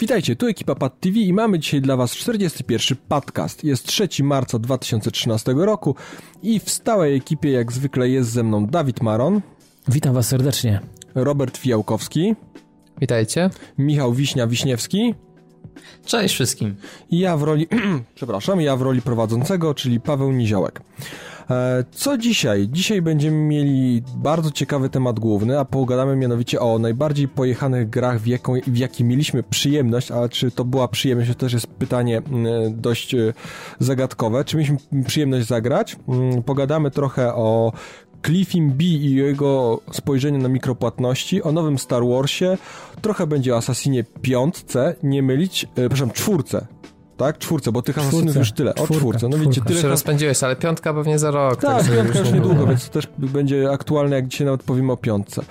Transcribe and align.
Witajcie, 0.00 0.36
tu 0.36 0.46
ekipa 0.46 0.74
Pad 0.74 1.00
TV 1.00 1.18
i 1.18 1.32
mamy 1.32 1.58
dzisiaj 1.58 1.80
dla 1.80 1.96
Was 1.96 2.16
41 2.16 2.98
podcast. 3.08 3.64
Jest 3.64 3.86
3 3.86 4.08
marca 4.22 4.58
2013 4.58 5.54
roku 5.56 5.94
i 6.42 6.60
w 6.60 6.70
stałej 6.70 7.16
ekipie 7.16 7.50
jak 7.50 7.72
zwykle 7.72 8.08
jest 8.08 8.30
ze 8.30 8.42
mną 8.42 8.66
Dawid 8.66 9.02
Maron. 9.02 9.40
Witam 9.88 10.14
Was 10.14 10.28
serdecznie. 10.28 10.80
Robert 11.14 11.58
Fijałkowski. 11.58 12.34
Witajcie. 13.00 13.50
Michał 13.78 14.12
Wiśnia-Wiśniewski. 14.12 15.14
Cześć 16.04 16.34
wszystkim. 16.34 16.74
I 17.10 17.18
ja 17.18 17.36
w 17.36 17.42
roli, 17.42 17.66
przepraszam, 18.14 18.60
ja 18.60 18.76
w 18.76 18.82
roli 18.82 19.02
prowadzącego, 19.02 19.74
czyli 19.74 20.00
Paweł 20.00 20.32
Niziołek. 20.32 20.80
E, 21.50 21.84
co 21.90 22.18
dzisiaj? 22.18 22.68
Dzisiaj 22.72 23.02
będziemy 23.02 23.36
mieli 23.36 24.02
bardzo 24.16 24.50
ciekawy 24.50 24.88
temat 24.88 25.20
główny, 25.20 25.58
a 25.58 25.64
pogadamy 25.64 26.16
mianowicie 26.16 26.60
o 26.60 26.78
najbardziej 26.78 27.28
pojechanych 27.28 27.90
grach, 27.90 28.20
w, 28.20 28.26
jaką, 28.26 28.54
w 28.66 28.76
jakie 28.76 29.04
mieliśmy 29.04 29.42
przyjemność, 29.42 30.10
ale 30.10 30.28
czy 30.28 30.50
to 30.50 30.64
była 30.64 30.88
przyjemność, 30.88 31.28
to 31.28 31.34
też 31.34 31.52
jest 31.52 31.66
pytanie 31.66 32.22
dość 32.70 33.14
e, 33.14 33.32
zagadkowe. 33.78 34.44
Czy 34.44 34.56
mieliśmy 34.56 34.78
przyjemność 35.06 35.46
zagrać? 35.46 35.96
Mm, 36.08 36.42
pogadamy 36.42 36.90
trochę 36.90 37.34
o 37.34 37.72
Cliffim 38.24 38.70
B 38.70 38.84
i 38.84 39.14
jego 39.14 39.80
spojrzenie 39.92 40.38
na 40.38 40.48
mikropłatności, 40.48 41.42
o 41.42 41.52
nowym 41.52 41.78
Star 41.78 42.02
Warsie, 42.06 42.58
trochę 43.02 43.26
będzie 43.26 43.54
o 43.54 43.56
Assassinie 43.56 44.04
piątce, 44.22 44.94
nie 45.02 45.22
mylić, 45.22 45.64
e, 45.64 45.68
przepraszam, 45.74 46.10
czwórce, 46.10 46.66
tak? 47.16 47.38
Czwórce, 47.38 47.72
bo 47.72 47.82
tych 47.82 47.98
asasynów 47.98 48.36
już 48.36 48.52
tyle. 48.52 48.74
O 48.74 48.86
czwórce. 48.86 49.28
No 49.28 49.38
widzicie, 49.38 49.60
tyle. 49.60 49.80
się 49.80 49.88
rozpędziłeś, 49.88 50.42
ale 50.42 50.56
piątka 50.56 50.94
pewnie 50.94 51.18
za 51.18 51.30
rok. 51.30 51.60
Tak, 51.60 51.82
tak 51.82 51.96
piątka 51.96 52.18
już 52.18 52.32
niedługo, 52.32 52.66
więc 52.66 52.88
to 52.88 52.92
też 52.92 53.08
będzie 53.18 53.70
aktualne, 53.70 54.16
jak 54.16 54.28
dzisiaj 54.28 54.44
nawet 54.44 54.62
powiemy 54.62 54.92
o 54.92 54.96
piątce. 54.96 55.42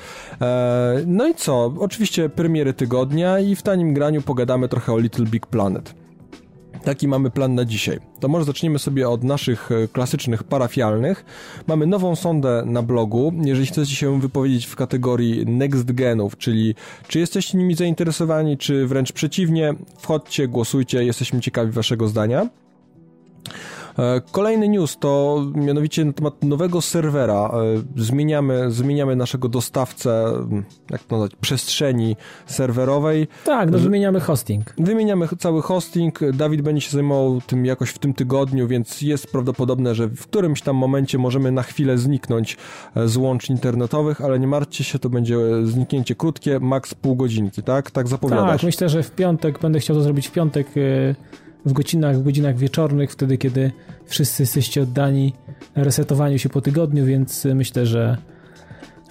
E, 0.42 1.04
no 1.08 1.28
i 1.28 1.36
co? 1.36 1.74
Oczywiście 1.80 2.30
premiery 2.30 2.74
tygodnia 2.74 3.40
i 3.40 3.56
w 3.56 3.62
tanim 3.62 3.94
graniu 3.94 4.22
pogadamy 4.22 4.70
trochę 4.70 4.94
o 4.94 4.98
Little 4.98 5.26
Big 5.26 5.48
Planet. 5.48 6.03
Taki 6.84 7.08
mamy 7.08 7.32
plan 7.32 7.56
na 7.56 7.66
dzisiaj. 7.66 8.00
To 8.20 8.28
może 8.28 8.46
zaczniemy 8.46 8.80
sobie 8.80 9.10
od 9.10 9.24
naszych 9.24 9.72
e, 9.72 9.88
klasycznych 9.88 10.44
parafialnych. 10.44 11.26
Mamy 11.68 11.88
nową 11.88 12.16
sondę 12.16 12.64
na 12.66 12.82
blogu. 12.82 13.34
Jeżeli 13.46 13.68
chcecie 13.68 13.96
się 13.96 14.22
wypowiedzieć 14.22 14.66
w 14.66 14.76
kategorii 14.76 15.46
next 15.46 15.92
genów, 15.92 16.38
czyli 16.38 16.76
czy 17.08 17.20
jesteście 17.20 17.58
nimi 17.58 17.76
zainteresowani, 17.76 18.58
czy 18.58 18.88
wręcz 18.88 19.12
przeciwnie, 19.12 19.74
wchodźcie, 20.00 20.48
głosujcie, 20.48 21.06
jesteśmy 21.06 21.42
ciekawi 21.42 21.72
waszego 21.72 22.08
zdania. 22.08 22.50
E, 24.00 24.22
kolejny 24.32 24.70
news 24.70 24.98
to 24.98 25.44
mianowicie 25.56 26.06
na 26.06 26.14
temat 26.14 26.44
nowego 26.44 26.82
serwera. 26.82 27.52
E, 27.96 28.02
zmieniamy, 28.02 28.72
zmieniamy 28.72 29.16
naszego 29.16 29.50
dostawcę, 29.50 30.34
jak 30.92 31.04
to 31.04 31.16
nazwać, 31.16 31.32
przestrzeni 31.42 32.16
serwerowej. 32.46 33.28
Tak, 33.46 33.72
no 33.72 33.78
wymieniamy 33.78 34.20
hosting. 34.20 34.74
Wymieniamy 34.78 35.28
cały 35.40 35.62
hosting. 35.62 36.20
Dawid 36.34 36.62
będzie 36.62 36.82
się 36.82 36.92
zajmował 36.92 37.42
tym 37.42 37.66
jakoś 37.66 37.90
w 37.90 38.00
tym 38.00 38.14
tygodniu, 38.14 38.68
więc 38.68 39.02
jest 39.02 39.32
prawdopodobne, 39.32 39.96
że 39.96 40.08
w 40.08 40.24
którymś 40.28 40.62
tam 40.62 40.76
momencie 40.76 41.18
możemy 41.18 41.52
na 41.52 41.64
chwilę 41.64 41.98
zniknąć 41.98 42.58
e, 42.96 43.08
z 43.08 43.18
łącz 43.18 43.50
internetowych, 43.50 44.22
ale 44.22 44.40
nie 44.40 44.48
martwcie 44.48 44.84
się, 44.84 45.00
to 45.00 45.10
będzie 45.10 45.38
zniknięcie 45.64 46.16
krótkie, 46.16 46.60
maks 46.60 46.94
pół 46.94 47.16
godzinki, 47.16 47.64
tak? 47.64 47.92
Tak 47.92 48.08
zapowiadasz? 48.08 48.52
Tak, 48.52 48.64
myślę, 48.64 48.90
że 48.90 49.04
w 49.04 49.12
piątek, 49.12 49.60
będę 49.60 49.80
chciał 49.80 49.96
to 49.96 50.02
zrobić 50.02 50.28
w 50.28 50.32
piątek 50.32 50.68
w 51.66 51.74
godzinach, 51.74 52.18
w 52.18 52.24
godzinach 52.24 52.58
wieczornych, 52.58 53.12
wtedy 53.12 53.38
kiedy 53.38 53.72
wszyscy 54.06 54.44
jesteście 54.44 54.82
oddani 54.82 55.34
resetowaniu 55.76 56.38
się 56.40 56.50
po 56.50 56.62
tygodniu, 56.62 57.06
więc 57.06 57.46
myślę, 57.46 57.86
że 57.86 58.18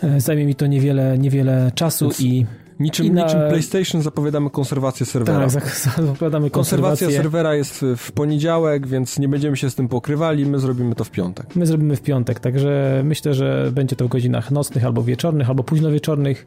e, 0.02 0.20
zajmie 0.20 0.46
mi 0.46 0.54
to 0.54 0.66
niewiele, 0.66 1.18
niewiele 1.18 1.72
czasu 1.74 2.04
więc 2.04 2.20
i 2.20 2.46
Niczym, 2.80 3.14
na... 3.14 3.24
niczym 3.24 3.40
PlayStation 3.48 4.02
zapowiadamy 4.02 4.50
konserwację 4.50 5.06
serwera. 5.06 5.50
Tak, 5.50 5.76
zapowiadamy 6.06 6.50
Konserwacja 6.50 7.10
serwera 7.10 7.54
jest 7.54 7.84
w 7.96 8.12
poniedziałek, 8.12 8.86
więc 8.86 9.18
nie 9.18 9.28
będziemy 9.28 9.56
się 9.56 9.70
z 9.70 9.74
tym 9.74 9.88
pokrywali, 9.88 10.46
my 10.46 10.58
zrobimy 10.58 10.94
to 10.94 11.04
w 11.04 11.10
piątek. 11.10 11.56
My 11.56 11.66
zrobimy 11.66 11.96
w 11.96 12.02
piątek, 12.02 12.40
także 12.40 13.02
myślę, 13.04 13.34
że 13.34 13.70
będzie 13.72 13.96
to 13.96 14.04
w 14.04 14.08
godzinach 14.08 14.50
nocnych 14.50 14.84
albo 14.84 15.02
wieczornych, 15.02 15.48
albo 15.48 15.64
późno 15.64 15.90
wieczornych 15.90 16.46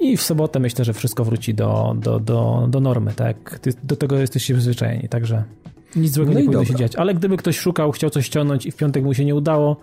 i 0.00 0.16
w 0.16 0.22
sobotę 0.22 0.60
myślę, 0.60 0.84
że 0.84 0.92
wszystko 0.92 1.24
wróci 1.24 1.54
do, 1.54 1.96
do, 1.98 2.20
do, 2.20 2.66
do 2.70 2.80
normy, 2.80 3.12
tak? 3.16 3.60
Do 3.84 3.96
tego 3.96 4.18
jesteście 4.18 4.54
przyzwyczajeni, 4.54 5.08
także 5.08 5.44
nic 5.96 6.12
złego 6.12 6.32
no 6.32 6.40
nie 6.40 6.46
powinno 6.46 6.64
się 6.64 6.74
dziać. 6.74 6.96
Ale 6.96 7.14
gdyby 7.14 7.36
ktoś 7.36 7.58
szukał, 7.58 7.92
chciał 7.92 8.10
coś 8.10 8.26
ściągnąć 8.26 8.66
i 8.66 8.70
w 8.70 8.76
piątek 8.76 9.04
mu 9.04 9.14
się 9.14 9.24
nie 9.24 9.34
udało, 9.34 9.76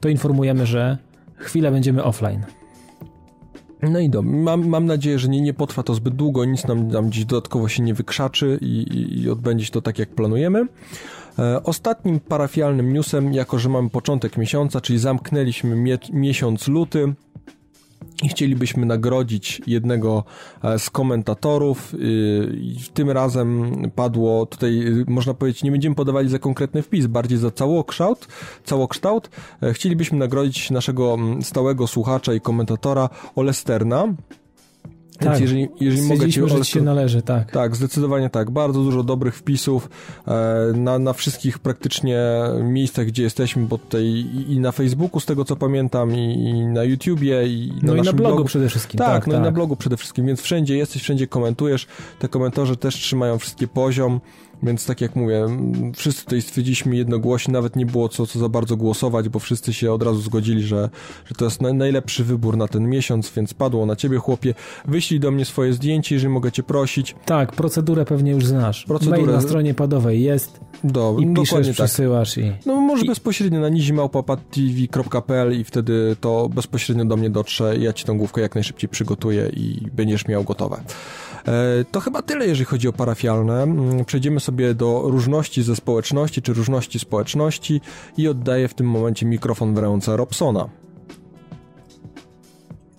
to 0.00 0.08
informujemy, 0.08 0.66
że 0.66 0.98
chwilę 1.36 1.70
będziemy 1.70 2.04
offline. 2.04 2.42
No 3.82 3.98
i 3.98 4.10
dobrze. 4.10 4.36
Mam, 4.36 4.68
mam 4.68 4.86
nadzieję, 4.86 5.18
że 5.18 5.28
nie, 5.28 5.40
nie 5.40 5.54
potrwa 5.54 5.82
to 5.82 5.94
zbyt 5.94 6.14
długo, 6.14 6.44
nic 6.44 6.66
nam, 6.66 6.88
nam 6.88 7.08
gdzieś 7.08 7.24
dodatkowo 7.24 7.68
się 7.68 7.82
nie 7.82 7.94
wykrzaczy 7.94 8.58
i, 8.60 8.66
i, 8.66 9.22
i 9.22 9.30
odbędzie 9.30 9.64
się 9.64 9.72
to 9.72 9.82
tak, 9.82 9.98
jak 9.98 10.08
planujemy. 10.08 10.66
E, 11.38 11.62
ostatnim 11.62 12.20
parafialnym 12.20 12.92
newsem, 12.92 13.32
jako 13.34 13.58
że 13.58 13.68
mamy 13.68 13.90
początek 13.90 14.36
miesiąca, 14.36 14.80
czyli 14.80 14.98
zamknęliśmy 14.98 15.76
mie 15.76 15.98
miesiąc 16.12 16.68
luty, 16.68 17.14
i 18.22 18.28
chcielibyśmy 18.28 18.86
nagrodzić 18.86 19.62
jednego 19.66 20.24
e, 20.64 20.78
z 20.78 20.90
komentatorów. 20.90 21.94
Tym 22.94 23.10
razem 23.10 23.72
padło 23.94 24.46
tutaj, 24.46 24.84
można 25.06 25.34
powiedzieć, 25.34 25.62
nie 25.62 25.70
będziemy 25.70 25.94
podawali 25.94 26.28
za 26.28 26.38
konkretny 26.38 26.82
wpis, 26.82 27.06
bardziej 27.06 27.38
za 27.38 27.50
całokształt. 27.50 28.28
całokształt. 28.64 29.30
E, 29.62 29.72
chcielibyśmy 29.72 30.18
nagrodzić 30.18 30.70
naszego 30.70 31.16
stałego 31.42 31.86
słuchacza 31.86 32.34
i 32.34 32.40
komentatora 32.40 33.08
Olesterna. 33.36 34.14
Więc 35.20 35.32
tak, 35.32 35.40
jeżeli, 35.40 35.68
jeżeli 35.80 36.08
mogę 36.08 36.28
ci 36.28 36.40
że 36.48 36.64
się 36.64 36.80
należy, 36.80 37.22
tak. 37.22 37.52
Tak, 37.52 37.76
zdecydowanie 37.76 38.30
tak. 38.30 38.50
Bardzo 38.50 38.82
dużo 38.82 39.02
dobrych 39.02 39.36
wpisów 39.36 39.90
e, 40.26 40.32
na, 40.74 40.98
na 40.98 41.12
wszystkich 41.12 41.58
praktycznie 41.58 42.18
miejscach, 42.62 43.06
gdzie 43.06 43.22
jesteśmy, 43.22 43.66
bo 43.66 43.78
tutaj 43.78 44.04
i, 44.04 44.52
i 44.52 44.60
na 44.60 44.72
Facebooku, 44.72 45.20
z 45.20 45.26
tego 45.26 45.44
co 45.44 45.56
pamiętam, 45.56 46.14
i, 46.14 46.34
i 46.34 46.66
na 46.66 46.84
YouTubie, 46.84 47.46
i 47.46 47.72
no 47.82 47.94
na 47.94 47.98
i 47.98 48.02
na 48.02 48.12
blogu, 48.12 48.34
blogu, 48.34 48.44
przede 48.44 48.68
wszystkim. 48.68 48.98
Tak, 48.98 49.08
tak 49.08 49.26
no 49.26 49.32
tak. 49.32 49.42
i 49.42 49.44
na 49.44 49.50
blogu 49.50 49.76
przede 49.76 49.96
wszystkim, 49.96 50.26
więc 50.26 50.40
wszędzie 50.40 50.76
jesteś, 50.76 51.02
wszędzie 51.02 51.26
komentujesz. 51.26 51.86
Te 52.18 52.28
komentarze 52.28 52.76
też 52.76 52.94
trzymają 52.94 53.38
wszystkie 53.38 53.68
poziom. 53.68 54.20
Więc 54.62 54.86
tak 54.86 55.00
jak 55.00 55.16
mówię, 55.16 55.46
wszyscy 55.96 56.24
tutaj 56.24 56.42
stwierdziliśmy 56.42 56.96
jednogłośnie, 56.96 57.52
nawet 57.52 57.76
nie 57.76 57.86
było 57.86 58.08
co, 58.08 58.26
co 58.26 58.38
za 58.38 58.48
bardzo 58.48 58.76
głosować, 58.76 59.28
bo 59.28 59.38
wszyscy 59.38 59.72
się 59.72 59.92
od 59.92 60.02
razu 60.02 60.20
zgodzili, 60.20 60.62
że, 60.62 60.90
że 61.24 61.34
to 61.34 61.44
jest 61.44 61.62
na, 61.62 61.72
najlepszy 61.72 62.24
wybór 62.24 62.56
na 62.56 62.68
ten 62.68 62.88
miesiąc, 62.88 63.32
więc 63.36 63.54
padło 63.54 63.86
na 63.86 63.96
ciebie, 63.96 64.18
chłopie. 64.18 64.54
Wyślij 64.88 65.20
do 65.20 65.30
mnie 65.30 65.44
swoje 65.44 65.72
zdjęcie, 65.72 66.14
jeżeli 66.14 66.32
mogę 66.32 66.52
cię 66.52 66.62
prosić. 66.62 67.14
Tak, 67.24 67.52
procedurę 67.52 68.04
pewnie 68.04 68.32
już 68.32 68.46
znasz. 68.46 68.84
Procedurę 68.84 69.18
Mail 69.18 69.30
na 69.32 69.40
stronie 69.40 69.74
padowej 69.74 70.22
jest 70.22 70.60
do, 70.84 71.16
i 71.18 71.34
piszesz, 71.34 71.66
tak. 71.66 71.74
przesyłasz 71.74 72.38
i... 72.38 72.52
No 72.66 72.80
może 72.80 73.04
i... 73.04 73.08
bezpośrednio 73.08 73.60
na 73.60 73.68
nizimałpapadtv.pl 73.68 75.60
i 75.60 75.64
wtedy 75.64 76.16
to 76.20 76.48
bezpośrednio 76.48 77.04
do 77.04 77.16
mnie 77.16 77.30
dotrze, 77.30 77.76
ja 77.78 77.92
ci 77.92 78.04
tą 78.04 78.18
główkę 78.18 78.40
jak 78.40 78.54
najszybciej 78.54 78.88
przygotuję 78.88 79.50
i 79.56 79.88
będziesz 79.92 80.28
miał 80.28 80.44
gotowe. 80.44 80.80
E, 81.48 81.84
to 81.84 82.00
chyba 82.00 82.22
tyle, 82.22 82.46
jeżeli 82.46 82.64
chodzi 82.64 82.88
o 82.88 82.92
parafialne. 82.92 83.62
Mm, 83.62 84.04
przejdziemy 84.04 84.40
sobie 84.40 84.74
do 84.74 85.02
różności 85.04 85.62
ze 85.62 85.76
społeczności, 85.76 86.42
czy 86.42 86.52
różności 86.52 86.98
społeczności 86.98 87.80
i 88.16 88.28
oddaję 88.28 88.68
w 88.68 88.74
tym 88.74 88.86
momencie 88.86 89.26
mikrofon 89.26 89.74
w 89.74 89.78
ręce 89.78 90.16
Robsona. 90.16 90.68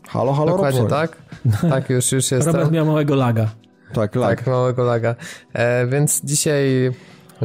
Halo, 0.08 0.34
halo, 0.34 0.52
Dokładnie 0.52 0.82
Robsonie. 0.82 1.02
tak. 1.02 1.18
Tak, 1.70 1.90
już, 1.90 2.12
już 2.12 2.32
jestem. 2.32 2.54
Robert 2.54 2.72
miał 2.72 2.86
małego 2.86 3.16
laga. 3.16 3.50
Tak, 3.94 4.16
lag. 4.16 4.38
Tak, 4.38 4.48
małego 4.48 4.84
laga. 4.84 5.16
E, 5.53 5.88
więc 5.88 6.22
dzisiaj 6.23 6.91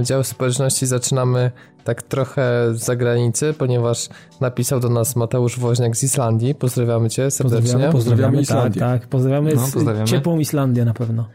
dział 0.02 0.24
społeczności 0.24 0.86
zaczynamy 0.86 1.50
tak 1.84 2.02
trochę 2.02 2.74
z 2.74 2.84
zagranicy, 2.84 3.54
ponieważ 3.58 4.08
napisał 4.40 4.80
do 4.80 4.88
nas 4.88 5.16
Mateusz 5.16 5.58
Woźniak 5.58 5.96
z 5.96 6.02
Islandii. 6.02 6.54
Pozdrawiamy 6.54 7.10
cię 7.10 7.30
serdecznie. 7.30 7.62
Pozdrawiamy, 7.62 7.92
pozdrawiamy 7.92 8.40
Islandię. 8.40 8.80
Tak, 8.80 9.00
tak. 9.00 9.08
Pozdrawiamy, 9.08 9.54
no, 9.54 9.62
pozdrawiamy. 9.74 10.06
ciepłą 10.06 10.38
Islandię 10.38 10.84
na 10.84 10.94
pewno. 10.94 11.28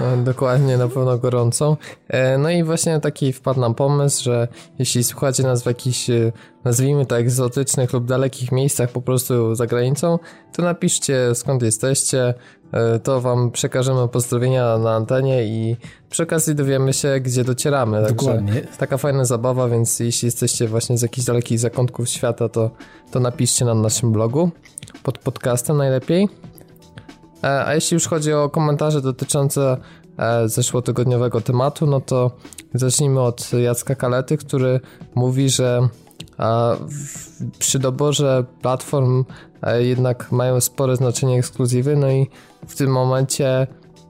E, 0.00 0.24
dokładnie, 0.24 0.76
na 0.76 0.88
pewno 0.88 1.18
gorącą. 1.18 1.76
E, 2.08 2.38
no 2.38 2.50
i 2.50 2.64
właśnie 2.64 3.00
taki 3.00 3.32
wpadł 3.32 3.60
nam 3.60 3.74
pomysł, 3.74 4.24
że 4.24 4.48
jeśli 4.78 5.04
słuchacie 5.04 5.42
nas 5.42 5.62
w 5.62 5.66
jakichś, 5.66 6.10
e, 6.10 6.32
nazwijmy 6.64 7.06
to 7.06 7.18
egzotycznych 7.18 7.92
lub 7.92 8.04
dalekich 8.04 8.52
miejscach 8.52 8.90
po 8.90 9.02
prostu 9.02 9.54
za 9.54 9.66
granicą, 9.66 10.18
to 10.56 10.62
napiszcie 10.62 11.34
skąd 11.34 11.62
jesteście, 11.62 12.34
to 13.02 13.20
wam 13.20 13.50
przekażemy 13.50 14.08
pozdrowienia 14.08 14.78
na 14.78 14.94
antenie 14.94 15.44
i 15.44 15.76
przy 16.10 16.22
okazji 16.22 16.54
dowiemy 16.54 16.92
się, 16.92 17.20
gdzie 17.20 17.44
docieramy. 17.44 17.96
Także 18.02 18.14
Dokładnie. 18.14 18.62
Taka 18.78 18.96
fajna 18.98 19.24
zabawa, 19.24 19.68
więc 19.68 20.00
jeśli 20.00 20.26
jesteście 20.26 20.68
właśnie 20.68 20.98
z 20.98 21.02
jakichś 21.02 21.26
dalekich 21.26 21.58
zakątków 21.58 22.08
świata, 22.08 22.48
to, 22.48 22.70
to 23.10 23.20
napiszcie 23.20 23.64
na 23.64 23.74
naszym 23.74 24.12
blogu 24.12 24.50
pod 25.02 25.18
podcastem 25.18 25.76
najlepiej. 25.76 26.28
E, 27.44 27.66
a 27.66 27.74
jeśli 27.74 27.94
już 27.94 28.08
chodzi 28.08 28.32
o 28.32 28.48
komentarze 28.48 29.00
dotyczące 29.00 29.76
e, 30.18 30.48
zeszłotygodniowego 30.48 31.40
tematu, 31.40 31.86
no 31.86 32.00
to 32.00 32.30
zacznijmy 32.74 33.20
od 33.20 33.52
Jacka 33.52 33.94
Kalety, 33.94 34.36
który 34.36 34.80
mówi, 35.14 35.50
że 35.50 35.88
przy 37.58 37.78
doborze 37.78 38.44
platform 38.62 39.24
e, 39.62 39.84
jednak 39.84 40.32
mają 40.32 40.60
spore 40.60 40.96
znaczenie 40.96 41.38
ekskluzywy, 41.38 41.96
no 41.96 42.10
i 42.10 42.26
w 42.66 42.76
tym 42.76 42.90
momencie 42.90 43.66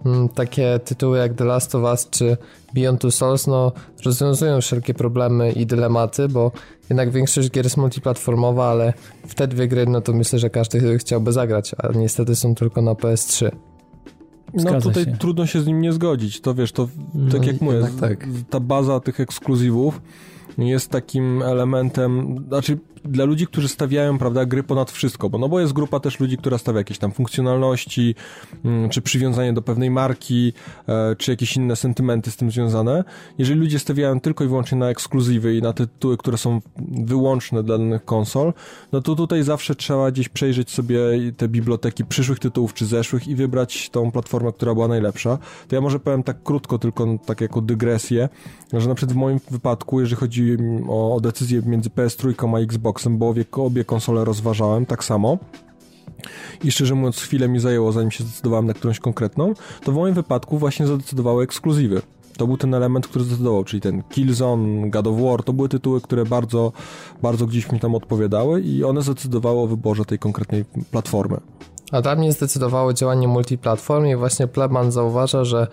mm, 0.07 0.29
takie 0.29 0.81
tytuły 0.85 1.19
jak 1.19 1.35
The 1.35 1.45
Last 1.45 1.75
of 1.75 1.83
Us 1.83 2.11
czy 2.11 2.37
Beyond 2.75 3.01
Two 3.01 3.11
Souls 3.11 3.47
no, 3.47 3.73
rozwiązują 4.05 4.61
wszelkie 4.61 4.95
problemy 4.95 5.53
i 5.53 5.67
dylematy, 5.67 6.29
bo 6.29 6.53
jednak 6.91 7.11
większość 7.11 7.51
gier 7.51 7.65
jest 7.65 7.77
multiplatformowa, 7.77 8.71
ale 8.71 8.93
w 9.27 9.35
te 9.35 9.49
dwie 9.49 9.69
gry 9.69 9.87
no 9.87 10.01
to 10.01 10.13
myślę, 10.13 10.39
że 10.39 10.51
każdy 10.51 10.99
chciałby 10.99 11.33
zagrać, 11.33 11.75
a 11.79 11.99
niestety 11.99 12.37
są 12.37 12.55
tylko 12.55 12.83
na 12.83 12.93
PS3. 12.93 13.51
No 14.55 14.61
Zgadza 14.61 14.81
tutaj 14.81 15.05
się. 15.05 15.17
trudno 15.17 15.47
się 15.47 15.61
z 15.61 15.67
nim 15.67 15.81
nie 15.81 15.93
zgodzić. 15.93 16.41
To 16.41 16.55
wiesz, 16.55 16.73
to 16.73 16.89
no 17.15 17.33
tak 17.33 17.47
jak 17.47 17.61
mówię, 17.61 17.89
tak. 18.01 18.27
ta 18.51 18.61
baza 18.61 19.01
tych 19.01 19.21
ekskluzywów 19.21 20.01
jest 20.59 20.91
takim 20.91 21.43
elementem, 21.43 22.45
znaczy 22.49 22.79
dla 23.09 23.25
ludzi, 23.25 23.47
którzy 23.47 23.69
stawiają, 23.69 24.19
prawda, 24.19 24.47
gry 24.47 24.63
ponad 24.63 24.91
wszystko, 24.91 25.31
bo 25.31 25.39
no 25.39 25.49
bo 25.49 25.61
jest 25.61 25.73
grupa 25.73 26.01
też 26.01 26.21
ludzi, 26.21 26.37
która 26.37 26.59
stawia 26.59 26.79
jakieś 26.79 26.99
tam 26.99 27.13
funkcjonalności, 27.13 28.15
mm, 28.65 28.91
czy 28.91 29.03
przywiązanie 29.03 29.53
do 29.53 29.63
pewnej 29.63 29.91
marki, 29.91 30.53
e, 30.89 31.17
czy 31.17 31.31
jakieś 31.31 31.57
inne 31.57 31.77
sentymenty 31.77 32.31
z 32.31 32.37
tym 32.37 32.51
związane. 32.51 33.05
Jeżeli 33.39 33.61
ludzie 33.61 33.79
stawiają 33.79 34.21
tylko 34.21 34.45
i 34.45 34.49
wyłącznie 34.49 34.79
na 34.79 34.89
ekskluzywy 34.89 35.57
i 35.57 35.63
na 35.63 35.73
tytuły, 35.73 36.17
które 36.17 36.39
są 36.39 36.61
wyłączne 37.05 37.63
dla 37.63 37.79
danych 37.79 38.05
konsol, 38.05 38.53
no 38.93 39.03
to 39.03 39.15
tutaj 39.15 39.43
zawsze 39.43 39.75
trzeba 39.75 40.11
gdzieś 40.11 40.29
przejrzeć 40.29 40.71
sobie 40.71 40.99
te 41.37 41.49
biblioteki 41.49 42.05
przyszłych 42.05 42.39
tytułów 42.39 42.75
czy 42.75 42.87
zeszłych 42.87 43.29
i 43.29 43.35
wybrać 43.35 43.91
tą 43.91 44.11
platformę, 44.11 44.53
która 44.53 44.75
była 44.75 44.89
najlepsza. 44.89 45.39
To 45.69 45.75
ja 45.75 45.81
może 45.81 46.01
powiem 46.01 46.23
tak 46.23 46.43
krótko, 46.43 46.79
tylko 46.79 47.07
tak 47.27 47.41
jako 47.41 47.61
dygresję, 47.61 48.29
że 48.73 48.89
na 48.89 48.95
przykład 48.95 49.13
w 49.13 49.17
moim 49.17 49.41
wypadku, 49.51 50.01
jeżeli 50.01 50.17
chodzi 50.17 50.57
o, 50.89 51.19
decyzję 51.23 51.63
między 51.67 51.91
PS3 51.91 52.55
a 52.55 52.59
Xbox 52.59 52.96
Xboxem, 52.97 53.19
bo 53.19 53.29
obie, 53.29 53.45
obie 53.53 53.85
konsole 53.85 54.25
rozważałem 54.25 54.87
tak 54.87 55.05
samo 55.05 55.39
i 56.65 56.71
szczerze 56.71 56.95
mówiąc 56.95 57.19
chwilę 57.19 57.49
mi 57.49 57.61
zajęło, 57.61 57.93
zanim 57.93 58.11
się 58.11 58.25
zdecydowałem 58.25 58.67
na 58.67 58.75
którąś 58.75 59.01
konkretną, 59.01 59.55
to 59.85 59.93
w 59.93 59.95
moim 59.95 60.15
wypadku 60.15 60.59
właśnie 60.59 60.87
zadecydowały 60.87 61.45
ekskluzywy. 61.45 62.03
To 62.37 62.47
był 62.47 62.57
ten 62.57 62.75
element, 62.75 63.09
który 63.09 63.25
zdecydował, 63.25 63.65
czyli 63.65 63.81
ten 63.81 64.03
Killzone, 64.03 64.91
God 64.91 65.07
of 65.07 65.21
War, 65.21 65.43
to 65.43 65.53
były 65.53 65.69
tytuły, 65.69 66.01
które 66.01 66.25
bardzo, 66.25 66.73
bardzo 67.23 67.47
gdzieś 67.47 67.73
mi 67.73 67.81
tam 67.81 67.95
odpowiadały 67.95 68.61
i 68.61 68.85
one 68.85 69.03
zdecydowały 69.03 69.61
o 69.61 69.67
wyborze 69.67 70.05
tej 70.05 70.19
konkretnej 70.19 70.65
platformy. 70.91 71.41
A 71.93 72.03
dla 72.03 72.17
mnie 72.17 72.33
zdecydowało 72.33 72.93
działanie 72.93 73.29
multiplatform 73.29 74.07
i 74.07 74.17
właśnie 74.17 74.47
Pleban 74.47 74.93
zauważa, 74.93 75.45
że 75.45 75.67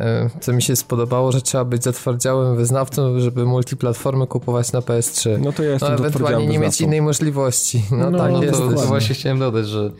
e, 0.00 0.30
co 0.40 0.52
mi 0.52 0.62
się 0.62 0.76
spodobało, 0.76 1.32
że 1.32 1.42
trzeba 1.42 1.64
być 1.64 1.84
zatwardziałym 1.84 2.56
wyznawcą, 2.56 3.20
żeby 3.20 3.44
multiplatformy 3.44 4.26
kupować 4.26 4.72
na 4.72 4.80
PS3. 4.80 5.40
No 5.40 5.52
to 5.52 5.62
ja 5.62 5.70
jestem 5.70 5.92
no, 5.92 5.98
ewentualnie 5.98 6.46
nie 6.46 6.58
mieć 6.58 6.80
innej 6.80 7.02
możliwości. 7.02 7.84
No, 7.90 8.10
no 8.10 8.18
tak 8.18 8.32
no, 8.32 8.42
jest. 8.42 8.58
To, 8.58 8.72
to 8.72 8.86
właśnie 8.86 9.14
chciałem 9.14 9.38
dodać, 9.38 9.68
że 9.68 9.90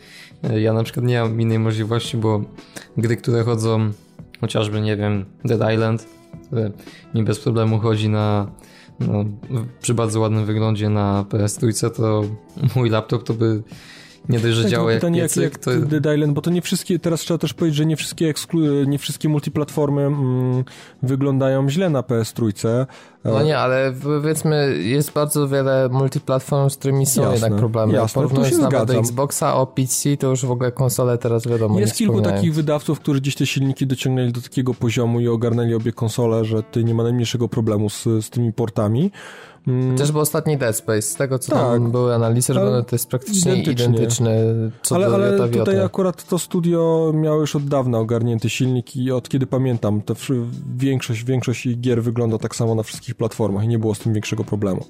e, 0.43 0.61
ja 0.61 0.73
na 0.73 0.83
przykład 0.83 1.05
nie 1.05 1.21
mam 1.21 1.41
innej 1.41 1.59
możliwości, 1.59 2.17
bo 2.17 2.41
gry, 2.97 3.17
które 3.17 3.43
chodzą 3.43 3.91
chociażby, 4.41 4.81
nie 4.81 4.97
wiem, 4.97 5.25
Dead 5.45 5.73
Island, 5.73 6.05
które 6.47 6.71
mi 7.15 7.23
bez 7.23 7.39
problemu 7.39 7.79
chodzi 7.79 8.09
na 8.09 8.47
no, 8.99 9.25
przy 9.81 9.93
bardzo 9.93 10.19
ładnym 10.19 10.45
wyglądzie 10.45 10.89
na 10.89 11.25
PS3, 11.29 11.89
to 11.89 12.23
mój 12.75 12.89
laptop 12.89 13.23
to 13.23 13.33
by 13.33 13.63
nie 14.29 14.39
dość, 14.39 14.55
że 14.55 14.61
tak, 14.61 14.71
działa 14.71 14.91
jak 14.91 15.01
pytanie, 15.01 15.21
piecyk, 15.21 15.43
jak, 15.43 15.53
jak 15.53 15.63
to... 15.63 15.71
Dead 15.85 16.15
Island, 16.15 16.33
bo 16.33 16.41
to 16.41 16.49
nie 16.49 16.61
wszystkie, 16.61 16.99
teraz 16.99 17.21
trzeba 17.21 17.37
też 17.37 17.53
powiedzieć, 17.53 17.77
że 17.77 17.85
nie 17.85 17.95
wszystkie, 17.95 18.29
eksklu, 18.29 18.83
nie 18.83 18.99
wszystkie 18.99 19.29
multiplatformy 19.29 20.01
mm, 20.01 20.63
wyglądają 21.03 21.69
źle 21.69 21.89
na 21.89 22.01
PS3. 22.01 22.85
No 23.23 23.43
nie, 23.43 23.57
ale 23.57 23.93
powiedzmy, 24.03 24.77
jest 24.77 25.11
bardzo 25.11 25.47
wiele 25.47 25.89
multiplatform, 25.91 26.69
z 26.69 26.77
którymi 26.77 27.05
są 27.05 27.21
jasne, 27.21 27.35
jednak 27.35 27.55
problemy. 27.59 27.93
Jasne, 27.93 28.13
Porównując 28.13 28.49
to 28.49 28.55
się 28.55 28.63
nawet 28.63 28.87
do 28.87 28.99
Xboxa, 28.99 29.55
o 29.55 29.67
PC, 29.67 30.17
to 30.17 30.27
już 30.27 30.45
w 30.45 30.51
ogóle 30.51 30.71
konsole 30.71 31.17
teraz 31.17 31.47
wiadomo. 31.47 31.79
Jest 31.79 31.95
kilku 31.95 32.21
takich 32.21 32.53
wydawców, 32.53 32.99
którzy 32.99 33.21
gdzieś 33.21 33.35
te 33.35 33.45
silniki 33.45 33.87
dociągnęli 33.87 34.31
do 34.31 34.41
takiego 34.41 34.73
poziomu 34.73 35.19
i 35.19 35.27
ogarnęli 35.27 35.73
obie 35.73 35.91
konsole, 35.91 36.45
że 36.45 36.63
ty 36.63 36.83
nie 36.83 36.93
ma 36.93 37.03
najmniejszego 37.03 37.47
problemu 37.47 37.89
z, 37.89 38.03
z 38.03 38.29
tymi 38.29 38.53
portami. 38.53 39.11
Mm. 39.67 39.91
Chociażby 39.91 40.19
ostatni 40.19 40.57
Dead 40.57 40.75
Space, 40.75 41.01
z 41.01 41.15
tego 41.15 41.39
co 41.39 41.51
tak, 41.51 41.61
tam 41.61 41.91
były 41.91 42.15
analizy 42.15 42.53
robione, 42.53 42.83
to 42.83 42.95
jest 42.95 43.09
praktycznie 43.09 43.55
identyczne 43.63 44.37
co 44.81 44.95
ale, 44.95 45.07
do 45.07 45.15
ale 45.15 45.49
tutaj 45.49 45.81
akurat 45.81 46.27
to 46.27 46.39
studio 46.39 47.11
miało 47.15 47.39
już 47.41 47.55
od 47.55 47.65
dawna 47.65 47.97
ogarnięty 47.97 48.49
silnik 48.49 48.95
i 48.95 49.11
od 49.11 49.29
kiedy 49.29 49.47
pamiętam, 49.47 50.01
to 50.01 50.15
większość, 50.77 51.23
większość 51.23 51.67
gier 51.77 52.03
wygląda 52.03 52.37
tak 52.37 52.55
samo 52.55 52.75
na 52.75 52.83
wszystkich 52.83 53.15
platformach 53.15 53.63
i 53.63 53.67
nie 53.67 53.79
było 53.79 53.95
z 53.95 53.99
tym 53.99 54.13
większego 54.13 54.43
problemu. 54.43 54.85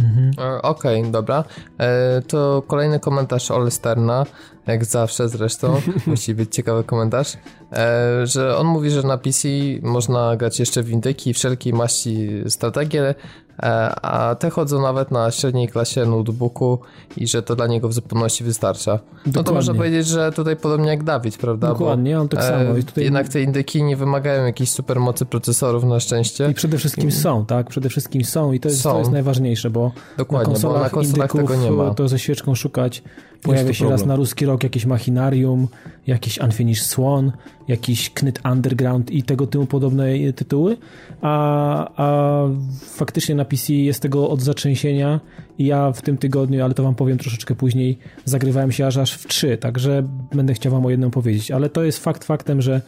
Mhm. 0.00 0.30
E, 0.38 0.62
okej, 0.62 1.00
okay, 1.00 1.12
dobra. 1.12 1.44
E, 1.78 2.22
to 2.22 2.62
kolejny 2.66 3.00
komentarz 3.00 3.50
Olsterna, 3.50 4.26
jak 4.66 4.84
zawsze 4.84 5.28
zresztą, 5.28 5.80
musi 6.06 6.34
być 6.34 6.54
ciekawy 6.54 6.84
komentarz, 6.84 7.36
e, 7.72 8.26
że 8.26 8.56
on 8.56 8.66
mówi, 8.66 8.90
że 8.90 9.02
na 9.02 9.18
PC 9.18 9.48
można 9.82 10.36
grać 10.36 10.60
jeszcze 10.60 10.82
w 10.82 10.90
indyki 10.90 11.34
wszelkiej 11.34 11.72
maści 11.72 12.28
strategie, 12.48 13.14
E, 13.62 13.94
a 14.02 14.34
te 14.34 14.50
chodzą 14.50 14.82
nawet 14.82 15.10
na 15.10 15.30
średniej 15.30 15.68
klasie 15.68 16.06
notebooku 16.06 16.78
i 17.16 17.26
że 17.26 17.42
to 17.42 17.56
dla 17.56 17.66
niego 17.66 17.88
w 17.88 17.92
zupełności 17.92 18.44
wystarcza. 18.44 18.92
Dokładnie. 18.92 19.32
No 19.36 19.44
to 19.44 19.52
można 19.52 19.74
powiedzieć, 19.74 20.06
że 20.06 20.32
tutaj 20.32 20.56
podobnie 20.56 20.88
jak 20.88 21.04
Dawid, 21.04 21.38
prawda? 21.38 21.68
Dokładnie, 21.68 22.20
on 22.20 22.28
tak 22.28 22.44
samo. 22.44 22.76
I 22.76 22.84
tutaj... 22.84 23.04
Jednak 23.04 23.28
te 23.28 23.42
indyki 23.42 23.82
nie 23.82 23.96
wymagają 23.96 24.44
jakiejś 24.46 24.70
supermocy 24.70 25.26
procesorów 25.26 25.84
na 25.84 26.00
szczęście. 26.00 26.50
I 26.50 26.54
przede 26.54 26.78
wszystkim 26.78 27.12
są, 27.12 27.46
tak? 27.46 27.68
Przede 27.68 27.88
wszystkim 27.88 28.24
są 28.24 28.52
i 28.52 28.60
to 28.60 28.68
jest, 28.68 28.80
są. 28.80 28.92
To 28.92 28.98
jest 28.98 29.10
najważniejsze, 29.10 29.70
bo 29.70 29.92
Dokładnie, 30.18 30.48
na 30.48 30.52
konsolach, 30.52 30.78
bo 30.78 30.84
na 30.84 30.90
konsolach 30.90 31.32
tego 31.32 31.56
nie 31.56 31.70
ma. 31.70 31.94
to 31.94 32.08
ze 32.08 32.18
świeczką 32.18 32.54
szukać 32.54 33.02
Pojawia 33.42 33.72
się 33.72 33.90
raz 33.90 34.06
na 34.06 34.16
ruski 34.16 34.46
rok 34.46 34.62
jakieś 34.62 34.86
Machinarium, 34.86 35.68
jakiś 36.06 36.38
Unfinished 36.38 36.86
Swan, 36.86 37.32
jakiś 37.68 38.10
Knyt 38.10 38.40
Underground 38.52 39.10
i 39.10 39.22
tego 39.22 39.46
typu 39.46 39.66
podobne 39.66 40.32
tytuły, 40.32 40.76
a, 41.20 41.90
a 41.96 42.42
faktycznie 42.80 43.34
na 43.34 43.44
PC 43.44 43.72
jest 43.72 44.02
tego 44.02 44.30
od 44.30 44.42
zatrzęsienia 44.42 45.20
i 45.58 45.66
ja 45.66 45.92
w 45.92 46.02
tym 46.02 46.18
tygodniu, 46.18 46.64
ale 46.64 46.74
to 46.74 46.82
wam 46.82 46.94
powiem 46.94 47.18
troszeczkę 47.18 47.54
później, 47.54 47.98
zagrywałem 48.24 48.72
się 48.72 48.86
aż 48.86 48.96
aż 48.96 49.14
w 49.14 49.26
trzy, 49.26 49.56
także 49.56 50.02
będę 50.34 50.54
chciał 50.54 50.72
wam 50.72 50.86
o 50.86 50.90
jednym 50.90 51.10
powiedzieć, 51.10 51.50
ale 51.50 51.68
to 51.68 51.82
jest 51.82 52.04
fakt 52.04 52.24
faktem, 52.24 52.62
że 52.62 52.80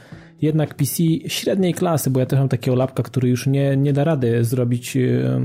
jednak 0.42 0.74
PC 0.74 1.02
średniej 1.26 1.74
klasy, 1.74 2.10
bo 2.10 2.20
ja 2.20 2.26
też 2.26 2.38
mam 2.38 2.48
takiego 2.48 2.76
lapka, 2.76 3.02
który 3.02 3.28
już 3.28 3.46
nie, 3.46 3.76
nie 3.76 3.92
da 3.92 4.04
rady 4.04 4.44
zrobić 4.44 4.98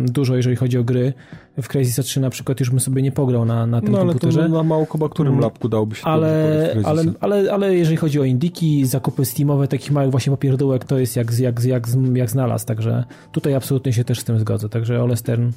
dużo, 0.05 0.35
jeżeli 0.35 0.55
chodzi 0.55 0.77
o 0.77 0.83
gry. 0.83 1.13
W 1.61 1.67
Crazy 1.67 2.03
3 2.03 2.19
na 2.19 2.29
przykład 2.29 2.59
już 2.59 2.69
bym 2.69 2.79
sobie 2.79 3.01
nie 3.01 3.11
pograł 3.11 3.45
na, 3.45 3.65
na 3.65 3.81
tym 3.81 3.91
no, 3.91 3.97
ale 3.97 4.07
komputerze. 4.07 4.41
To 4.41 4.49
na 4.49 4.63
mało 4.63 4.85
koba, 4.85 5.09
którym 5.09 5.33
mm. 5.33 5.43
lapku 5.43 5.69
dałby 5.69 5.95
się 5.95 6.03
ale, 6.03 6.75
ale, 6.85 7.03
ale, 7.19 7.53
ale 7.53 7.75
jeżeli 7.75 7.97
chodzi 7.97 8.19
o 8.19 8.23
indiki, 8.23 8.85
zakupy 8.85 9.25
Steamowe 9.25 9.67
takich 9.67 9.91
małych 9.91 10.11
właśnie 10.11 10.31
popierdółek, 10.31 10.85
to 10.85 10.99
jest 10.99 11.15
jak, 11.15 11.39
jak, 11.39 11.63
jak, 11.63 11.87
jak 12.13 12.29
znalazł, 12.29 12.65
także 12.65 13.03
tutaj 13.31 13.53
absolutnie 13.53 13.93
się 13.93 14.03
też 14.03 14.19
z 14.19 14.23
tym 14.23 14.39
zgodzę. 14.39 14.69
Także 14.69 15.03
Ole 15.03 15.17
Stern, 15.17 15.51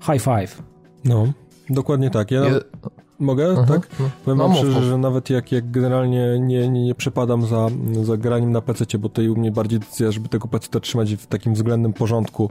high 0.00 0.22
five. 0.22 0.62
No, 1.04 1.32
dokładnie 1.70 2.10
tak. 2.10 2.30
Ja, 2.30 2.42
Mogę, 3.22 3.48
mhm. 3.48 3.68
tak? 3.68 3.88
No. 4.00 4.10
Powiem 4.24 4.38
no, 4.38 4.48
wam 4.48 4.56
szczerze, 4.56 4.82
że 4.82 4.98
nawet 4.98 5.30
jak, 5.30 5.52
jak 5.52 5.70
generalnie 5.70 6.38
nie, 6.40 6.68
nie, 6.68 6.84
nie 6.84 6.94
przepadam 6.94 7.46
za, 7.46 7.68
za 8.02 8.16
graniem 8.16 8.52
na 8.52 8.60
PC, 8.60 8.98
bo 8.98 9.08
to 9.08 9.22
i 9.22 9.28
u 9.28 9.36
mnie 9.36 9.52
bardziej 9.52 9.80
decyzja, 9.80 10.12
żeby 10.12 10.28
tego 10.28 10.48
PC 10.48 10.80
trzymać 10.80 11.14
w 11.14 11.26
takim 11.26 11.54
względnym 11.54 11.92
porządku, 11.92 12.50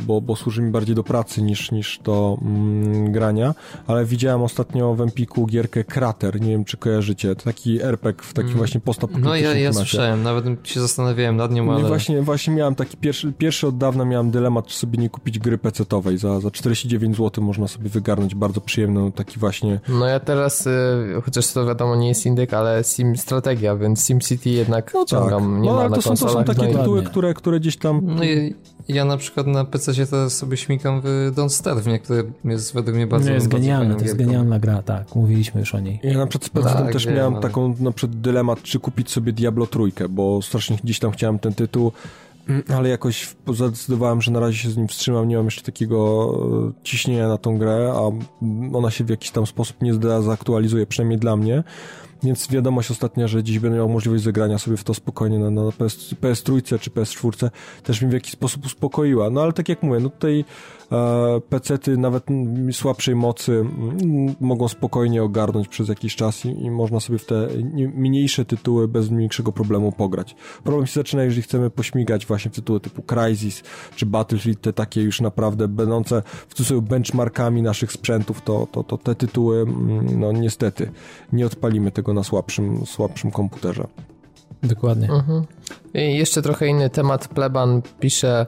bo, 0.00 0.20
bo 0.20 0.36
służy 0.36 0.62
mi 0.62 0.70
bardziej 0.70 0.94
do 0.94 1.04
pracy 1.04 1.42
niż, 1.42 1.72
niż 1.72 2.00
do 2.04 2.38
mm, 2.42 3.12
grania, 3.12 3.54
ale 3.86 4.04
widziałem 4.04 4.42
ostatnio 4.42 4.94
w 4.94 5.00
Empiku 5.00 5.46
gierkę 5.46 5.84
Krater, 5.84 6.40
nie 6.40 6.50
wiem 6.50 6.64
czy 6.64 6.76
kojarzycie, 6.76 7.36
taki 7.36 7.82
RPG 7.82 8.24
w 8.24 8.32
takim 8.32 8.48
mm. 8.48 8.58
właśnie 8.58 8.80
postapokaliptycznym 8.80 9.44
No 9.44 9.50
ja, 9.50 9.58
ja 9.58 9.72
słyszałem, 9.72 10.22
nawet 10.22 10.44
się 10.64 10.80
zastanawiałem 10.80 11.36
nad 11.36 11.52
nią, 11.52 11.72
ale... 11.72 11.88
właśnie, 11.88 12.22
właśnie 12.22 12.54
miałem 12.54 12.74
taki 12.74 12.96
pierwszy, 12.96 13.32
pierwszy 13.32 13.66
od 13.66 13.78
dawna 13.78 14.04
miałem 14.04 14.30
dylemat, 14.30 14.66
czy 14.66 14.76
sobie 14.76 14.98
nie 14.98 15.10
kupić 15.10 15.38
gry 15.38 15.58
PC-owej, 15.58 16.18
za, 16.18 16.40
za 16.40 16.50
49 16.50 17.16
zł 17.16 17.44
można 17.44 17.68
sobie 17.68 17.88
wygarnąć 17.88 18.34
bardzo 18.34 18.60
przyjemny 18.60 19.12
taki 19.12 19.40
właśnie... 19.40 19.80
No 19.88 20.07
ja 20.08 20.20
teraz, 20.20 20.66
y, 20.66 20.70
chociaż 21.24 21.52
to 21.52 21.66
wiadomo 21.66 21.96
nie 21.96 22.08
jest 22.08 22.26
indyk, 22.26 22.54
ale 22.54 22.84
Sim 22.84 23.16
Strategia, 23.16 23.76
więc 23.76 24.06
Sim 24.06 24.20
City 24.20 24.50
jednak 24.50 24.94
no 24.94 25.04
ciągam, 25.04 25.52
tak. 25.52 25.62
nie 25.62 25.70
no, 25.70 25.80
ale 25.80 25.90
to 25.90 26.02
są, 26.02 26.10
to 26.16 26.28
są 26.28 26.44
takie 26.44 26.68
no 26.68 26.78
tytuły, 26.78 27.02
które, 27.02 27.34
które 27.34 27.60
gdzieś 27.60 27.76
tam... 27.76 28.00
No 28.04 28.24
i 28.24 28.54
ja 28.88 29.04
na 29.04 29.16
przykład 29.16 29.46
na 29.46 29.64
PC 29.64 30.06
teraz 30.06 30.36
sobie 30.36 30.56
śmigam 30.56 31.00
w 31.04 31.32
Don't 31.34 31.48
Starve, 31.48 31.86
nie? 31.86 31.98
które 31.98 32.22
jest 32.44 32.74
według 32.74 32.96
mnie 32.96 33.06
bardzo... 33.06 33.28
Nie, 33.28 33.34
jest 33.34 33.48
genialna, 33.48 33.94
to 33.94 34.02
jest 34.02 34.16
genialna 34.16 34.58
gra, 34.58 34.82
tak, 34.82 35.14
mówiliśmy 35.14 35.60
już 35.60 35.74
o 35.74 35.80
niej. 35.80 36.00
Ja 36.02 36.18
na 36.18 36.26
przykład 36.26 36.64
z 36.64 36.72
tak, 36.72 36.92
też 36.92 37.06
wiem, 37.06 37.14
miałem 37.14 37.32
ale... 37.32 37.42
taką 37.42 37.74
na 37.80 37.92
przykład 37.92 38.20
dylemat, 38.20 38.62
czy 38.62 38.80
kupić 38.80 39.10
sobie 39.10 39.32
Diablo 39.32 39.66
trójkę, 39.66 40.08
bo 40.08 40.42
strasznie 40.42 40.76
gdzieś 40.84 40.98
tam 40.98 41.10
chciałem 41.10 41.38
ten 41.38 41.54
tytuł, 41.54 41.92
ale 42.76 42.88
jakoś 42.88 43.36
zadecydowałem, 43.54 44.22
że 44.22 44.30
na 44.30 44.40
razie 44.40 44.58
się 44.58 44.70
z 44.70 44.76
nim 44.76 44.88
wstrzymam, 44.88 45.28
nie 45.28 45.36
mam 45.36 45.44
jeszcze 45.44 45.62
takiego 45.62 46.30
e, 46.68 46.84
ciśnienia 46.84 47.28
na 47.28 47.38
tą 47.38 47.58
grę, 47.58 47.92
a 47.94 48.00
ona 48.76 48.90
się 48.90 49.04
w 49.04 49.08
jakiś 49.08 49.30
tam 49.30 49.46
sposób 49.46 49.82
nie 49.82 49.94
zaktualizuje, 50.22 50.86
przynajmniej 50.86 51.18
dla 51.18 51.36
mnie. 51.36 51.64
więc 52.22 52.48
wiadomość 52.50 52.90
ostatnia, 52.90 53.28
że 53.28 53.42
dziś 53.42 53.58
będę 53.58 53.76
miał 53.76 53.88
możliwość 53.88 54.24
zagrania 54.24 54.58
sobie 54.58 54.76
w 54.76 54.84
to 54.84 54.94
spokojnie 54.94 55.38
na, 55.38 55.50
na 55.50 55.72
PS, 55.72 56.14
PS3 56.22 56.78
czy 56.78 56.90
PS4 56.90 57.50
też 57.82 58.02
mi 58.02 58.10
w 58.10 58.12
jakiś 58.12 58.32
sposób 58.32 58.66
uspokoiła. 58.66 59.30
No 59.30 59.42
ale 59.42 59.52
tak 59.52 59.68
jak 59.68 59.82
mówię, 59.82 60.00
no 60.00 60.10
tutaj 60.10 60.44
e, 60.92 61.40
PC-ty 61.40 61.96
nawet 61.96 62.24
słabszej 62.72 63.14
mocy 63.16 63.64
mogą 64.40 64.68
spokojnie 64.68 65.22
ogarnąć 65.22 65.68
przez 65.68 65.88
jakiś 65.88 66.16
czas 66.16 66.44
i, 66.44 66.48
i 66.48 66.70
można 66.70 67.00
sobie 67.00 67.18
w 67.18 67.26
te 67.26 67.48
mniejsze 67.94 68.44
tytuły 68.44 68.88
bez 68.88 69.08
większego 69.08 69.52
problemu 69.52 69.92
pograć. 69.92 70.36
Problem 70.64 70.86
się 70.86 71.00
zaczyna, 71.00 71.22
jeżeli 71.22 71.42
chcemy 71.42 71.70
pośmigać 71.70 72.26
właśnie 72.26 72.50
w 72.50 72.54
tytuły 72.54 72.80
typu 72.80 73.02
Crysis 73.02 73.62
czy 73.96 74.06
Battlefield, 74.06 74.60
te 74.60 74.72
takie 74.72 75.02
już 75.02 75.20
naprawdę 75.20 75.68
będące 75.68 76.22
w 76.48 76.54
cudzysłowie 76.54 76.82
benchmarkami 76.88 77.62
naszych 77.62 77.92
sprzętów, 77.92 78.42
to, 78.42 78.66
to, 78.72 78.82
to 78.82 78.98
te 78.98 79.14
tytuły, 79.14 79.66
no 80.16 80.32
niestety, 80.32 80.90
nie 81.32 81.46
odpalimy 81.46 81.90
tego 81.90 82.14
na 82.14 82.22
słabszym, 82.22 82.86
słabszym 82.86 83.30
komputerze. 83.30 83.86
Dokładnie. 84.62 85.08
Mhm. 85.10 85.44
I 85.94 86.16
jeszcze 86.16 86.42
trochę 86.42 86.66
inny 86.66 86.90
temat. 86.90 87.28
Pleban 87.28 87.82
pisze 88.00 88.46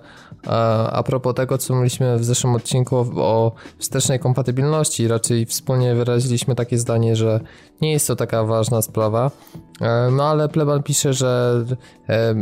a 0.93 1.03
propos 1.07 1.35
tego, 1.35 1.59
co 1.59 1.75
mówiliśmy 1.75 2.19
w 2.19 2.25
zeszłym 2.25 2.55
odcinku 2.55 2.97
o 3.17 3.53
wstecznej 3.79 4.21
kompatybilności. 4.21 5.09
Raczej 5.09 5.47
wspólnie 5.47 5.95
wyraziliśmy 5.95 6.55
takie 6.55 6.79
zdanie, 6.79 7.17
że 7.17 7.41
nie 7.83 7.93
jest 7.93 8.07
to 8.07 8.17
taka 8.17 8.45
ważna 8.45 8.83
sprawa. 8.83 9.31
E, 9.81 10.11
no 10.13 10.25
ale 10.25 10.49
Pleban 10.49 10.83
pisze, 10.83 11.13
że 11.13 11.65
e, 12.09 12.35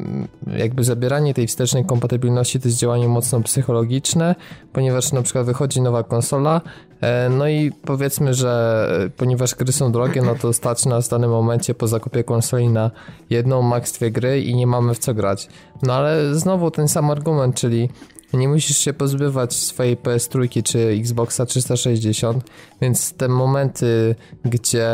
jakby 0.57 0.85
zabieranie 0.85 1.35
tej 1.35 1.47
wstecznej 1.47 1.85
kompatybilności 1.85 2.61
to 2.61 2.68
jest 2.68 2.78
działanie 2.78 3.09
mocno 3.09 3.40
psychologiczne, 3.40 4.35
ponieważ 4.73 5.12
na 5.12 5.23
przykład 5.23 5.47
wychodzi 5.47 5.80
nowa 5.80 6.02
konsola, 6.02 6.61
e, 7.00 7.28
no 7.28 7.49
i 7.49 7.73
powiedzmy, 7.85 8.35
że 8.35 8.88
ponieważ 9.16 9.54
gry 9.54 9.73
są 9.73 9.92
drogie, 9.92 10.23
no 10.23 10.35
to 10.35 10.52
stać 10.52 10.87
nas 10.87 11.07
w 11.07 11.11
danym 11.11 11.30
momencie 11.30 11.75
po 11.75 11.87
zakupie 11.88 12.25
konsoli 12.25 12.68
na 12.68 12.90
jedną, 13.30 13.62
max 13.62 13.92
dwie 13.92 14.11
gry 14.11 14.40
i 14.40 14.54
nie 14.54 14.66
mamy 14.66 14.95
w 14.95 14.99
co 14.99 15.14
grać. 15.14 15.49
No 15.83 15.95
ale 15.95 16.35
znowu 16.35 16.71
ten 16.71 16.88
sam 16.88 17.11
argument, 17.11 17.57
czyli 17.57 17.88
nie 18.32 18.49
musisz 18.49 18.78
się 18.78 18.92
pozbywać 18.92 19.54
swojej 19.54 19.97
PS3 19.97 20.62
czy 20.62 20.78
Xboxa 21.00 21.47
360, 21.47 22.44
więc 22.80 23.12
te 23.12 23.28
momenty, 23.28 24.14
gdzie 24.44 24.88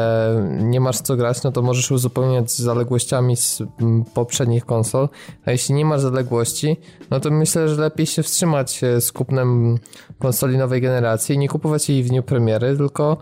nie 0.61 0.81
masz 0.81 1.01
co 1.01 1.17
grać, 1.17 1.43
no 1.43 1.53
to 1.53 1.63
możesz 1.63 1.91
uzupełniać 1.91 2.53
zaległościami 2.53 3.37
z 3.37 3.63
poprzednich 4.15 4.65
konsol, 4.65 5.09
a 5.45 5.51
jeśli 5.51 5.75
nie 5.75 5.85
masz 5.85 6.01
zaległości, 6.01 6.77
no 7.11 7.21
to 7.21 7.31
myślę, 7.31 7.69
że 7.69 7.81
lepiej 7.81 8.07
się 8.07 8.23
wstrzymać 8.23 8.81
z 9.01 9.13
kupnem 9.13 9.79
konsoli 10.19 10.59
nowej 10.59 10.81
generacji 10.81 11.35
i 11.35 11.39
nie 11.39 11.49
kupować 11.49 11.89
jej 11.89 12.03
w 12.03 12.09
dniu 12.09 12.23
premiery, 12.23 12.77
tylko 12.77 13.17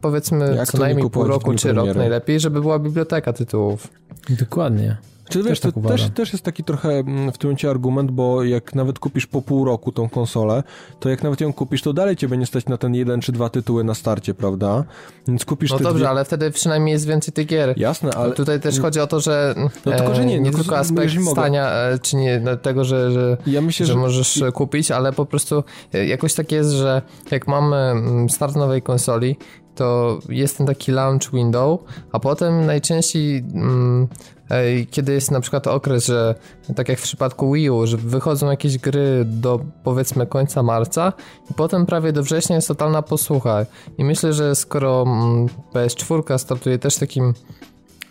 powiedzmy 0.00 0.54
Jak 0.56 0.68
co 0.68 0.78
najmniej 0.78 1.10
pół 1.10 1.24
roku 1.24 1.54
czy 1.54 1.68
premiery? 1.68 1.88
rok 1.88 1.96
najlepiej, 1.96 2.40
żeby 2.40 2.60
była 2.60 2.78
biblioteka 2.78 3.32
tytułów. 3.32 3.88
Dokładnie. 4.30 4.96
Czy 5.32 5.42
wiesz, 5.42 5.60
też, 5.60 5.72
tak 5.72 5.84
też, 5.86 6.10
też 6.10 6.32
jest 6.32 6.44
taki 6.44 6.64
trochę 6.64 6.88
mm, 6.88 7.32
w 7.32 7.38
tym 7.38 7.48
momencie 7.48 7.70
argument, 7.70 8.10
bo 8.10 8.44
jak 8.44 8.74
nawet 8.74 8.98
kupisz 8.98 9.26
po 9.26 9.42
pół 9.42 9.64
roku 9.64 9.92
tą 9.92 10.08
konsolę, 10.08 10.62
to 11.00 11.08
jak 11.08 11.22
nawet 11.22 11.40
ją 11.40 11.52
kupisz, 11.52 11.82
to 11.82 11.92
dalej 11.92 12.16
cię 12.16 12.28
będzie 12.28 12.46
stać 12.46 12.66
na 12.66 12.76
ten 12.76 12.94
jeden 12.94 13.20
czy 13.20 13.32
dwa 13.32 13.48
tytuły 13.48 13.84
na 13.84 13.94
starcie, 13.94 14.34
prawda? 14.34 14.84
Więc 15.28 15.44
kupisz 15.44 15.70
No 15.70 15.78
dobrze, 15.78 15.94
dwie... 15.94 16.08
ale 16.08 16.24
wtedy 16.24 16.50
przynajmniej 16.50 16.92
jest 16.92 17.06
więcej 17.06 17.34
tych 17.34 17.46
gier. 17.46 17.74
Jasne, 17.76 18.10
ale... 18.10 18.28
No 18.28 18.34
tutaj 18.34 18.60
też 18.60 18.80
chodzi 18.80 19.00
o 19.00 19.06
to, 19.06 19.20
że 19.20 19.54
no 19.86 19.92
tylko, 19.92 20.14
że 20.14 20.26
nie, 20.26 20.40
nie 20.40 20.50
no, 20.50 20.58
tylko 20.58 20.78
aspekt 20.78 21.12
stania, 21.32 21.70
e, 21.70 21.98
czy 21.98 22.16
nie 22.16 22.40
no, 22.40 22.56
tego, 22.56 22.84
że, 22.84 23.12
że, 23.12 23.36
ja 23.46 23.60
myślę, 23.60 23.86
że, 23.86 23.92
że 23.92 23.98
możesz 23.98 24.44
kupić, 24.54 24.90
ale 24.90 25.12
po 25.12 25.26
prostu 25.26 25.64
e, 25.94 26.06
jakoś 26.06 26.34
tak 26.34 26.52
jest, 26.52 26.70
że 26.70 27.02
jak 27.30 27.48
mamy 27.48 27.76
mm, 27.76 28.30
start 28.30 28.56
nowej 28.56 28.82
konsoli, 28.82 29.36
to 29.74 30.18
jest 30.28 30.58
ten 30.58 30.66
taki 30.66 30.92
launch 30.92 31.32
window, 31.32 31.80
a 32.12 32.20
potem 32.20 32.66
najczęściej 32.66 33.38
mm, 33.38 34.08
kiedy 34.90 35.12
jest 35.12 35.30
na 35.30 35.40
przykład 35.40 35.66
okres, 35.66 36.06
że 36.06 36.34
tak 36.76 36.88
jak 36.88 36.98
w 36.98 37.02
przypadku 37.02 37.52
Wii 37.52 37.70
U, 37.70 37.86
że 37.86 37.96
wychodzą 37.96 38.50
jakieś 38.50 38.78
gry 38.78 39.24
do 39.24 39.60
powiedzmy 39.84 40.26
końca 40.26 40.62
marca 40.62 41.12
i 41.50 41.54
potem 41.54 41.86
prawie 41.86 42.12
do 42.12 42.22
września 42.22 42.56
jest 42.56 42.68
totalna 42.68 43.02
posłucha. 43.02 43.66
I 43.98 44.04
myślę, 44.04 44.32
że 44.32 44.54
skoro 44.54 45.02
mm, 45.02 45.46
PS4 45.74 46.38
startuje 46.38 46.78
też 46.78 46.96
takim 46.96 47.34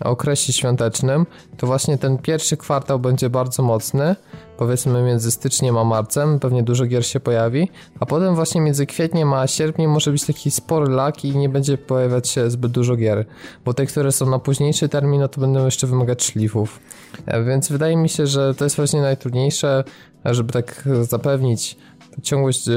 okresie 0.03 0.53
świątecznym, 0.53 1.25
to 1.57 1.67
właśnie 1.67 1.97
ten 1.97 2.17
pierwszy 2.17 2.57
kwartał 2.57 2.99
będzie 2.99 3.29
bardzo 3.29 3.63
mocny, 3.63 4.15
powiedzmy 4.57 5.03
między 5.03 5.31
styczniem 5.31 5.77
a 5.77 5.83
marcem, 5.83 6.39
pewnie 6.39 6.63
dużo 6.63 6.85
gier 6.85 7.05
się 7.05 7.19
pojawi, 7.19 7.69
a 7.99 8.05
potem 8.05 8.35
właśnie 8.35 8.61
między 8.61 8.85
kwietniem 8.85 9.33
a 9.33 9.47
sierpniem 9.47 9.91
może 9.91 10.11
być 10.11 10.25
taki 10.25 10.51
spory 10.51 10.91
lak 10.93 11.25
i 11.25 11.37
nie 11.37 11.49
będzie 11.49 11.77
pojawiać 11.77 12.29
się 12.29 12.49
zbyt 12.49 12.71
dużo 12.71 12.95
gier, 12.95 13.25
bo 13.65 13.73
te, 13.73 13.85
które 13.85 14.11
są 14.11 14.29
na 14.29 14.39
późniejszy 14.39 14.89
termin, 14.89 15.21
no 15.21 15.27
to 15.27 15.41
będą 15.41 15.65
jeszcze 15.65 15.87
wymagać 15.87 16.23
szlifów. 16.23 16.79
E, 17.25 17.43
więc 17.43 17.69
wydaje 17.69 17.97
mi 17.97 18.09
się, 18.09 18.27
że 18.27 18.55
to 18.55 18.63
jest 18.63 18.75
właśnie 18.75 19.01
najtrudniejsze, 19.01 19.83
żeby 20.25 20.53
tak 20.53 20.83
zapewnić 21.01 21.77
ciągłość 22.21 22.67
e, 22.67 22.73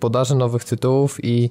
podaży 0.00 0.34
nowych 0.34 0.64
tytułów 0.64 1.24
i 1.24 1.50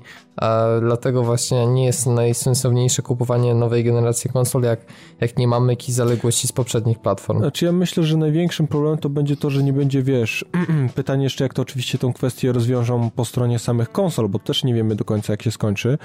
dlatego 0.81 1.23
właśnie 1.23 1.67
nie 1.67 1.85
jest 1.85 2.07
najsensowniejsze 2.07 3.01
kupowanie 3.01 3.53
nowej 3.53 3.83
generacji 3.83 4.29
konsol, 4.29 4.61
jak, 4.63 4.79
jak 5.21 5.37
nie 5.37 5.47
mamy 5.47 5.73
jakichś 5.73 5.93
zaległości 5.93 6.47
z 6.47 6.51
poprzednich 6.51 6.99
platform. 6.99 7.39
Znaczy 7.39 7.65
ja 7.65 7.71
myślę, 7.71 8.03
że 8.03 8.17
największym 8.17 8.67
problemem 8.67 8.99
to 8.99 9.09
będzie 9.09 9.37
to, 9.37 9.49
że 9.49 9.63
nie 9.63 9.73
będzie, 9.73 10.03
wiesz, 10.03 10.45
pytanie 10.95 11.23
jeszcze 11.23 11.43
jak 11.43 11.53
to 11.53 11.61
oczywiście 11.61 11.97
tą 11.97 12.13
kwestię 12.13 12.51
rozwiążą 12.51 13.09
po 13.15 13.25
stronie 13.25 13.59
samych 13.59 13.91
konsol, 13.91 14.29
bo 14.29 14.39
też 14.39 14.63
nie 14.63 14.73
wiemy 14.73 14.95
do 14.95 15.05
końca 15.05 15.33
jak 15.33 15.43
się 15.43 15.51
skończy. 15.51 15.97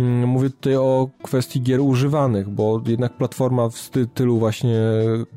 Mm, 0.00 0.28
mówię 0.28 0.50
tutaj 0.50 0.76
o 0.76 1.08
kwestii 1.22 1.62
gier 1.62 1.80
używanych, 1.80 2.48
bo 2.48 2.82
jednak 2.86 3.16
platforma 3.16 3.68
w 3.68 3.78
stylu 3.78 4.38
właśnie 4.38 4.78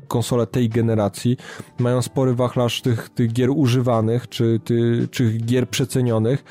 konsole 0.08 0.46
tej 0.46 0.68
generacji 0.68 1.36
mają 1.78 2.02
spory 2.02 2.34
wachlarz 2.34 2.82
tych, 2.82 3.08
tych 3.08 3.32
gier 3.32 3.50
używanych, 3.50 4.28
czy, 4.28 4.60
ty, 4.64 5.08
czy 5.10 5.32
gier 5.32 5.68
przecenionych 5.68 6.44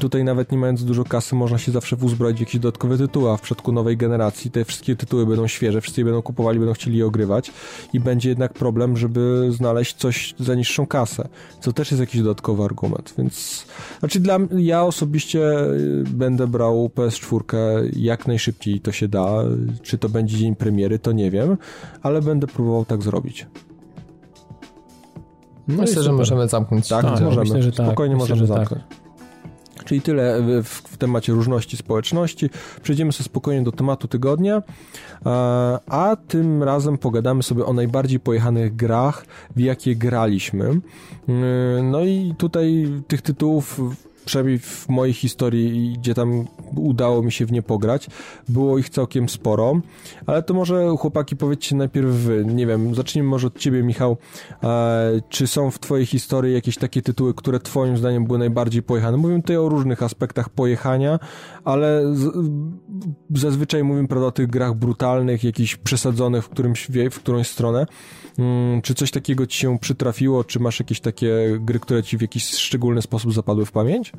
Tutaj 0.00 0.24
nawet 0.24 0.52
nie 0.52 0.58
mając 0.58 0.84
dużo 0.84 1.04
kasy 1.04 1.34
można 1.34 1.58
się 1.58 1.72
zawsze 1.72 1.96
uzbroić 1.96 2.36
w 2.36 2.40
jakieś 2.40 2.60
dodatkowe 2.60 2.98
tytuły, 2.98 3.30
a 3.30 3.36
w 3.36 3.40
przypadku 3.40 3.72
nowej 3.72 3.96
generacji 3.96 4.50
te 4.50 4.64
wszystkie 4.64 4.96
tytuły 4.96 5.26
będą 5.26 5.46
świeże, 5.46 5.80
wszyscy 5.80 6.00
je 6.00 6.04
będą 6.04 6.22
kupowali, 6.22 6.58
będą 6.58 6.74
chcieli 6.74 6.98
je 6.98 7.06
ogrywać 7.06 7.52
i 7.92 8.00
będzie 8.00 8.28
jednak 8.28 8.52
problem, 8.52 8.96
żeby 8.96 9.48
znaleźć 9.50 9.96
coś 9.96 10.34
za 10.38 10.54
niższą 10.54 10.86
kasę, 10.86 11.28
co 11.60 11.72
też 11.72 11.90
jest 11.90 12.00
jakiś 12.00 12.22
dodatkowy 12.22 12.64
argument, 12.64 13.14
więc 13.18 13.66
znaczy 14.00 14.20
dla 14.20 14.38
ja 14.56 14.82
osobiście 14.82 15.64
y, 15.64 16.04
będę 16.10 16.46
brał 16.46 16.90
PS4 16.94 17.54
jak 17.96 18.26
najszybciej 18.26 18.80
to 18.80 18.92
się 18.92 19.08
da, 19.08 19.44
czy 19.82 19.98
to 19.98 20.08
będzie 20.08 20.36
dzień 20.36 20.56
premiery, 20.56 20.98
to 20.98 21.12
nie 21.12 21.30
wiem, 21.30 21.56
ale 22.02 22.22
będę 22.22 22.46
próbował 22.46 22.84
tak 22.84 23.02
zrobić. 23.02 23.46
No 25.68 25.74
Myślę, 25.82 26.02
że 26.02 26.12
możemy 26.12 26.48
zamknąć. 26.48 26.88
Tak, 26.88 27.02
tak 27.04 27.20
możemy. 27.20 27.40
Myślę, 27.40 27.62
że 27.62 27.72
tak. 27.72 27.86
Spokojnie 27.86 28.14
myślę, 28.14 28.36
możemy 28.36 28.48
tak. 28.48 28.68
zamknąć. 28.68 28.84
Tak. 28.88 29.03
Czyli 29.84 30.00
tyle 30.00 30.42
w, 30.62 30.66
w, 30.66 30.96
temacie 30.96 31.32
różności 31.32 31.76
społeczności. 31.76 32.50
Przejdziemy 32.82 33.12
sobie 33.12 33.24
spokojnie 33.24 33.62
do 33.62 33.72
tematu 33.72 34.08
tygodnia, 34.08 34.62
a 35.86 36.16
tym 36.28 36.62
razem 36.62 36.98
pogadamy 36.98 37.42
sobie 37.42 37.64
o 37.64 37.72
najbardziej 37.72 38.20
pojechanych 38.20 38.76
grach, 38.76 39.26
w 39.56 39.60
jakie 39.60 39.96
graliśmy. 39.96 40.80
Yy, 41.28 41.34
no 41.82 42.00
i 42.00 42.34
tutaj 42.38 42.88
tych 43.08 43.22
tytułów 43.22 43.80
przynajmniej 44.24 44.58
w 44.58 44.88
mojej 44.88 45.14
historii, 45.14 45.96
gdzie 45.98 46.14
tam 46.14 46.44
udało 46.76 47.22
mi 47.22 47.32
się 47.32 47.46
w 47.46 47.52
nie 47.52 47.62
pograć, 47.62 48.06
było 48.48 48.78
ich 48.78 48.88
całkiem 48.88 49.28
sporo, 49.28 49.80
ale 50.26 50.42
to 50.42 50.54
może 50.54 50.88
chłopaki 50.98 51.36
powiedzcie 51.36 51.76
najpierw 51.76 52.08
wy, 52.08 52.44
nie 52.44 52.66
wiem, 52.66 52.94
zacznijmy 52.94 53.30
może 53.30 53.46
od 53.46 53.58
ciebie 53.58 53.82
Michał, 53.82 54.16
e, 54.62 55.20
czy 55.28 55.46
są 55.46 55.70
w 55.70 55.78
twojej 55.78 56.06
historii 56.06 56.54
jakieś 56.54 56.78
takie 56.78 57.02
tytuły, 57.02 57.34
które 57.34 57.60
twoim 57.60 57.96
zdaniem 57.96 58.24
były 58.24 58.38
najbardziej 58.38 58.82
pojechane? 58.82 59.16
Mówimy 59.16 59.42
tutaj 59.42 59.56
o 59.56 59.68
różnych 59.68 60.02
aspektach 60.02 60.48
pojechania, 60.48 61.18
ale 61.64 62.14
z, 62.14 62.32
zazwyczaj 63.34 63.84
mówimy 63.84 64.08
prawda, 64.08 64.26
o 64.26 64.32
tych 64.32 64.46
grach 64.46 64.74
brutalnych, 64.74 65.44
jakichś 65.44 65.76
przesadzonych 65.76 66.44
w, 66.44 66.48
którymś, 66.48 66.90
w 67.10 67.18
którąś 67.18 67.48
stronę. 67.48 67.86
Hmm, 68.36 68.82
czy 68.82 68.94
coś 68.94 69.10
takiego 69.10 69.46
ci 69.46 69.58
się 69.58 69.78
przytrafiło, 69.78 70.44
czy 70.44 70.60
masz 70.60 70.80
jakieś 70.80 71.00
takie 71.00 71.58
gry, 71.60 71.80
które 71.80 72.02
ci 72.02 72.18
w 72.18 72.20
jakiś 72.20 72.44
szczególny 72.44 73.02
sposób 73.02 73.32
zapadły 73.34 73.66
w 73.66 73.72
pamięć? 73.72 74.12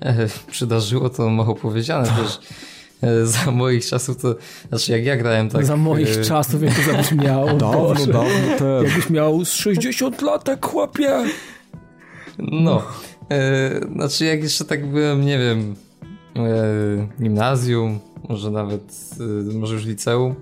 E, 0.00 0.28
przydarzyło 0.50 1.10
to 1.10 1.30
mało 1.30 1.54
powiedziane 1.54 2.08
też. 2.22 2.38
E, 3.02 3.26
za 3.26 3.50
moich 3.50 3.86
czasów 3.86 4.16
to, 4.16 4.36
znaczy 4.68 4.92
jak 4.92 5.04
ja 5.04 5.16
grałem 5.16 5.50
tak... 5.50 5.66
Za 5.66 5.76
moich 5.76 6.16
e... 6.18 6.24
czasów 6.24 6.62
jak 6.62 6.74
to 6.74 6.82
zabrzmiało. 6.92 7.46
dawno, 7.46 7.94
dawno 7.94 8.58
też. 8.58 8.84
Jakbyś 8.84 9.10
miał 9.10 9.44
z 9.44 9.52
60 9.52 10.22
lat, 10.22 10.44
tak 10.44 10.66
chłopie. 10.66 11.24
No. 12.38 12.82
E, 13.30 13.80
znaczy 13.92 14.24
jak 14.24 14.42
jeszcze 14.42 14.64
tak 14.64 14.86
byłem, 14.86 15.26
nie 15.26 15.38
wiem, 15.38 15.74
e, 16.36 17.22
gimnazjum, 17.22 17.98
może 18.28 18.50
nawet, 18.50 19.10
e, 19.20 19.54
może 19.54 19.74
już 19.74 19.84
liceum, 19.84 20.34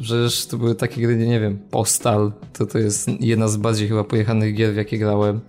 przecież 0.00 0.46
to 0.46 0.56
były 0.56 0.74
takie 0.74 1.02
gry, 1.02 1.16
nie 1.16 1.40
wiem, 1.40 1.58
Postal, 1.70 2.32
to 2.52 2.66
to 2.66 2.78
jest 2.78 3.08
jedna 3.20 3.48
z 3.48 3.56
bardziej 3.56 3.88
chyba 3.88 4.04
pojechanych 4.04 4.54
gier, 4.54 4.72
w 4.72 4.76
jakie 4.76 4.98
grałem. 4.98 5.40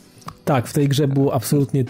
Tak, 0.46 0.68
w 0.68 0.74
tej 0.74 0.88
grze 0.88 1.08
był 1.08 1.32
absolutnie 1.32 1.84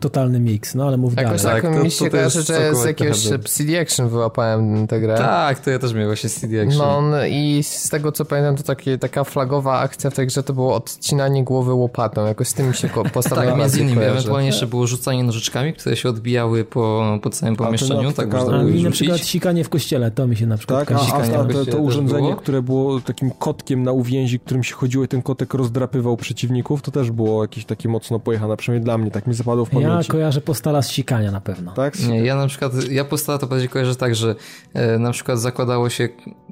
totalny 0.00 0.40
mix, 0.40 0.74
no 0.74 0.86
ale 0.86 0.96
mów 0.96 1.16
Jakoś 1.16 1.42
dalej. 1.42 1.62
tak, 1.62 1.70
Tak, 1.70 1.78
to- 1.78 1.84
mi 1.84 1.90
to 1.90 1.96
się 1.96 2.04
to 2.04 2.10
kojarzy, 2.10 2.38
jest 2.38 2.48
że 2.48 2.74
z 2.74 2.84
jakiegoś. 2.84 3.28
CD 3.44 3.80
Action 3.80 4.08
wyłapałem 4.08 4.86
tę 4.86 5.00
grę. 5.00 5.14
Tak, 5.18 5.58
to 5.60 5.70
ja 5.70 5.78
też 5.78 5.92
miałem 5.94 6.08
właśnie 6.08 6.30
CD 6.30 6.62
Action. 6.62 7.10
No 7.10 7.24
i 7.26 7.62
z 7.62 7.88
tego 7.88 8.12
co 8.12 8.24
pamiętam, 8.24 8.56
to 8.56 8.62
takie, 8.62 8.98
taka 8.98 9.24
flagowa 9.24 9.78
akcja 9.78 10.10
w 10.10 10.14
tej 10.14 10.26
grze 10.26 10.42
to 10.42 10.52
było 10.52 10.74
odcinanie 10.74 11.44
głowy 11.44 11.72
łopatą. 11.72 12.26
Jakoś 12.26 12.48
z 12.48 12.54
tym 12.54 12.68
mi 12.68 12.74
się 12.74 12.88
postawiła 13.12 13.46
Tak, 13.52 13.58
między 13.60 13.80
innymi. 13.80 13.96
kojarzy. 13.96 14.12
Ewentualnie 14.14 14.46
jeszcze 14.46 14.66
było 14.66 14.86
rzucanie 14.86 15.24
nożyczkami, 15.24 15.72
które 15.72 15.96
się 15.96 16.08
odbijały 16.08 16.64
po, 16.64 17.18
po 17.22 17.30
całym 17.30 17.56
to 17.56 17.64
pomieszczeniu, 17.64 18.12
tak 18.12 18.26
taka- 18.26 18.38
można 18.38 18.60
A 18.60 18.64
było 18.64 18.82
na 18.82 18.90
przykład 18.90 19.20
sikanie 19.20 19.64
w 19.64 19.68
kościele, 19.68 20.10
to 20.10 20.26
mi 20.26 20.36
się 20.36 20.46
na 20.46 20.56
przykład 20.56 20.88
Tak, 20.88 20.96
a, 20.98 21.00
kojarzy. 21.00 21.36
a, 21.38 21.44
to, 21.44 21.66
to 21.66 21.78
urządzenie, 21.78 22.22
było. 22.28 22.36
które 22.36 22.62
było 22.62 23.00
takim 23.00 23.30
kotkiem 23.30 23.82
na 23.82 23.92
uwięzi, 23.92 24.40
którym 24.40 24.62
się 24.64 24.74
chodziło 24.74 25.04
i 25.04 25.08
ten 25.08 25.22
kotek 25.22 25.54
rozdrapywał 25.54 26.16
przeciwników, 26.16 26.82
to 26.82 26.90
też 26.90 27.10
było 27.10 27.42
jakieś 27.44 27.64
takie 27.64 27.83
mocno 27.88 28.18
pojechane, 28.20 28.56
przynajmniej 28.56 28.84
dla 28.84 28.98
mnie, 28.98 29.10
tak 29.10 29.26
mi 29.26 29.34
zapadło 29.34 29.64
w 29.64 29.72
Ja 29.72 29.80
pamięci. 29.80 30.10
kojarzę 30.10 30.40
postala 30.40 30.82
z 30.82 30.90
sikania 30.90 31.30
na 31.30 31.40
pewno. 31.40 31.72
Tak? 31.72 32.00
Nie, 32.00 32.20
ja 32.24 32.36
na 32.36 32.46
przykład, 32.46 32.72
ja 32.90 33.04
postała 33.04 33.38
to 33.38 33.46
bardziej 33.46 33.68
kojarzę 33.68 33.96
tak, 33.96 34.14
że 34.14 34.34
e, 34.74 34.98
na 34.98 35.10
przykład 35.10 35.38
zakładało 35.40 35.90
się 35.90 36.08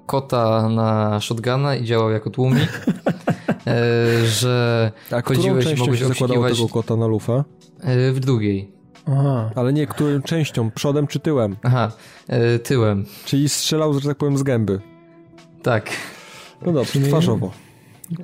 kota 0.07 0.69
na 0.69 1.21
shotguna 1.21 1.77
i 1.77 1.85
działał 1.85 2.11
jako 2.11 2.31
tłumik, 2.31 2.69
e, 3.67 4.27
że 4.27 4.93
A 5.11 5.23
chodziłeś 5.23 5.79
mogłeś 5.79 5.99
się 6.01 6.07
zakładało 6.07 6.49
tego 6.51 6.69
kota 6.69 6.97
na 6.97 7.07
lufę? 7.07 7.45
e, 7.81 8.13
w 8.13 8.21
drugiej. 8.21 8.73
Aha. 9.07 9.51
Ale 9.55 9.73
nie, 9.73 9.87
którą 9.87 10.23
częścią? 10.23 10.71
Przodem 10.71 11.07
czy 11.07 11.21
tyłem? 11.21 11.57
Aha, 11.63 11.93
e, 12.29 12.59
tyłem. 12.59 13.05
Czyli 13.25 13.49
strzelał, 13.49 13.95
że 14.01 14.09
tak 14.09 14.17
powiem, 14.19 14.39
z 14.39 14.43
gęby. 14.43 14.81
Tak. 15.63 15.91
No 16.67 16.73
dobrze, 16.73 17.01
twarzowo. 17.01 17.51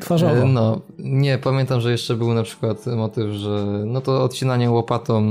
Twarzowo. 0.00 0.47
No, 0.47 0.80
nie, 0.99 1.38
pamiętam, 1.38 1.80
że 1.80 1.92
jeszcze 1.92 2.16
był 2.16 2.35
na 2.35 2.42
przykład 2.42 2.87
motyw, 2.87 3.33
że 3.33 3.83
no 3.87 4.00
to 4.00 4.25
odcinanie 4.25 4.71
łopatą, 4.71 5.23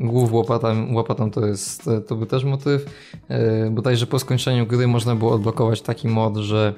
głów 0.00 0.32
łopatą, 0.32 0.94
łopatą 0.94 1.30
to 1.30 1.46
jest, 1.46 1.90
to 2.06 2.16
był 2.16 2.26
też 2.26 2.44
motyw. 2.44 2.86
E, 3.28 3.70
Bodajże 3.70 4.06
po 4.06 4.18
skończeniu 4.18 4.66
gry 4.66 4.86
można 4.86 5.14
było 5.14 5.32
odblokować 5.32 5.82
taki 5.82 6.08
mod, 6.08 6.36
że 6.36 6.74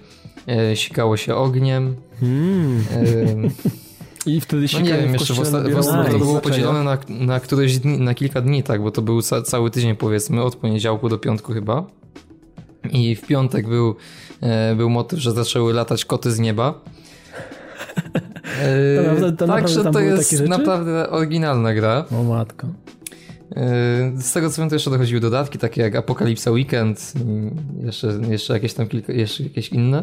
e, 0.48 0.76
sikało 0.76 1.16
się 1.16 1.34
ogniem. 1.34 1.94
Mm. 2.22 2.84
E, 2.90 3.50
I 4.30 4.40
wtedy 4.40 4.62
No 4.62 4.68
sikanie 4.68 4.92
nie 4.92 4.98
wiem, 4.98 5.08
w 5.08 5.12
jeszcze 5.12 5.34
w 5.34 5.38
kościele 5.38 5.62
osta- 5.62 5.70
w 5.70 5.74
nabierało 5.74 6.04
osta- 6.04 6.12
to 6.12 6.18
było 6.18 6.40
podzielone 6.40 6.82
na, 6.82 6.98
na 7.08 7.40
któreś 7.40 7.78
dni, 7.78 7.98
na 7.98 8.14
kilka 8.14 8.40
dni, 8.40 8.62
tak, 8.62 8.82
bo 8.82 8.90
to 8.90 9.02
był 9.02 9.22
ca 9.22 9.42
cały 9.42 9.70
tydzień 9.70 9.96
powiedzmy, 9.96 10.42
od 10.42 10.56
poniedziałku 10.56 11.08
do 11.08 11.18
piątku 11.18 11.52
chyba. 11.52 11.84
I 12.92 13.14
w 13.14 13.26
piątek 13.26 13.68
był, 13.68 13.94
był 14.76 14.90
motyw, 14.90 15.18
że 15.18 15.32
zaczęły 15.32 15.72
latać 15.72 16.04
koty 16.04 16.32
z 16.32 16.38
nieba. 16.38 16.80
E, 18.62 18.96
To 18.96 19.02
naprawdę- 19.02 19.32
to 19.36 19.46
naprawdę 19.46 19.62
Także 19.62 19.82
tam 19.84 19.92
to 19.92 20.00
jest 20.00 20.48
naprawdę 20.48 21.10
oryginalna 21.10 21.74
gra. 21.74 22.04
O 22.20 22.22
matko. 22.22 22.66
E, 23.56 24.12
Z 24.16 24.32
tego 24.32 24.50
co 24.50 24.62
wiem, 24.62 24.68
to 24.68 24.74
jeszcze 24.74 24.90
dochodziły 24.90 25.20
dodatki, 25.20 25.58
takie 25.58 25.82
jak 25.82 25.96
Apokalipsa 25.96 26.50
Weekend, 26.50 27.12
jeszcze, 27.84 28.18
jeszcze 28.30 28.52
jakieś 28.52 28.74
tam 28.74 28.88
kilka, 28.88 29.12
jeszcze 29.12 29.42
jakieś 29.42 29.68
inne. 29.68 30.02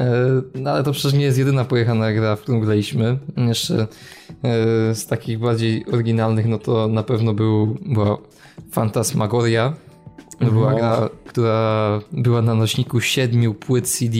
E, 0.00 0.14
No 0.54 0.70
ale 0.70 0.82
to 0.82 0.92
przecież 0.92 1.12
nie 1.12 1.24
jest 1.24 1.38
jedyna 1.38 1.64
pojechana 1.64 2.12
gra, 2.12 2.36
w 2.36 2.40
którą 2.40 2.60
graliśmy. 2.60 3.18
Jeszcze 3.36 3.74
e, 3.80 4.94
z 4.94 5.06
takich 5.06 5.38
bardziej 5.38 5.86
oryginalnych, 5.92 6.46
no 6.46 6.58
to 6.58 6.88
na 6.88 7.02
pewno 7.02 7.34
był, 7.34 7.76
była 7.86 8.18
Fantasmagoria. 8.72 9.74
To 10.38 10.46
była 10.50 10.70
No. 10.70 10.76
gra, 10.78 11.08
która 11.24 12.00
była 12.12 12.42
na 12.42 12.54
nośniku 12.54 13.00
siedmiu 13.00 13.54
płyt 13.54 13.88
CD. 13.88 14.16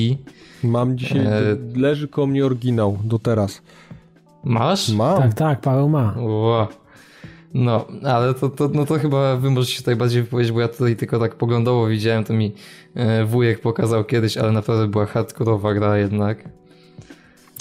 Mam 0.64 0.99
dzisiaj, 0.99 1.26
E, 1.26 1.30
leży 1.76 2.08
koło 2.08 2.26
mnie 2.26 2.46
oryginał 2.46 2.99
do 3.04 3.18
teraz. 3.18 3.62
Masz? 4.44 4.88
Mam. 4.92 5.18
Tak, 5.23 5.34
tak, 5.34 5.61
Paweł 5.61 5.88
ma. 5.88 6.14
No, 7.54 7.84
ale 8.02 8.34
to, 8.34 8.49
to, 8.49 8.70
no 8.75 8.84
to 8.87 8.99
chyba 8.99 9.37
wy 9.37 9.50
możecie 9.50 9.73
się 9.73 9.78
tutaj 9.78 9.96
bardziej 9.96 10.23
wypowiedzieć, 10.23 10.52
bo 10.52 10.61
ja 10.61 10.68
tutaj 10.68 10.96
tylko 10.96 11.18
tak 11.18 11.34
poglądowo 11.34 11.87
widziałem, 11.87 12.25
to 12.25 12.32
mi 12.32 12.52
e, 12.94 13.25
wujek 13.25 13.61
pokazał 13.61 14.04
kiedyś, 14.04 14.37
ale 14.37 14.52
naprawdę 14.52 14.88
była 14.88 15.06
hardkorowa 15.06 15.75
gra 15.75 15.99
jednak. 15.99 16.49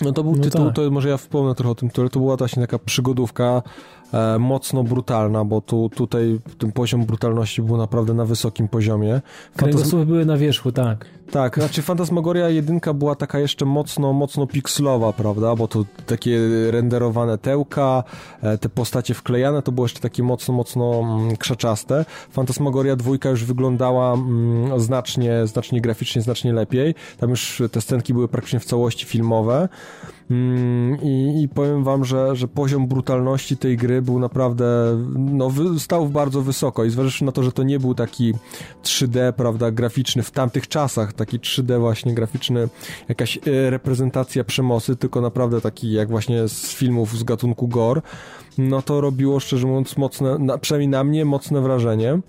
No 0.01 0.11
to 0.11 0.23
był 0.23 0.35
No 0.35 0.43
tytuł, 0.43 0.65
tak. 0.65 0.75
to 0.75 0.91
może 0.91 1.09
ja 1.09 1.17
wspomnę 1.17 1.55
trochę 1.55 1.71
o 1.71 1.75
tym 1.75 1.89
tytule, 1.89 2.09
to 2.09 2.19
była 2.19 2.35
właśnie 2.37 2.61
taka 2.61 2.79
przygodówka 2.79 3.61
e, 4.13 4.39
mocno 4.39 4.83
brutalna, 4.83 5.45
bo 5.45 5.61
tu, 5.61 5.89
tutaj 5.95 6.39
ten 6.57 6.71
poziom 6.71 7.05
brutalności 7.05 7.61
był 7.61 7.77
naprawdę 7.77 8.13
na 8.13 8.25
wysokim 8.25 8.67
poziomie. 8.67 9.13
Fantasm- 9.13 9.57
Kręgosłupy 9.57 10.05
były 10.05 10.25
na 10.25 10.37
wierzchu, 10.37 10.71
tak. 10.71 11.05
tak, 11.31 11.55
znaczy 11.55 11.81
Fantasmagoria 11.81 12.49
1 12.49 12.79
była 12.93 13.15
taka 13.15 13.39
jeszcze 13.39 13.65
mocno, 13.65 14.13
mocno 14.13 14.47
pikslowa, 14.47 15.13
prawda, 15.13 15.55
bo 15.55 15.67
tu 15.67 15.85
takie 16.05 16.39
renderowane 16.71 17.37
tełka, 17.37 18.03
e, 18.41 18.57
te 18.57 18.69
postacie 18.69 19.13
wklejane, 19.13 19.61
to 19.61 19.71
było 19.71 19.85
jeszcze 19.85 19.99
takie 19.99 20.23
mocno, 20.23 20.53
mocno 20.53 20.99
mm, 20.99 21.37
krzaczaste. 21.37 22.05
Fantasmagoria 22.31 22.95
2 22.95 23.29
już 23.29 23.45
wyglądała 23.45 24.13
mm, 24.13 24.79
znacznie, 24.79 25.47
znacznie 25.47 25.81
graficznie, 25.81 26.21
znacznie 26.21 26.53
lepiej. 26.53 26.95
Tam 27.17 27.29
już 27.29 27.61
te 27.71 27.81
scenki 27.81 28.13
były 28.13 28.27
praktycznie 28.27 28.59
w 28.59 28.65
całości 28.65 29.05
filmowe. 29.05 29.69
Mm, 30.33 30.97
I, 31.01 31.41
I 31.41 31.49
powiem 31.49 31.83
wam, 31.83 32.05
że, 32.05 32.35
że 32.35 32.47
poziom 32.47 32.87
brutalności 32.87 33.57
tej 33.57 33.77
gry 33.77 34.01
był 34.01 34.19
naprawdę, 34.19 34.65
no, 35.15 35.51
stał 35.77 36.09
bardzo 36.09 36.41
wysoko 36.41 36.85
i 36.85 36.89
zważywszy 36.89 37.25
na 37.25 37.31
to, 37.31 37.43
że 37.43 37.51
to 37.51 37.63
nie 37.63 37.79
był 37.79 37.95
taki 37.95 38.33
3D, 38.83 39.31
prawda, 39.31 39.71
graficzny 39.71 40.23
w 40.23 40.31
tamtych 40.31 40.67
czasach, 40.67 41.13
taki 41.13 41.39
3D 41.39 41.79
właśnie 41.79 42.13
graficzny, 42.13 42.69
jakaś 43.09 43.37
e, 43.37 43.69
reprezentacja 43.69 44.43
przemocy, 44.43 44.95
tylko 44.95 45.21
naprawdę 45.21 45.61
taki 45.61 45.91
jak 45.91 46.09
właśnie 46.09 46.47
z 46.47 46.73
filmów 46.73 47.17
z 47.17 47.23
gatunku 47.23 47.67
gore, 47.67 48.01
no 48.57 48.81
to 48.81 49.01
robiło 49.01 49.39
szczerze 49.39 49.67
mówiąc 49.67 49.97
mocne, 49.97 50.37
na, 50.39 50.57
przynajmniej 50.57 50.89
na 50.89 51.03
mnie 51.03 51.25
mocne 51.25 51.61
wrażenie. 51.61 52.19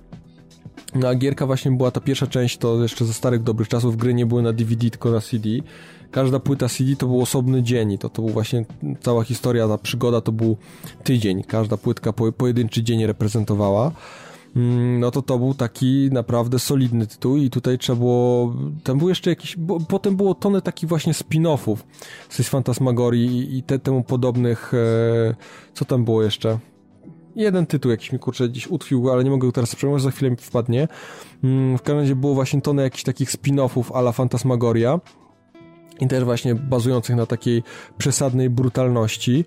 No 0.94 1.08
a 1.08 1.14
gierka 1.14 1.46
właśnie 1.46 1.70
była 1.70 1.90
ta 1.90 2.00
pierwsza 2.00 2.26
część, 2.26 2.58
to 2.58 2.82
jeszcze 2.82 3.04
ze 3.04 3.12
starych 3.12 3.42
dobrych 3.42 3.68
czasów 3.68 3.96
gry 3.96 4.14
nie 4.14 4.26
były 4.26 4.42
na 4.42 4.52
DVD, 4.52 4.90
tylko 4.90 5.10
na 5.10 5.20
CD. 5.20 5.48
Każda 6.10 6.40
płyta 6.40 6.68
CD 6.68 6.96
to 6.96 7.06
był 7.06 7.22
osobny 7.22 7.62
dzień 7.62 7.92
i 7.92 7.98
to, 7.98 8.08
to 8.08 8.22
był 8.22 8.30
właśnie 8.30 8.64
cała 9.00 9.24
historia, 9.24 9.68
ta 9.68 9.78
przygoda 9.78 10.20
to 10.20 10.32
był 10.32 10.56
tydzień. 11.04 11.42
Każda 11.42 11.76
płytka 11.76 12.12
po, 12.12 12.32
pojedynczy 12.32 12.82
dzień 12.82 13.06
reprezentowała. 13.06 13.92
Mm, 14.56 15.00
No 15.00 15.10
to 15.10 15.22
to 15.22 15.38
był 15.38 15.54
taki 15.54 16.08
naprawdę 16.12 16.58
solidny 16.58 17.06
tytuł 17.06 17.36
i 17.36 17.50
tutaj 17.50 17.78
trzeba 17.78 17.98
było, 17.98 18.54
tam 18.84 18.98
był 18.98 19.08
jeszcze 19.08 19.30
jakiś, 19.30 19.56
bo, 19.56 19.80
potem 19.80 20.16
było 20.16 20.34
tony 20.34 20.62
takich 20.62 20.88
właśnie 20.88 21.12
spin-offów 21.12 21.76
z 22.28 22.40
Fantasmagorii 22.48 23.58
i, 23.58 23.62
te, 23.62 23.78
temu 23.78 24.02
podobnych, 24.02 24.74
e, 24.74 25.34
co 25.74 25.84
tam 25.84 26.04
było 26.04 26.22
jeszcze? 26.22 26.58
jeden 27.36 27.66
tytuł 27.66 27.90
jakiś 27.90 28.12
mi 28.12 28.18
kurczę 28.18 28.48
gdzieś 28.48 28.66
utkwił, 28.66 29.10
ale 29.10 29.24
nie 29.24 29.30
mogę 29.30 29.48
go 29.48 29.52
teraz 29.52 29.76
przypomnieć, 29.76 30.02
za 30.02 30.10
chwilę 30.10 30.30
mi 30.30 30.36
wpadnie. 30.36 30.88
Mm, 31.44 31.78
W 31.78 31.82
każdym 31.82 31.98
razie 31.98 32.16
było 32.16 32.34
właśnie 32.34 32.60
tonę 32.60 32.82
jakichś 32.82 33.02
takich 33.02 33.30
spin-offów 33.30 33.84
a 33.94 33.98
la 34.00 34.12
Fantasmagoria 34.12 35.00
i 36.00 36.08
też 36.08 36.24
właśnie 36.24 36.54
bazujących 36.54 37.16
na 37.16 37.26
takiej 37.26 37.62
przesadnej 37.98 38.50
brutalności. 38.50 39.44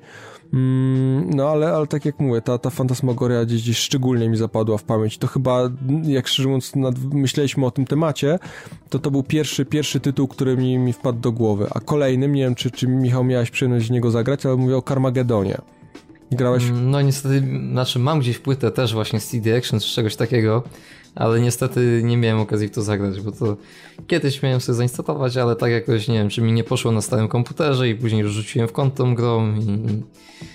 Mm, 0.53 1.29
No 1.29 1.49
ale, 1.49 1.73
ale 1.73 1.87
tak 1.87 2.05
jak 2.05 2.19
mówię, 2.19 2.41
ta, 2.41 2.57
ta 2.57 2.69
Fantasmagoria 2.69 3.45
gdzieś, 3.45 3.77
szczególnie 3.77 4.29
mi 4.29 4.37
zapadła 4.37 4.77
w 4.77 4.83
pamięć. 4.83 5.17
To 5.17 5.27
chyba, 5.27 5.69
jak 6.03 6.27
szczerze 6.27 6.49
mówiąc, 6.49 6.75
nad, 6.75 6.95
myśleliśmy 7.13 7.65
o 7.65 7.71
tym 7.71 7.85
temacie, 7.85 8.39
to 8.89 8.99
to 8.99 9.11
był 9.11 9.23
pierwszy, 9.23 9.65
pierwszy 9.65 9.99
tytuł, 9.99 10.27
który 10.27 10.57
mi, 10.57 10.77
mi 10.77 10.93
wpadł 10.93 11.19
do 11.19 11.31
głowy. 11.31 11.67
A 11.75 11.79
kolejnym, 11.79 12.33
nie 12.33 12.41
wiem, 12.41 12.55
czy, 12.55 12.71
czy 12.71 12.87
Michał 12.87 13.23
miałeś 13.23 13.51
przyjemność 13.51 13.87
w 13.87 13.91
niego 13.91 14.11
zagrać, 14.11 14.45
ale 14.45 14.55
mówię 14.55 14.77
o 14.77 14.81
Carmagedonie. 14.81 15.57
Grałeś 16.31 16.63
No 16.81 17.01
niestety, 17.01 17.43
znaczy 17.71 17.99
mam 17.99 18.19
gdzieś 18.19 18.39
płytę 18.39 18.71
też 18.71 18.93
właśnie 18.93 19.19
z 19.19 19.27
CD 19.27 19.57
Action 19.57 19.79
czy 19.79 19.95
czegoś 19.95 20.15
takiego, 20.15 20.63
ale 21.15 21.41
niestety 21.41 22.01
nie 22.03 22.17
miałem 22.17 22.39
okazji 22.39 22.67
w 22.67 22.71
to 22.71 22.81
zagrać, 22.81 23.21
bo 23.21 23.31
to 23.31 23.57
kiedyś 24.07 24.43
miałem 24.43 24.61
sobie 24.61 24.75
zainstalować, 24.75 25.37
ale 25.37 25.55
tak 25.55 25.71
jakoś 25.71 26.07
nie 26.07 26.13
wiem, 26.13 26.29
czy 26.29 26.41
mi 26.41 26.51
nie 26.51 26.63
poszło 26.63 26.91
na 26.91 27.01
starym 27.01 27.27
komputerze 27.27 27.89
i 27.89 27.95
później 27.95 28.21
już 28.21 28.31
rzuciłem 28.31 28.67
w 28.67 28.71
kąt 28.71 28.95
tą 28.95 29.15
grą 29.15 29.55
i... 29.55 30.03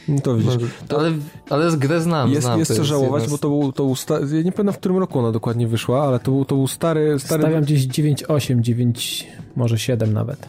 No 0.08 0.20
to 0.20 0.36
widzisz. 0.36 0.56
No, 0.90 0.98
ale, 0.98 1.12
ale 1.50 1.70
z 1.70 1.76
grę 1.76 2.00
znam, 2.00 2.30
Jest, 2.30 2.42
znam. 2.42 2.58
jest 2.58 2.70
to 2.70 2.76
co 2.76 2.84
żałować, 2.84 3.28
bo 3.28 3.38
to 3.38 3.48
był, 3.48 3.72
to 3.72 3.84
był 3.84 3.96
sta... 3.96 4.14
ja 4.14 4.42
nie 4.42 4.52
pamiętam 4.52 4.72
w 4.72 4.78
którym 4.78 4.98
roku 4.98 5.18
ona 5.18 5.32
dokładnie 5.32 5.68
wyszła, 5.68 6.02
ale 6.02 6.20
to 6.20 6.30
był, 6.30 6.44
to 6.44 6.54
był 6.54 6.68
stary, 6.68 7.18
stary... 7.18 7.42
Stawiam 7.42 7.62
gdzieś 7.62 7.88
9,8, 7.88 8.60
9, 8.60 9.26
może 9.56 9.78
7 9.78 10.12
nawet. 10.12 10.48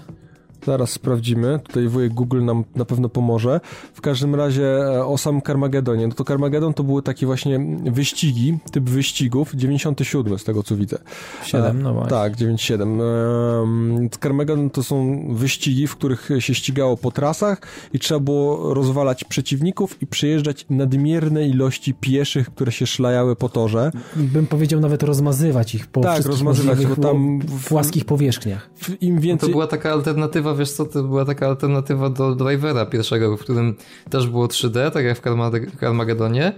Zaraz 0.65 0.89
sprawdzimy, 0.89 1.59
tutaj 1.63 1.87
wujek 1.87 2.13
Google 2.13 2.45
nam 2.45 2.63
na 2.75 2.85
pewno 2.85 3.09
pomoże. 3.09 3.59
W 3.93 4.01
każdym 4.01 4.35
razie 4.35 4.65
e, 4.77 5.05
o 5.05 5.17
samym 5.17 5.41
Carmagedonie, 5.41 6.07
no 6.07 6.13
to 6.13 6.23
Carmagedon 6.23 6.73
to 6.73 6.83
były 6.83 7.01
takie 7.01 7.25
właśnie 7.25 7.59
wyścigi, 7.91 8.57
typ 8.71 8.83
wyścigów, 8.89 9.51
97 9.55 10.39
z 10.39 10.43
tego 10.43 10.63
co 10.63 10.75
widzę. 10.75 10.97
7, 11.43 11.81
no 11.81 11.93
właśnie. 11.93 12.09
Tak, 12.09 12.35
97. 12.35 12.99
Ehm, 13.01 14.09
Carmageddon 14.23 14.69
to 14.69 14.83
są 14.83 15.25
wyścigi, 15.35 15.87
w 15.87 15.95
których 15.95 16.29
się 16.39 16.53
ścigało 16.53 16.97
po 16.97 17.11
trasach 17.11 17.61
i 17.93 17.99
trzeba 17.99 18.19
było 18.19 18.73
rozwalać 18.73 19.23
przeciwników 19.23 20.01
i 20.01 20.07
przejeżdżać 20.07 20.65
nadmierne 20.69 21.47
ilości 21.47 21.93
pieszych, 21.93 22.49
które 22.49 22.71
się 22.71 22.85
szlajały 22.87 23.35
po 23.35 23.49
torze. 23.49 23.91
Bym 24.15 24.47
powiedział 24.47 24.79
nawet 24.79 25.03
rozmazywać 25.03 25.75
ich 25.75 25.87
po 25.87 26.01
Tak, 26.01 26.11
wszystkich 26.13 26.31
rozmazywać, 26.31 26.85
bo 26.85 26.95
tam 26.95 27.39
w- 27.39 27.67
płaskich 27.67 28.05
powierzchniach. 28.05 28.69
Im 29.01 29.15
To 29.15 29.21
więcej... 29.21 29.49
była 29.51 29.67
taka 29.67 29.91
alternatywa 29.91 30.52
wiesz 30.55 30.71
co, 30.71 30.85
to 30.85 31.03
była 31.03 31.25
taka 31.25 31.47
alternatywa 31.47 32.09
do 32.09 32.35
Drivera 32.35 32.85
pierwszego, 32.85 33.37
w 33.37 33.39
którym 33.39 33.75
też 34.09 34.27
było 34.27 34.47
3D, 34.47 34.91
tak 34.91 35.05
jak 35.05 35.17
w 35.17 35.79
Carmagedonie, 35.79 36.53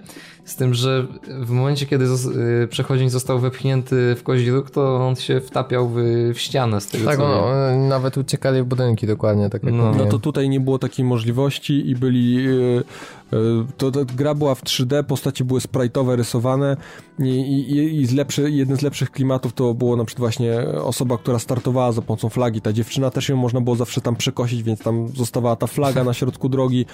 z 0.45 0.55
tym, 0.55 0.73
że 0.73 1.08
w 1.27 1.49
momencie, 1.49 1.86
kiedy 1.86 2.05
y, 2.63 2.67
przechodzień 2.67 3.10
został 3.10 3.39
wepchnięty 3.39 4.15
w 4.15 4.23
kozi 4.23 4.51
róg, 4.51 4.71
to 4.71 5.08
on 5.08 5.15
się 5.15 5.39
wtapiał 5.41 5.89
w, 5.89 5.95
w 6.34 6.39
ścianę 6.39 6.81
z 6.81 6.88
tego 6.88 7.05
Tak, 7.05 7.17
co 7.17 7.27
no, 7.27 7.47
wiem. 7.71 7.88
nawet 7.88 8.17
uciekali 8.17 8.62
w 8.62 8.65
budynki 8.65 9.08
dokładnie, 9.08 9.49
tak 9.49 9.63
jak 9.63 9.73
No. 9.73 9.91
No 9.95 10.05
to 10.05 10.19
tutaj 10.19 10.49
nie 10.49 10.60
było 10.60 10.79
takiej 10.79 11.05
możliwości 11.05 11.89
i 11.89 11.95
byli. 11.95 12.47
e, 12.47 12.51
e, 13.34 13.38
To, 13.77 13.91
to 13.91 14.05
gra 14.05 14.36
była 14.36 14.55
w 14.55 14.63
3D, 14.63 15.03
postacie 15.03 15.43
były 15.45 15.60
sprite'owe, 15.60 16.15
rysowane 16.15 16.77
i, 17.19 17.29
i, 17.29 18.01
i 18.01 18.05
z 18.05 18.13
lepszy, 18.13 18.51
jeden 18.51 18.77
z 18.77 18.81
lepszych 18.81 19.12
klimatów 19.12 19.53
to 19.53 19.73
było 19.73 19.95
na 19.95 20.05
przykład 20.05 20.21
właśnie 20.21 20.60
osoba, 20.84 21.17
która 21.17 21.39
startowała 21.39 21.91
za 21.91 22.01
pomocą 22.01 22.29
flagi. 22.29 22.62
Ta 22.62 22.73
dziewczyna 22.73 23.10
też 23.12 23.29
ją 23.29 23.36
można 23.36 23.62
było 23.62 23.75
zawsze 23.75 24.01
tam 24.01 24.15
przekosić, 24.15 24.63
więc 24.63 24.79
tam 24.79 25.08
zostawała 25.08 25.55
ta 25.55 25.67
flaga 25.67 26.03
na 26.03 26.13
środku 26.13 26.49
drogi. 26.49 26.86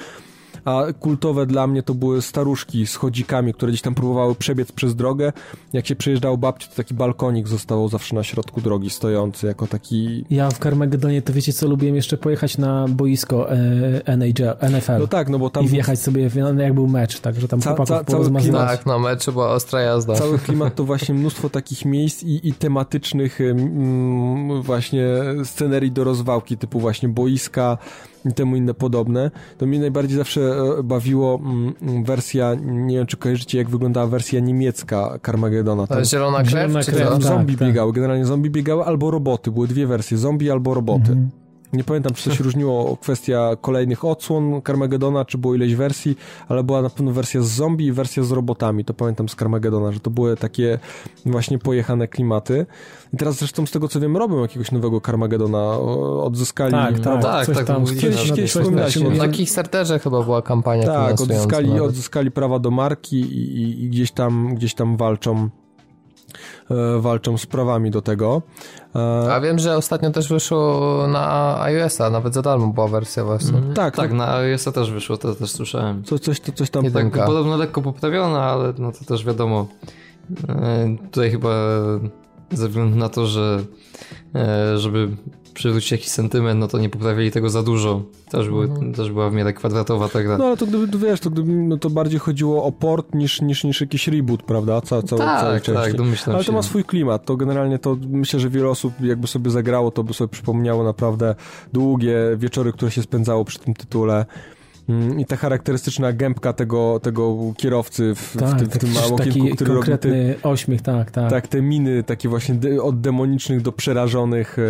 A 0.65 0.83
kultowe 0.99 1.45
dla 1.45 1.67
mnie 1.67 1.83
to 1.83 1.93
były 1.93 2.21
staruszki 2.21 2.87
z 2.87 2.95
chodzikami, 2.95 3.53
które 3.53 3.71
gdzieś 3.71 3.81
tam 3.81 3.95
próbowały 3.95 4.35
przebiec 4.35 4.71
przez 4.71 4.95
drogę. 4.95 5.33
Jak 5.73 5.87
się 5.87 5.95
przejeżdżało 5.95 6.37
babci, 6.37 6.69
to 6.69 6.75
taki 6.75 6.93
balkonik 6.93 7.47
zostawał 7.47 7.89
zawsze 7.89 8.15
na 8.15 8.23
środku 8.23 8.61
drogi 8.61 8.89
stojący, 8.89 9.47
jako 9.47 9.67
taki 9.67 10.25
Ja 10.29 10.49
w 10.49 10.59
Carmagedonie 10.59 11.21
to 11.21 11.33
wiecie 11.33 11.53
co, 11.53 11.67
lubiłem 11.67 11.95
jeszcze 11.95 12.17
pojechać 12.17 12.57
na 12.57 12.85
boisko 12.87 13.51
e, 13.51 13.57
NHL, 14.05 14.55
NFL 14.71 14.99
No 14.99 15.07
tak, 15.07 15.29
no 15.29 15.39
bo 15.39 15.49
tam 15.49 15.65
i 15.65 15.67
wjechać 15.67 15.99
sobie, 15.99 16.29
no, 16.35 16.61
jak 16.61 16.73
był 16.73 16.87
mecz, 16.87 17.19
także 17.19 17.47
tam 17.47 17.61
Ca- 17.61 17.69
chłopaków 17.69 17.87
ca- 17.87 17.95
cały 17.95 18.05
porozmazywać. 18.05 18.69
Tak, 18.69 18.85
no 18.85 18.99
meczu 18.99 19.31
była 19.31 19.49
ostra 19.49 19.81
jazda. 19.81 20.15
Cały 20.15 20.39
klimat 20.45 20.75
to 20.75 20.83
właśnie 20.83 21.15
mnóstwo 21.15 21.49
takich 21.49 21.85
miejsc 21.85 22.23
i, 22.23 22.49
i 22.49 22.53
tematycznych 22.53 23.41
mm, 23.41 24.61
właśnie 24.61 25.07
scenerii 25.43 25.91
do 25.91 26.03
rozwałki, 26.03 26.57
typu 26.57 26.79
właśnie 26.79 27.09
boiska 27.09 27.77
i 28.25 28.33
temu 28.33 28.55
inne 28.55 28.73
podobne. 28.73 29.31
To 29.57 29.65
mnie 29.65 29.79
najbardziej 29.79 30.17
zawsze 30.17 30.41
e, 30.41 30.83
bawiło 30.83 31.39
mm, 31.43 32.03
wersja, 32.03 32.55
nie 32.61 32.97
wiem 32.97 33.07
czy 33.07 33.17
kojarzycie 33.17 33.57
jak 33.57 33.69
wyglądała 33.69 34.07
wersja 34.07 34.39
niemiecka 34.39 35.19
Carmagedona. 35.25 35.87
Tam 35.87 35.97
Ta 35.97 36.05
zielona 36.05 36.37
krew, 36.37 36.49
Zielona 36.51 36.83
czy 36.83 36.91
krew, 36.91 37.07
co? 37.07 37.13
tak. 37.13 37.21
zombie 37.23 37.57
biegały, 37.57 37.93
generalnie 37.93 38.25
zombie 38.25 38.49
biegały 38.49 38.83
albo 38.85 39.11
roboty, 39.11 39.51
były 39.51 39.67
dwie 39.67 39.87
wersje, 39.87 40.17
zombie 40.17 40.51
albo 40.51 40.73
roboty. 40.73 41.11
Mhm. 41.11 41.29
Nie 41.73 41.83
pamiętam, 41.83 42.13
czy 42.13 42.29
to 42.29 42.35
się 42.35 42.43
różniło 42.43 42.97
kwestia 42.97 43.49
kolejnych 43.61 44.05
odsłon 44.05 44.61
Carmagedona, 44.67 45.25
czy 45.25 45.37
było 45.37 45.55
ileś 45.55 45.75
wersji, 45.75 46.15
ale 46.47 46.63
była 46.63 46.81
na 46.81 46.89
pewno 46.89 47.11
wersja 47.11 47.41
z 47.41 47.47
zombie 47.47 47.85
i 47.85 47.91
wersja 47.91 48.23
z 48.23 48.31
robotami. 48.31 48.85
To 48.85 48.93
pamiętam 48.93 49.29
z 49.29 49.35
Carmagedona, 49.35 49.91
że 49.91 49.99
to 49.99 50.09
były 50.09 50.37
takie 50.37 50.79
właśnie 51.25 51.59
pojechane 51.59 52.07
klimaty. 52.07 52.65
I 53.13 53.17
teraz 53.17 53.35
zresztą 53.35 53.65
z 53.65 53.71
tego 53.71 53.87
co 53.87 53.99
wiem, 53.99 54.17
robią 54.17 54.41
jakiegoś 54.41 54.71
nowego 54.71 55.01
Carmagedona. 55.01 55.79
Odzyskali. 56.23 56.71
Tak, 56.71 56.99
tak, 56.99 57.21
tak, 57.21 57.55
tak, 57.55 57.65
tam, 57.65 57.85
kiedyś 57.85 58.29
coś 58.31 58.49
wspominałeś, 58.49 58.93
tam- 58.93 59.03
no, 59.03 59.09
Na 59.25 59.27
Kickstarterze 59.27 59.99
chyba 59.99 60.23
była 60.23 60.41
kampania 60.41 60.85
Tak, 60.85 61.21
odzyskali, 61.21 61.67
nawet. 61.67 61.83
odzyskali 61.83 62.31
prawa 62.31 62.59
do 62.59 62.71
marki 62.71 63.21
i, 63.21 63.61
i, 63.61 63.83
i 63.83 63.89
gdzieś 63.89 64.11
tam, 64.11 64.55
gdzieś 64.55 64.73
tam 64.73 64.97
walczą, 64.97 65.49
walczą 66.99 67.37
z 67.37 67.45
prawami 67.45 67.91
do 67.91 68.01
tego. 68.01 68.41
E, 68.95 69.33
A 69.33 69.39
wiem, 69.41 69.59
że 69.59 69.77
ostatnio 69.77 70.11
też 70.11 70.29
wyszło 70.29 70.81
na 71.07 71.57
iOS-a, 71.61 72.09
nawet 72.09 72.33
za 72.33 72.41
darmo 72.41 72.67
była 72.67 72.87
wersja 72.87 73.23
właśnie. 73.23 73.51
tak, 73.61 73.75
Tak, 73.75 73.95
tak. 73.95 74.13
na 74.13 74.35
iOS-a 74.35 74.71
też 74.71 74.91
wyszło, 74.91 75.17
to 75.17 75.35
też 75.35 75.51
słyszałem. 75.51 76.03
Co, 76.03 76.19
coś, 76.19 76.39
to, 76.39 76.51
coś 76.51 76.69
tam. 76.69 76.91
Tak, 76.91 77.25
podobno 77.25 77.57
lekko 77.57 77.81
poprawiona, 77.81 78.43
ale 78.43 78.73
no 78.77 78.91
to 78.91 79.05
też 79.05 79.25
wiadomo. 79.25 79.67
E, 80.49 80.95
Tutaj 81.11 81.31
chyba 81.31 81.49
ze 82.51 82.67
względu 82.67 82.97
na 82.97 83.09
to, 83.09 83.25
że 83.27 83.59
e, 83.61 84.10
żeby 84.75 85.09
przywrócić 85.53 85.91
jakiś 85.91 86.07
sentyment, 86.07 86.59
no 86.59 86.67
to 86.67 86.77
nie 86.77 86.89
poprawili 86.89 87.31
tego 87.31 87.49
za 87.49 87.63
dużo. 87.63 88.01
Też, 88.29 88.49
były, 88.49 88.69
też 88.95 89.11
była 89.11 89.29
w 89.29 89.33
miarę 89.33 89.53
kwadratowa 89.53 90.09
ta 90.09 90.23
gra. 90.23 90.37
No 90.37 90.45
ale 90.45 90.57
to 90.57 90.65
gdyby, 90.67 90.87
to 90.87 90.99
wiesz, 90.99 91.19
to 91.19 91.29
gdyby 91.29 91.51
no, 91.51 91.77
to 91.77 91.89
bardziej 91.89 92.19
chodziło 92.19 92.63
o 92.63 92.71
port 92.71 93.15
niż, 93.15 93.41
niż, 93.41 93.63
niż 93.63 93.81
jakiś 93.81 94.07
reboot, 94.07 94.43
prawda? 94.43 94.81
Ca, 94.81 95.01
ca, 95.01 95.17
całej 95.17 95.59
tak, 95.59 95.63
części. 95.63 95.83
tak, 95.83 95.93
domyślam 95.95 96.35
Ale 96.35 96.43
się. 96.43 96.47
to 96.47 96.53
ma 96.53 96.63
swój 96.63 96.83
klimat, 96.83 97.25
to 97.25 97.35
generalnie 97.35 97.79
to 97.79 97.97
myślę, 98.09 98.39
że 98.39 98.49
wiele 98.49 98.69
osób 98.69 98.93
jakby 99.01 99.27
sobie 99.27 99.51
zagrało, 99.51 99.91
to 99.91 100.03
by 100.03 100.13
sobie 100.13 100.27
przypomniało 100.27 100.83
naprawdę 100.83 101.35
długie 101.73 102.15
wieczory, 102.37 102.73
które 102.73 102.91
się 102.91 103.01
spędzało 103.01 103.45
przy 103.45 103.59
tym 103.59 103.73
tytule. 103.73 104.25
Mm, 104.91 105.19
I 105.19 105.25
ta 105.25 105.35
charakterystyczna 105.35 106.13
gębka 106.13 106.53
tego, 106.53 106.99
tego 107.03 107.37
kierowcy 107.57 108.15
w, 108.15 108.19
w, 108.19 108.37
Tak, 108.37 108.59
tym, 108.59 108.69
w 108.69 108.77
tym 108.77 108.91
małym 108.91 109.15
taki 109.17 109.29
okienku, 109.29 109.55
który 109.55 109.73
robi 109.73 109.97
te, 109.97 110.09
ośmiech, 110.43 110.81
tak, 110.81 111.11
tak. 111.11 111.29
tak, 111.29 111.47
te 111.47 111.61
miny 111.61 112.03
takie 112.03 112.29
właśnie 112.29 112.55
de, 112.55 112.83
od 112.83 113.01
demonicznych 113.01 113.61
do 113.61 113.71
przerażonych, 113.71 114.59
e, 114.59 114.61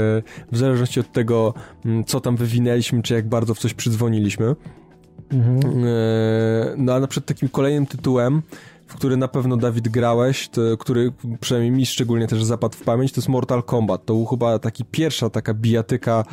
w 0.51 0.57
zależności 0.57 0.99
od 0.99 1.11
tego, 1.11 1.53
mm, 1.85 2.03
co 2.03 2.21
tam 2.21 2.35
wywinęliśmy, 2.35 3.01
czy 3.01 3.13
jak 3.13 3.27
bardzo 3.27 3.53
w 3.53 3.59
coś 3.59 3.73
przydzwoniliśmy. 3.73 4.55
Mhm. 5.31 5.59
E, 5.85 6.73
No 6.77 6.93
a 6.93 6.99
na 6.99 7.07
przykład 7.07 7.25
takim 7.27 7.49
kolejnym 7.49 7.85
tytułem, 7.85 8.41
w 8.91 8.95
który 8.95 9.17
na 9.17 9.27
pewno 9.27 9.57
Dawid 9.57 9.89
grałeś, 9.89 10.49
to, 10.49 10.61
który 10.79 11.11
przynajmniej 11.39 11.71
mi 11.71 11.85
szczególnie 11.85 12.27
też 12.27 12.43
zapadł 12.43 12.75
w 12.77 12.81
pamięć, 12.81 13.11
to 13.11 13.21
jest 13.21 13.29
Mortal 13.29 13.63
Kombat. 13.63 14.05
To 14.05 14.13
był 14.13 14.25
chyba 14.25 14.59
taki 14.59 14.85
pierwsza 14.85 15.29
taka 15.29 15.53
bijatyka 15.53 16.23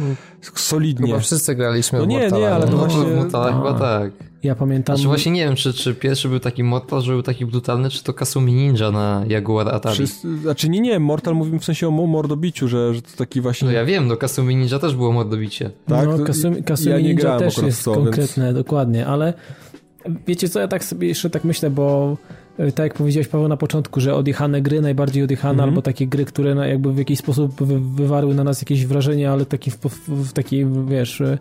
solidnie. 0.55 1.07
Chyba 1.07 1.18
wszyscy 1.18 1.55
graliśmy 1.55 1.99
No 1.99 2.05
w 2.05 2.09
nie, 2.09 2.18
Mortala, 2.18 2.40
nie, 2.49 2.55
ale 2.55 2.66
to 2.66 2.71
no, 2.73 2.77
właśnie- 2.79 3.05
w 3.05 3.16
Mortala 3.16 3.53
chyba 3.53 3.75
tak. 3.75 4.12
Ja 4.42 4.55
pamiętam... 4.55 4.97
Znaczy 4.97 5.09
właśnie 5.09 5.33
nie 5.33 5.44
wiem, 5.44 5.57
czy, 5.57 5.73
czy 5.73 5.94
pierwszy 5.94 6.29
był 6.29 6.40
taki 6.40 6.64
Mortal, 6.64 7.03
że 7.03 7.12
był 7.12 7.23
taki 7.23 7.47
brutalny, 7.47 7.90
czy 7.90 8.05
to 8.05 8.12
Kasumi 8.14 8.53
Ninja 8.53 8.90
na 8.90 9.25
Jaguar 9.29 9.68
Atari. 9.68 9.94
Wszyscy, 9.94 10.38
znaczy 10.38 10.68
nie, 10.68 10.81
nie, 10.81 10.99
Mortal 11.01 11.35
mówimy 11.35 11.59
w 11.59 11.64
sensie 11.64 11.88
o 11.88 11.90
mo- 11.90 12.07
mordobiciu, 12.07 12.68
że, 12.68 12.94
że 12.94 13.03
to 13.03 13.09
taki 13.16 13.40
właśnie... 13.40 13.66
No 13.66 13.73
ja 13.73 13.85
wiem, 13.85 14.07
no 14.07 14.16
Kasumi 14.16 14.57
Ninja 14.57 14.79
też 14.79 14.94
było 14.97 15.12
mordobicie. 15.12 15.71
tak? 15.87 16.09
No, 16.09 16.25
Kasumi, 16.25 16.62
Kasumi 16.62 16.90
ja 16.90 17.01
nie 17.01 17.09
Ninja 17.09 17.38
też 17.38 17.59
jest 17.59 17.85
to, 17.85 17.92
więc- 17.94 18.05
konkretne, 18.05 18.53
dokładnie, 18.55 19.07
ale 19.07 19.35
wiecie 20.27 20.49
co, 20.49 20.61
ja 20.61 20.68
tak 20.68 20.85
sobie 20.85 21.09
jeszcze 21.09 21.31
tak 21.31 21.44
myślę, 21.44 21.71
bo 21.71 22.16
tak 22.59 22.79
jak 22.79 22.94
powiedziałeś 22.94 23.29
Paweł 23.29 23.49
na 23.49 23.57
początku, 23.57 24.01
że 24.01 24.14
odjechane 24.14 24.62
gry, 24.62 24.81
najbardziej 24.81 25.23
odjechane, 25.23 25.53
Mhm. 25.53 25.68
albo 25.68 25.83
takie 25.83 26.07
gry, 26.07 26.25
które 26.25 26.51
jakby 26.68 26.92
w 26.92 26.99
jakiś 26.99 27.18
sposób 27.18 27.62
wy, 27.62 27.81
wywarły 27.81 28.35
na 28.35 28.44
nas 28.44 28.62
jakieś 28.62 28.87
wrażenie, 28.87 29.31
ale 29.31 29.47
taki 29.47 29.71
w, 29.71 29.77
w, 30.09 30.33
takiej, 30.33 30.66
wiesz, 30.88 31.21
e, 31.21 31.38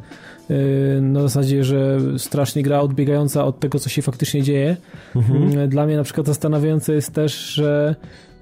e, 0.49 1.01
na 1.01 1.21
zasadzie, 1.21 1.63
że 1.63 1.99
strasznie 2.17 2.63
gra 2.63 2.81
odbiegająca 2.81 3.45
od 3.45 3.59
tego, 3.59 3.79
co 3.79 3.89
się 3.89 4.01
faktycznie 4.01 4.43
dzieje. 4.43 4.77
Mm, 5.15 5.69
Dla 5.69 5.85
mnie 5.85 5.97
na 5.97 6.03
przykład 6.03 6.27
zastanawiające 6.27 6.93
jest 6.93 7.13
też, 7.13 7.49
że 7.53 7.95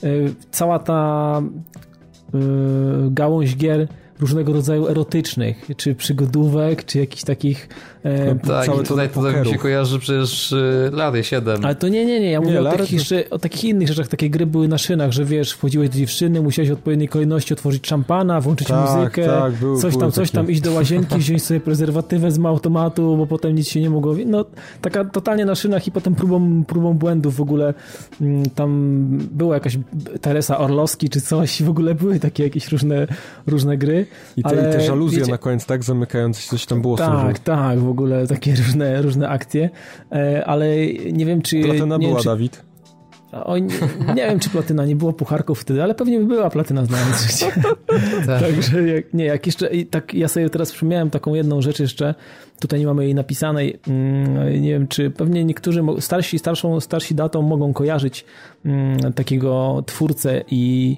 e, 0.03 0.07
cała 0.51 0.79
ta 0.79 1.41
e, 2.33 2.37
gałąź 3.11 3.55
gier 3.57 3.87
różnego 4.19 4.53
rodzaju 4.53 4.87
erotycznych, 4.87 5.69
czy 5.77 5.95
przygodówek, 5.95 6.85
czy 6.85 6.99
jakichś 6.99 7.23
takich... 7.23 7.69
E, 8.05 8.35
Tak, 8.35 8.65
Całe 8.65 8.65
i 8.65 8.69
to 8.83 8.87
tutaj, 8.87 9.07
do 9.07 9.13
tutaj 9.13 9.31
mi 9.31 9.37
się 9.37 9.43
pokerów. 9.43 9.61
kojarzy 9.61 9.99
przecież 9.99 10.51
y, 10.51 10.89
Lary 10.93 11.23
7. 11.23 11.65
ale 11.65 11.75
to 11.75 11.87
nie, 11.87 12.05
nie, 12.05 12.19
nie, 12.19 12.31
ja 12.31 12.39
mówię 12.41 12.53
Nie, 12.53 12.59
o, 12.59 12.63
Lary 12.63 12.77
takich 12.77 13.01
to- 13.09 13.35
o 13.35 13.39
takich 13.39 13.63
innych 13.63 13.87
rzeczach, 13.87 14.07
takie 14.07 14.29
gry 14.29 14.45
były 14.45 14.67
na 14.67 14.77
szynach, 14.77 15.11
że 15.11 15.25
wiesz, 15.25 15.51
wchodziłeś 15.51 15.89
do 15.89 15.95
dziewczyny, 15.97 16.41
musiałeś 16.41 16.69
w 16.69 16.73
odpowiedniej 16.73 17.07
kolejności 17.09 17.53
otworzyć 17.53 17.87
szampana, 17.87 18.41
włączyć 18.41 18.67
Tak, 18.67 18.89
muzykę, 18.97 19.25
tak, 19.25 19.53
były- 19.53 19.79
coś 19.79 19.91
były 19.91 20.01
tam, 20.01 20.11
coś 20.11 20.31
takie. 20.31 20.37
tam, 20.45 20.51
iść 20.51 20.61
do 20.61 20.71
łazienki, 20.73 21.15
wziąć 21.25 21.43
sobie 21.43 21.59
prezerwatywę 21.59 22.31
z 22.31 22.45
automatu, 22.45 23.17
bo 23.17 23.27
potem 23.27 23.55
nic 23.55 23.67
się 23.67 23.81
nie 23.81 23.89
mogło... 23.89 24.15
No, 24.25 24.45
taka 24.81 25.05
totalnie 25.05 25.45
na 25.45 25.55
szynach 25.55 25.87
i 25.87 25.91
potem 25.91 26.15
próbą, 26.15 26.63
próbą 26.63 26.93
błędów 26.93 27.35
w 27.35 27.41
ogóle 27.41 27.73
mm, 28.21 28.43
tam 28.49 28.99
była 29.31 29.53
jakaś 29.53 29.77
Teresa 30.21 30.57
Orlowski 30.57 31.09
czy 31.09 31.21
coś, 31.21 31.63
w 31.63 31.69
ogóle 31.69 31.95
były 31.95 32.19
takie 32.19 32.43
jakieś 32.43 32.67
różne, 32.71 33.07
różne 33.47 33.77
gry. 33.77 34.05
I 34.37 34.43
te, 34.43 34.49
ale 34.49 34.69
i 34.69 34.71
te 34.73 34.81
żaluzje 34.81 35.19
wiecie- 35.19 35.31
na 35.31 35.37
koniec, 35.37 35.65
tak? 35.65 35.83
Zamykające 35.83 36.41
się, 36.41 36.49
coś 36.49 36.65
tam 36.65 36.81
było 36.81 36.97
Tak, 36.97 37.39
tak, 37.39 37.79
w 37.79 37.87
ogóle 37.89 37.94
takie 38.29 38.55
różne, 38.55 39.01
różne 39.01 39.29
akcje, 39.29 39.69
e, 40.11 40.45
ale 40.45 40.67
nie 41.11 41.25
wiem, 41.25 41.41
czy... 41.41 41.61
Platyna 41.61 41.97
nie 41.97 42.07
była, 42.07 42.13
wiem, 42.13 42.23
czy, 42.23 42.29
Dawid. 42.29 42.63
o, 43.31 43.57
nie, 43.57 43.67
nie 44.15 44.25
wiem, 44.27 44.39
czy 44.39 44.49
platyna, 44.49 44.85
nie 44.85 44.95
było 44.95 45.13
pucharków 45.13 45.59
wtedy, 45.59 45.83
ale 45.83 45.95
pewnie 45.95 46.19
by 46.19 46.25
była 46.25 46.49
platyna 46.49 46.85
znając 46.85 47.21
życie. 47.21 47.51
Tak. 48.27 48.41
Także 48.41 48.87
jak, 48.87 49.13
nie, 49.13 49.25
jak 49.25 49.45
jeszcze, 49.45 49.69
tak 49.89 50.13
ja 50.13 50.27
sobie 50.27 50.49
teraz 50.49 50.71
przypomniałem 50.71 51.09
taką 51.09 51.33
jedną 51.33 51.61
rzecz 51.61 51.79
jeszcze, 51.79 52.15
tutaj 52.59 52.79
nie 52.79 52.85
mamy 52.85 53.03
jej 53.03 53.15
napisanej, 53.15 53.79
mm, 53.87 54.61
nie 54.61 54.69
wiem, 54.69 54.87
czy 54.87 55.11
pewnie 55.11 55.45
niektórzy 55.45 55.83
starsi, 55.99 56.39
starszą, 56.39 56.79
starsi 56.79 57.15
datą 57.15 57.41
mogą 57.41 57.73
kojarzyć 57.73 58.25
mm, 58.65 59.13
takiego 59.13 59.83
twórcę 59.85 60.43
i 60.51 60.97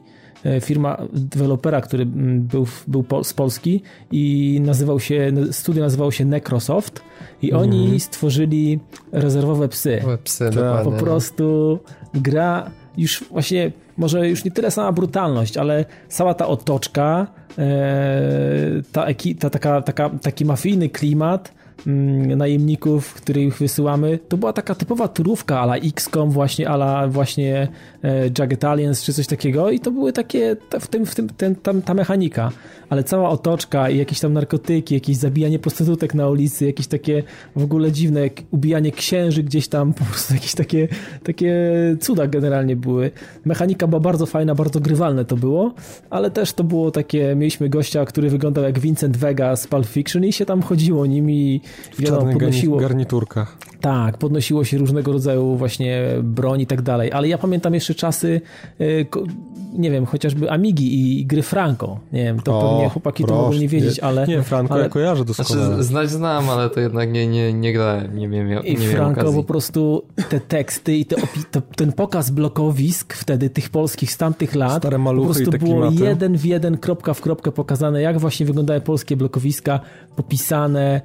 firma 0.62 0.97
dewelopera, 1.13 1.81
który 1.81 2.03
mm, 2.03 2.41
był, 2.41 2.67
był 2.88 3.03
po, 3.03 3.23
z 3.23 3.33
Polski 3.33 3.81
i 4.12 4.57
nazywał 4.65 4.99
się, 4.99 5.31
studio 5.51 5.83
nazywało 5.83 6.12
się 6.12 6.25
Necrosoft 6.25 7.01
i 7.41 7.53
oni 7.53 7.99
stworzyli 7.99 8.79
rezerwowe 9.12 9.67
psy. 9.67 10.01
Psy, 10.23 10.49
dokładnie. 10.49 10.91
Po 10.91 10.97
prostu 10.97 11.79
gra 12.13 12.71
już 12.97 13.23
właśnie, 13.31 13.71
może 13.97 14.29
już 14.29 14.45
nie 14.45 14.51
tyle 14.51 14.71
sama 14.71 14.91
brutalność, 14.91 15.57
ale 15.57 15.86
cała 16.10 16.33
ta 16.33 16.47
otoczka, 16.47 17.27
e, 17.57 18.81
ta, 18.91 19.05
ta 19.39 19.49
taka, 19.49 19.81
taka, 19.81 20.10
taki 20.10 20.45
mafijny 20.45 20.89
klimat, 20.89 21.51
mm, 21.51 21.57
najemników, 22.38 23.13
których 23.13 23.58
wysyłamy, 23.58 24.20
to 24.30 24.38
była 24.38 24.54
taka 24.54 24.76
typowa 24.76 25.08
turówka 25.08 25.60
ala 25.60 25.76
XCOM, 25.76 26.32
właśnie 26.32 26.70
ala 26.70 27.08
właśnie 27.08 27.68
e, 28.04 28.30
Jagged 28.40 28.63
Aliens 28.63 29.04
czy 29.04 29.13
coś 29.13 29.28
takiego 29.28 29.72
i 29.72 29.80
to 29.80 29.92
były 29.92 30.13
takie, 30.13 30.56
ta, 30.70 30.80
w 30.80 30.88
tym, 30.88 31.06
w 31.06 31.16
tym 31.16 31.30
ten, 31.30 31.56
tam, 31.56 31.82
ta 31.82 31.94
mechanika, 31.94 32.52
ale 32.90 33.04
cała 33.04 33.30
otoczka 33.30 33.90
i 33.90 33.98
jakieś 33.98 34.20
tam 34.20 34.34
narkotyki, 34.34 34.94
jakieś 34.94 35.18
zabijanie 35.18 35.60
prostytutek 35.60 36.13
na 36.13 36.30
ulicy, 36.30 36.66
jakieś 36.66 36.88
takie 36.88 37.24
w 37.56 37.63
ogóle 37.63 37.92
dziwne, 37.92 38.30
ubijanie 38.52 38.92
księży 38.92 39.44
gdzieś 39.44 39.68
tam, 39.68 39.94
po 40.00 40.06
prostu 40.06 40.34
jakieś 40.34 40.56
takie, 40.56 40.88
takie 41.24 41.54
cuda 42.00 42.28
generalnie 42.28 42.76
były. 42.76 43.12
Mechanika 43.46 43.88
była 43.88 44.00
bardzo 44.00 44.26
fajna, 44.26 44.56
bardzo 44.56 44.80
grywalne 44.80 45.26
to 45.26 45.38
było, 45.38 45.74
ale 46.10 46.32
też 46.32 46.54
to 46.54 46.63
było 46.63 46.92
takie, 46.92 47.36
mieliśmy 47.36 47.70
gościa, 47.70 48.06
który 48.06 48.30
wyglądał 48.30 48.63
jak 48.63 48.80
Vincent 48.80 49.18
Vega 49.18 49.56
z 49.56 49.68
Pulp 49.68 49.86
Fiction 49.86 50.26
i 50.26 50.34
się 50.34 50.46
tam 50.46 50.62
chodziło 50.62 51.06
nimi 51.06 51.62
W 51.93 52.01
wiadomo, 52.01 52.34
podnosiło... 52.34 52.77
garniturkach. 52.80 53.58
Tak, 53.82 54.17
podnosiło 54.17 54.63
się 54.63 54.77
różnego 54.77 55.12
rodzaju 55.13 55.56
właśnie 55.56 56.03
broń 56.23 56.62
i 56.62 56.67
tak 56.67 56.82
dalej, 56.82 57.12
ale 57.12 57.27
ja 57.27 57.38
pamiętam 57.38 57.73
jeszcze 57.73 57.95
czasy, 57.95 58.41
y, 58.82 59.06
nie 59.73 59.91
wiem, 59.91 60.06
chociażby 60.06 60.51
Amigi 60.51 61.19
i 61.19 61.25
gry 61.25 61.41
Franco, 61.41 61.99
nie 62.13 62.23
wiem, 62.23 62.39
to 62.39 62.60
O, 62.60 62.69
pewnie 62.73 62.89
chłopaki 62.89 63.23
to 63.23 63.27
proszę. 63.27 63.43
mogą 63.43 63.58
nie 63.58 63.67
wiedzieć, 63.67 63.97
Nie- 63.97 64.03
ale... 64.03 64.27
Nie, 64.27 64.41
Franko, 64.43 64.73
ale- 64.73 64.84
ja 64.84 64.89
kojarzę 64.89 65.25
doskonale. 65.25 65.67
Znaczy, 65.67 65.84
znać 65.84 66.10
znam, 66.10 66.49
ale 66.49 66.69
to 66.69 66.80
jednak 66.80 67.12
nie, 67.12 67.27
nie, 67.27 67.53
nie 67.53 67.73
grałem, 67.73 68.17
nie 68.17 68.30
wiem, 68.30 68.49
nie 68.49 68.60
I 68.60 68.77
Franco 68.77 69.21
okazji. 69.21 69.36
po 69.38 69.43
prostu 69.43 70.03
te 70.30 70.39
teksty 70.39 70.95
i 70.97 71.06
te 71.06 71.15
opi- 71.15 71.43
to, 71.51 71.62
ten 71.62 71.91
pokaz 71.91 72.30
blokowisk 72.32 73.13
wtedy 73.13 73.49
tych 73.49 73.69
polskich 73.69 74.12
z 74.12 74.17
tamtych 74.17 74.56
lat 74.56 74.77
Stare 74.77 74.97
maluchy 74.97 75.27
po 75.27 75.34
prostu 75.34 75.49
i 75.49 75.60
te 75.60 75.65
było 75.65 75.82
klimaty. 75.82 76.03
jeden 76.10 76.38
w 76.38 76.45
jeden, 76.45 76.77
kropka 76.77 77.13
w 77.13 77.21
kropkę 77.21 77.51
pokazane, 77.51 78.01
jak 78.01 78.19
właśnie 78.19 78.45
wyglądały 78.45 78.82
polskie 78.82 79.17
blokowiska, 79.17 79.80
popisane 80.15 81.01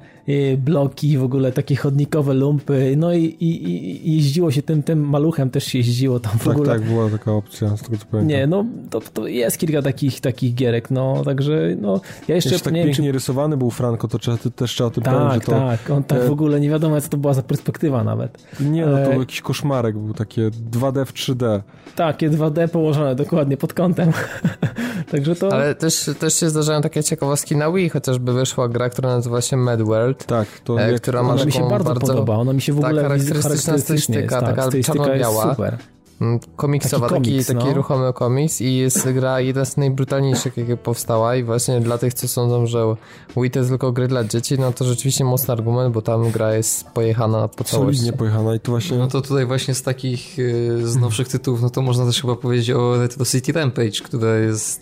bloki, 0.57 1.17
w 1.17 1.23
ogóle 1.23 1.51
takie 1.51 1.75
chodnikowe 1.75 2.33
lumpy, 2.33 2.93
no 2.97 3.13
i, 3.13 3.23
i, 3.23 4.09
i 4.09 4.15
jeździło 4.15 4.51
się 4.51 4.61
tym, 4.61 4.83
tym 4.83 5.09
maluchem 5.09 5.49
też 5.49 5.63
się 5.63 5.77
jeździło 5.77 6.19
tam 6.19 6.31
w 6.39 6.43
Tak, 6.43 6.53
ogóle. 6.53 6.69
tak, 6.69 6.81
była 6.81 7.09
taka 7.09 7.31
opcja, 7.31 7.77
z 7.77 7.81
tego 7.81 7.97
co 7.97 8.05
pamiętam. 8.11 8.27
Nie, 8.27 8.47
no 8.47 8.65
to, 8.89 9.01
to 9.13 9.27
jest 9.27 9.57
kilka 9.57 9.81
takich, 9.81 10.21
takich 10.21 10.53
gierek, 10.55 10.91
no 10.91 11.21
także 11.25 11.75
no 11.81 12.01
ja 12.27 12.35
jeszcze, 12.35 12.49
Jeszcze 12.49 12.65
tak 12.65 12.73
nie 12.73 12.83
pięknie 12.83 13.05
czy... 13.05 13.11
rysowany 13.11 13.57
był 13.57 13.71
Franko, 13.71 14.07
to 14.07 14.19
trzeba, 14.19 14.37
też 14.55 14.71
trzeba 14.71 14.87
o 14.87 14.91
tym 14.91 15.03
powiedzieć, 15.03 15.23
Tak, 15.29 15.33
że 15.33 15.45
to... 15.45 15.51
tak, 15.51 15.89
on 15.89 16.03
tak 16.03 16.19
e, 16.19 16.27
w 16.27 16.31
ogóle 16.31 16.59
nie 16.59 16.69
wiadomo 16.69 17.01
co 17.01 17.09
to 17.09 17.17
była 17.17 17.33
za 17.33 17.43
perspektywa 17.43 18.03
nawet. 18.03 18.43
Nie, 18.59 18.85
no 18.85 18.91
to 18.91 19.03
E, 19.03 19.09
był 19.11 19.19
jakiś 19.19 19.41
koszmarek, 19.41 19.97
był 19.97 20.13
takie 20.13 20.49
2D 20.71 21.05
w 21.05 21.13
3D. 21.13 21.61
Takie 21.95 22.29
2D 22.29 22.67
położone 22.67 23.15
dokładnie 23.15 23.57
pod 23.57 23.73
kątem. 23.73 24.11
Także 25.11 25.35
to. 25.35 25.53
Ale 25.53 25.75
też, 25.75 26.09
też 26.19 26.33
się 26.33 26.49
zdarzają 26.49 26.81
takie 26.81 27.03
ciekawostki 27.03 27.55
na 27.55 27.71
Wii, 27.71 27.89
chociażby 27.89 28.33
wyszła 28.33 28.69
gra, 28.69 28.89
która 28.89 29.09
nazywa 29.09 29.41
się 29.41 29.57
Mad 29.57 29.81
World. 29.81 30.25
Tak, 30.25 30.42
to 30.63 30.81
E, 30.81 30.93
która 30.99 31.23
ma 31.23 31.33
ona 31.33 31.45
mi 31.45 31.51
się 31.51 31.69
bardzo, 31.69 31.89
bardzo- 31.89 32.07
podoba. 32.07 32.35
Ona 32.37 32.53
mi 32.53 32.61
się 32.61 32.73
w 32.73 32.75
tak, 32.81 32.85
ogóle 32.85 33.01
charakterystyczna 33.01 33.41
charakterystycznie 33.49 33.93
jest. 34.15 34.25
stylistyka, 34.25 34.41
Tak, 34.41 34.55
taka 34.55 34.81
czarno-biała. 34.93 35.49
super. 35.51 35.77
Mm, 36.21 36.39
komiksowa, 36.55 37.09
Taki 37.09 37.21
taki, 37.21 37.29
komiks, 37.31 37.47
taki, 37.47 37.65
no. 37.65 37.73
ruchomy 37.73 38.13
komiks 38.13 38.61
i 38.61 38.75
jest 38.75 39.09
gra 39.11 39.39
jedna 39.39 39.65
z 39.65 39.77
najbrutalniejszych, 39.77 40.57
jakie 40.57 40.77
powstała 40.77 41.35
i 41.35 41.43
właśnie 41.43 41.79
dla 41.81 41.97
tych, 41.97 42.13
co 42.13 42.27
sądzą, 42.27 42.65
że 42.67 42.95
Wii 43.37 43.51
to 43.51 43.59
jest 43.59 43.71
tylko 43.71 43.91
gry 43.91 44.07
dla 44.07 44.23
dzieci, 44.23 44.59
no 44.59 44.73
to 44.73 44.85
rzeczywiście 44.85 45.23
mocny 45.23 45.51
argument, 45.53 45.93
bo 45.93 46.01
tam 46.01 46.31
gra 46.31 46.53
jest 46.55 46.87
pojechana 46.87 47.47
po 47.47 47.63
całości. 47.63 47.97
solidnie 47.97 48.17
pojechana 48.17 48.55
i 48.55 48.59
to 48.59 48.71
właśnie... 48.71 48.97
No 48.97 49.07
to 49.07 49.21
tutaj 49.21 49.45
właśnie 49.45 49.73
z 49.75 49.81
takich 49.83 50.39
y, 50.39 50.87
z 50.87 50.95
nowszych 50.95 51.27
tytułów, 51.27 51.61
no 51.61 51.69
to 51.69 51.81
można 51.81 52.05
też 52.05 52.21
chyba 52.21 52.35
powiedzieć 52.35 52.71
o 52.71 52.97
Retro 52.97 53.25
City 53.25 53.51
Rampage, 53.51 54.01
która 54.03 54.35
jest 54.35 54.81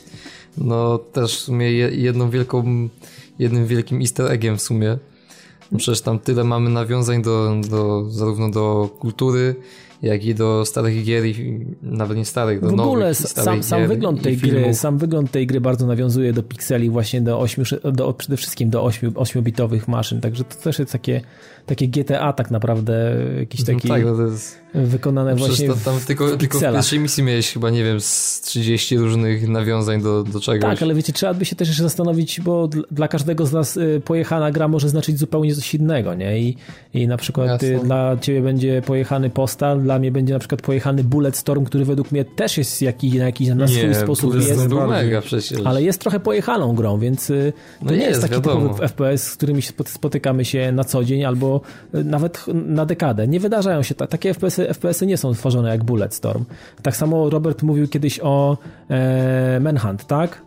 no 0.58 0.98
też 0.98 1.38
w 1.38 1.40
sumie 1.40 1.72
je- 1.72 1.92
jedną 1.92 2.30
wielką, 2.30 2.90
jednym 3.40 3.66
wielkim 3.68 4.00
easter 4.02 4.32
eggiem 4.32 4.58
w 4.58 4.62
sumie. 4.62 4.98
No 5.72 5.78
Przecież 5.78 6.02
tam 6.02 6.20
tyle 6.20 6.44
mamy 6.44 6.70
nawiązań 6.70 7.22
do, 7.22 7.56
do 7.70 8.10
zarówno 8.10 8.50
do 8.50 8.90
kultury, 9.00 9.56
jak 10.02 10.26
i 10.26 10.36
do 10.36 10.66
starych 10.66 11.04
gier 11.04 11.26
i 11.26 11.66
nawet 11.82 12.18
nie 12.18 12.26
starych, 12.26 12.62
do 12.62 12.68
W 12.68 12.72
nowych 12.72 12.92
ogóle 12.92 13.16
starych 13.16 13.46
sam, 13.46 13.64
sam 13.64 13.88
wygląd 13.88 14.22
tej 14.24 14.38
gry, 14.38 14.74
sam 14.74 14.98
wygląd 14.98 15.32
tej 15.32 15.48
gry 15.48 15.62
bardzo 15.62 15.88
nawiązuje 15.88 16.34
do 16.34 16.44
pikseli 16.44 16.90
właśnie 16.90 17.22
do 17.22 17.40
8, 17.40 17.66
do, 17.84 18.14
przede 18.14 18.38
wszystkim 18.38 18.70
do 18.70 18.84
8, 18.84 19.12
8-bitowych 19.12 19.88
maszyn, 19.88 20.22
także 20.22 20.44
to 20.44 20.56
też 20.56 20.80
jest 20.80 20.92
takie, 20.92 21.22
takie 21.66 21.88
GTA 21.88 22.34
tak 22.34 22.52
naprawdę, 22.52 23.16
jakiś 23.40 23.60
No 23.60 23.66
taki 23.66 23.88
tak, 23.88 24.06
no 24.06 24.16
to 24.16 24.22
jest... 24.24 24.62
wykonane 24.74 25.36
Przecież 25.36 25.50
właśnie 25.58 25.68
to, 25.68 25.76
tam 25.92 26.00
tylko, 26.08 26.28
w 26.28 26.38
tylko 26.38 26.58
w 26.58 26.62
pierwszej 26.62 27.00
misji 27.00 27.24
miałeś 27.24 27.54
chyba, 27.54 27.70
nie 27.70 27.84
wiem, 27.84 28.02
z 28.02 28.42
30 28.42 28.98
różnych 28.98 29.48
nawiązań 29.50 30.02
do, 30.02 30.24
do 30.24 30.40
czegoś. 30.40 30.62
Tak, 30.62 30.84
ale 30.84 30.96
wiecie, 30.96 31.14
trzeba 31.14 31.34
by 31.34 31.46
się 31.46 31.56
też 31.56 31.68
jeszcze 31.68 31.84
zastanowić, 31.84 32.42
bo 32.42 32.66
dl- 32.68 32.84
dla 32.92 33.08
każdego 33.08 33.46
z 33.46 33.54
nas 33.54 33.78
y, 33.78 34.02
pojechana 34.06 34.52
gra 34.52 34.68
może 34.68 34.90
znaczyć 34.90 35.18
zupełnie 35.20 35.56
coś 35.56 35.76
innego, 35.76 36.14
nie? 36.16 36.40
I, 36.40 36.58
i 36.94 37.08
na 37.08 37.18
przykład 37.18 37.64
y, 37.64 37.72
Jasne. 37.72 37.86
dla 37.86 38.18
ciebie 38.22 38.42
będzie 38.42 38.82
pojechany 38.86 39.30
Postal, 39.30 39.82
dla 39.82 40.00
mnie 40.00 40.12
będzie 40.12 40.34
na 40.34 40.40
przykład 40.40 40.62
pojechany 40.62 41.04
Bulletstorm, 41.04 41.66
który 41.66 41.86
według 41.86 42.12
mnie 42.12 42.26
też 42.26 42.58
jest 42.58 42.82
jaki, 42.82 43.18
na 43.18 43.26
jakiś 43.26 43.48
na 43.48 43.68
swój 43.68 43.96
sposób 43.96 44.32
Bullet 44.32 44.48
jest, 44.50 44.68
był 44.68 44.88
mega 44.88 45.22
przecież. 45.22 45.60
ale 45.66 45.84
jest 45.84 46.02
trochę 46.02 46.20
pojechaną 46.20 46.76
grą, 46.76 47.00
więc 47.00 47.30
y, 47.30 47.54
to 47.80 47.86
No 47.86 47.92
nie 47.92 47.98
jest, 47.98 48.10
jest, 48.10 48.22
taki 48.22 48.34
wiadomo. 48.34 48.62
typowy 48.62 48.88
FPS, 48.88 49.24
z 49.24 49.36
którymi 49.38 49.62
spotykamy 49.86 50.46
się 50.46 50.72
na 50.72 50.84
co 50.84 51.04
dzień 51.04 51.24
albo 51.26 51.51
y, 51.96 52.04
nawet 52.04 52.46
na 52.54 52.86
dekadę. 52.86 53.28
Nie 53.28 53.40
wydarzają 53.40 53.84
się, 53.84 53.96
ta, 53.96 54.08
takie 54.08 54.34
FPS-y, 54.34 54.74
FPS-y 54.74 55.06
nie 55.06 55.18
są 55.18 55.34
tworzone 55.34 55.70
jak 55.70 55.84
Bulletstorm. 55.84 56.46
Tak 56.82 56.96
samo 56.96 57.30
Robert 57.30 57.64
mówił 57.64 57.88
kiedyś 57.88 58.20
o 58.24 58.58
e, 58.90 59.60
Manhunt, 59.60 60.08
tak? 60.08 60.42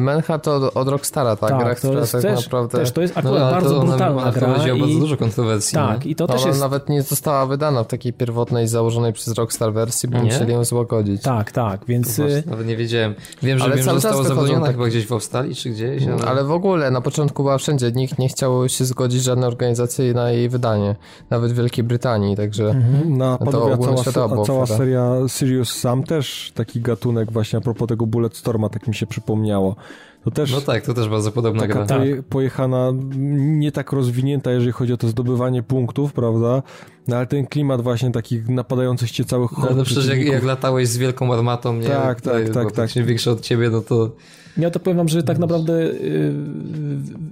Manhunt 0.00 0.42
to 0.42 0.72
od, 0.74 0.88
Rockstara, 0.88 1.36
ta 1.36 1.48
Tak, 1.48 1.58
gra, 1.58 1.74
to 1.74 1.78
która 1.78 2.00
jest 2.00 2.12
tak 2.12 2.22
też, 2.22 2.44
naprawdę... 2.44 2.78
też 2.78 2.90
to 2.90 3.00
jest 3.00 3.14
No, 3.16 3.20
akurat 3.20 3.42
ale 3.42 3.52
bardzo 3.52 3.80
to 3.80 3.86
brutalna 3.86 4.22
ona 4.22 4.32
gra 4.32 4.48
i, 4.74 4.80
bardzo 4.80 4.98
dużo 4.98 5.16
kontrowersji. 5.16 5.74
tak, 5.74 6.04
nie? 6.04 6.10
i 6.10 6.14
to 6.14 6.26
To 6.26 6.32
też 6.32 6.42
ona 6.42 6.48
jest 6.48 6.60
nawet 6.60 6.88
nie 6.88 7.02
została 7.02 7.46
wydana 7.46 7.84
w 7.84 7.86
takiej 7.86 8.12
pierwotnej, 8.12 8.68
założonej 8.68 9.12
przez 9.12 9.34
Rockstar 9.34 9.72
wersji, 9.72 10.08
bo 10.08 10.18
Nie? 10.18 10.24
musieli 10.24 10.52
ją 10.52 10.64
złagodzić. 10.64 11.22
tak, 11.22 11.52
tak, 11.52 11.80
więc 11.86 12.16
To 12.16 12.22
y, 12.22 12.26
właśnie 12.26 12.50
Nawet 12.50 12.66
nie 12.66 12.76
wiedziałem. 12.76 13.14
Wiem, 13.42 13.58
że, 13.58 13.64
Ale 13.64 13.74
wiem, 13.76 13.84
że 13.84 13.90
cały 13.90 14.00
czas 14.00 14.12
została 14.12 14.28
zabroniona 14.28 14.66
tak- 14.66 14.74
chyba 14.76 14.86
gdzieś 14.88 15.06
w 15.06 15.12
Australii 15.12 15.54
czy 15.54 15.70
gdzieś, 15.70 16.06
ale... 16.06 16.24
Ale 16.26 16.44
w 16.44 16.50
ogóle 16.52 16.90
na 16.90 17.00
początku 17.00 17.42
była 17.42 17.58
wszędzie, 17.58 17.92
nikt 17.92 18.18
nie 18.18 18.28
chciał 18.28 18.68
się 18.68 18.84
zgodzić, 18.84 19.22
żadne 19.22 19.46
organizacje 19.46 20.14
na 20.14 20.30
jej 20.30 20.48
wydanie, 20.48 20.96
nawet 21.30 21.52
w 21.52 21.54
Wielkiej 21.54 21.84
Brytanii, 21.84 22.36
także 22.36 22.68
Mhm. 22.68 23.16
Na 23.18 23.38
to 23.38 23.52
cała, 23.52 23.72
ogólnoświatowa 23.72 24.44
cała 24.44 24.62
afera. 24.62 24.78
seria 24.78 25.12
Sirius 25.28 25.70
Sam 25.74 26.02
też 26.04 26.52
taki 26.54 26.80
gatunek 26.80 27.32
właśnie 27.32 27.58
a 27.58 27.62
propos 27.62 27.88
tego 27.88 28.06
Bulletstorma, 28.06 28.68
tak 28.68 28.86
mi 28.88 28.94
się 28.94 29.06
przypomniało. 29.06 29.76
To 30.24 30.30
też 30.30 30.52
No 30.52 30.60
tak, 30.60 30.86
to 30.86 30.94
też 30.94 31.08
bardzo 31.08 31.32
podobna 31.32 31.60
taka 31.60 31.74
gra. 31.74 31.86
Tak. 31.86 31.98
poje, 31.98 32.22
pojechana, 32.22 32.92
nie 33.38 33.72
tak 33.72 33.92
rozwinięta, 33.92 34.50
jeżeli 34.52 34.72
chodzi 34.72 34.92
o 34.92 34.96
to 34.96 35.08
zdobywanie 35.08 35.62
punktów, 35.62 36.12
prawda? 36.12 36.62
No 37.08 37.16
ale 37.16 37.26
ten 37.26 37.46
klimat 37.46 37.80
właśnie 37.80 38.10
takich 38.10 38.48
napadających 38.48 39.10
cię 39.10 39.24
całych 39.24 39.50
No, 39.58 39.68
no 39.76 39.84
przecież 39.84 40.06
jak, 40.06 40.20
jak 40.20 40.44
latałeś 40.44 40.88
z 40.88 40.96
wielką 40.96 41.34
armatą, 41.34 41.74
nie? 41.76 41.88
Tak, 41.88 42.20
tak, 42.20 42.22
To 42.22 42.30
tak, 42.32 42.52
było 42.52 42.64
tak. 42.64 42.74
Właśnie 42.74 43.02
większe 43.04 43.30
od 43.30 43.40
ciebie, 43.40 43.70
no 43.70 43.80
to... 43.80 44.10
ja 44.56 44.70
to 44.70 44.80
powiem 44.80 44.96
wam, 44.96 45.08
że 45.08 45.22
tak 45.22 45.38
naprawdę 45.38 45.72
y, 45.82 46.34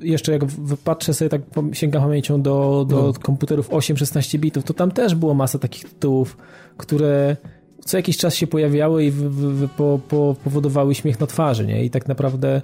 jeszcze 0.00 0.32
jak 0.32 0.42
patrzę 0.84 1.14
sobie, 1.14 1.28
tak 1.28 1.40
sięgam 1.72 2.02
pamięcią 2.02 2.42
do, 2.42 2.86
do 2.88 2.96
No. 2.96 3.12
komputerów 3.22 3.70
8-16 3.70 4.38
bitów, 4.38 4.64
to 4.64 4.74
tam 4.74 4.90
też 4.90 5.14
było 5.14 5.34
masa 5.34 5.58
takich 5.58 5.84
tytułów, 5.84 6.36
które 6.76 7.36
co 7.86 7.96
jakiś 7.96 8.16
czas 8.16 8.34
się 8.34 8.46
pojawiały 8.46 9.04
i 9.04 9.10
w, 9.10 9.16
w, 9.16 9.66
w, 9.66 9.68
po, 9.68 10.00
po, 10.08 10.36
powodowały 10.44 10.94
śmiech 10.94 11.20
na 11.20 11.26
twarzy, 11.26 11.66
nie? 11.66 11.84
I 11.84 11.90
tak 11.90 12.08
naprawdę 12.08 12.62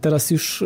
teraz 0.00 0.30
już 0.30 0.64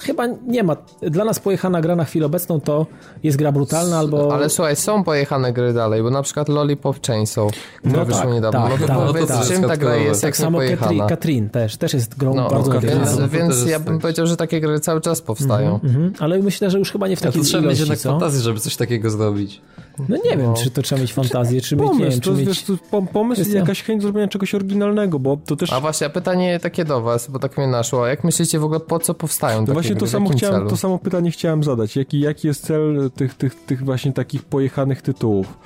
chyba 0.00 0.26
nie 0.46 0.62
ma. 0.62 0.76
Dla 1.02 1.24
nas 1.24 1.38
pojechana 1.38 1.80
gra 1.80 1.96
na 1.96 2.04
chwilę 2.04 2.26
obecną 2.26 2.60
to 2.60 2.86
jest 3.22 3.38
gra 3.38 3.52
brutalna 3.52 3.98
albo... 3.98 4.34
Ale 4.34 4.50
słuchaj, 4.50 4.76
są 4.76 5.04
pojechane 5.04 5.52
gry 5.52 5.72
dalej, 5.72 6.02
bo 6.02 6.10
na 6.10 6.22
przykład 6.22 6.48
Lollipop 6.48 7.06
Chainsaw, 7.06 7.50
która 7.78 7.96
No 7.98 8.04
wyszła 8.04 8.22
tak, 8.22 8.32
niedawno. 8.32 8.60
tak, 8.60 8.70
no 8.80 8.86
tak, 8.86 8.96
to 8.96 9.04
no 9.04 9.12
powiedz, 9.12 9.28
to 9.28 9.38
też 9.38 9.48
czym 9.48 9.62
ta 9.62 9.76
gra 9.76 9.96
jest, 9.96 10.20
tak 10.20 10.28
jak 10.28 10.36
samo 10.36 10.58
pojechana. 10.58 11.06
Katrin 11.06 11.50
też, 11.50 11.76
też 11.76 11.94
jest 11.94 12.16
grą 12.18 12.34
No, 12.34 12.48
bardzo 12.50 12.70
Katrin, 12.72 12.90
więc, 12.98 13.10
no 13.10 13.16
to 13.16 13.28
więc 13.28 13.66
ja 13.66 13.78
tak. 13.78 13.86
bym 13.86 13.98
powiedział, 13.98 14.26
że 14.26 14.36
takie 14.36 14.60
gry 14.60 14.80
cały 14.80 15.00
czas 15.00 15.20
powstają. 15.22 15.80
Mhm, 15.84 16.12
ale 16.18 16.38
myślę, 16.38 16.70
że 16.70 16.78
już 16.78 16.92
chyba 16.92 17.08
nie 17.08 17.16
w 17.16 17.20
to 17.20 17.26
takiej 17.26 17.42
trzeba 17.42 17.68
mieć 17.68 17.78
jednak 17.80 17.98
co? 17.98 18.10
fantazję, 18.10 18.40
żeby 18.40 18.60
coś 18.60 18.76
takiego 18.76 19.10
zrobić. 19.10 19.60
No 20.08 20.16
nie 20.24 20.30
wiem, 20.36 20.46
No. 20.46 20.54
czy 20.54 20.70
to 20.70 20.82
trzeba 20.82 21.00
mieć 21.00 21.12
fantazję, 21.12 21.60
czy 21.60 21.76
mieć, 21.76 21.84
nie 21.84 21.88
Pomysł, 21.90 22.10
wiem, 22.10 22.20
to 22.20 22.24
czy 22.24 22.30
jest, 22.30 22.40
mieć... 22.40 22.48
wiesz, 22.48 22.64
to 22.64 22.96
pom- 22.96 23.06
pomysł 23.06 23.40
Jest 23.40 23.50
i 23.50 23.54
ja- 23.54 23.60
jakaś 23.60 23.82
chęć 23.82 24.02
zrobienia 24.02 24.28
czegoś 24.28 24.54
oryginalnego, 24.54 25.18
bo 25.18 25.36
to 25.46 25.56
też... 25.56 25.72
A 25.72 25.80
właśnie, 25.80 26.06
a 26.06 26.10
pytanie 26.10 26.60
takie 26.60 26.84
do 26.84 27.00
was, 27.00 27.30
bo 27.30 27.38
tak 27.38 27.58
mnie 27.58 27.66
naszło. 27.66 28.06
Jak 28.06 28.24
myślicie 28.24 28.58
w 28.58 28.64
ogóle, 28.64 28.80
po 28.80 28.98
co 28.98 29.14
powstają 29.14 29.66
takie 29.66 29.72
właśnie 29.82 30.00
to 30.00 30.06
samo, 30.06 30.30
chciałem, 30.30 30.56
celu? 30.56 30.70
to 30.70 30.76
samo 30.76 30.98
pytanie 30.98 31.30
chciałem 31.30 31.64
zadać. 31.64 31.96
Jaki, 31.96 32.20
jaki 32.20 32.48
jest 32.48 32.66
cel 32.66 33.10
tych, 33.16 33.34
tych, 33.34 33.54
tych 33.54 33.84
właśnie 33.84 34.12
takich 34.12 34.42
pojechanych 34.42 35.02
tytułów? 35.02 35.58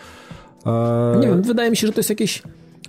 Eee, 0.67 1.21
Nie 1.21 1.27
wiem, 1.29 1.43
wydaje 1.43 1.71
mi 1.71 1.77
się, 1.77 1.87
że 1.87 1.93
to 1.93 1.99
jest 1.99 2.11
jakieś... 2.11 2.43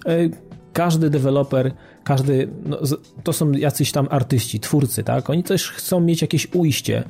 E, 0.05 0.29
każdy 0.73 1.09
deweloper, 1.09 1.71
każdy... 2.03 2.49
No, 2.65 2.77
to 3.23 3.33
są 3.33 3.51
jacyś 3.51 3.91
tam 3.91 4.07
artyści, 4.09 4.59
twórcy, 4.59 5.03
tak? 5.03 5.29
Oni 5.29 5.43
też 5.43 5.71
chcą 5.71 5.99
mieć 5.99 6.21
jakieś 6.21 6.47
ujście 6.53 7.03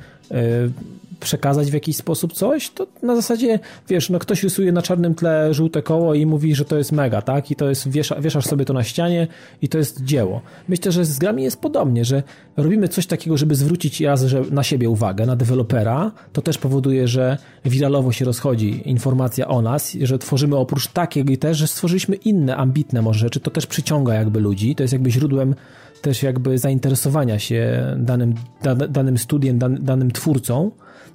przekazać 1.20 1.70
w 1.70 1.74
jakiś 1.74 1.96
sposób 1.96 2.32
coś, 2.32 2.70
to 2.70 2.86
na 3.02 3.16
zasadzie, 3.16 3.58
wiesz, 3.88 4.10
no 4.10 4.18
ktoś 4.18 4.42
rysuje 4.42 4.72
na 4.72 4.82
czarnym 4.82 5.14
tle 5.14 5.54
żółte 5.54 5.82
koło 5.82 6.14
i 6.14 6.26
mówi, 6.26 6.54
że 6.54 6.64
to 6.64 6.78
jest 6.78 6.92
mega, 6.92 7.22
tak? 7.22 7.50
I 7.50 7.56
to 7.56 7.68
jest, 7.68 7.88
wiesza, 7.88 8.20
wieszasz 8.20 8.44
sobie 8.44 8.64
to 8.64 8.72
na 8.72 8.84
ścianie 8.84 9.26
i 9.62 9.68
to 9.68 9.78
jest 9.78 10.04
dzieło. 10.04 10.40
Myślę, 10.68 10.92
że 10.92 11.04
z 11.04 11.18
grami 11.18 11.42
jest 11.42 11.60
podobnie, 11.60 12.04
że 12.04 12.22
robimy 12.56 12.88
coś 12.88 13.06
takiego, 13.06 13.36
żeby 13.36 13.54
zwrócić 13.54 14.00
raz 14.00 14.24
że 14.24 14.42
na 14.50 14.62
siebie 14.62 14.90
uwagę, 14.90 15.26
na 15.26 15.36
dewelopera, 15.36 16.12
to 16.32 16.42
też 16.42 16.58
powoduje, 16.58 17.08
że 17.08 17.38
wiralowo 17.64 18.12
się 18.12 18.24
rozchodzi 18.24 18.82
informacja 18.84 19.48
o 19.48 19.62
nas, 19.62 19.96
że 20.02 20.18
tworzymy 20.18 20.56
oprócz 20.56 20.86
takiej 20.86 21.38
też, 21.38 21.58
że 21.58 21.66
stworzyliśmy 21.66 22.16
inne, 22.16 22.56
ambitne 22.56 23.02
może 23.02 23.18
rzeczy, 23.18 23.40
to 23.40 23.50
też 23.50 23.66
przyciąga 23.66 24.14
jakby 24.14 24.40
ludzi, 24.40 24.74
to 24.74 24.82
jest 24.82 24.92
jakby 24.92 25.10
źródłem 25.10 25.54
też 26.02 26.22
jakby 26.22 26.58
zainteresowania 26.58 27.38
się 27.38 27.86
danym, 27.98 28.34
da, 28.62 28.74
danym 28.74 29.18
studiem, 29.18 29.58
dan, 29.58 29.84
danym 29.84 30.10
twórcą, 30.10 30.70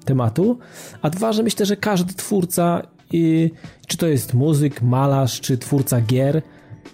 tematu, 0.06 0.60
a 1.02 1.10
dwa, 1.10 1.34
że 1.34 1.44
myślę, 1.44 1.66
że 1.66 1.78
każdy 1.78 2.14
twórca, 2.14 2.88
czy 3.88 3.98
to 3.98 4.08
jest 4.08 4.34
muzyk, 4.34 4.82
malarz, 4.82 5.42
czy 5.42 5.58
twórca 5.58 6.02
gier, 6.02 6.42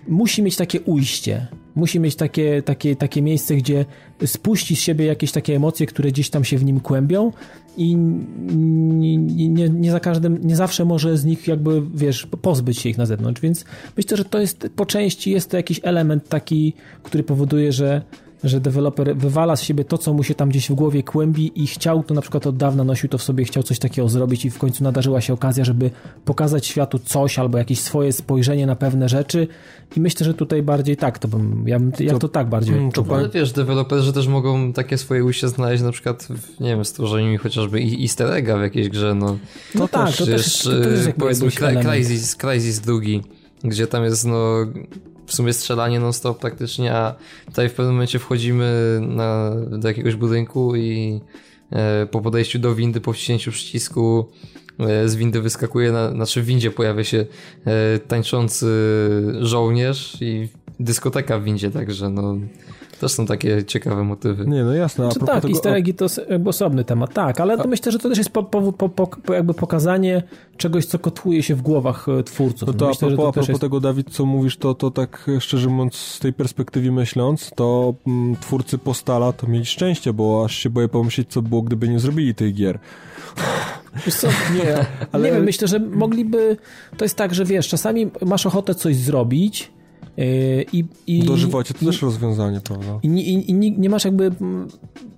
musi 0.07 0.43
mieć 0.43 0.55
takie 0.55 0.81
ujście, 0.81 1.47
musi 1.75 1.99
mieć 1.99 2.15
takie, 2.15 2.61
takie, 2.61 2.95
takie 2.95 3.21
miejsce, 3.21 3.55
gdzie 3.55 3.85
spuści 4.25 4.75
z 4.75 4.79
siebie 4.79 5.05
jakieś 5.05 5.31
takie 5.31 5.55
emocje, 5.55 5.85
które 5.85 6.11
gdzieś 6.11 6.29
tam 6.29 6.43
się 6.43 6.57
w 6.57 6.65
nim 6.65 6.79
kłębią 6.79 7.31
i 7.77 7.95
nie, 7.95 9.17
nie, 9.17 9.69
nie, 9.69 9.91
za 9.91 9.99
każdym, 9.99 10.39
nie 10.47 10.55
zawsze 10.55 10.85
może 10.85 11.17
z 11.17 11.25
nich 11.25 11.47
jakby, 11.47 11.81
wiesz, 11.93 12.27
pozbyć 12.41 12.79
się 12.79 12.89
ich 12.89 12.97
na 12.97 13.05
zewnątrz, 13.05 13.41
więc 13.41 13.65
myślę, 13.97 14.17
że 14.17 14.25
to 14.25 14.39
jest 14.39 14.69
po 14.75 14.85
części 14.85 15.31
jest 15.31 15.51
to 15.51 15.57
jakiś 15.57 15.79
element 15.83 16.29
taki, 16.29 16.73
który 17.03 17.23
powoduje, 17.23 17.71
że 17.71 18.01
że 18.43 18.59
deweloper 18.59 19.17
wywala 19.17 19.55
z 19.55 19.61
siebie 19.61 19.85
to, 19.85 19.97
co 19.97 20.13
mu 20.13 20.23
się 20.23 20.35
tam 20.35 20.49
gdzieś 20.49 20.69
w 20.69 20.73
głowie 20.73 21.03
kłębi 21.03 21.63
i 21.63 21.67
chciał 21.67 22.03
to 22.03 22.13
na 22.13 22.21
przykład 22.21 22.47
od 22.47 22.57
dawna 22.57 22.83
nosił 22.83 23.09
to 23.09 23.17
w 23.17 23.23
sobie, 23.23 23.45
chciał 23.45 23.63
coś 23.63 23.79
takiego 23.79 24.09
zrobić 24.09 24.45
i 24.45 24.49
w 24.49 24.57
końcu 24.57 24.83
nadarzyła 24.83 25.21
się 25.21 25.33
okazja, 25.33 25.65
żeby 25.65 25.91
pokazać 26.25 26.67
światu 26.67 26.99
coś 26.99 27.39
albo 27.39 27.57
jakieś 27.57 27.79
swoje 27.79 28.13
spojrzenie 28.13 28.65
na 28.65 28.75
pewne 28.75 29.09
rzeczy. 29.09 29.47
I 29.97 30.01
myślę, 30.01 30.25
że 30.25 30.33
tutaj 30.33 30.63
bardziej 30.63 30.97
tak 30.97 31.19
to 31.19 31.27
bym, 31.27 31.63
ja, 31.67 31.79
bym, 31.79 31.91
ja 31.99 32.13
to, 32.13 32.19
to 32.19 32.29
tak 32.29 32.49
bardziej 32.49 32.75
mm, 32.77 32.91
to, 32.91 33.05
Ale 33.09 33.29
wiesz, 33.29 33.51
deweloperzy 33.51 34.13
też 34.13 34.27
mogą 34.27 34.73
takie 34.73 34.97
swoje 34.97 35.25
ujście 35.25 35.47
znaleźć 35.47 35.83
na 35.83 35.91
przykład 35.91 36.23
w, 36.23 36.59
nie 36.59 36.69
wiem, 36.69 36.85
stworzeniu 36.85 37.39
chociażby 37.39 37.79
easter 38.01 38.31
egga 38.31 38.57
w 38.57 38.61
jakiejś 38.61 38.89
grze, 38.89 39.15
no. 39.15 39.37
No 39.75 39.87
to 39.87 39.87
tak, 39.87 40.07
też, 40.07 40.17
to 40.17 40.25
też, 40.25 40.63
to 40.63 40.71
też 40.71 41.05
jest 41.05 41.17
powiedzmy 41.17 41.51
Crysis, 41.51 42.35
Crysis 42.35 42.79
drugi, 42.79 43.21
gdzie 43.63 43.87
tam 43.87 44.03
jest 44.03 44.25
no 44.25 44.65
w 45.29 45.33
sumie 45.33 45.53
strzelanie 45.53 45.99
non-stop 45.99 46.39
praktycznie, 46.39 46.93
a 46.93 47.15
tutaj 47.45 47.69
w 47.69 47.73
pewnym 47.73 47.95
momencie 47.95 48.19
wchodzimy 48.19 48.99
na, 49.01 49.51
do 49.69 49.87
jakiegoś 49.87 50.15
budynku 50.15 50.75
i 50.75 51.19
e, 51.71 52.07
po 52.11 52.21
podejściu 52.21 52.59
do 52.59 52.75
windy, 52.75 53.01
po 53.01 53.13
wciśnięciu 53.13 53.51
przycisku 53.51 54.25
e, 54.79 55.09
z 55.09 55.15
windy 55.15 55.41
wyskakuje, 55.41 55.91
na, 55.91 56.11
znaczy 56.11 56.41
w 56.41 56.45
windzie 56.45 56.71
pojawia 56.71 57.03
się 57.03 57.25
e, 57.65 57.99
tańczący 57.99 58.67
żołnierz 59.41 60.17
i 60.21 60.47
dyskoteka 60.79 61.39
w 61.39 61.43
windzie, 61.43 61.71
także 61.71 62.09
no 62.09 62.35
też 62.99 63.11
są 63.11 63.25
takie 63.25 63.63
ciekawe 63.63 64.03
motywy. 64.03 64.45
Nie, 64.47 64.63
no 64.63 64.73
jasne. 64.73 65.07
A 65.07 65.25
tak, 65.25 65.41
tego... 65.41 65.49
easter 65.53 65.73
eggi 65.73 65.93
to 65.93 66.05
jakby 66.29 66.49
osobny 66.49 66.83
temat, 66.83 67.13
tak, 67.13 67.39
ale 67.39 67.53
a... 67.53 67.67
myślę, 67.67 67.91
że 67.91 67.99
to 67.99 68.09
też 68.09 68.17
jest 68.17 68.29
po, 68.29 68.43
po, 68.43 68.89
po, 68.89 69.33
jakby 69.33 69.53
pokazanie 69.53 70.23
czegoś, 70.57 70.85
co 70.85 70.99
kotłuje 70.99 71.43
się 71.43 71.55
w 71.55 71.61
głowach 71.61 72.09
e, 72.19 72.23
twórców. 72.23 72.67
No 72.67 72.73
to 72.73 72.87
myślę, 72.87 73.07
a 73.07 73.11
propos, 73.11 73.23
to 73.23 73.29
a 73.29 73.33
propos 73.33 73.49
jest... 73.49 73.61
tego, 73.61 73.79
Dawid, 73.79 74.09
co 74.09 74.25
mówisz, 74.25 74.57
to, 74.57 74.73
to 74.73 74.91
tak 74.91 75.29
szczerze 75.39 75.69
mówiąc, 75.69 75.95
z 75.95 76.19
tej 76.19 76.33
perspektywy 76.33 76.91
myśląc, 76.91 77.51
to 77.55 77.93
m, 78.07 78.13
mm, 78.13 78.35
twórcy 78.35 78.77
Postala 78.77 79.33
to 79.33 79.47
mieli 79.47 79.65
szczęście, 79.65 80.13
bo 80.13 80.45
aż 80.45 80.55
się 80.55 80.69
boję 80.69 80.87
pomyśleć, 80.87 81.27
co 81.29 81.41
było, 81.41 81.61
gdyby 81.61 81.89
nie 81.89 81.99
zrobili 81.99 82.35
tej 82.35 82.53
gier. 82.53 82.79
Wiesz 84.05 84.15
co, 84.15 84.27
nie, 84.27 84.85
ale... 85.11 85.25
nie 85.25 85.35
wiem, 85.35 85.43
myślę, 85.43 85.67
że 85.67 85.79
mogliby, 85.79 86.57
to 86.97 87.05
jest 87.05 87.15
tak, 87.15 87.35
że 87.35 87.45
wiesz, 87.45 87.67
czasami 87.67 88.11
masz 88.25 88.45
ochotę 88.45 88.75
coś 88.75 88.95
zrobić, 88.95 89.71
I, 90.73 90.85
i, 91.07 91.23
Dożywocie 91.23 91.73
to 91.73 91.85
też 91.85 92.01
rozwiązanie, 92.01 92.61
prawda? 92.63 92.99
I, 93.03 93.07
i, 93.07 93.51
i 93.51 93.53
nie, 93.53 93.71
nie, 93.71 93.89
masz 93.89 94.05
jakby, 94.05 94.31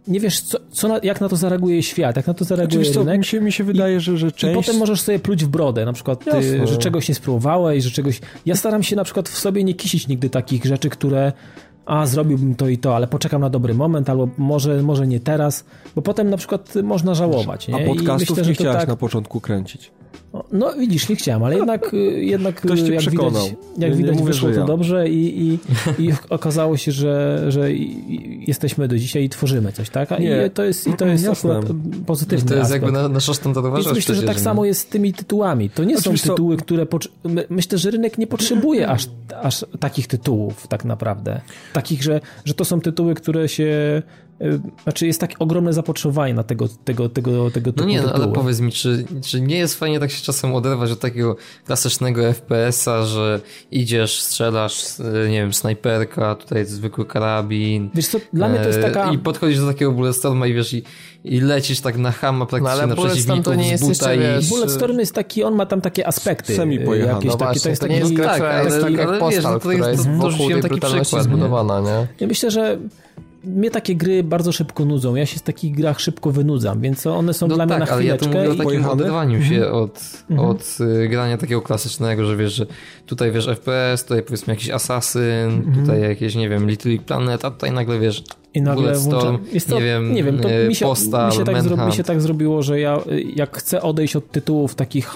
nie 0.07 0.19
wiesz, 0.19 0.41
co, 0.41 0.57
co 0.71 0.87
na, 0.87 0.99
jak 1.03 1.21
na 1.21 1.29
to 1.29 1.35
zareaguje 1.35 1.83
świat, 1.83 2.15
jak 2.15 2.27
na 2.27 2.33
to 2.33 2.45
zareaguje 2.45 2.79
Oczywiście, 2.79 2.99
rynek. 2.99 3.17
Mi 3.17 3.25
się, 3.25 3.41
mi 3.41 3.51
się 3.51 3.63
wydaje, 3.63 3.99
że, 3.99 4.17
że 4.17 4.31
część... 4.31 4.53
I 4.53 4.63
potem 4.63 4.79
możesz 4.79 5.01
sobie 5.01 5.19
pluć 5.19 5.45
w 5.45 5.47
brodę, 5.47 5.85
na 5.85 5.93
przykład, 5.93 6.25
ty, 6.31 6.67
że 6.67 6.77
czegoś 6.77 7.09
nie 7.09 7.15
spróbowałeś, 7.15 7.83
że 7.83 7.91
czegoś... 7.91 8.21
Ja 8.45 8.55
staram 8.55 8.83
się 8.83 8.95
na 8.95 9.03
przykład 9.03 9.29
w 9.29 9.37
sobie 9.37 9.63
nie 9.63 9.73
kisić 9.73 10.07
nigdy 10.07 10.29
takich 10.29 10.65
rzeczy, 10.65 10.89
które 10.89 11.31
a 11.85 12.05
zrobiłbym 12.05 12.55
to 12.55 12.67
i 12.67 12.77
to, 12.77 12.95
ale 12.95 13.07
poczekam 13.07 13.41
na 13.41 13.49
dobry 13.49 13.73
moment, 13.73 14.09
albo 14.09 14.29
może, 14.37 14.83
może 14.83 15.07
nie 15.07 15.19
teraz, 15.19 15.65
bo 15.95 16.01
potem 16.01 16.29
na 16.29 16.37
przykład 16.37 16.73
można 16.83 17.15
żałować. 17.15 17.67
Nie? 17.67 17.75
A 17.75 17.87
podcastów 17.87 18.37
myślę, 18.37 18.49
nie 18.49 18.53
chciałeś 18.53 18.79
tak... 18.79 18.87
na 18.87 18.95
początku 18.95 19.41
kręcić. 19.41 19.91
No 20.51 20.73
widzisz, 20.73 21.09
nie 21.09 21.15
chciałem, 21.15 21.43
ale 21.43 21.55
jednak, 21.55 21.93
y, 21.93 21.97
jednak 22.23 22.55
Ktoś 22.55 22.81
y, 22.81 22.91
jak 22.91 22.99
przekonał. 22.99 23.43
widać, 23.43 23.57
jak 23.77 23.95
widać 23.95 24.15
mówię, 24.15 24.25
wyszło 24.25 24.49
to 24.49 24.59
ja. 24.59 24.65
dobrze 24.65 25.09
i, 25.09 25.41
i, 25.47 25.59
i 25.99 26.11
okazało 26.29 26.77
się, 26.77 26.91
że, 26.91 27.45
że 27.51 27.71
jesteśmy 28.47 28.87
do 28.87 28.97
dzisiaj 28.97 29.23
i 29.23 29.29
tworzymy 29.29 29.71
coś, 29.71 29.89
tak? 29.89 30.19
nie. 30.19 30.45
I 30.47 30.49
to 30.49 30.63
jest, 30.63 30.87
i 30.87 30.93
to 30.93 31.05
jest 31.05 31.27
akurat 31.27 31.65
pozytywny 32.05 32.49
To 32.49 32.55
jest 32.55 32.65
aspekt. 32.65 32.93
jakby 32.93 33.09
nasza 33.09 33.33
standardowa 33.33 33.77
Więc 33.77 33.93
myślę, 33.93 34.15
że 34.15 34.23
tak 34.23 34.39
samo 34.39 34.65
jest 34.65 34.81
z 34.81 34.85
tymi 34.85 35.13
tytułami. 35.13 35.69
To 35.69 35.83
nie 35.83 35.97
Oczywiście 35.97 36.27
są 36.27 36.33
tytuły, 36.33 36.57
które... 36.57 36.87
Myślę, 37.49 37.77
że 37.77 37.91
rynek 37.91 38.17
nie 38.17 38.27
potrzebuje 38.27 38.87
aż, 38.87 39.07
aż 39.41 39.65
takich 39.79 40.07
tytułów 40.07 40.67
tak 40.67 40.85
naprawdę. 40.85 41.41
Takich, 41.73 42.03
że, 42.03 42.21
że 42.45 42.53
to 42.53 42.65
są 42.65 42.81
tytuły, 42.81 43.15
które 43.15 43.49
się 43.49 44.01
znaczy 44.83 45.07
jest 45.07 45.19
takie 45.19 45.39
ogromne 45.39 45.73
zapotrzebowanie 45.73 46.33
na 46.33 46.43
tego, 46.43 46.67
tego, 46.85 47.09
tego, 47.09 47.51
tego 47.51 47.71
typu 47.71 47.83
No 47.83 47.89
nie, 47.89 48.01
no, 48.01 48.13
ale 48.13 48.27
powiedz 48.27 48.59
mi, 48.59 48.71
czy, 48.71 49.05
czy 49.25 49.41
nie 49.41 49.57
jest 49.57 49.79
fajnie 49.79 49.99
tak 49.99 50.11
się 50.11 50.23
czasem 50.23 50.55
oderwać 50.55 50.91
od 50.91 50.99
takiego 50.99 51.35
klasycznego 51.65 52.33
FPS-a, 52.33 53.05
że 53.05 53.41
idziesz, 53.71 54.21
strzelasz, 54.21 54.99
e, 54.99 55.29
nie 55.29 55.41
wiem, 55.41 55.53
snajperka, 55.53 56.35
tutaj 56.35 56.65
zwykły 56.65 57.05
karabin. 57.05 57.89
Wiesz 57.95 58.07
co, 58.07 58.17
dla 58.33 58.49
mnie 58.49 58.59
to 58.59 58.67
jest 58.67 58.79
e, 58.79 58.81
taka... 58.81 59.11
I 59.11 59.17
podchodzisz 59.17 59.59
do 59.59 59.67
takiego 59.67 59.91
Bulletstorma 59.91 60.47
i 60.47 60.53
wiesz, 60.53 60.73
i, 60.73 60.83
i 61.23 61.41
lecisz 61.41 61.81
tak 61.81 61.97
na 61.97 62.11
hama 62.11 62.45
praktycznie 62.45 62.75
no, 62.75 62.83
ale 62.83 62.87
na 62.87 62.95
przeciwników 62.95 63.45
to 63.45 63.55
nie 63.55 63.69
jest 63.69 63.89
jeszcze, 63.89 64.15
i... 64.15 64.49
Bulletstorm 64.49 64.99
jest 64.99 65.15
taki, 65.15 65.43
on 65.43 65.55
ma 65.55 65.65
tam 65.65 65.81
takie 65.81 66.07
aspekty. 66.07 66.55
Semi 66.55 66.79
pojechane. 66.79 67.13
Jakieś 67.13 67.31
no 67.31 67.37
takie, 67.37 67.45
właśnie, 67.45 67.61
to 67.61 67.69
jest 67.69 67.81
to 67.81 67.87
nie 67.87 67.97
jest 67.97 68.13
gra, 68.13 68.25
tak, 68.25 68.41
ale, 68.41 68.65
jest 68.65 68.81
tak, 68.81 68.93
jak 68.93 69.07
ale 69.07 69.19
postal, 69.19 69.35
wiesz, 69.35 69.43
no 69.43 69.59
która 69.59 69.89
jest 69.89 70.09
wokół 70.09 70.49
tej 70.49 70.61
taki 70.61 70.79
przykład, 70.79 71.23
zbudowana, 71.23 71.81
nie? 71.81 72.07
Ja 72.19 72.27
myślę, 72.27 72.51
że 72.51 72.77
mnie 73.43 73.71
takie 73.71 73.95
gry 73.95 74.23
bardzo 74.23 74.51
szybko 74.51 74.85
nudzą. 74.85 75.15
Ja 75.15 75.25
się 75.25 75.39
z 75.39 75.41
takich 75.41 75.75
grach 75.75 75.99
szybko 75.99 76.31
wynudzam, 76.31 76.81
więc 76.81 77.07
one 77.07 77.33
są 77.33 77.47
no 77.47 77.55
dla 77.55 77.67
tak, 77.67 77.77
mnie 77.77 77.79
na 77.79 77.95
chwileczkę. 77.95 78.29
Ale 78.29 78.47
ja 78.47 78.47
tu 78.47 78.55
mówię 78.55 78.63
o 78.63 78.65
takim 78.65 78.85
oderwaniu 78.85 79.43
się 79.43 79.55
mhm. 79.55 79.73
od, 79.73 80.23
mhm. 80.29 80.49
od 80.49 80.77
y, 80.81 81.07
grania 81.07 81.37
takiego 81.37 81.61
klasycznego, 81.61 82.25
że 82.25 82.37
wiesz, 82.37 82.53
że 82.53 82.65
tutaj 83.05 83.31
wiesz 83.31 83.47
FPS, 83.47 84.03
tutaj 84.03 84.23
powiedzmy 84.23 84.53
jakiś 84.53 84.69
Assassin, 84.69 85.21
mhm. 85.21 85.81
tutaj 85.81 86.01
jakieś, 86.01 86.35
nie 86.35 86.49
wiem, 86.49 86.69
Little 86.69 86.91
Big 86.91 87.03
Planet, 87.03 87.45
a 87.45 87.51
tutaj 87.51 87.71
nagle 87.71 87.99
wiesz 87.99 88.23
i 88.53 88.61
nagle 88.61 88.93
włączam. 88.93 89.39
Jest 89.51 89.69
to, 89.69 89.75
nie 89.75 89.85
wiem, 89.85 90.13
nie 90.13 90.23
wiem 90.23 90.39
to 90.39 90.51
y, 90.51 90.67
mi 90.67 90.75
się, 90.75 90.85
Postal, 90.85 91.29
mi, 91.29 91.35
się 91.35 91.43
tak 91.43 91.61
zro, 91.61 91.85
mi 91.85 91.93
się 91.93 92.03
tak 92.03 92.21
zrobiło, 92.21 92.63
że 92.63 92.79
ja 92.79 92.99
jak 93.35 93.57
chcę 93.57 93.81
odejść 93.81 94.15
od 94.15 94.31
tytułów 94.31 94.75
takich 94.75 95.13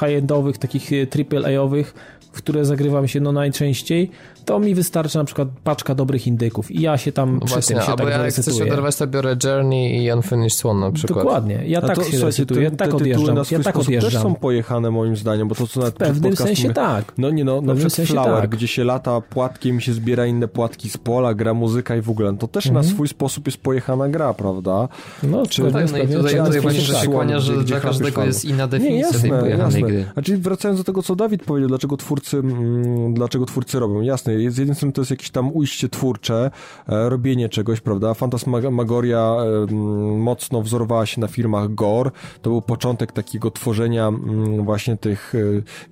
high-endowych, 0.00 0.58
takich 0.58 0.90
triple-A-owych, 1.10 1.94
w 2.34 2.36
które 2.36 2.64
zagrywam 2.64 3.08
się 3.08 3.20
no 3.20 3.32
najczęściej, 3.32 4.10
to 4.44 4.58
mi 4.58 4.74
wystarczy 4.74 5.18
na 5.18 5.24
przykład 5.24 5.48
paczka 5.64 5.94
dobrych 5.94 6.26
indyków 6.26 6.70
i 6.70 6.80
ja 6.80 6.98
się 6.98 7.12
tam 7.12 7.38
no 7.40 7.46
właśnie, 7.46 7.76
się 7.76 7.96
tak 7.96 8.08
ja 8.08 8.24
jak 8.24 8.34
chcę 8.34 8.52
się 8.52 8.64
oderwać, 8.64 8.96
to 8.96 9.06
biorę 9.06 9.36
Journey 9.44 10.04
i 10.04 10.12
Unfinished 10.12 10.58
Swan 10.58 10.80
na 10.80 10.92
przykład. 10.92 11.24
Dokładnie, 11.24 11.62
ja 11.66 11.80
tak 11.80 11.96
to, 11.96 12.04
się 12.04 12.24
recytuję, 12.24 12.70
te, 12.70 12.76
tak 12.76 12.94
odjeżdżam, 12.94 13.36
ja 13.50 13.58
tak 13.58 13.76
odjeżdżam. 13.76 14.12
też 14.12 14.22
są 14.22 14.34
pojechane 14.34 14.90
moim 14.90 15.16
zdaniem, 15.16 15.48
bo 15.48 15.54
to 15.54 15.66
co 15.66 15.80
na 15.80 15.86
W 15.86 15.92
pewnym 15.92 16.36
sensie 16.36 16.72
tak. 16.72 17.12
No 17.18 17.30
nie 17.30 17.44
no, 17.44 17.60
na 17.60 17.74
przykład 17.74 18.08
Flower, 18.08 18.40
tak. 18.40 18.50
gdzie 18.50 18.68
się 18.68 18.84
lata 18.84 19.20
płatkiem 19.20 19.78
i 19.78 19.82
się 19.82 19.92
zbiera 19.92 20.26
inne 20.26 20.48
płatki 20.48 20.90
z 20.90 20.98
pola, 20.98 21.34
gra 21.34 21.54
muzyka 21.54 21.96
i 21.96 22.00
w 22.00 22.10
ogóle, 22.10 22.36
to 22.36 22.48
też 22.48 22.66
mhm. 22.66 22.84
na 22.84 22.92
swój 22.92 23.08
sposób 23.08 23.46
jest 23.46 23.58
pojechana 23.58 24.08
gra, 24.08 24.34
prawda? 24.34 24.88
No, 25.22 25.46
Czy, 25.46 25.62
tak, 25.62 25.92
no 25.92 25.98
i 25.98 26.08
tutaj, 26.08 26.44
tutaj 26.44 26.60
właśnie 26.60 26.80
się 26.80 27.06
kłania, 27.06 27.40
że 27.40 27.64
dla 27.64 27.80
każdego 27.80 28.24
jest 28.24 28.44
inna 28.44 28.66
definicja 28.66 29.20
tej 29.20 29.30
pojechanej 29.30 29.82
gry. 29.82 30.04
Znaczy 30.12 30.38
wracając 30.38 30.80
do 30.80 30.84
tego, 30.84 31.02
co 31.02 31.16
Dawid 31.16 31.42
powiedział, 31.44 31.68
dlaczego 31.68 31.96
twórcy, 31.96 32.23
mm, 32.34 33.14
dlaczego 33.14 33.46
twórcy 33.46 33.78
robią. 33.78 34.00
Jasne, 34.00 34.50
z 34.50 34.58
jednej 34.58 34.76
strony 34.76 34.92
to 34.92 35.00
jest 35.00 35.10
jakieś 35.10 35.30
tam 35.30 35.56
ujście 35.56 35.88
twórcze, 35.88 36.50
e, 36.88 37.08
robienie 37.08 37.48
czegoś, 37.48 37.80
prawda? 37.80 38.14
Fantasmagoria 38.14 39.36
e, 39.70 39.74
mocno 40.16 40.62
wzorowała 40.62 41.06
się 41.06 41.20
na 41.20 41.28
filmach 41.28 41.74
Gore. 41.74 42.10
To 42.42 42.50
był 42.50 42.62
początek 42.62 43.12
takiego 43.12 43.50
tworzenia 43.50 44.12
właśnie 44.58 44.96
tych 44.96 45.34
e, 45.34 45.38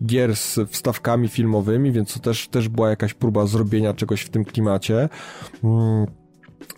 gier 0.06 0.36
z 0.36 0.58
wstawkami 0.68 1.28
filmowymi, 1.28 1.92
więc 1.92 2.14
to 2.14 2.20
też, 2.20 2.48
też 2.48 2.68
była 2.68 2.90
jakaś 2.90 3.14
próba 3.14 3.46
zrobienia 3.46 3.94
czegoś 3.94 4.22
w 4.22 4.30
tym 4.30 4.44
klimacie. 4.44 5.08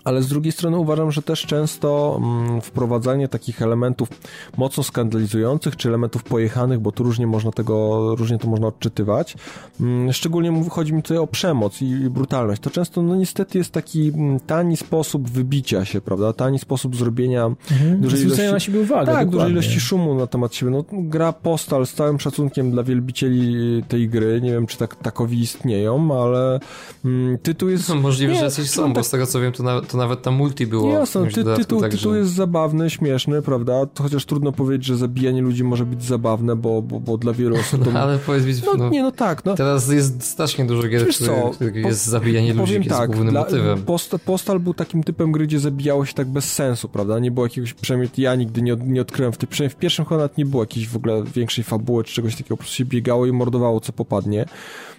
Ale 0.04 0.22
z 0.22 0.28
drugiej 0.28 0.52
strony 0.52 0.78
uważam, 0.78 1.12
że 1.12 1.22
też 1.22 1.46
często 1.46 2.20
mm, 2.22 2.60
wprowadzanie 2.60 3.28
takich 3.28 3.62
elementów 3.62 4.08
mocno 4.56 4.82
skandalizujących, 4.82 5.76
czy 5.76 5.88
elementów 5.88 6.22
pojechanych, 6.22 6.80
bo 6.80 6.92
tu 6.92 7.02
różnie 7.02 7.26
można 7.26 7.52
tego, 7.52 8.16
różnie 8.16 8.38
to 8.38 8.48
można 8.48 8.66
odczytywać, 8.66 9.36
mm, 9.80 10.12
szczególnie 10.12 10.64
chodzi 10.70 10.92
mi 10.92 11.02
tutaj 11.02 11.18
o 11.18 11.26
przemoc 11.26 11.82
i, 11.82 11.94
brutalność, 12.10 12.62
to 12.62 12.70
często 12.70 13.02
no 13.02 13.16
niestety 13.16 13.58
jest 13.58 13.70
taki 13.70 14.08
mm, 14.08 14.40
tani 14.40 14.76
sposób 14.76 15.30
wybicia 15.30 15.84
się, 15.84 16.00
prawda, 16.00 16.32
tani 16.32 16.58
sposób 16.58 16.96
zrobienia 16.96 17.44
mhm. 17.44 18.00
dużej 18.00 18.20
ilości... 18.20 18.52
na 18.52 18.60
siebie 18.60 18.80
uwagę. 18.80 19.12
Tak, 19.12 19.30
dużej 19.30 19.50
ilości 19.50 19.80
szumu 19.80 20.14
na 20.14 20.26
temat 20.26 20.54
siebie. 20.54 20.72
No, 20.72 20.84
gra 20.92 21.32
Postal 21.32 21.86
z 21.86 21.92
całym 21.92 22.20
szacunkiem 22.20 22.70
dla 22.70 22.82
wielbicieli 22.82 23.82
tej 23.88 24.08
gry, 24.08 24.40
nie 24.40 24.52
wiem, 24.52 24.66
czy 24.66 24.78
tak, 24.78 24.96
takowi 24.96 25.40
istnieją, 25.40 26.22
ale 26.22 26.60
mm, 27.04 27.38
tytuł 27.38 27.68
jest... 27.68 27.88
No, 27.88 27.94
możliwe, 28.08 28.32
nie, 28.32 28.38
że 28.38 28.44
jacyś 28.44 28.70
są, 28.70 28.84
tak... 28.84 28.94
bo 28.94 29.04
z 29.04 29.10
tego 29.10 29.26
co 29.26 29.40
wiem, 29.40 29.52
to 29.52 29.62
to 29.80 29.98
nawet 29.98 30.22
tam 30.22 30.34
multi 30.34 30.66
było. 30.66 30.92
Jasne, 30.92 31.26
ty, 31.26 31.44
tytuł, 31.44 31.80
tak, 31.80 31.90
tytuł 31.90 32.12
że... 32.12 32.18
jest 32.18 32.32
zabawny, 32.32 32.90
śmieszny, 32.90 33.42
prawda? 33.42 33.86
To 33.86 34.02
chociaż 34.02 34.24
trudno 34.24 34.52
powiedzieć, 34.52 34.86
że 34.86 34.96
zabijanie 34.96 35.42
ludzi 35.42 35.64
może 35.64 35.86
być 35.86 36.04
zabawne, 36.04 36.56
bo, 36.56 36.82
bo, 36.82 37.00
bo 37.00 37.18
dla 37.18 37.32
wielu 37.32 37.56
osób 37.56 37.84
to... 37.84 37.90
No, 37.94 38.00
ale 38.00 38.18
powiedz 38.18 38.46
mi, 38.46 38.52
no, 38.66 38.74
no, 38.74 38.88
nie, 38.88 39.02
no 39.02 39.12
tak. 39.12 39.44
No. 39.44 39.54
Teraz 39.54 39.88
jest 39.88 40.22
strasznie 40.22 40.64
dużo 40.64 40.88
gier, 40.88 41.06
których 41.52 41.74
jest 41.74 42.06
zabijanie 42.06 42.54
ludzi, 42.54 42.74
jest 42.74 42.88
tak, 42.88 43.10
głównym 43.10 43.30
dla, 43.30 43.40
motywem. 43.40 43.82
Post, 43.82 44.16
Postal 44.24 44.60
był 44.60 44.74
takim 44.74 45.04
typem 45.04 45.32
gry, 45.32 45.46
gdzie 45.46 45.60
zabijało 45.60 46.06
się 46.06 46.14
tak 46.14 46.26
bez 46.26 46.52
sensu, 46.52 46.88
prawda? 46.88 47.18
Nie 47.18 47.30
było 47.30 47.46
jakiegoś, 47.46 47.74
przynajmniej 47.74 48.10
ja 48.16 48.34
nigdy 48.34 48.62
nie, 48.62 48.76
nie 48.76 49.00
odkryłem, 49.00 49.32
w, 49.32 49.36
tej, 49.36 49.48
przynajmniej 49.48 49.76
w 49.76 49.78
pierwszym 49.78 50.04
Honat 50.04 50.38
nie 50.38 50.46
było 50.46 50.62
jakiejś 50.62 50.88
w 50.88 50.96
ogóle 50.96 51.22
większej 51.34 51.64
fabuły, 51.64 52.04
czy 52.04 52.14
czegoś 52.14 52.36
takiego, 52.36 52.56
po 52.56 52.56
prostu 52.56 52.76
się 52.76 52.84
biegało 52.84 53.26
i 53.26 53.32
mordowało, 53.32 53.80
co 53.80 53.92
popadnie. 53.92 54.46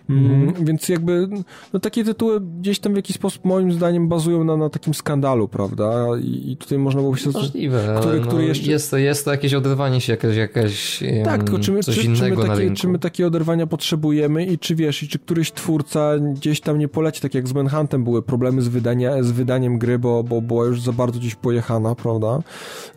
Mm, 0.10 0.54
więc 0.66 0.90
jakby 0.90 1.28
no, 1.74 1.80
takie 1.80 2.04
tytuły 2.04 2.42
gdzieś 2.42 2.80
tam 2.80 2.94
w 2.94 2.96
jakiś 2.96 3.16
sposób 3.16 3.46
moim 3.46 3.72
zdaniem 3.72 4.08
bazują 4.08 4.44
na, 4.44 4.58
na 4.58 4.70
takim 4.70 4.94
skandalu, 4.94 5.48
prawda? 5.48 6.06
I, 6.22 6.52
i 6.52 6.58
tutaj 6.58 6.78
można 6.78 7.02
byłoby 7.02 7.20
się... 7.20 7.30
Możliwe, 7.30 7.96
który, 8.00 8.20
no, 8.20 8.28
który 8.28 8.46
jeszcze... 8.46 8.72
jest, 8.72 8.92
to, 8.92 8.98
jest 8.98 9.26
to 9.26 9.32
jakieś 9.32 9.54
oderwanie 9.54 10.02
się, 10.02 10.14
jakaś, 10.14 10.36
jakaś 10.36 11.04
Tak, 11.24 11.44
tylko 11.44 11.60
czy 11.60 11.72
my, 11.72 11.84
coś 11.84 11.96
czy, 11.96 12.04
innego 12.04 12.44
czy 12.44 12.50
my, 12.50 12.56
takie, 12.56 12.72
czy 12.72 12.88
my 12.88 13.00
takie 13.00 13.28
oderwania 13.28 13.68
potrzebujemy 13.68 14.46
i 14.46 14.60
czy 14.60 14.76
wiesz, 14.76 15.04
i 15.04 15.08
czy 15.08 15.20
któryś 15.20 15.52
twórca 15.52 16.18
gdzieś 16.20 16.62
tam 16.62 16.80
nie 16.80 16.88
poleci, 16.88 17.22
tak 17.22 17.34
jak 17.34 17.48
z 17.48 17.54
Manhuntem 17.54 18.04
były 18.04 18.22
problemy 18.22 18.62
z, 18.62 18.68
wydania, 18.68 19.24
z 19.24 19.32
wydaniem 19.32 19.78
gry, 19.78 20.00
bo, 20.00 20.24
bo 20.24 20.42
była 20.42 20.66
już 20.66 20.82
za 20.82 20.92
bardzo 20.92 21.20
gdzieś 21.20 21.36
pojechana, 21.36 21.96
prawda? 21.96 22.40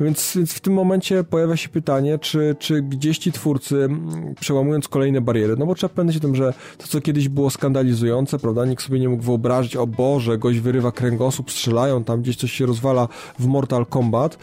Więc, 0.00 0.32
więc 0.36 0.52
w 0.52 0.60
tym 0.60 0.72
momencie 0.72 1.24
pojawia 1.24 1.56
się 1.56 1.68
pytanie, 1.68 2.18
czy, 2.18 2.56
czy 2.58 2.82
gdzieś 2.82 3.18
ci 3.18 3.32
twórcy, 3.32 3.88
przełamując 4.40 4.88
kolejne 4.88 5.20
bariery, 5.20 5.56
no 5.58 5.66
bo 5.66 5.74
trzeba 5.74 5.94
pamiętać 5.94 6.16
o 6.16 6.20
tym, 6.20 6.34
że 6.34 6.54
to, 6.78 6.86
co 6.86 6.97
kiedyś 7.00 7.28
było 7.28 7.50
skandalizujące, 7.50 8.38
prawda? 8.38 8.64
Nikt 8.64 8.84
sobie 8.84 9.00
nie 9.00 9.08
mógł 9.08 9.22
wyobrazić, 9.22 9.76
o 9.76 9.86
Boże, 9.86 10.38
gość 10.38 10.58
wyrywa 10.58 10.92
kręgosłup, 10.92 11.50
strzelają, 11.50 12.04
tam 12.04 12.22
gdzieś 12.22 12.36
coś 12.36 12.52
się 12.52 12.66
rozwala 12.66 13.08
w 13.38 13.46
Mortal 13.46 13.86
Kombat, 13.86 14.38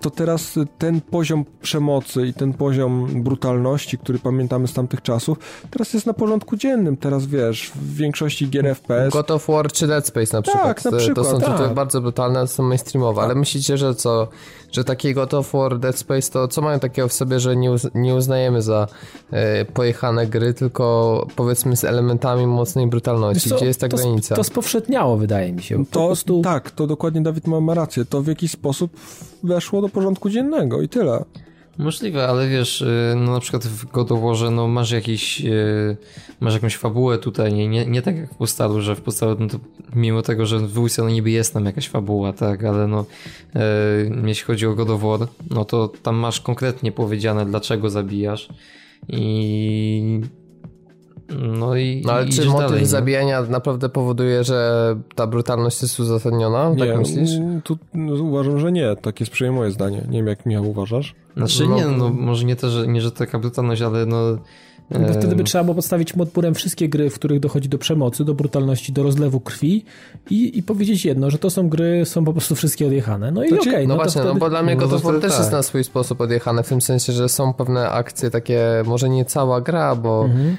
to 0.00 0.10
teraz 0.10 0.54
ten 0.78 1.00
poziom 1.00 1.44
przemocy 1.62 2.26
i 2.26 2.34
ten 2.34 2.52
poziom 2.52 3.22
brutalności, 3.22 3.98
który 3.98 4.18
pamiętamy 4.18 4.68
z 4.68 4.72
tamtych 4.72 5.02
czasów, 5.02 5.38
teraz 5.70 5.94
jest 5.94 6.06
na 6.06 6.12
porządku 6.12 6.56
dziennym. 6.56 6.96
Teraz 6.96 7.26
wiesz, 7.26 7.70
w 7.74 7.96
większości 7.96 8.48
gier 8.48 8.74
FPS. 8.74 9.12
God 9.12 9.30
of 9.30 9.46
War 9.48 9.72
czy 9.72 9.86
Dead 9.86 10.06
Space 10.06 10.36
na 10.36 10.42
przykład. 10.42 10.64
Tak, 10.64 10.84
na 10.84 10.98
przykład. 10.98 11.26
To 11.26 11.40
są 11.40 11.40
tak. 11.40 11.74
bardzo 11.74 12.00
brutalne, 12.00 12.46
są 12.46 12.62
mainstreamowe, 12.62 13.22
ale 13.22 13.34
myślicie, 13.34 13.78
że 13.78 13.94
co, 13.94 14.28
że 14.72 14.84
taki 14.84 15.14
God 15.14 15.34
of 15.34 15.52
War, 15.52 15.78
Dead 15.78 15.98
Space, 15.98 16.32
to 16.32 16.48
co 16.48 16.62
mają 16.62 16.78
takiego 16.78 17.08
w 17.08 17.12
sobie, 17.12 17.40
że 17.40 17.56
nie, 17.56 17.70
uz 17.70 17.86
nie 17.94 18.14
uznajemy 18.14 18.62
za 18.62 18.86
e, 19.30 19.64
pojechane 19.64 20.26
gry, 20.26 20.54
tylko 20.54 21.26
powiedzmy 21.36 21.76
z 21.76 21.84
elementami 21.84 22.46
mocnej 22.46 22.86
brutalności? 22.86 23.48
Co, 23.48 23.56
Gdzie 23.56 23.66
jest 23.66 23.80
ta 23.80 23.88
to 23.88 23.96
granica? 23.96 24.34
To 24.34 24.44
spowszedniał, 24.44 25.16
wydaje 25.16 25.52
mi 25.52 25.62
się. 25.62 25.86
To, 25.86 26.06
prostu... 26.06 26.42
Tak, 26.42 26.70
to 26.70 26.86
dokładnie 26.86 27.20
Dawid 27.20 27.46
ma, 27.46 27.60
ma 27.60 27.74
rację. 27.74 28.04
To 28.04 28.22
w 28.22 28.26
jakiś 28.26 28.50
sposób 28.50 28.90
weszło 29.46 29.80
do 29.82 29.88
porządku 29.88 30.30
dziennego 30.30 30.82
i 30.82 30.88
tyle. 30.88 31.24
Możliwe, 31.78 32.28
ale 32.28 32.48
wiesz, 32.48 32.80
y, 32.80 33.14
no 33.16 33.32
na 33.32 33.40
przykład 33.40 33.66
w 33.66 33.86
God 33.86 34.10
no 34.50 34.68
masz 34.68 34.90
jakiś, 34.90 35.44
y, 35.44 35.96
masz 36.40 36.54
jakąś 36.54 36.76
fabułę 36.76 37.18
tutaj, 37.18 37.52
nie, 37.52 37.86
nie, 37.86 38.02
tak 38.02 38.16
jak 38.16 38.32
w 38.32 38.36
Postalu, 38.36 38.80
że 38.82 38.96
w 38.96 39.00
Postalu, 39.00 39.36
no 39.40 39.48
to 39.48 39.58
mimo 39.94 40.22
tego, 40.22 40.46
że 40.46 40.58
w 40.58 40.68
dwójce 40.68 41.02
no 41.02 41.08
niby 41.08 41.30
jest 41.30 41.52
tam 41.52 41.64
jakaś 41.64 41.88
fabuła, 41.88 42.32
tak, 42.32 42.64
ale 42.64 42.86
no 42.86 43.04
e, 43.54 43.62
jeśli 44.26 44.44
chodzi 44.44 44.66
o 44.66 44.74
God 44.74 44.88
no 45.50 45.64
to 45.64 45.88
tam 45.88 46.16
masz 46.16 46.40
konkretnie 46.40 46.92
powiedziane, 46.92 47.46
dlaczego 47.46 47.90
zabijasz 47.90 48.48
i 49.08 50.20
no 51.28 51.76
i. 51.76 52.02
No 52.04 52.12
ale 52.12 52.26
i 52.26 52.30
czy 52.30 52.44
motyw 52.44 52.70
dalej, 52.70 52.86
zabijania 52.86 53.42
naprawdę 53.42 53.88
powoduje, 53.88 54.44
że 54.44 54.96
ta 55.14 55.26
brutalność 55.26 55.82
jest 55.82 56.00
uzasadniona? 56.00 56.70
Tak 56.78 56.88
nie, 56.88 56.98
myślisz? 56.98 57.30
Tu 57.64 57.78
no, 57.94 58.22
uważam, 58.22 58.60
że 58.60 58.72
nie. 58.72 58.96
Tak 58.96 59.20
jest 59.20 59.32
przynajmniej 59.32 59.60
moje 59.60 59.70
zdanie. 59.70 60.02
Nie 60.08 60.18
wiem, 60.18 60.26
jak 60.26 60.46
Michał 60.46 60.70
uważasz. 60.70 61.14
Znaczy 61.36 61.66
no, 61.68 61.76
nie, 61.76 61.86
no 61.86 62.08
może 62.08 62.44
nie 62.44 62.56
to, 62.56 62.70
że 62.70 62.86
nie, 62.86 63.00
że 63.00 63.12
taka 63.12 63.38
brutalność, 63.38 63.82
ale 63.82 64.06
no 64.06 64.16
no 64.16 64.38
bo 64.90 65.12
wtedy 65.12 65.36
by 65.36 65.44
trzeba 65.44 65.64
było 65.64 65.74
podstawić 65.74 66.16
modburem 66.16 66.54
wszystkie 66.54 66.88
gry, 66.88 67.10
w 67.10 67.14
których 67.14 67.40
dochodzi 67.40 67.68
do 67.68 67.78
przemocy, 67.78 68.24
do 68.24 68.34
brutalności, 68.34 68.92
do 68.92 69.02
rozlewu 69.02 69.40
krwi 69.40 69.84
i, 70.30 70.58
i 70.58 70.62
powiedzieć 70.62 71.04
jedno, 71.04 71.30
że 71.30 71.38
to 71.38 71.50
są 71.50 71.68
gry, 71.68 72.04
są 72.04 72.24
po 72.24 72.32
prostu 72.32 72.54
wszystkie 72.54 72.86
odjechane. 72.86 73.30
No 73.30 73.44
i 73.44 73.46
okej. 73.46 73.60
Okay, 73.60 73.82
no, 73.82 73.88
no 73.88 73.94
właśnie, 73.94 74.20
wtedy... 74.20 74.34
no 74.34 74.40
bo 74.40 74.50
dla 74.50 74.62
mnie 74.62 74.76
God 74.76 74.92
of 74.92 75.02
War 75.02 75.20
też 75.20 75.30
tak. 75.30 75.40
jest 75.40 75.52
na 75.52 75.62
swój 75.62 75.84
sposób 75.84 76.20
odjechane, 76.20 76.62
w 76.62 76.68
tym 76.68 76.80
sensie, 76.80 77.12
że 77.12 77.28
są 77.28 77.52
pewne 77.52 77.90
akcje 77.90 78.30
takie, 78.30 78.60
może 78.86 79.08
nie 79.08 79.24
cała 79.24 79.60
gra, 79.60 79.96
bo 79.96 80.24
mhm. 80.24 80.56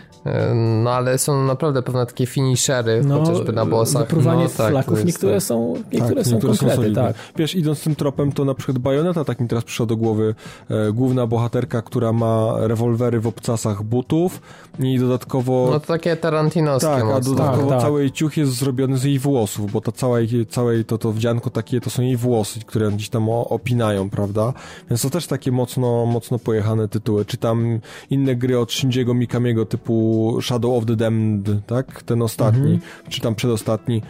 No 0.84 0.92
ale 0.92 1.18
są 1.18 1.44
naprawdę 1.44 1.82
pewne 1.82 2.06
takie 2.06 2.26
finishery, 2.26 3.02
no, 3.06 3.20
chociażby 3.20 3.54
na 3.54 3.66
bossach. 3.66 4.02
Zapruwanie 4.02 4.44
no, 4.44 4.50
tak, 4.50 4.70
flaków, 4.70 5.06
niektóre 5.06 5.34
jest, 5.34 5.48
są, 5.48 5.74
niektóre 5.94 6.16
tak, 6.16 6.26
są 6.26 6.32
niektóre 6.32 6.58
konkrety, 6.58 6.96
są 6.96 6.96
tak. 6.96 7.16
Wiesz, 7.36 7.56
idąc 7.56 7.84
tym 7.84 7.96
tropem, 7.96 8.32
to 8.32 8.46
na 8.46 8.54
przykład 8.54 8.78
Bayonetta, 8.78 9.24
tak 9.24 9.40
mi 9.40 9.48
teraz 9.48 9.64
przyszła 9.64 9.86
do 9.86 9.98
głowy, 9.98 10.36
e, 10.70 10.92
główna 10.92 11.28
bohaterka, 11.28 11.82
która 11.82 12.14
ma 12.14 12.54
rewolwery 12.58 13.20
w 13.20 13.28
obcasach 13.28 13.84
butów 14.18 14.42
i 14.80 15.00
dodatkowo... 15.00 15.70
No 15.72 15.80
to 15.80 15.88
takie 15.88 16.16
tarantinowskie 16.16 16.90
Tak, 16.90 17.04
mocno. 17.04 17.16
a 17.16 17.20
dodatkowo 17.20 17.70
tak, 17.70 17.70
tak. 17.70 17.82
cały 17.82 18.02
jej 18.02 18.12
ciuch 18.12 18.38
jest 18.38 18.52
zrobiony 18.52 18.98
z 18.98 19.04
jej 19.04 19.20
włosów, 19.20 19.72
bo 19.72 19.82
to 19.82 19.92
całe, 19.92 20.22
całe 20.50 20.84
to, 20.84 20.98
to 20.98 21.12
wdzianko 21.12 21.50
takie, 21.50 21.82
to 21.82 21.90
są 21.90 22.02
jej 22.02 22.18
włosy, 22.18 22.60
które 22.66 22.92
gdzieś 22.92 23.10
tam 23.10 23.30
opinają, 23.30 24.10
prawda? 24.10 24.54
Więc 24.90 25.02
to 25.02 25.10
też 25.10 25.28
takie 25.28 25.52
mocno, 25.52 26.06
mocno 26.06 26.40
pojechane 26.40 26.88
tytuły. 26.88 27.26
Czy 27.26 27.38
tam 27.38 27.80
inne 28.10 28.36
gry 28.36 28.60
od 28.60 28.72
Shinjiego 28.72 29.14
Mikamiego 29.14 29.66
typu 29.66 30.38
Shadow 30.42 30.78
of 30.78 30.86
the 30.86 30.96
Damned, 30.96 31.66
tak? 31.68 32.04
Ten 32.04 32.22
ostatni, 32.22 32.74
mhm. 32.74 32.82
czy 33.10 33.22
tam 33.22 33.36
przedostatni, 33.36 34.02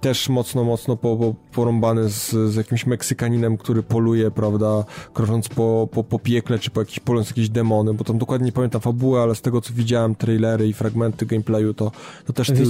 też 0.00 0.28
mocno, 0.28 0.64
mocno 0.64 0.96
po, 0.96 1.16
po, 1.16 1.34
porąbany 1.52 2.08
z, 2.08 2.30
z 2.30 2.54
jakimś 2.54 2.86
Meksykaninem, 2.86 3.56
który 3.56 3.82
poluje, 3.82 4.30
prawda? 4.30 4.84
Krocząc 5.14 5.48
po, 5.48 5.88
po, 5.92 6.04
po 6.04 6.18
piekle, 6.18 6.58
czy 6.58 6.70
po 6.70 6.80
jakiś, 6.80 7.00
polując 7.00 7.28
jakieś 7.28 7.48
demony, 7.48 7.94
bo 7.94 8.04
tam 8.04 8.18
dokładnie 8.18 8.46
nie 8.46 8.52
pamiętam 8.52 8.80
fabuły, 8.80 9.20
ale 9.20 9.34
z 9.34 9.40
tego 9.40 9.53
co 9.60 9.74
widziałem, 9.74 10.14
trailery 10.14 10.68
i 10.68 10.72
fragmenty 10.72 11.26
gameplayu, 11.26 11.74
to, 11.74 11.92
to 12.26 12.32
też 12.32 12.46
ty, 12.46 12.64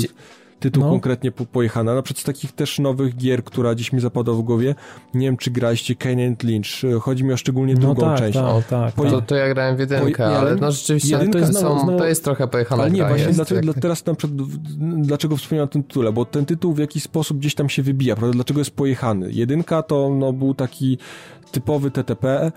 tytuł 0.61 0.82
no. 0.82 0.91
konkretnie 0.91 1.32
po, 1.32 1.47
pojechany. 1.47 1.95
Na 1.95 2.03
przykład 2.03 2.22
z 2.22 2.24
takich 2.24 2.53
też 2.53 2.78
nowych 2.78 3.16
gier, 3.16 3.45
która 3.45 3.74
dziś 3.74 3.93
mi 3.93 4.01
zapadła 4.01 4.35
w 4.35 4.43
głowie, 4.43 4.74
nie 5.14 5.26
wiem 5.26 5.37
czy 5.37 5.51
graliście 5.51 5.95
Kane 5.95 6.35
Lynch, 6.43 7.01
chodzi 7.01 7.24
mi 7.24 7.32
o 7.32 7.37
szczególnie 7.37 7.74
no 7.74 7.80
drugą 7.80 8.03
tak, 8.03 8.18
część. 8.18 8.39
Tak, 8.39 8.66
tak, 8.66 8.95
po, 8.95 9.05
to, 9.05 9.22
to 9.22 9.35
ja 9.37 9.55
grałem 9.55 9.76
w 9.76 9.80
jedynkę, 9.80 10.24
po, 10.24 10.39
ale 10.39 10.57
no 10.57 10.72
rzeczywiście 10.72 11.18
to 11.18 11.39
jest, 11.39 11.53
są, 11.53 11.80
znowu, 11.80 11.99
to 11.99 12.07
jest 12.07 12.24
trochę 12.24 12.49
pojechane. 12.49 12.82
Ale 12.82 12.91
nie, 12.91 13.05
właśnie 13.05 13.26
jest, 13.26 13.39
dlaczego, 13.39 13.66
jak... 13.66 13.80
teraz 13.80 14.07
na 14.07 14.14
przykład, 14.14 14.49
dlaczego 15.01 15.37
wspomniałem 15.37 15.68
o 15.68 15.72
tym 15.72 15.82
tytule, 15.82 16.12
bo 16.12 16.24
ten 16.24 16.47
tytuł 16.47 16.72
w 16.72 16.78
jakiś 16.78 17.03
sposób 17.03 17.39
gdzieś 17.39 17.55
tam 17.55 17.68
się 17.68 17.82
wybija, 17.82 18.16
prawda? 18.16 18.35
Dlaczego 18.35 18.61
jest 18.61 18.70
pojechany? 18.70 19.32
Jedynka 19.32 19.82
to 19.82 20.11
no, 20.11 20.32
był 20.32 20.55
taki 20.55 20.99
typowy 21.53 21.91
TTP, 21.91 22.53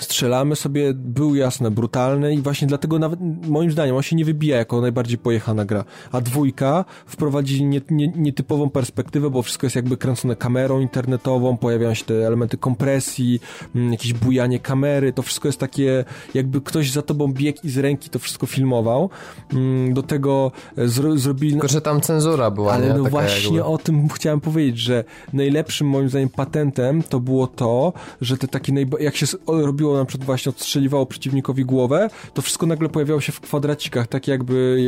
strzelamy 0.00 0.56
sobie, 0.56 0.94
był 0.94 1.34
jasne, 1.34 1.70
brutalny 1.70 2.34
i 2.34 2.42
właśnie 2.42 2.68
dlatego 2.68 2.98
nawet 2.98 3.20
moim 3.48 3.72
zdaniem 3.72 3.96
on 3.96 4.02
się 4.02 4.16
nie 4.16 4.24
wybija 4.24 4.56
jako 4.56 4.80
najbardziej 4.80 5.18
pojechana 5.18 5.64
gra. 5.64 5.84
A 6.12 6.20
dwójka 6.20 6.84
wprowadzi 7.06 7.64
nie, 7.64 7.80
nie, 7.90 8.08
nietypową 8.08 8.70
perspektywę, 8.70 9.30
bo 9.30 9.42
wszystko 9.42 9.66
jest 9.66 9.76
jakby 9.76 9.96
kręcone 9.96 10.36
kamerą 10.36 10.80
internetową, 10.80 11.56
pojawiają 11.56 11.94
się 11.94 12.04
te 12.04 12.26
elementy 12.26 12.56
kompresji, 12.56 13.40
mm, 13.74 13.92
jakieś 13.92 14.12
bujanie 14.12 14.58
kamery, 14.58 15.12
to 15.12 15.22
wszystko 15.22 15.48
jest 15.48 15.58
takie 15.58 16.04
jakby 16.34 16.60
ktoś 16.60 16.90
za 16.90 17.02
tobą 17.02 17.32
biegł 17.32 17.58
i 17.64 17.70
z 17.70 17.78
ręki 17.78 18.10
to 18.10 18.18
wszystko 18.18 18.46
filmował. 18.46 19.10
Mm, 19.52 19.94
do 19.94 20.02
tego 20.02 20.52
zro, 20.76 21.18
zrobili... 21.18 21.52
Tylko, 21.52 21.68
że 21.68 21.80
tam 21.80 22.00
cenzura 22.00 22.50
była, 22.50 22.72
Ale 22.72 22.86
nie? 22.86 22.94
no 22.94 22.98
Taka 22.98 23.10
właśnie 23.10 23.56
jakby... 23.56 23.64
o 23.64 23.78
tym 23.78 24.08
chciałem 24.08 24.40
powiedzieć, 24.40 24.78
że 24.78 25.04
najlepszym 25.32 25.86
moim 25.86 26.08
zdaniem 26.08 26.28
patentem 26.28 27.02
to 27.02 27.20
było 27.20 27.46
to, 27.46 27.92
że 28.20 28.36
te 28.36 28.48
takie 28.48 28.72
najba... 28.72 29.00
jak 29.00 29.16
się 29.16 29.26
robiło 29.46 29.87
robiło, 29.88 29.98
na 29.98 30.04
przykład 30.04 30.26
właśnie 30.26 30.50
odstrzeliwało 30.50 31.06
przeciwnikowi 31.06 31.64
głowę, 31.64 32.10
to 32.34 32.42
wszystko 32.42 32.66
nagle 32.66 32.88
pojawiało 32.88 33.20
się 33.20 33.32
w 33.32 33.40
kwadracikach, 33.40 34.06
tak 34.06 34.28
jakby, 34.28 34.82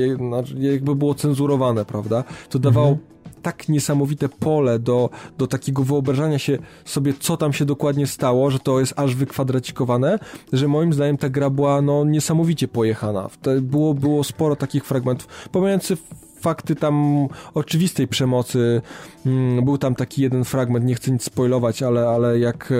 jakby 0.59 0.94
było 0.94 1.14
cenzurowane, 1.14 1.84
prawda? 1.84 2.24
To 2.48 2.59
dawało 2.59 2.88
mhm 2.88 3.11
tak 3.42 3.68
niesamowite 3.68 4.28
pole 4.28 4.78
do, 4.78 5.11
do 5.38 5.46
takiego 5.46 5.82
wyobrażania 5.82 6.38
się 6.38 6.59
sobie, 6.84 7.14
co 7.20 7.36
tam 7.36 7.53
się 7.53 7.64
dokładnie 7.64 8.07
stało, 8.07 8.51
że 8.51 8.59
to 8.59 8.80
jest 8.80 8.92
aż 8.96 9.14
wykwadracikowane, 9.14 10.18
że 10.53 10.68
moim 10.68 10.92
zdaniem 10.92 11.16
ta 11.16 11.28
gra 11.28 11.51
była 11.51 11.82
no, 11.82 12.05
niesamowicie 12.05 12.68
pojechana. 12.68 13.28
Było, 13.62 13.94
było 13.94 14.24
sporo 14.24 14.57
takich 14.57 14.84
fragmentów, 14.84 15.48
pomijając 15.53 15.92
fakty 16.40 16.74
tam 16.74 17.26
oczywistej 17.55 18.09
przemocy. 18.09 18.82
Mm, 19.26 19.64
Był 19.64 19.78
tam 19.78 19.94
taki 19.94 20.22
jeden 20.22 20.44
fragment, 20.44 20.84
nie 20.84 20.94
chcę 20.94 21.11
nic 21.11 21.22
spoilować, 21.22 21.82
ale, 21.82 22.09
ale 22.09 22.38
jak 22.38 22.72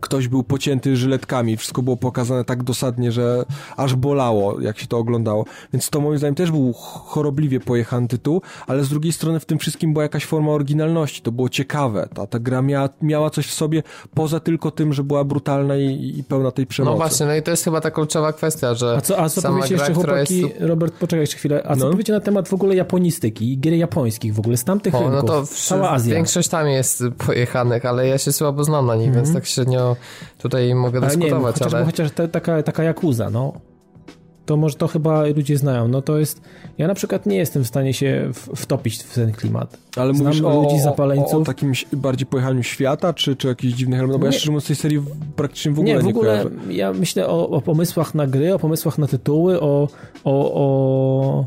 ktoś 0.00 0.28
był 0.28 0.42
pocięty 0.42 0.96
żyletkami, 0.96 1.56
wszystko 1.56 1.82
było 1.82 1.96
pokazane 1.96 2.44
tak 2.44 2.62
dosadnie, 2.62 3.12
że 3.12 3.44
aż 3.76 3.94
bolało, 3.94 4.60
jak 4.60 4.78
się 4.78 4.86
to 4.86 4.98
oglądało. 4.98 5.44
Więc 5.72 5.90
to 5.90 6.00
moim 6.00 6.18
zdaniem 6.18 6.34
też 6.34 6.50
był 6.50 6.72
chorobliwie 6.72 7.60
pojechany 7.60 8.08
tytuł, 8.08 8.42
ale 8.66 8.84
z 8.84 8.88
drugiej 8.88 9.12
strony 9.12 9.40
w 9.40 9.44
tym 9.44 9.58
wszystkim 9.58 9.92
była 9.92 10.02
jakaś 10.02 10.24
forma 10.24 10.52
oryginalności, 10.52 11.22
to 11.22 11.32
było 11.32 11.48
ciekawe. 11.48 12.08
Ta, 12.14 12.26
ta 12.26 12.38
gra 12.38 12.62
miała, 12.62 12.88
miała 13.02 13.30
coś 13.30 13.46
w 13.46 13.54
sobie, 13.54 13.82
poza 14.14 14.40
tylko 14.40 14.70
tym, 14.70 14.92
że 14.92 15.04
była 15.04 15.24
brutalna 15.24 15.76
i, 15.76 16.14
i 16.18 16.24
pełna 16.24 16.50
tej 16.50 16.66
przemocy. 16.66 16.92
No 16.92 16.96
właśnie, 16.96 17.26
no 17.26 17.34
i 17.34 17.42
to 17.42 17.50
jest 17.50 17.64
chyba 17.64 17.80
ta 17.80 17.90
kluczowa 17.90 18.32
kwestia, 18.32 18.74
że 18.74 18.96
A 18.96 19.00
co, 19.00 19.18
a 19.18 19.28
co 19.28 19.40
sama 19.40 19.56
powiecie 19.56 19.74
gra, 19.76 19.86
jeszcze 19.86 19.94
chłopaki, 20.02 20.40
jest... 20.40 20.54
Robert, 20.60 20.94
poczekaj 20.94 21.20
jeszcze 21.20 21.36
chwilę, 21.36 21.62
a 21.66 21.76
co 21.76 21.84
No. 21.84 21.90
powiecie 21.90 22.12
na 22.12 22.20
temat 22.20 22.48
w 22.48 22.54
ogóle 22.54 22.76
japonistyki 22.76 23.52
i 23.52 23.58
gier 23.58 23.72
japońskich 23.74 24.34
w 24.34 24.38
ogóle, 24.38 24.56
z 24.56 24.64
tamtych 24.64 24.94
O, 24.94 25.00
no 25.00 25.10
rynków, 25.10 25.30
to 25.30 25.46
cała 25.46 25.90
Azja. 25.90 26.14
większość 26.14 26.48
tam 26.48 26.68
jest 26.68 27.04
pojechanych, 27.26 27.84
ale 27.86 28.08
ja 28.08 28.18
się 28.18 28.32
słabo 28.32 28.64
znam 28.64 28.86
na 28.86 28.94
nich, 28.96 29.12
więc 29.14 29.32
tak 29.32 29.44
tutaj 30.38 30.74
mogę 30.74 30.98
ale 30.98 31.08
nie 31.08 31.16
dyskutować, 31.16 31.54
chociażby 31.54 31.76
ale... 31.76 31.86
chociaż 31.86 32.10
ta, 32.10 32.28
taka, 32.28 32.62
taka 32.62 32.82
Yakuza, 32.82 33.30
no. 33.30 33.52
To 34.46 34.56
może 34.56 34.74
to 34.74 34.88
chyba 34.88 35.26
ludzie 35.26 35.56
znają. 35.58 35.88
No 35.88 36.02
to 36.02 36.18
jest. 36.18 36.40
Ja 36.78 36.86
na 36.86 36.94
przykład 36.94 37.26
nie 37.26 37.36
jestem 37.36 37.64
w 37.64 37.66
stanie 37.66 37.94
się 37.94 38.30
w, 38.32 38.62
wtopić 38.62 39.02
w 39.02 39.14
ten 39.14 39.32
klimat. 39.32 39.78
Ale 39.96 40.14
Znam 40.14 40.26
mówisz 40.26 40.42
o, 40.42 40.62
ludzi 40.62 40.74
o, 40.74 40.78
o, 40.78 40.82
zapaleńców. 40.82 41.42
o 41.42 41.44
takim 41.44 41.72
bardziej 41.92 42.26
pojechaniu 42.26 42.62
świata, 42.62 43.12
czy, 43.12 43.36
czy 43.36 43.48
jakichś 43.48 43.74
dziwnych 43.74 43.98
elementów? 43.98 44.20
Bo 44.20 44.26
ja 44.26 44.30
Nie. 44.30 44.38
szczerze 44.38 44.52
mówiąc 44.52 44.66
tej 44.66 44.76
serii 44.76 45.02
praktycznie 45.36 45.72
w 45.72 45.78
ogóle 45.78 45.94
nie, 45.94 46.02
nie, 46.02 46.12
w 46.12 46.16
ogóle 46.16 46.44
kojarzę. 46.44 46.72
ja 46.72 46.92
myślę 46.92 47.28
o, 47.28 47.48
o 47.48 47.60
pomysłach 47.60 48.14
na 48.14 48.26
gry, 48.26 48.54
o 48.54 48.58
pomysłach 48.58 48.98
na 48.98 49.06
tytuły, 49.06 49.60
o, 49.60 49.88
o, 50.24 50.54
o, 50.54 51.46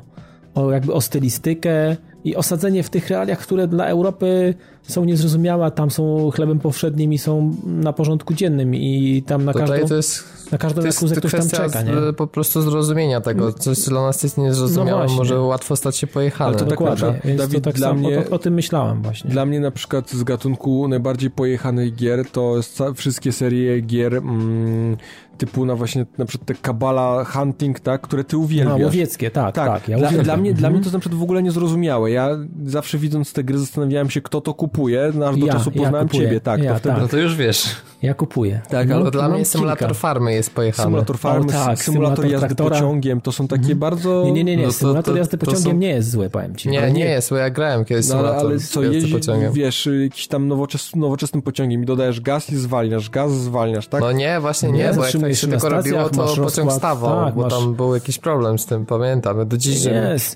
o 0.56 0.72
jakby 0.72 0.94
o 0.94 1.02
stylistykę 1.02 1.96
i 2.24 2.36
osadzenie 2.36 2.84
w 2.84 2.90
tych 2.90 3.10
realiach, 3.10 3.40
które 3.40 3.68
dla 3.68 3.86
Europy 3.86 4.54
są 4.88 5.06
niezrozumiałe, 5.06 5.72
tam 5.72 5.92
są 5.92 6.32
chlebem 6.32 6.60
powszednim 6.60 7.14
i 7.14 7.18
są 7.18 7.56
na 7.66 7.94
porządku 7.94 8.34
dziennym 8.34 8.76
i 8.76 9.24
tam 9.28 9.46
na 9.46 9.54
Tutaj 9.54 9.68
każdą, 9.70 9.88
to 9.88 9.96
jest, 9.96 10.24
na 10.52 10.58
każdą 10.58 10.82
to 10.82 10.88
jest 10.88 11.00
ktoś 11.18 11.32
tam 11.32 11.50
czeka, 11.50 11.82
nie? 11.82 11.92
po 12.18 12.28
prostu 12.28 12.62
zrozumienia 12.62 13.22
tego. 13.22 13.54
Coś 13.54 13.80
dla 13.80 14.02
nas 14.02 14.24
jest 14.24 14.38
No 14.38 14.44
niezrozumiałe, 14.44 15.00
właśnie. 15.02 15.18
może 15.18 15.42
łatwo 15.42 15.76
stać 15.76 15.98
się 15.98 16.08
pojechane. 16.08 16.48
Ale 16.48 16.58
to 16.58 16.66
tak 16.66 16.70
Dokładnie, 16.70 17.22
więc 17.26 17.42
Dawid, 17.42 17.56
to 17.56 17.62
tak 17.62 17.76
dla 17.76 17.88
samo, 17.88 18.08
mnie- 18.10 18.20
o, 18.20 18.34
o 18.36 18.40
tym 18.40 18.54
myślałem 18.54 19.02
właśnie. 19.02 19.30
Dla 19.32 19.46
mnie 19.46 19.60
na 19.60 19.72
przykład 19.72 20.12
z 20.12 20.24
gatunku 20.24 20.88
najbardziej 20.88 21.30
pojechanych 21.32 21.96
gier 21.96 22.26
to 22.32 22.56
wszystkie 22.96 23.32
serie 23.32 23.82
gier 23.82 24.16
mm, 24.16 24.98
typu 25.38 25.66
na 25.66 25.76
właśnie 25.76 26.06
na 26.18 26.26
przykład 26.26 26.48
te 26.48 26.54
Kabala 26.54 27.24
Hunting, 27.26 27.80
tak, 27.80 28.02
które 28.02 28.24
ty 28.24 28.36
no, 28.36 28.42
uwielbiasz. 28.42 28.82
łowieckie, 28.82 29.32
tak, 29.32 29.56
tak. 29.56 29.68
Tak, 29.68 29.90
ja 29.90 29.98
dla, 29.98 30.10
dla, 30.12 30.38
mnie, 30.38 30.54
dla 30.54 30.70
mnie 30.70 30.78
Mhm. 30.78 30.84
to 30.84 30.88
jest 30.88 30.94
na 30.94 31.00
przykład 31.00 31.20
w 31.20 31.24
ogóle 31.24 31.44
niezrozumiałe. 31.44 32.12
Ja 32.12 32.30
zawsze 32.66 32.98
widząc 32.98 33.34
te 33.34 33.44
gry 33.44 33.58
zastanawiałem 33.58 34.10
się, 34.10 34.22
kto 34.22 34.42
to 34.42 34.54
kupuje, 34.54 34.77
no 35.14 35.28
aż 35.30 35.38
do 35.38 35.46
Ja, 35.46 35.54
czasu 35.54 35.72
ja 35.76 35.82
poznałem 35.84 36.08
kupuję. 36.08 36.28
ciebie, 36.28 36.42
tak. 36.42 36.64
Ja, 36.64 36.74
to 36.74 36.80
wtedy 36.80 36.94
tak. 36.96 37.02
No 37.04 37.08
to 37.08 37.18
już 37.18 37.36
wiesz. 37.36 37.66
Ja 38.02 38.14
kupuję. 38.14 38.62
Tak, 38.70 38.88
No, 38.90 38.96
ale 38.96 39.12
dla 39.12 39.22
mam 39.22 39.32
mnie 39.32 39.40
kilka. 39.40 39.52
symulator 39.52 39.96
farmy 39.96 40.34
jest 40.34 40.54
pojechany. 40.56 40.86
Symulator 40.86 41.18
farmy, 41.18 41.46
O, 41.46 41.50
tak, 41.50 41.56
symulator, 41.56 41.84
symulator 41.84 42.26
jazdy 42.26 42.48
traktora. 42.48 42.70
pociągiem, 42.70 43.22
to 43.22 43.32
są 43.32 43.48
takie 43.48 43.76
bardzo... 43.76 44.24
Nie, 44.26 44.32
nie, 44.32 44.44
nie, 44.44 44.58
nie. 44.58 44.64
No 44.64 44.70
to- 44.70 44.74
Symulator 44.78 45.14
to- 45.14 45.18
jazdy 45.18 45.38
pociągiem 45.38 45.64
są- 45.64 45.78
nie 45.78 45.88
jest 45.90 46.10
zły, 46.12 46.30
powiem 46.30 46.56
ci. 46.56 46.70
Nie, 46.70 46.92
nie 46.92 47.06
jest, 47.06 47.30
bo 47.30 47.36
ja 47.36 47.50
grałem 47.50 47.86
kiedyś 47.86 48.06
No, 48.08 48.12
symulator 48.12 48.46
ale 48.52 48.60
co, 48.60 48.82
jazdy 48.84 48.96
jeździ, 48.96 49.14
pociągiem. 49.14 49.54
wiesz, 49.54 49.90
jakiś 50.04 50.28
tam 50.28 50.48
nowoczes, 50.48 50.96
nowoczesnym 50.96 51.42
pociągiem 51.42 51.84
i 51.84 51.86
dodajesz 51.86 52.22
gaz 52.22 52.50
i 52.50 52.56
zwalniasz, 52.58 53.10
gaz 53.10 53.32
zwalniasz, 53.32 53.88
tak? 53.88 54.02
No 54.02 54.12
nie, 54.12 54.40
właśnie 54.40 54.70
Nie, 54.72 54.78
nie, 54.78 54.94
bo 54.94 55.04
jak 55.06 55.14
tak 55.22 55.36
się 55.36 55.48
tylko 55.48 55.70
robiło, 55.70 56.10
to 56.10 56.36
pociąg 56.36 56.72
stawał, 56.74 57.26
tak, 57.26 57.36
bo 57.36 57.48
tam 57.50 57.74
był 57.76 57.94
jakiś 57.94 58.20
problem 58.20 58.60
z 58.60 58.66
tym, 58.66 58.86
pamiętam. 58.86 59.48
Do 59.48 59.58
dziś, 59.58 59.80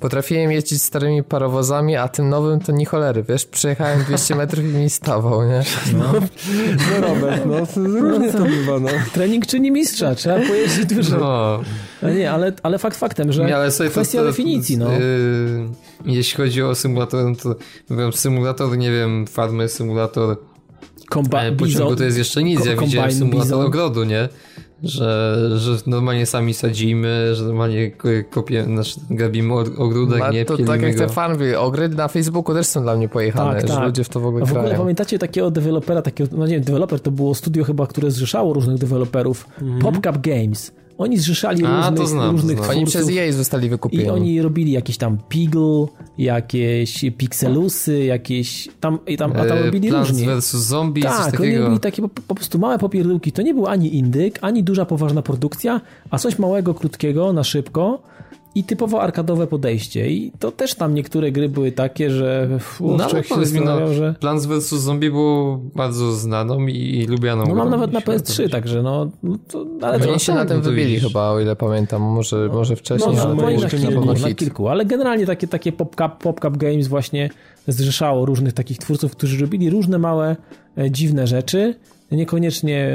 potrafiłem 0.01 0.51
jeździć 0.51 0.83
starymi 0.83 1.23
parowozami, 1.23 1.95
a 1.95 2.07
tym 2.07 2.29
nowym 2.29 2.59
to 2.59 2.71
ni 2.71 2.85
cholery, 2.85 3.23
wiesz, 3.23 3.45
przejechałem 3.45 4.03
200 4.03 4.30
metrów 4.35 4.65
i 4.65 4.67
mi 4.67 4.89
stawał, 4.89 5.43
nie? 5.43 5.61
No 5.97 6.13
Robert, 7.07 7.45
no 7.45 7.65
to 7.65 7.81
różnie 7.81 8.31
to 8.31 8.43
bywa, 8.43 8.79
no. 8.79 8.87
Trening 9.13 9.45
czyni 9.47 9.71
mistrza, 9.71 10.15
trzeba 10.15 10.39
pojeździć 10.39 10.85
dużo. 10.85 11.17
No, 11.17 11.61
Ale 12.01 12.15
nie, 12.15 12.31
ale, 12.31 12.53
ale 12.63 12.79
fakt 12.79 12.97
faktem, 12.97 13.31
że 13.31 13.45
nie, 13.45 13.55
ale 13.55 13.71
sobie 13.71 13.89
to- 13.89 13.93
kwestia 13.93 14.19
to, 14.19 14.25
definicji, 14.25 14.77
no. 14.77 14.91
Yy, 14.91 14.99
jeśli 16.05 16.37
chodzi 16.37 16.63
o 16.63 16.75
symulator, 16.75 17.25
no 17.29 17.35
to 17.35 17.55
wiem, 17.89 18.13
symulator, 18.13 18.77
nie 18.77 18.91
wiem, 18.91 19.27
farmy, 19.27 19.69
symulator 19.69 20.37
Komba, 21.09 21.41
e, 21.43 21.51
pociągu 21.51 21.65
bizon, 21.65 21.95
to 21.97 22.03
jest 22.03 22.17
jeszcze 22.17 22.43
nic. 22.43 22.65
Ja 22.65 22.75
widziałem 22.75 23.11
symulator 23.11 23.43
bizon. 23.47 23.65
ogrodu, 23.65 24.03
nie? 24.03 24.29
Że, 24.83 25.37
że 25.57 25.77
normalnie 25.87 26.25
sami 26.25 26.53
sadzimy, 26.53 27.35
że 27.35 27.43
normalnie 27.45 27.91
ko- 27.91 28.07
kopiemy, 28.29 28.67
znaczy 28.73 28.99
grabimy 29.09 29.53
og- 29.53 29.77
ogródek, 29.77 30.19
No, 30.19 30.31
nie 30.31 30.45
to 30.45 30.57
tak 30.57 30.81
jak 30.81 30.95
go. 30.95 30.99
te 30.99 31.09
Farmville, 31.09 31.59
o 31.59 31.71
gry 31.71 31.89
na 31.89 32.07
Facebooku 32.07 32.53
też 32.55 32.67
są 32.67 32.81
dla 32.81 32.95
mnie 32.95 33.09
pojechane, 33.09 33.51
Tak, 33.59 33.67
że 33.69 33.75
tak. 33.75 33.85
ludzie 33.85 34.03
w 34.03 34.09
to 34.09 34.19
w 34.19 34.25
ogóle 34.25 34.43
A 34.43 34.45
w 34.45 34.49
ogóle 34.51 34.63
grają. 34.63 34.79
pamiętacie 34.81 35.19
takiego 35.19 35.51
dewelopera, 35.51 36.01
takiego, 36.01 36.29
no 36.37 36.47
nie 36.47 36.53
wiem, 36.53 36.63
deweloper 36.63 36.99
to 36.99 37.11
było 37.11 37.35
studio 37.35 37.63
chyba, 37.63 37.87
które 37.87 38.11
zrzeszało 38.11 38.53
różnych 38.53 38.77
deweloperów, 38.77 39.47
PopCap 39.81 40.17
Games. 40.21 40.71
Oni 41.01 41.17
zrzeszali 41.17 41.65
A, 41.65 41.83
to 41.83 41.89
różnych, 41.89 42.07
znam, 42.07 42.31
różnych 42.35 42.57
znam. 42.57 42.69
Oni 42.69 42.79
twórców. 42.85 43.01
przez 43.05 43.17
EA 43.17 43.31
zostali 43.31 43.69
wykupieni. 43.69 44.03
I 44.03 44.09
oni 44.09 44.41
robili 44.41 44.71
jakieś 44.71 44.97
tam 44.97 45.17
Piggle, 45.29 45.85
jakieś 46.17 47.05
Pixelusy, 47.17 48.03
jakieś 48.03 48.69
tam, 48.79 48.99
i 49.07 49.17
tam, 49.17 49.31
a 49.31 49.45
tam 49.45 49.57
E, 49.57 49.65
robili 49.65 49.89
Plants 49.89 50.09
różnie. 50.09 50.35
vs. 50.35 50.51
Zombie, 50.55 51.01
coś 51.01 51.11
Tak, 51.11 51.25
oni 51.27 51.31
takiego. 51.31 51.61
robili 51.63 51.79
takie 51.79 52.01
po, 52.01 52.09
po 52.27 52.35
prostu 52.35 52.59
małe 52.59 52.77
popierdółki. 52.79 53.31
To 53.31 53.41
nie 53.41 53.53
był 53.53 53.67
ani 53.67 53.95
indyk, 53.95 54.39
ani 54.41 54.63
duża, 54.63 54.85
poważna 54.85 55.21
produkcja, 55.21 55.81
a 56.09 56.17
coś 56.17 56.39
małego, 56.39 56.73
krótkiego, 56.73 57.33
na 57.33 57.43
szybko 57.43 58.01
i 58.55 58.63
typowo 58.63 59.01
arkadowe 59.01 59.47
podejście. 59.47 60.09
I 60.11 60.31
to 60.39 60.51
też 60.51 60.75
tam 60.75 60.93
niektóre 60.93 61.31
gry 61.31 61.49
były 61.49 61.71
takie, 61.71 62.09
że 62.09 62.49
uf, 62.55 62.81
No 62.81 62.93
ale 62.93 63.09
człowiek 63.09 63.27
się 63.27 63.35
powiedz 63.35 63.53
mi, 63.53 63.61
no, 63.61 63.93
że... 63.93 64.15
Plants 64.19 64.45
vs. 64.45 64.69
Zombie 64.69 65.09
było 65.09 65.57
bardzo 65.75 66.11
znaną 66.11 66.67
i, 66.67 66.73
i 66.77 67.05
lubianą 67.05 67.45
No 67.47 67.55
mam 67.55 67.69
nawet 67.69 67.91
na 67.91 67.99
jeśli 67.99 68.13
o 68.13 68.19
to 68.19 68.23
PS3, 68.25 68.37
chodzi. 68.37 68.49
także 68.49 68.81
no, 68.83 69.09
no 69.23 69.37
to, 69.47 69.65
ale 69.81 69.99
to 69.99 70.09
Oni 70.11 70.19
się 70.19 70.33
tak, 70.33 70.35
na 70.35 70.45
tym 70.45 70.57
no 70.57 70.63
to 70.63 70.69
wybili 70.69 70.87
widzisz. 70.87 71.07
chyba, 71.07 71.29
o 71.29 71.39
ile 71.39 71.55
pamiętam, 71.55 72.01
może, 72.01 72.49
może 72.53 72.75
wcześniej, 72.75 73.15
No, 73.15 73.21
ale 73.21 73.35
no, 73.35 73.41
to 73.41 73.61
na 73.61 73.69
kilku, 73.69 74.05
na 74.05 74.33
kilku, 74.33 74.67
ale 74.67 74.85
generalnie 74.85 75.25
takie, 75.25 75.47
takie 75.47 75.71
PopCap, 75.71 76.23
PopCap 76.23 76.57
Games 76.57 76.87
właśnie 76.87 77.29
zrzeszało 77.67 78.25
różnych 78.25 78.53
takich 78.53 78.77
twórców, 78.77 79.11
którzy 79.11 79.41
robili 79.41 79.69
różne 79.69 79.99
małe, 79.99 80.35
e, 80.77 80.91
dziwne 80.91 81.27
rzeczy, 81.27 81.75
niekoniecznie 82.11 82.89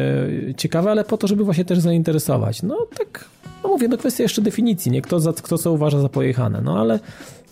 e, 0.50 0.54
ciekawe, 0.54 0.90
ale 0.90 1.04
po 1.04 1.16
to, 1.16 1.26
żeby 1.26 1.44
właśnie 1.44 1.64
też 1.64 1.78
zainteresować. 1.78 2.62
No 2.62 2.76
tak, 2.98 3.24
no 3.66 3.72
mówię, 3.72 3.88
no 3.88 3.96
kwestia 3.96 4.22
jeszcze 4.22 4.42
definicji, 4.42 4.92
nie? 4.92 5.02
Kto, 5.02 5.20
za, 5.20 5.32
kto 5.32 5.58
co 5.58 5.72
uważa 5.72 6.00
za 6.00 6.08
pojechane, 6.08 6.60
no 6.60 6.80
ale, 6.80 7.00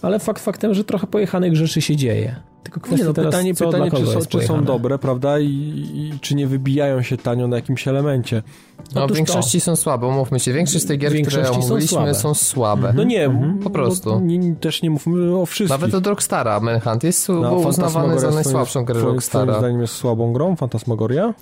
ale 0.02 0.18
fakt 0.18 0.42
faktem, 0.42 0.74
że 0.74 0.84
trochę 0.84 1.06
pojechanych 1.06 1.56
rzeczy 1.56 1.80
się 1.80 1.96
dzieje. 1.96 2.36
Tylko 2.62 2.80
kwestia 2.80 3.04
Nie, 3.04 3.08
no, 3.08 3.14
teraz, 3.14 3.30
pytanie, 3.30 3.54
co 3.54 3.66
pytanie 3.66 3.90
dla 3.90 4.00
czy, 4.00 4.06
są, 4.06 4.12
jest 4.12 4.28
czy 4.28 4.42
są 4.42 4.64
dobre, 4.64 4.98
prawda? 4.98 5.38
I, 5.38 5.46
I 5.94 6.18
czy 6.20 6.34
nie 6.34 6.46
wybijają 6.46 7.02
się 7.02 7.16
tanio 7.16 7.48
na 7.48 7.56
jakimś 7.56 7.88
elemencie. 7.88 8.42
No, 8.94 9.00
w 9.00 9.04
Otóż 9.04 9.16
większości 9.16 9.60
są 9.60 9.76
słabe, 9.76 10.06
umówmy 10.06 10.40
się. 10.40 10.52
Większość 10.52 10.84
z 10.84 10.86
tych 10.86 10.98
gier, 10.98 11.10
które 11.10 11.22
większości 11.22 11.62
są 11.62 11.66
omówiliśmy, 11.66 11.96
słabe. 11.96 12.14
są 12.14 12.34
słabe. 12.34 12.92
No 12.96 13.04
nie, 13.04 13.30
po 13.64 13.70
prostu. 13.70 14.20
Nie, 14.20 14.54
też 14.54 14.82
nie 14.82 14.90
mówmy 14.90 15.36
o 15.36 15.46
wszystkich. 15.46 15.80
Nawet 15.80 15.94
od 15.94 16.06
Rockstara 16.06 16.60
Manhunt 16.60 17.04
jest 17.04 17.28
No, 17.28 17.40
był 17.40 17.68
uznawany 17.68 18.20
za 18.20 18.30
najsłabszą 18.30 18.84
grę 18.84 19.00
Rockstara. 19.00 19.44
Twoim 19.44 19.58
zdaniem 19.58 19.80
jest 19.80 19.94
słabą 19.94 20.32
grą, 20.32 20.56
Fantasmagoria? 20.56 21.34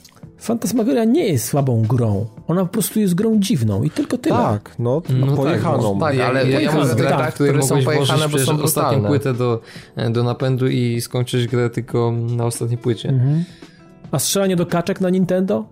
Fantasmagoria 0.43 1.05
nie 1.05 1.27
jest 1.27 1.45
słabą 1.47 1.83
grą. 1.83 2.27
Ona 2.49 2.63
po 2.63 2.69
prostu 2.73 3.01
jest 3.01 3.15
grą 3.15 3.41
dziwną 3.41 3.83
i 3.83 3.91
tylko 3.91 4.19
tyle. 4.19 4.37
Tak, 4.37 4.75
no, 4.79 5.03
No 5.21 5.27
tak, 5.27 5.37
pojechaną. 5.37 6.01
tak, 6.01 6.17
Ja, 6.17 6.27
ale 6.27 6.51
ja, 6.51 6.73
mam 6.73 6.89
tak, 6.89 6.97
grach, 6.97 7.19
tak, 7.19 7.35
które, 7.35 7.63
są 7.63 7.83
pojechane, 7.83 8.29
bo 8.29 8.39
są 8.39 8.63
ostatnią 8.63 9.05
płytę 9.05 9.35
do, 9.35 9.61
do 10.11 10.23
napędu 10.25 10.69
i 10.69 11.01
skończyć 11.01 11.49
grę 11.49 11.71
tylko 11.71 12.13
na 12.37 12.45
ostatniej 12.45 12.79
płycie. 12.79 13.09
Mhm. 13.09 13.45
A 14.11 14.19
strzelanie 14.19 14.57
do 14.57 14.67
kaczek 14.67 15.01
na 15.01 15.11
Nintendo? 15.11 15.65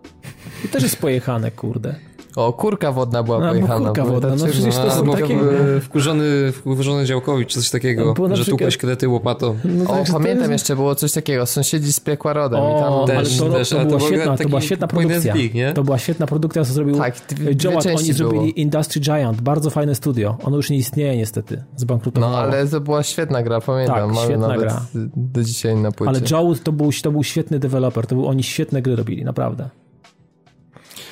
I 0.65 0.69
też 0.69 0.83
jest 0.83 0.97
pojechane, 0.97 1.51
kurde. 1.51 1.95
O, 2.37 2.53
kurka 2.53 2.93
wodna 2.93 3.23
była 3.23 3.39
No, 3.39 3.45
bo 3.47 3.51
pojechana. 3.51 3.87
kurka 3.87 4.05
wodna, 4.05 4.15
no 4.29 4.37
pamiętacie? 4.37 4.53
przecież 4.53 4.75
to 4.77 4.85
No, 4.85 4.91
są 4.91 5.11
takie- 5.13 5.39
wkurzony, 5.81 6.53
wkurzony 6.53 7.07
działkowicz, 7.07 7.55
coś 7.55 7.71
takiego, 7.71 8.05
na 8.05 8.09
że 8.09 8.15
przykład- 8.43 8.47
tupłeś 8.47 8.77
krety 8.77 9.09
łopatą. 9.09 9.57
No, 9.65 9.85
O, 9.91 10.05
pamiętam 10.13 10.39
jest- 10.39 10.51
jeszcze, 10.51 10.77
było 10.77 10.95
coś 10.95 11.13
takiego, 11.13 11.47
sąsiedzi 11.47 11.93
z 11.93 12.01
piekła 12.01 12.33
rodem 12.33 12.61
i 12.61 12.81
tam 12.81 12.93
O, 12.93 13.07
Też, 13.07 13.39
to, 13.39 13.49
też, 13.51 13.69
to, 13.69 13.77
to 13.77 13.85
była 13.85 13.99
był 13.99 14.07
świetna, 14.09 14.37
to 14.37 14.49
była 14.49 14.61
świetna 14.61 14.87
produkcja. 14.87 15.35
nie? 15.55 15.73
To 15.73 15.85
była 15.85 15.99
świetna 15.99 16.27
produkcja, 16.27 16.65
co 16.65 16.73
zrobił 16.73 16.97
Tak, 16.97 17.15
dwie 17.29 17.55
Joat. 17.57 17.87
Oni 17.87 18.13
zrobili 18.13 18.61
Industry 18.61 19.01
Giant, 19.01 19.41
bardzo 19.41 19.71
fajne 19.71 19.95
studio. 19.95 20.37
Ono 20.45 20.57
już 20.57 20.71
nie 20.71 20.77
istnieje 20.77 21.17
niestety, 21.17 21.57
No, 21.57 21.63
zbankrutowało. 21.77 22.39
ale 22.39 22.67
to 22.67 22.81
była 22.81 23.03
świetna 23.03 23.43
gra, 23.43 23.61
pamiętam. 23.61 23.97
Tak, 23.97 24.07
Mamy 24.15 24.27
świetna 24.27 24.59
gra. 24.59 24.81
do 25.17 25.43
dzisiaj 25.45 25.77
na 25.77 25.93
płycie. 25.93 26.09
Ale 26.11 26.21
Joe 26.31 26.55
to 26.65 26.73
był, 26.73 26.91
to 27.03 27.11
był 27.13 27.23
świetny 27.23 27.59
deweloper, 27.59 28.07
to 28.07 28.15
był, 28.15 28.27
oni 28.27 28.43
świetne 28.43 28.83
gry 28.83 28.97
robili, 28.97 29.25
naprawdę. 29.25 29.69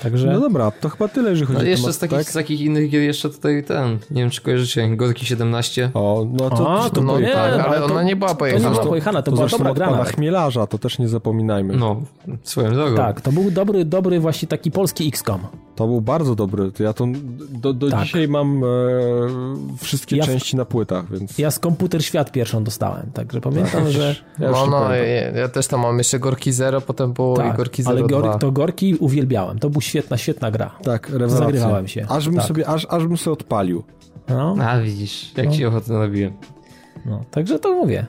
Także... 0.03 0.27
No 0.33 0.41
dobra, 0.41 0.71
to 0.71 0.89
chyba 0.89 1.09
tyle, 1.09 1.31
jeżeli 1.31 1.47
chodzi 1.47 1.59
No 1.59 1.65
o 1.65 1.69
jeszcze 1.69 1.83
temat, 1.83 1.95
z 1.95 1.99
takich, 1.99 2.19
tak? 2.19 2.27
z 2.31 2.33
takich 2.33 2.61
innych 2.61 2.91
gier 2.91 3.03
jeszcze 3.03 3.31
tutaj 3.31 3.65
ten, 3.65 3.99
nie 4.11 4.23
wiem 4.23 4.31
czy 4.31 4.41
kojarzycie, 4.43 4.97
Gorki 4.97 5.27
17. 5.27 5.91
O, 5.95 6.27
no 6.33 6.51
to, 6.51 6.81
A, 6.85 6.91
to, 6.91 7.01
no 7.03 7.21
nie, 7.21 7.37
ale 7.37 7.65
ale 7.65 7.79
to- 7.79 7.85
ona 7.85 8.03
nie 8.03 8.17
była 8.17 8.29
to 8.29 8.35
nie 8.35 8.39
pojechana. 8.39 8.71
była 8.71 8.87
pojechana, 8.87 9.23
to, 9.23 9.31
to 9.31 9.37
była 9.37 9.49
dobra 9.49 9.75
gra. 9.75 10.05
Chmielarza, 10.05 10.67
to 10.67 10.79
też 10.79 10.99
nie 10.99 11.09
zapominajmy. 11.09 11.77
No, 11.77 12.03
swoją 12.43 12.73
drogą. 12.73 12.97
Tak, 12.97 13.21
to 13.21 13.33
był 13.33 13.51
dobry, 13.51 13.85
dobry 13.85 14.21
właśnie 14.21 14.49
taki 14.49 14.71
polski 14.71 15.09
XCOM. 15.09 15.41
To 15.79 15.87
był 15.87 16.01
bardzo 16.01 16.35
dobry. 16.35 16.70
Ja 16.79 16.93
to 16.93 17.07
do, 17.51 17.72
do 17.72 17.91
Tak. 17.91 18.03
dzisiaj 18.05 18.29
mam 18.29 18.64
e, 18.64 18.66
wszystkie 19.83 20.16
Ja 20.16 20.24
w- 20.24 20.26
części 20.26 20.57
na 20.57 20.64
płytach, 20.64 21.11
więc 21.11 21.39
Ja 21.39 21.51
z 21.51 21.59
komputer 21.59 22.05
świat 22.05 22.33
pierwszą 22.33 22.64
dostałem, 22.64 23.11
także 23.14 23.41
pamiętam, 23.41 23.91
że 23.91 24.16
ja 24.39 24.51
No, 24.51 24.66
no, 24.66 24.95
ja, 24.95 25.05
ja 25.31 25.49
też 25.49 25.66
tam 25.66 25.81
mam 25.81 25.99
jeszcze 25.99 26.18
Gorki 26.18 26.53
Zero, 26.53 26.81
potem 26.81 27.12
było 27.12 27.35
i 27.35 27.37
tak, 27.39 27.57
Gorki 27.57 27.83
Zero 27.83 27.97
ale 27.99 28.07
2. 28.07 28.20
gor, 28.20 28.39
to 28.39 28.53
Gorki 28.53 28.95
uwielbiałem. 28.95 29.59
To 29.59 29.70
był 29.70 29.81
świetna, 29.81 30.16
świetna 30.16 30.51
gra. 30.51 30.70
Tak, 30.83 31.09
rewelacja. 31.11 31.37
Zagrywałem 31.39 31.89
się. 31.89 32.07
Aż 32.09 32.29
bym, 32.29 32.37
Tak. 32.39 32.47
sobie, 32.47 32.68
aż, 32.68 32.87
aż 32.91 33.07
bym 33.07 33.16
sobie 33.16 33.33
odpalił. 33.33 33.83
No, 34.29 34.57
A 34.61 34.81
widzisz, 34.81 35.33
jak 35.37 35.47
No. 35.47 35.53
ci 35.53 35.66
ochotę 35.66 35.93
nabiję. 35.93 36.33
no, 37.07 37.24
także 37.31 37.59
to 37.59 37.72
mówię. 37.74 38.07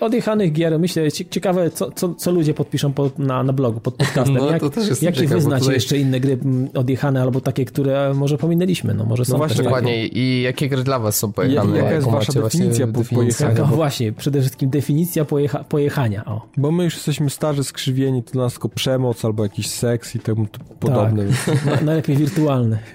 Odjechanych 0.00 0.52
gier, 0.52 0.78
myślę, 0.78 1.12
cie- 1.12 1.24
ciekawe, 1.30 1.70
co, 1.70 1.90
co, 1.90 2.14
co 2.14 2.30
ludzie 2.32 2.54
podpiszą 2.54 2.92
pod, 2.92 3.18
na, 3.18 3.42
na 3.42 3.52
blogu, 3.52 3.80
pod 3.80 3.94
podcastem. 3.94 4.34
No, 4.36 4.50
Jak, 4.50 4.60
to 4.60 4.70
też 4.70 4.88
jestem 4.88 5.06
jakie 5.06 5.18
ciekaw, 5.18 5.30
wy 5.30 5.36
bo 5.36 5.40
znacie 5.40 5.60
tutaj- 5.60 5.74
jeszcze 5.74 5.98
inne 5.98 6.20
gry 6.20 6.32
mm, 6.32 6.68
odjechane, 6.74 7.22
albo 7.22 7.40
takie, 7.40 7.64
które 7.64 8.14
może 8.14 8.38
pominęliśmy? 8.38 8.94
No, 8.94 9.04
może 9.04 9.24
są 9.24 9.36
właśnie, 9.36 9.48
też 9.48 9.56
takie. 9.56 9.68
Dokładnie. 9.68 10.06
I 10.06 10.42
jakie 10.42 10.68
gry 10.68 10.82
dla 10.84 10.98
was 10.98 11.16
są 11.16 11.32
pojechane? 11.32 11.78
jaka 11.78 11.92
jest 11.92 12.06
wasza 12.10 12.40
właśnie 12.40 12.60
definicja 12.64 12.86
po- 12.86 13.14
pojechania? 13.14 13.54
No 13.58 13.66
właśnie, 13.66 14.12
przede 14.12 14.40
wszystkim 14.40 14.70
definicja 14.70 15.24
pojecha, 15.24 15.64
pojechania. 15.64 16.24
O. 16.24 16.46
Bo 16.56 16.70
my 16.72 16.84
już 16.84 16.94
jesteśmy 16.94 17.30
starzy, 17.30 17.64
skrzywieni, 17.64 18.22
to 18.22 18.38
nas 18.38 18.52
tylko 18.52 18.68
przemoc 18.68 19.24
albo 19.24 19.42
jakiś 19.42 19.70
seks 19.70 20.14
i 20.16 20.18
temu 20.18 20.46
t- 20.46 20.58
podobne. 20.80 21.24
więc 21.24 21.36
Na, 21.66 21.80
najlepiej 21.80 22.16
wirtualny. 22.16 22.78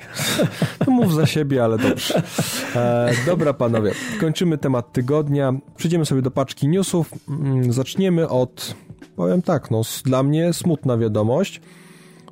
No 0.87 0.93
mów 0.93 1.13
za 1.13 1.25
siebie, 1.25 1.63
ale 1.63 1.77
dobrze. 1.77 2.21
E, 2.75 3.11
dobra, 3.25 3.53
panowie, 3.53 3.91
kończymy 4.19 4.57
temat 4.57 4.93
tygodnia. 4.93 5.53
Przejdziemy 5.77 6.05
sobie 6.05 6.21
do 6.21 6.31
paczki 6.31 6.67
newsów. 6.79 7.13
Mm, 7.29 7.73
Zaczniemy 7.73 8.29
od, 8.29 8.75
powiem 9.15 9.41
tak, 9.41 9.71
no, 9.71 9.81
dla 10.05 10.23
mnie 10.23 10.53
smutna 10.53 10.97
wiadomość. 10.97 11.61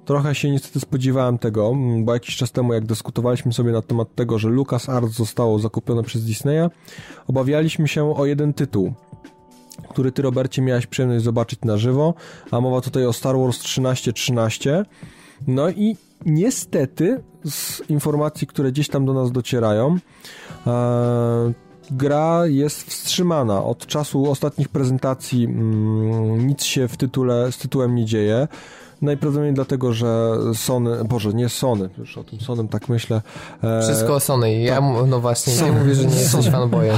Trochę 0.06 0.36
się 0.36 0.52
niestety 0.52 0.80
spodziewałem 0.80 1.38
tego, 1.38 1.70
mm, 1.70 2.06
bo 2.06 2.14
jakiś 2.14 2.36
czas 2.36 2.52
temu, 2.52 2.74
jak 2.74 2.86
dyskutowaliśmy 2.86 3.54
sobie 3.54 3.72
na 3.72 3.82
temat 3.82 4.16
tego, 4.16 4.40
że 4.40 4.50
LucasArts 4.50 5.14
zostało 5.14 5.60
zakupione 5.60 6.04
przez 6.04 6.26
Disneya, 6.26 6.70
obawialiśmy 7.28 7.88
się 7.88 8.16
o 8.16 8.26
jeden 8.26 8.54
tytuł, 8.54 8.94
który 9.90 10.12
ty, 10.12 10.22
Robercie, 10.22 10.62
miałeś 10.62 10.88
przyjemność 10.88 11.24
zobaczyć 11.24 11.60
na 11.66 11.78
żywo, 11.78 12.14
a 12.52 12.62
mowa 12.62 12.82
tutaj 12.82 13.06
o 13.06 13.14
Star 13.14 13.38
Wars 13.38 13.60
1313. 13.60 14.86
No 15.48 15.70
i 15.70 15.96
niestety 16.26 17.24
z 17.46 17.90
informacji, 17.90 18.48
które 18.48 18.72
gdzieś 18.72 18.90
tam 18.90 19.06
do 19.06 19.14
nas 19.14 19.32
docierają, 19.32 19.98
e, 20.68 21.67
gra 21.92 22.42
jest 22.48 22.84
wstrzymana. 22.84 23.64
Od 23.64 23.86
czasu 23.88 24.32
ostatnich 24.32 24.70
prezentacji 24.70 25.46
mm, 25.46 26.48
nic 26.48 26.64
się 26.64 26.88
w 26.88 26.98
tytule, 26.98 27.52
z 27.52 27.58
tytułem 27.58 27.96
nie 27.96 28.06
dzieje. 28.06 28.48
Najprawdopodobniej 29.02 29.54
dlatego, 29.54 29.94
że 29.94 30.38
Sony, 30.54 31.04
Boże, 31.06 31.34
nie 31.34 31.50
Sony, 31.50 31.90
już 31.98 32.18
o 32.18 32.24
tym 32.24 32.40
Sonym 32.40 32.68
tak 32.68 32.90
myślę. 32.90 33.22
E, 33.64 33.82
Wszystko 33.82 34.16
o 34.16 34.20
Sony. 34.20 34.60
Ja, 34.62 34.82
mu- 34.82 35.08
no 35.08 35.20
właśnie, 35.20 35.54
Sony. 35.54 35.72
mówisz, 35.72 35.98
że 35.98 36.06
nie 36.06 36.16
jesteś 36.16 36.50
fanboyem. 36.50 36.98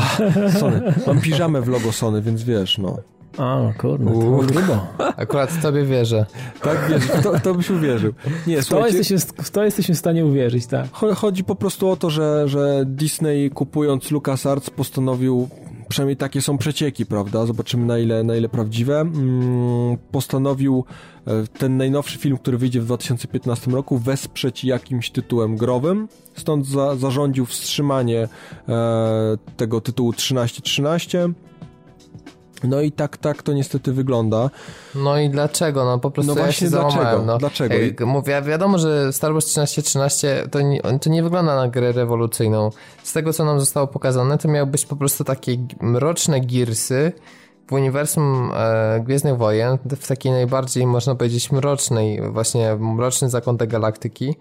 Sony. 0.59 0.93
Mam 1.07 1.21
piżamę 1.21 1.61
w 1.61 1.67
logo 1.67 1.91
Sony, 1.91 2.21
więc 2.21 2.43
wiesz, 2.43 2.77
no. 2.77 2.97
A, 3.37 3.57
kurde, 3.77 4.05
to 4.05 4.19
grubo. 4.19 4.87
Akurat 5.17 5.61
tobie 5.61 5.85
wierzę. 5.85 6.25
Tak, 6.61 6.77
wiesz, 6.89 7.23
to, 7.23 7.39
to 7.39 7.53
byś 7.55 7.69
uwierzył. 7.69 8.13
Nie, 8.47 8.61
W 8.61 8.67
to, 8.67 8.87
jesteśmy, 8.87 9.17
w 9.43 9.49
to 9.51 9.63
jesteśmy 9.63 9.95
w 9.95 9.97
stanie 9.97 10.25
uwierzyć, 10.25 10.67
tak. 10.67 10.87
Cho- 10.91 11.15
Chodzi 11.15 11.43
po 11.43 11.55
prostu 11.55 11.89
o 11.89 11.95
to, 11.95 12.09
że, 12.09 12.43
że 12.47 12.83
Disney 12.85 13.49
kupując 13.51 14.11
LucasArts 14.11 14.69
postanowił, 14.69 15.49
przynajmniej 15.89 16.17
takie 16.17 16.41
są 16.41 16.57
przecieki, 16.57 17.05
prawda? 17.05 17.45
Zobaczymy 17.45 17.85
na 17.85 17.97
ile, 17.97 18.23
na 18.23 18.35
ile 18.35 18.49
prawdziwe. 18.49 18.99
Mm, 18.99 19.97
postanowił 20.11 20.83
e, 21.27 21.31
ten 21.57 21.77
najnowszy 21.77 22.17
film, 22.19 22.37
który 22.37 22.57
wyjdzie 22.57 22.81
w 22.81 22.85
2015 22.85 23.71
roku, 23.71 23.97
wesprzeć 23.97 24.63
jakimś 24.63 25.09
tytułem 25.11 25.57
growym. 25.57 26.07
Stąd 26.35 26.67
za, 26.67 26.95
zarządził 26.95 27.45
wstrzymanie 27.45 28.27
e, 28.69 29.37
tego 29.57 29.81
tytułu 29.81 30.13
1313. 30.13 31.29
No 32.63 32.81
i 32.81 32.91
tak, 32.91 33.17
tak 33.17 33.43
to 33.43 33.53
niestety 33.53 33.93
wygląda. 33.93 34.49
No 34.95 35.19
i 35.19 35.29
dlaczego? 35.29 35.85
No 35.85 35.99
po 35.99 36.11
prostu 36.11 36.33
No 36.33 36.39
ja 36.39 36.45
właśnie 36.45 36.67
się 36.67 36.71
dlaczego? 36.71 37.23
No. 37.25 37.37
Dlaczego? 37.37 37.75
Mówię, 38.05 38.41
wiadomo, 38.41 38.77
że 38.77 39.13
Star 39.13 39.33
Wars 39.33 39.45
1313 39.45 40.47
to 40.51 40.61
nie, 40.61 40.81
to 40.81 41.09
nie 41.09 41.23
wygląda 41.23 41.55
na 41.55 41.67
grę 41.67 41.91
rewolucyjną. 41.91 42.69
Z 43.03 43.13
tego, 43.13 43.33
co 43.33 43.45
nam 43.45 43.59
zostało 43.59 43.87
pokazane, 43.87 44.37
to 44.37 44.47
miały 44.47 44.67
być 44.67 44.85
po 44.85 44.95
prostu 44.95 45.23
takie 45.23 45.57
mroczne 45.81 46.39
girsy 46.39 47.11
w 47.67 47.73
uniwersum 47.73 48.51
e, 48.55 48.99
Gwiezdnych 49.05 49.37
Wojen, 49.37 49.77
w 49.85 50.07
takiej 50.07 50.31
najbardziej, 50.31 50.87
można 50.87 51.15
powiedzieć, 51.15 51.51
mrocznej, 51.51 52.21
właśnie 52.31 52.75
mroczny 52.75 53.29
zakątek 53.29 53.69
galaktyki. 53.69 54.35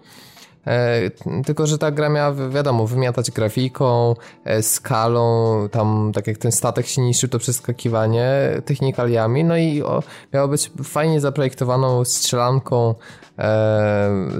E, 0.67 1.09
tylko, 1.45 1.67
że 1.67 1.77
ta 1.77 1.91
gra 1.91 2.09
miała, 2.09 2.31
wi- 2.31 2.49
wiadomo, 2.49 2.87
wymiatać 2.87 3.31
grafiką, 3.31 4.15
e, 4.45 4.63
skalą, 4.63 5.69
tam 5.69 6.11
tak 6.13 6.27
jak 6.27 6.37
ten 6.37 6.51
statek 6.51 6.87
się 6.87 7.01
niszczył, 7.01 7.29
to 7.29 7.39
przeskakiwanie, 7.39 8.29
technikaliami, 8.65 9.43
no 9.43 9.57
i 9.57 9.81
o, 9.81 10.03
miało 10.33 10.47
być 10.47 10.71
fajnie 10.83 11.21
zaprojektowaną 11.21 12.05
strzelanką 12.05 12.95
e, 13.37 13.43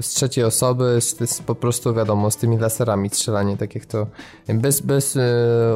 z 0.00 0.08
trzeciej 0.08 0.44
osoby, 0.44 1.00
z, 1.00 1.30
z, 1.30 1.40
po 1.40 1.54
prostu 1.54 1.94
wiadomo, 1.94 2.30
z 2.30 2.36
tymi 2.36 2.58
laserami 2.58 3.08
strzelanie, 3.08 3.56
tak 3.56 3.74
jak 3.74 3.86
to, 3.86 4.06
bez, 4.48 4.80
bez 4.80 5.18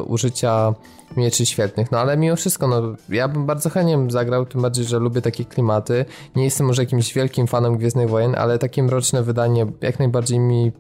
użycia 0.07 0.75
mieczy 1.17 1.47
świetnych, 1.47 1.93
no 1.93 1.99
ale 1.99 2.17
mimo 2.17 2.37
wszystko, 2.37 2.69
no 2.69 2.83
ja 3.09 3.29
bym 3.29 3.47
bardzo 3.47 3.71
chętnie 3.71 3.99
zagrał, 4.09 4.47
tym 4.47 4.63
bardziej, 4.63 4.85
że 4.85 4.99
lubię 4.99 5.23
takie 5.23 5.45
klimaty, 5.45 6.05
nie 6.37 6.45
jestem 6.45 6.67
może 6.67 6.83
jakimś 6.83 7.15
wielkim 7.15 7.47
fanem 7.47 7.77
Gwiezdnych 7.77 8.09
Wojen, 8.09 8.35
ale 8.39 8.59
takie 8.59 8.83
mroczne 8.83 9.23
wydanie 9.23 9.67
jak 9.81 9.99
najbardziej 9.99 10.39
mi 10.39 10.73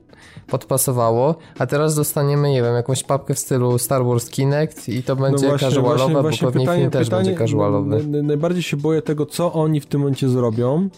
podpasowało, 0.46 1.34
a 1.58 1.66
teraz 1.66 1.94
dostaniemy, 1.94 2.50
nie 2.50 2.62
wiem, 2.62 2.74
jakąś 2.74 3.02
papkę 3.02 3.34
w 3.34 3.38
stylu 3.38 3.78
Star 3.78 4.04
Wars 4.04 4.30
Kinect 4.30 4.88
i 4.88 5.02
to 5.02 5.16
będzie 5.16 5.58
casualowe, 5.58 6.22
bo 6.22 6.30
pewnie 6.40 6.66
film 6.66 6.90
też 6.90 7.10
będzie 7.10 7.36
casualowy. 7.36 8.04
Najbardziej 8.22 8.62
się 8.62 8.76
boję 8.76 9.02
tego, 9.02 9.26
co 9.26 9.52
oni 9.52 9.80
w 9.80 9.86
tym 9.86 10.00
momencie 10.00 10.28
zrobią, 10.28 10.88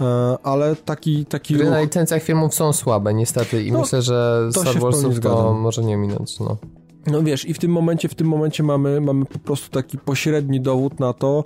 e, 0.00 0.36
ale 0.42 0.76
taki, 0.76 1.26
taki 1.26 1.54
Gry 1.54 1.64
ruch, 1.64 1.72
na 1.72 1.80
licencjach 1.80 2.22
filmów 2.22 2.54
są 2.54 2.72
słabe 2.72 3.14
niestety 3.14 3.64
i 3.64 3.72
No, 3.72 3.80
myślę, 3.80 4.02
że 4.02 4.48
Star 4.50 4.78
Warsów 4.78 5.20
to 5.20 5.52
może 5.52 5.84
nie 5.84 5.96
minąć, 5.96 6.40
no. 6.40 6.56
No 7.06 7.22
wiesz, 7.22 7.48
i 7.48 7.54
w 7.54 7.58
tym 7.58 7.70
momencie, 7.70 8.08
w 8.08 8.14
tym 8.14 8.26
momencie 8.26 8.62
mamy, 8.62 9.00
mamy 9.00 9.24
po 9.24 9.38
prostu 9.38 9.70
taki 9.70 9.98
pośredni 9.98 10.60
dowód 10.60 11.00
na 11.00 11.12
to, 11.12 11.44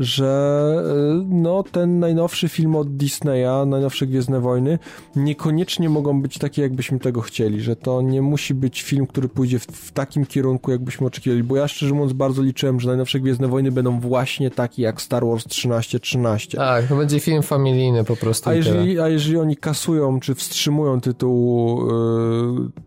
że 0.00 0.82
e, 0.84 1.24
no 1.28 1.62
ten 1.62 1.98
najnowszy 1.98 2.48
film 2.48 2.76
od 2.76 2.96
Disneya, 2.96 3.66
najnowsze 3.66 4.06
Gwiezdne 4.06 4.40
Wojny, 4.40 4.78
niekoniecznie 5.16 5.88
mogą 5.88 6.22
być 6.22 6.38
takie, 6.38 6.62
jakbyśmy 6.62 6.98
tego 6.98 7.20
chcieli, 7.20 7.60
że 7.60 7.76
to 7.76 8.02
nie 8.02 8.22
musi 8.22 8.54
być 8.54 8.82
film, 8.82 9.06
który 9.06 9.28
pójdzie 9.28 9.58
w, 9.58 9.66
w 9.66 9.92
takim 9.92 10.26
kierunku, 10.26 10.70
jakbyśmy 10.70 11.06
oczekiwali, 11.06 11.42
bo 11.42 11.56
ja 11.56 11.68
szczerze 11.68 11.94
mówiąc 11.94 12.12
bardzo 12.12 12.42
liczyłem, 12.42 12.80
że 12.80 12.88
najnowsze 12.88 13.20
Gwiezdne 13.20 13.48
Wojny 13.48 13.72
będą 13.72 14.00
właśnie 14.00 14.50
takie 14.50 14.82
jak 14.82 15.02
Star 15.02 15.26
Wars 15.26 15.44
1313. 15.44 16.58
Tak, 16.58 16.86
to 16.86 16.96
będzie 16.96 17.20
film 17.20 17.42
familijny 17.42 18.04
po 18.04 18.16
prostu 18.16 18.50
A 18.50 18.54
jeżeli, 18.54 19.00
a 19.00 19.08
jeżeli 19.08 19.36
oni 19.36 19.56
kasują, 19.56 20.20
czy 20.20 20.34
wstrzymują 20.34 21.00
tytuł 21.00 21.80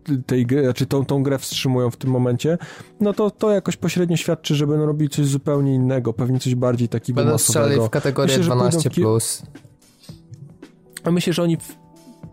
yy, 0.08 0.22
tej 0.26 0.46
gry, 0.46 0.74
czy 0.74 0.86
tą, 0.86 1.04
tą 1.04 1.22
grę 1.22 1.38
wstrzymują 1.38 1.90
w 1.90 1.96
tym 1.96 2.09
momencie, 2.10 2.58
no 3.00 3.12
to 3.12 3.30
to 3.30 3.50
jakoś 3.50 3.76
pośrednio 3.76 4.16
świadczy, 4.16 4.54
że 4.54 4.66
będą 4.66 4.86
robili 4.86 5.10
coś 5.10 5.26
zupełnie 5.26 5.74
innego, 5.74 6.12
pewnie 6.12 6.40
coś 6.40 6.54
bardziej 6.54 6.88
takiego 6.88 7.16
Będą 7.16 7.32
masowego. 7.32 7.86
w 7.86 7.90
kategorię 7.90 8.38
Myślę, 8.38 8.42
że 8.44 8.50
pójdą 8.50 8.64
12+. 8.68 8.90
w 8.90 8.92
ki- 8.94 9.00
Plus. 9.00 9.42
A 11.04 11.10
myślę, 11.10 11.32
że 11.32 11.42
oni 11.42 11.56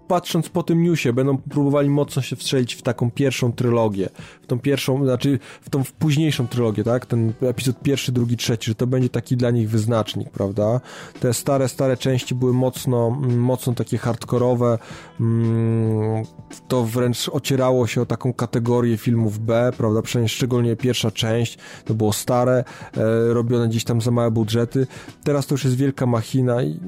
patrząc 0.08 0.50
po 0.50 0.64
tym 0.64 0.84
newsie, 0.84 1.14
będą 1.14 1.38
próbowali 1.38 1.90
mocno 1.90 2.22
się 2.22 2.36
wstrzelić 2.36 2.76
w 2.76 2.82
taką 2.82 3.12
pierwszą 3.12 3.52
trylogię, 3.52 4.10
w 4.42 4.48
tą 4.48 4.60
pierwszą, 4.60 5.04
znaczy 5.04 5.40
w 5.62 5.70
tą 5.70 5.84
późniejszą 6.00 6.48
trylogię, 6.48 6.84
tak? 6.84 7.06
Ten 7.06 7.34
epizod 7.42 7.82
pierwszy, 7.82 8.12
drugi, 8.12 8.38
trzeci, 8.38 8.72
że 8.72 8.76
to 8.76 8.88
będzie 8.88 9.10
taki 9.10 9.38
dla 9.38 9.52
nich 9.52 9.70
wyznacznik, 9.70 10.30
prawda? 10.30 10.82
Te 11.20 11.34
stare, 11.34 11.70
stare 11.70 11.98
części 11.98 12.36
były 12.36 12.54
mocno, 12.54 13.18
mm, 13.24 13.40
mocno 13.40 13.74
takie 13.74 13.98
hardkorowe, 13.98 14.80
mm, 15.20 16.24
to 16.68 16.84
wręcz 16.84 17.30
ocierało 17.30 17.88
się 17.88 18.02
o 18.02 18.06
taką 18.06 18.34
kategorię 18.34 18.98
filmów 18.98 19.40
B, 19.40 19.72
prawda? 19.78 20.02
Przynajmniej 20.02 20.30
szczególnie 20.30 20.76
pierwsza 20.76 21.12
część, 21.12 21.58
to 21.86 21.94
było 21.94 22.14
stare, 22.14 22.64
e, 22.98 23.34
robione 23.34 23.68
gdzieś 23.68 23.84
tam 23.84 24.02
za 24.02 24.12
małe 24.12 24.32
budżety. 24.32 24.88
Teraz 25.24 25.48
to 25.48 25.54
już 25.54 25.64
jest 25.64 25.76
wielka 25.76 26.06
machina 26.06 26.64
i 26.64 26.80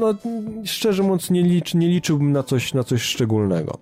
no, 0.00 0.14
szczerze 0.64 1.02
mówiąc 1.02 1.30
nie, 1.30 1.42
licz, 1.42 1.74
nie 1.74 1.88
liczyłbym 1.88 2.32
na 2.32 2.42
coś, 2.42 2.67
na 2.74 2.84
coś 2.84 3.02
szczególnego. 3.02 3.78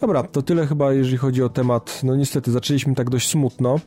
Dobra, 0.00 0.22
to 0.22 0.42
tyle 0.42 0.66
chyba 0.66 0.92
jeżeli 0.92 1.16
chodzi 1.16 1.42
o 1.42 1.48
temat. 1.48 2.00
No 2.02 2.16
niestety 2.16 2.52
zaczęliśmy 2.52 2.94
tak 2.94 3.10
dość 3.10 3.30
smutno. 3.30 3.80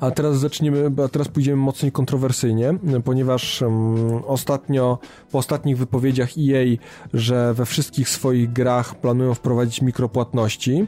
A 0.00 0.10
teraz 0.10 0.38
zaczniemy, 0.38 0.90
a 1.04 1.08
teraz 1.08 1.28
pójdziemy 1.28 1.56
mocniej 1.56 1.92
kontrowersyjnie, 1.92 2.74
ponieważ 3.04 3.62
um, 3.62 4.22
ostatnio, 4.26 4.98
po 5.30 5.38
ostatnich 5.38 5.78
wypowiedziach 5.78 6.28
EA, 6.38 6.76
że 7.14 7.54
we 7.54 7.66
wszystkich 7.66 8.08
swoich 8.08 8.52
grach 8.52 8.94
planują 8.94 9.34
wprowadzić 9.34 9.82
mikropłatności, 9.82 10.86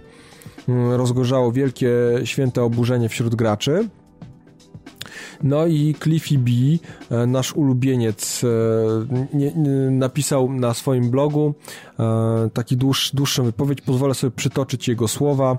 um, 0.69 0.93
rozgorzało 0.93 1.53
wielkie 1.53 1.91
święte 2.25 2.63
oburzenie 2.63 3.09
wśród 3.09 3.35
graczy. 3.35 3.89
No 5.43 5.67
i 5.67 5.95
Cliffy 6.03 6.39
B, 6.39 6.51
e, 7.11 7.27
nasz 7.27 7.53
ulubieniec, 7.53 8.45
e, 8.45 9.91
napisał 9.91 10.53
na 10.53 10.75
swoim 10.75 11.11
blogu 11.11 11.55
e, 11.99 12.51
taki 12.55 12.77
dłuż, 12.77 13.11
dłuższą 13.15 13.45
wypowiedź. 13.45 13.81
Pozwolę 13.81 14.15
sobie 14.15 14.31
przytoczyć 14.31 14.89
jego 14.89 15.09
słowa. 15.09 15.57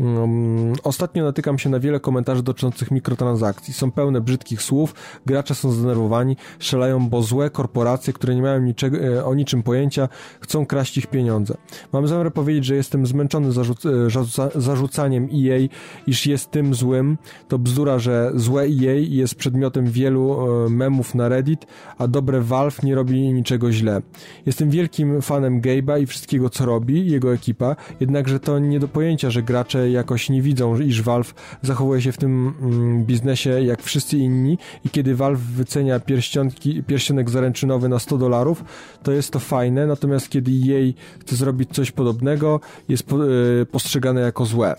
Um, 0.00 0.72
ostatnio 0.82 1.24
natykam 1.24 1.58
się 1.58 1.70
na 1.70 1.80
wiele 1.80 2.00
komentarzy 2.00 2.42
dotyczących 2.42 2.90
mikrotransakcji. 2.90 3.74
Są 3.74 3.90
pełne 3.90 4.20
brzydkich 4.20 4.62
słów, 4.62 4.94
gracze 5.26 5.54
są 5.54 5.70
zdenerwowani, 5.70 6.36
strzelają, 6.60 7.08
bo 7.08 7.22
złe 7.22 7.50
korporacje, 7.50 8.12
które 8.12 8.34
nie 8.34 8.42
mają 8.42 8.60
niczego, 8.60 8.98
e, 8.98 9.24
o 9.24 9.34
niczym 9.34 9.62
pojęcia, 9.62 10.08
chcą 10.40 10.66
kraść 10.66 10.98
ich 10.98 11.06
pieniądze. 11.06 11.54
Mam 11.92 12.08
zamiar 12.08 12.32
powiedzieć, 12.32 12.64
że 12.64 12.74
jestem 12.74 13.06
zmęczony 13.06 13.52
zarzuc 13.52 13.86
e, 13.86 14.10
zarzuca 14.10 14.48
zarzucaniem 14.54 15.24
EA, 15.24 15.68
iż 16.06 16.26
jest 16.26 16.50
tym 16.50 16.74
złym. 16.74 17.18
To 17.48 17.58
bzdura, 17.58 17.98
że 17.98 18.32
złe 18.34 18.62
EA 18.62 18.94
jest 19.08 19.34
przedmiotem 19.34 19.86
wielu 19.86 20.36
e, 20.66 20.68
memów 20.68 21.14
na 21.14 21.28
Reddit, 21.28 21.66
a 21.98 22.08
dobre 22.08 22.40
Valve 22.40 22.82
nie 22.82 22.94
robi 22.94 23.32
niczego 23.32 23.72
źle. 23.72 24.02
Jestem 24.46 24.70
wielkim 24.70 25.22
fanem 25.22 25.60
Gabe'a 25.60 26.02
i 26.02 26.06
wszystkiego, 26.06 26.50
co 26.50 26.66
robi 26.66 27.10
jego 27.10 27.34
ekipa, 27.34 27.76
jednakże 28.00 28.40
to 28.40 28.58
nie 28.58 28.80
do 28.80 28.88
pojęcia, 28.88 29.30
że 29.30 29.42
gracze 29.42 29.91
jakoś 29.92 30.30
nie 30.30 30.42
widzą, 30.42 30.80
iż 30.80 31.02
Valve 31.02 31.34
zachowuje 31.62 32.02
się 32.02 32.12
w 32.12 32.16
tym 32.16 32.54
mm, 32.62 33.04
biznesie 33.04 33.50
jak 33.50 33.82
wszyscy 33.82 34.18
inni 34.18 34.58
i 34.84 34.90
kiedy 34.90 35.14
Valve 35.14 35.40
wycenia 35.40 36.00
pierścionki, 36.00 36.82
pierścionek 36.82 37.30
zaręczynowy 37.30 37.88
na 37.88 37.98
100 37.98 38.18
dolarów, 38.18 38.64
to 39.02 39.12
jest 39.12 39.30
to 39.30 39.38
fajne, 39.38 39.86
natomiast 39.86 40.28
kiedy 40.28 40.50
jej 40.50 40.94
chce 41.20 41.36
zrobić 41.36 41.70
coś 41.70 41.90
podobnego, 41.90 42.60
jest 42.88 43.12
y, 43.12 43.66
postrzegane 43.66 44.20
jako 44.20 44.44
złe. 44.44 44.74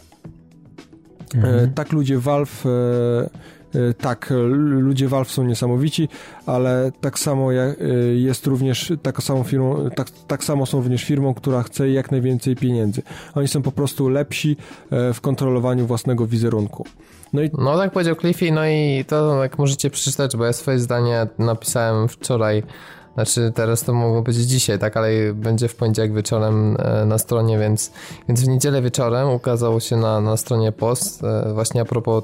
Mhm. 1.36 1.66
E, 1.66 1.68
tak 1.68 1.92
ludzie 1.92 2.20
Valve 2.20 2.66
e, 2.66 3.30
E, 3.63 3.63
tak, 3.98 4.34
ludzie 4.58 5.08
Valve 5.08 5.32
są 5.32 5.44
niesamowici, 5.44 6.10
ale 6.46 6.92
tak 7.02 7.20
samo 7.20 7.54
e, 7.54 7.76
jest 8.16 8.48
również, 8.48 8.94
tak, 9.02 9.24
samą 9.24 9.44
firmą, 9.44 9.90
tak, 9.96 10.10
tak 10.28 10.44
samo 10.44 10.66
są 10.66 10.78
również 10.78 11.04
firmą, 11.04 11.34
która 11.34 11.64
chce 11.64 11.90
jak 11.90 12.12
najwięcej 12.12 12.56
pieniędzy. 12.56 13.02
Oni 13.36 13.48
są 13.48 13.62
po 13.62 13.72
prostu 13.72 14.10
lepsi 14.10 14.58
e, 14.92 15.14
w 15.14 15.22
kontrolowaniu 15.22 15.88
własnego 15.88 16.28
wizerunku. 16.28 16.86
No, 17.34 17.42
i... 17.42 17.50
no 17.58 17.78
tak 17.78 17.92
powiedział 17.92 18.16
Cliffy, 18.16 18.52
no 18.52 18.68
i 18.68 19.06
to 19.08 19.44
jak 19.44 19.58
możecie 19.58 19.90
przeczytać, 19.90 20.38
bo 20.38 20.46
ja 20.46 20.54
swoje 20.54 20.80
zdanie 20.80 21.28
napisałem 21.40 22.08
wczoraj 22.08 22.64
znaczy 23.14 23.52
teraz 23.56 23.84
to 23.84 23.94
mogło 23.94 24.22
być 24.22 24.36
dzisiaj, 24.36 24.80
tak, 24.80 24.98
ale 24.98 25.34
będzie 25.34 25.68
w 25.68 25.76
poniedziałek 25.76 26.14
wieczorem 26.14 26.78
na 27.06 27.18
stronie, 27.18 27.60
więc, 27.60 27.92
więc 28.28 28.42
w 28.42 28.48
niedzielę 28.48 28.82
wieczorem 28.82 29.30
ukazał 29.30 29.80
się 29.80 29.98
na, 29.98 30.22
na 30.22 30.38
stronie 30.38 30.72
post 30.72 31.22
właśnie 31.54 31.82
a 31.82 31.86
propos 31.86 32.24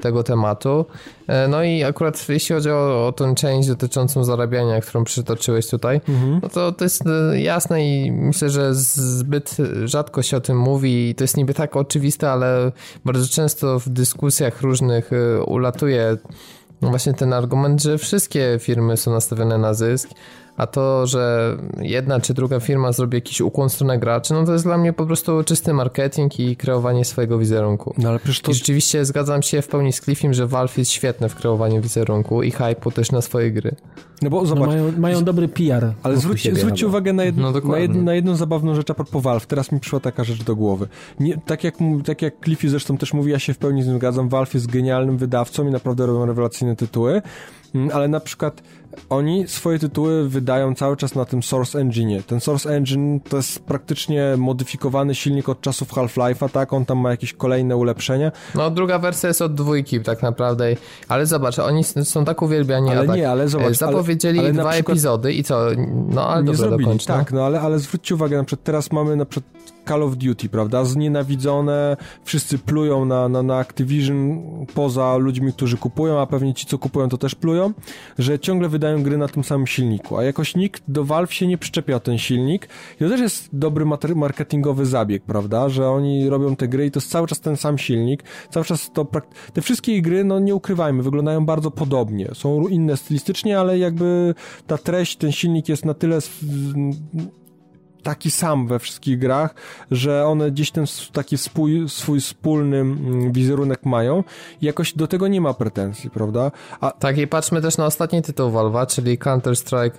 tego 0.00 0.22
tematu. 0.22 0.86
E, 1.26 1.48
no 1.48 1.62
i 1.62 1.84
akurat 1.84 2.28
jeśli 2.28 2.54
chodzi 2.54 2.70
o, 2.70 3.06
o 3.06 3.12
tę 3.12 3.34
część 3.34 3.68
dotyczącą 3.68 4.24
zarabiania, 4.24 4.80
którą 4.80 5.04
przytoczyłeś 5.04 5.68
tutaj, 5.68 6.00
mhm. 6.08 6.40
no 6.42 6.48
to 6.48 6.72
to 6.72 6.84
jest 6.84 7.02
e, 7.06 7.40
jasne 7.40 7.86
i 7.86 8.12
myślę, 8.12 8.50
że 8.50 8.74
zbyt 8.74 9.56
rzadko 9.84 10.22
się 10.22 10.36
o 10.36 10.40
tym 10.40 10.58
mówi 10.58 11.08
i 11.08 11.14
to 11.14 11.24
jest 11.24 11.36
niby 11.36 11.54
tak 11.54 11.76
oczywiste, 11.76 12.30
ale 12.30 12.72
bardzo 13.04 13.28
często 13.28 13.80
w 13.80 13.88
dyskusjach 13.88 14.62
różnych 14.62 15.12
e, 15.12 15.42
ulatuje 15.44 16.16
właśnie 16.82 17.14
ten 17.14 17.32
argument, 17.32 17.82
że 17.82 17.98
wszystkie 17.98 18.56
firmy 18.60 18.96
są 18.96 19.12
nastawione 19.12 19.58
na 19.58 19.74
zysk, 19.74 20.08
a 20.60 20.66
to, 20.66 21.06
że 21.06 21.56
jedna 21.78 22.20
czy 22.20 22.34
druga 22.34 22.60
firma 22.60 22.92
zrobi 22.92 23.16
jakiś 23.16 23.40
ukłon 23.40 23.68
w 23.68 23.72
stronę 23.72 23.98
graczy, 23.98 24.34
no 24.34 24.44
to 24.44 24.52
jest 24.52 24.64
dla 24.64 24.78
mnie 24.78 24.92
po 24.92 25.06
prostu 25.06 25.44
czysty 25.44 25.72
marketing 25.72 26.40
i 26.40 26.56
kreowanie 26.56 27.04
swojego 27.04 27.38
wizerunku. 27.38 27.94
No 27.98 28.08
ale 28.08 28.18
przecież 28.18 28.40
to... 28.40 28.50
I 28.50 28.54
rzeczywiście 28.54 29.04
zgadzam 29.04 29.42
się 29.42 29.62
w 29.62 29.68
pełni 29.68 29.92
z 29.92 30.00
Cliffim, 30.00 30.34
że 30.34 30.46
Valve 30.46 30.78
jest 30.78 30.90
świetne 30.90 31.28
w 31.28 31.34
kreowaniu 31.34 31.82
wizerunku 31.82 32.42
i 32.42 32.52
hype'u 32.52 32.92
też 32.92 33.12
na 33.12 33.20
swoje 33.20 33.50
gry. 33.50 33.74
No 34.22 34.30
bo 34.30 34.46
zobacz. 34.46 34.66
No 34.66 34.76
mają, 34.76 34.92
mają 34.98 35.24
dobry 35.24 35.48
PR. 35.48 35.92
Ale 36.02 36.16
zwróć, 36.16 36.48
zwróćcie 36.52 36.86
uwagę 36.86 37.12
na, 37.12 37.24
jedno, 37.24 37.52
no 37.52 37.60
na, 37.60 37.78
jed, 37.78 37.94
na, 37.94 38.14
jedną 38.14 38.36
zabawną 38.36 38.74
rzecz 38.74 38.90
a 38.90 38.94
propos 38.94 39.22
Valve. 39.22 39.46
Teraz 39.46 39.72
mi 39.72 39.80
przyszła 39.80 40.00
taka 40.00 40.24
rzecz 40.24 40.44
do 40.44 40.56
głowy. 40.56 40.88
Nie, 41.20 41.38
tak, 41.38 41.64
jak, 41.64 41.74
tak 42.04 42.22
jak 42.22 42.34
Cliffy 42.44 42.68
zresztą 42.68 42.96
też 42.96 43.12
mówi, 43.12 43.32
ja 43.32 43.38
się 43.38 43.54
w 43.54 43.58
pełni 43.58 43.82
z 43.82 43.86
tym 43.86 43.96
zgadzam. 43.96 44.28
Valve 44.28 44.54
jest 44.54 44.66
genialnym 44.66 45.18
wydawcą 45.18 45.68
i 45.68 45.70
naprawdę 45.70 46.06
robią 46.06 46.26
rewelacyjne 46.26 46.76
tytuły. 46.76 47.22
Mm, 47.74 47.90
ale 47.92 48.08
na 48.08 48.20
przykład 48.20 48.62
oni 49.08 49.48
swoje 49.48 49.78
tytuły 49.78 50.28
wydają 50.28 50.74
cały 50.74 50.96
czas 50.96 51.14
na 51.14 51.24
tym 51.24 51.42
Source 51.42 51.78
Engine. 51.78 52.22
Ten 52.22 52.40
Source 52.40 52.76
Engine 52.76 53.20
to 53.20 53.36
jest 53.36 53.60
praktycznie 53.60 54.34
modyfikowany 54.38 55.14
silnik 55.14 55.48
od 55.48 55.60
czasów 55.60 55.92
Half-Life'a, 55.92 56.50
tak? 56.50 56.72
On 56.72 56.84
tam 56.84 56.98
ma 56.98 57.10
jakieś 57.10 57.32
kolejne 57.32 57.76
ulepszenia. 57.76 58.32
No, 58.54 58.70
druga 58.70 58.98
wersja 58.98 59.28
jest 59.28 59.42
od 59.42 59.54
dwójki 59.54 60.00
tak 60.00 60.22
naprawdę, 60.22 60.76
ale 61.08 61.26
zobacz, 61.26 61.58
oni 61.58 61.84
są 61.84 62.24
tak 62.24 62.42
uwielbiani, 62.42 62.90
ale 62.90 63.06
tak, 63.06 63.16
nie, 63.16 63.30
ale 63.30 63.48
zobacz, 63.48 63.76
zapowiedzieli 63.76 64.38
ale, 64.38 64.48
ale 64.48 64.60
dwa 64.60 64.70
przykład, 64.70 64.94
epizody 64.94 65.32
i 65.32 65.44
co? 65.44 65.66
No, 66.08 66.28
ale 66.28 66.44
nie 66.44 66.54
zrobili, 66.54 66.84
dokończ, 66.84 67.06
no. 67.06 67.14
tak, 67.14 67.32
no 67.32 67.46
ale, 67.46 67.60
ale 67.60 67.78
zwróćcie 67.78 68.14
uwagę, 68.14 68.36
na 68.36 68.44
przykład 68.44 68.64
teraz 68.64 68.92
mamy 68.92 69.16
na 69.16 69.24
przykład 69.24 69.70
Call 69.88 70.02
of 70.02 70.16
Duty, 70.16 70.48
prawda? 70.48 70.84
Znienawidzone, 70.84 71.96
wszyscy 72.24 72.58
plują 72.58 73.04
na, 73.04 73.28
na, 73.28 73.42
na 73.42 73.58
Activision 73.58 74.42
poza 74.74 75.16
ludźmi, 75.16 75.52
którzy 75.52 75.76
kupują, 75.76 76.20
a 76.20 76.26
pewnie 76.26 76.54
ci, 76.54 76.66
co 76.66 76.78
kupują, 76.78 77.08
to 77.08 77.18
też 77.18 77.34
plują, 77.34 77.72
że 78.18 78.38
ciągle 78.38 78.68
wydają 78.68 79.02
gry 79.02 79.18
na 79.18 79.28
tym 79.28 79.44
samym 79.44 79.66
silniku, 79.66 80.16
a 80.16 80.24
jakoś 80.24 80.56
nikt 80.56 80.82
do 80.88 81.04
Valve 81.04 81.34
się 81.34 81.46
nie 81.46 81.58
przyczepia 81.58 82.00
ten 82.00 82.18
silnik 82.18 82.68
i 82.96 83.04
to 83.04 83.08
też 83.08 83.20
jest 83.20 83.48
dobry 83.52 83.84
marketingowy 84.14 84.86
zabieg, 84.86 85.22
prawda? 85.22 85.68
Że 85.68 85.88
oni 85.88 86.28
robią 86.28 86.56
te 86.56 86.68
gry 86.68 86.86
i 86.86 86.90
to 86.90 87.00
jest 87.00 87.10
cały 87.10 87.26
czas 87.26 87.40
ten 87.40 87.56
sam 87.56 87.78
silnik, 87.78 88.24
cały 88.50 88.66
czas 88.66 88.90
to... 88.92 89.06
Te 89.52 89.62
wszystkie 89.62 90.02
gry, 90.02 90.24
no 90.24 90.38
nie 90.38 90.54
ukrywajmy, 90.54 91.02
wyglądają 91.02 91.46
bardzo 91.46 91.70
podobnie. 91.70 92.30
Są 92.34 92.68
inne 92.68 92.96
stylistycznie, 92.96 93.60
ale 93.60 93.78
jakby 93.78 94.34
ta 94.66 94.78
treść, 94.78 95.16
ten 95.16 95.32
silnik 95.32 95.68
jest 95.68 95.84
na 95.84 95.94
tyle 95.94 96.18
taki 98.02 98.30
sam 98.30 98.66
we 98.66 98.78
wszystkich 98.78 99.18
grach, 99.18 99.54
że 99.90 100.26
one 100.26 100.50
gdzieś 100.50 100.70
ten 100.70 100.84
taki 101.12 101.38
swój, 101.38 101.88
swój 101.88 102.20
wspólny 102.20 102.76
mm, 102.76 103.32
wizerunek 103.32 103.86
mają 103.86 104.24
i 104.62 104.66
jakoś 104.66 104.92
do 104.92 105.06
tego 105.06 105.28
nie 105.28 105.40
ma 105.40 105.54
pretensji, 105.54 106.10
prawda? 106.10 106.50
A... 106.80 106.90
Tak 106.90 107.18
i 107.18 107.26
patrzmy 107.26 107.62
też 107.62 107.76
na 107.76 107.86
ostatni 107.86 108.22
tytuł 108.22 108.50
Valve'a, 108.50 108.86
czyli 108.86 109.18
Counter-Strike 109.18 109.98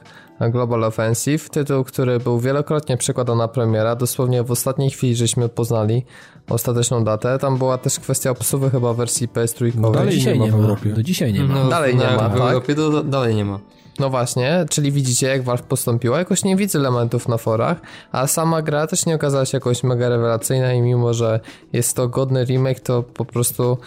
Global 0.50 0.84
Offensive, 0.84 1.50
tytuł, 1.50 1.84
który 1.84 2.20
był 2.20 2.40
wielokrotnie 2.40 2.98
przekładany 2.98 3.38
na 3.38 3.48
premiera, 3.48 3.96
dosłownie 3.96 4.44
w 4.44 4.52
ostatniej 4.52 4.90
chwili 4.90 5.16
żeśmy 5.16 5.50
poznali 5.50 6.06
ostateczną 6.50 7.04
datę. 7.04 7.40
Tam 7.40 7.58
była 7.58 7.78
też 7.78 8.00
kwestia 8.00 8.30
obsuwy 8.30 8.70
chyba 8.70 8.94
wersji 8.94 9.28
PS3. 9.28 9.72
No 9.76 9.92
dalej 9.92 10.14
dzisiaj 10.14 10.40
nie 10.40 10.52
ma 10.52 10.58
w 10.58 10.62
Europie. 10.62 10.90
Do 10.90 11.04
dzisiaj 11.04 11.34
nie 11.34 11.44
ma. 11.44 11.54
No, 11.54 11.70
dalej 11.70 11.96
nie 11.96 12.06
ma, 12.06 12.30
w 12.30 12.32
tak? 12.32 12.42
Europie 12.42 12.76
to 12.76 13.04
dalej 13.04 13.36
nie 13.36 13.46
ma. 13.46 13.60
No 14.00 14.10
właśnie, 14.10 14.66
czyli 14.70 14.92
widzicie 14.92 15.28
jak 15.28 15.44
Valve 15.44 15.62
postąpiła. 15.62 16.18
Jakoś 16.18 16.44
nie 16.44 16.56
widzę 16.56 16.80
elementów 16.80 17.28
na 17.28 17.38
forach, 17.38 17.78
a 18.12 18.28
sama 18.28 18.62
gra 18.62 18.88
też 18.88 19.06
nie 19.06 19.16
okazała 19.16 19.46
się 19.46 19.58
jakoś 19.58 19.84
mega 19.84 20.10
rewelacyjna 20.10 20.74
i 20.74 20.82
mimo, 20.82 21.14
że 21.14 21.40
jest 21.74 21.96
to 21.96 22.08
godny 22.08 22.46
remake, 22.46 22.80
to 22.80 23.04
po 23.04 23.26
prostu 23.26 23.78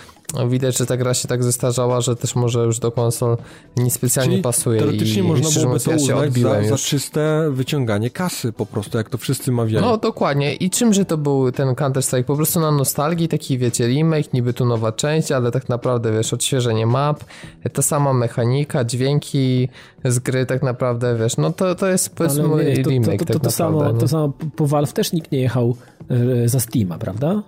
widać, 0.49 0.79
że 0.79 0.87
ta 0.87 0.97
gra 0.97 1.15
się 1.15 1.29
tak 1.29 1.45
zestarzała, 1.45 2.01
że 2.01 2.17
też 2.17 2.35
może 2.35 2.65
już 2.65 2.79
do 2.79 2.93
konsol 2.93 3.37
niespecjalnie 3.77 4.33
Czyli 4.33 4.43
pasuje. 4.43 4.81
Teoretycznie 4.81 5.23
i, 5.23 5.23
można 5.23 5.61
byłoby 5.61 5.81
to 5.81 5.91
ja 5.91 5.97
uznać 5.97 6.33
za, 6.33 6.63
za, 6.65 6.77
czyste 6.77 7.51
wyciąganie 7.51 8.11
kasy 8.11 8.53
po 8.53 8.67
prostu, 8.67 8.99
jak 8.99 9.11
to 9.11 9.19
wszyscy 9.19 9.53
mawiają. 9.53 9.87
No 9.87 9.97
dokładnie. 9.97 10.55
I 10.55 10.71
czymże 10.71 11.05
to 11.05 11.17
był 11.17 11.53
ten 11.53 11.69
Counter-Strike? 11.69 12.25
Po 12.25 12.37
prostu 12.37 12.61
na 12.61 12.71
nostalgii, 12.71 13.29
taki 13.29 13.59
wiecie, 13.59 13.87
remake, 13.87 14.33
niby 14.33 14.53
tu 14.53 14.65
nowa 14.67 14.93
część, 14.93 15.33
ale 15.33 15.51
tak 15.51 15.69
naprawdę 15.69 16.13
wiesz, 16.13 16.33
odświeżenie 16.33 16.87
map, 16.87 17.25
ta 17.73 17.83
sama 17.83 18.13
mechanika, 18.13 18.85
dźwięki 18.85 19.69
z 20.05 20.19
gry 20.19 20.47
tak 20.47 20.63
naprawdę, 20.63 21.17
wiesz, 21.17 21.37
no 21.37 21.53
to, 21.53 21.75
to 21.75 21.87
jest 21.87 22.15
powiedzmy 22.15 22.45
ale, 22.45 22.65
wiesz, 22.65 22.87
remake 22.87 23.19
to, 23.19 23.25
to, 23.25 23.33
to, 23.33 23.39
tak 23.39 23.43
to, 23.43 23.51
samo, 23.51 23.93
to 23.93 24.09
samo 24.09 24.33
po 24.57 24.67
Valve 24.67 24.93
też 24.93 25.13
nikt 25.13 25.33
nie 25.33 25.41
jechał 25.41 25.77
e, 26.11 26.49
za 26.49 26.61
Steama, 26.61 26.99
prawda? 26.99 27.43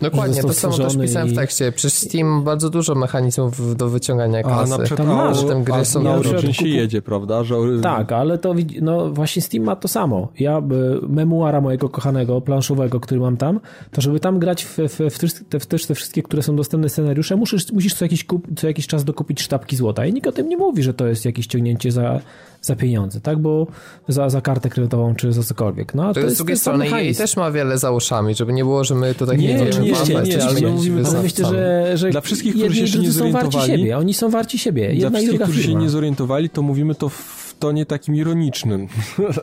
Dokładnie, 0.00 0.42
to 0.42 0.52
samo 0.52 0.76
też 0.76 0.96
pisałem 0.96 1.28
i... 1.28 1.30
w 1.30 1.34
tekście. 1.34 1.72
Przez 1.72 1.98
Steam 1.98 2.44
bardzo 2.44 2.70
dużo 2.70 2.94
mechanizmów 2.94 3.76
do 3.76 3.88
wyciągania 3.88 4.42
kasy. 4.42 4.74
A 4.74 4.78
na 4.78 4.84
przykład 4.84 5.08
tym 5.48 5.64
gry 5.64 5.84
są 5.84 6.02
na 6.02 6.14
Origin 6.14 6.52
się 6.52 6.68
jedzie, 6.68 7.02
prawda? 7.02 7.44
Że... 7.44 7.56
Tak, 7.82 8.12
ale 8.12 8.38
to 8.38 8.54
no 8.80 9.10
właśnie 9.10 9.42
Steam 9.42 9.64
ma 9.64 9.76
to 9.76 9.88
samo. 9.88 10.28
Ja 10.38 10.62
memuara 11.08 11.60
mojego 11.60 11.88
kochanego, 11.88 12.40
planszowego, 12.40 13.00
który 13.00 13.20
mam 13.20 13.36
tam, 13.36 13.60
to 13.92 14.00
żeby 14.00 14.20
tam 14.20 14.38
grać 14.38 14.64
w, 14.64 14.78
w, 14.78 14.98
w, 15.10 15.44
te, 15.48 15.60
w 15.60 15.66
te 15.66 15.94
wszystkie, 15.94 16.22
które 16.22 16.42
są 16.42 16.56
dostępne 16.56 16.88
scenariusze, 16.88 17.36
musisz, 17.36 17.72
musisz 17.72 17.94
co, 17.94 18.04
jakiś 18.04 18.24
kup, 18.24 18.46
co 18.56 18.66
jakiś 18.66 18.86
czas 18.86 19.04
dokupić 19.04 19.42
sztabki 19.42 19.76
złota 19.76 20.06
i 20.06 20.12
nikt 20.12 20.26
o 20.26 20.32
tym 20.32 20.48
nie 20.48 20.56
mówi, 20.56 20.82
że 20.82 20.94
to 20.94 21.06
jest 21.06 21.24
jakieś 21.24 21.46
ciągnięcie 21.46 21.92
za, 21.92 22.20
za 22.66 22.76
pieniądze, 22.76 23.20
tak? 23.20 23.38
Bo 23.38 23.66
za, 24.08 24.30
za 24.30 24.40
kartę 24.40 24.68
kredytową 24.68 25.14
czy 25.14 25.32
za 25.32 25.42
cokolwiek. 25.42 25.94
No, 25.94 26.04
a 26.04 26.08
to, 26.08 26.14
to 26.14 26.20
jest 26.20 26.34
z 26.34 26.38
drugiej 26.38 26.56
strony 26.56 27.04
i 27.04 27.14
też 27.14 27.36
ma 27.36 27.50
wiele 27.50 27.78
za 27.78 27.90
uszami, 27.90 28.34
żeby 28.34 28.52
nie 28.52 28.64
było, 28.64 28.84
że 28.84 28.94
my 28.94 29.14
tutaj 29.14 29.38
nie, 29.38 29.54
nie, 29.54 29.54
nie, 29.54 29.80
nie, 29.80 30.22
nie, 30.22 30.22
nie 30.22 30.44
ale 30.44 30.60
mówimy, 30.60 31.02
myślę, 31.22 31.44
że, 31.44 31.92
że 31.94 32.10
dla 32.10 32.20
wszystkich, 32.20 32.54
którzy 32.54 32.88
się 32.88 32.98
nie 32.98 33.12
zorientowali, 33.12 33.66
siebie, 33.66 33.98
oni 33.98 34.14
są 34.14 34.30
warci 34.30 34.58
siebie. 34.58 34.94
Jedna 34.94 35.10
dla 35.10 35.18
wszystkich, 35.18 35.42
którzy 35.42 35.62
się 35.62 35.74
nie 35.74 35.90
zorientowali, 35.90 36.50
to 36.50 36.62
mówimy 36.62 36.94
to 36.94 37.08
w 37.08 37.46
tonie 37.58 37.86
takim 37.86 38.16
ironicznym. 38.16 38.86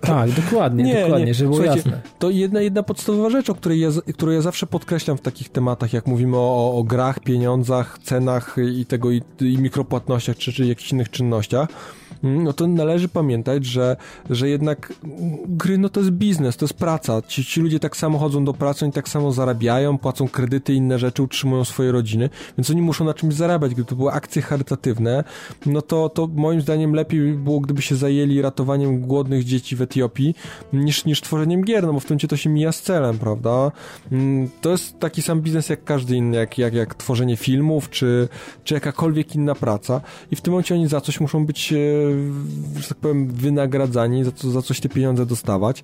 Tak, 0.02 0.32
dokładnie, 0.32 0.84
Nie, 0.84 1.02
dokładnie, 1.02 1.26
nie. 1.26 1.34
żeby 1.34 1.50
było 1.50 1.64
jasne. 1.64 2.02
To 2.20 2.30
jedna, 2.30 2.62
jedna 2.62 2.84
podstawowa 2.84 3.30
rzecz, 3.30 3.50
o 3.50 3.56
której 3.56 3.80
ja, 3.80 3.90
którą 4.14 4.32
ja 4.32 4.42
zawsze 4.42 4.68
podkreślam 4.68 5.18
w 5.18 5.22
takich 5.22 5.50
tematach, 5.50 5.94
jak 5.94 6.08
mówimy 6.08 6.38
o, 6.38 6.74
o 6.78 6.84
grach, 6.84 7.20
pieniądzach, 7.20 8.00
cenach 8.04 8.56
i 8.76 8.86
tego 8.86 9.12
i, 9.12 9.22
i 9.42 9.58
mikropłatnościach, 9.58 10.38
czy, 10.38 10.54
czy 10.54 10.66
jakichś 10.66 10.92
innych 10.92 11.10
czynnościach, 11.10 11.68
no 12.24 12.54
to 12.54 12.68
należy 12.68 13.10
pamiętać, 13.10 13.66
że, 13.66 13.98
że 14.30 14.50
jednak 14.50 14.94
gry 15.48 15.78
no 15.78 15.90
to 15.90 16.00
jest 16.00 16.12
biznes, 16.12 16.58
to 16.58 16.66
jest 16.66 16.74
praca. 16.74 17.22
Ci, 17.22 17.46
ci 17.46 17.62
ludzie 17.62 17.80
tak 17.80 17.98
samo 17.98 18.20
chodzą 18.20 18.46
do 18.46 18.54
pracy, 18.54 18.86
oni 18.86 18.92
tak 18.92 19.10
samo 19.10 19.32
zarabiają, 19.32 19.98
płacą 19.98 20.28
kredyty 20.28 20.74
i 20.74 20.78
inne 20.78 21.00
rzeczy, 21.00 21.24
utrzymują 21.24 21.64
swoje 21.64 21.92
rodziny, 21.92 22.30
więc 22.58 22.70
oni 22.70 22.82
muszą 22.82 23.06
na 23.06 23.14
czymś 23.14 23.34
zarabiać. 23.34 23.74
Gdyby 23.74 23.90
to 23.90 23.96
były 23.96 24.12
akcje 24.12 24.42
charytatywne, 24.42 25.24
no 25.66 25.82
to, 25.82 26.10
to 26.10 26.30
moim 26.36 26.62
zdaniem 26.62 26.94
lepiej 26.94 27.20
by 27.20 27.38
było, 27.38 27.60
gdyby 27.60 27.82
się 27.82 27.96
zajęli 27.96 28.42
ratowaniem 28.42 29.02
głodnych 29.02 29.44
dzieci 29.44 29.76
w 29.76 29.82
Etiopii, 29.82 30.36
niż, 30.74 31.06
niż 31.06 31.22
tworzeniem 31.22 31.64
gier, 31.64 31.84
no 31.84 31.94
bo 31.94 32.00
w 32.00 32.06
tym 32.06 32.18
to 32.20 32.38
się 32.38 32.50
mija 32.50 32.72
z 32.72 32.82
celem, 32.82 33.18
prawda? 33.18 33.72
Mm, 34.12 34.50
To 34.62 34.72
jest 34.72 35.00
taki 35.00 35.22
sam 35.22 35.42
biznes 35.42 35.70
jak 35.70 35.84
każdy 35.84 36.16
inny, 36.16 36.38
jak, 36.38 36.58
jak, 36.58 36.74
jak 36.74 36.96
tworzenie 36.96 37.38
filmów, 37.38 37.90
czy, 37.90 38.28
czy 38.64 38.74
jakakolwiek 38.74 39.36
inna 39.36 39.56
praca 39.56 40.02
i 40.32 40.36
w 40.36 40.42
tym 40.42 40.52
momencie 40.52 40.76
oni 40.76 40.88
za 40.88 41.02
coś 41.02 41.20
muszą 41.20 41.46
być, 41.46 41.74
e, 41.74 41.78
że 42.80 42.88
tak 42.88 42.98
powiem, 42.98 43.28
wynagradzani, 43.28 44.24
za, 44.24 44.32
co, 44.32 44.52
za 44.52 44.62
coś 44.62 44.80
te 44.80 44.90
pieniądze 44.90 45.26
dostawać. 45.26 45.84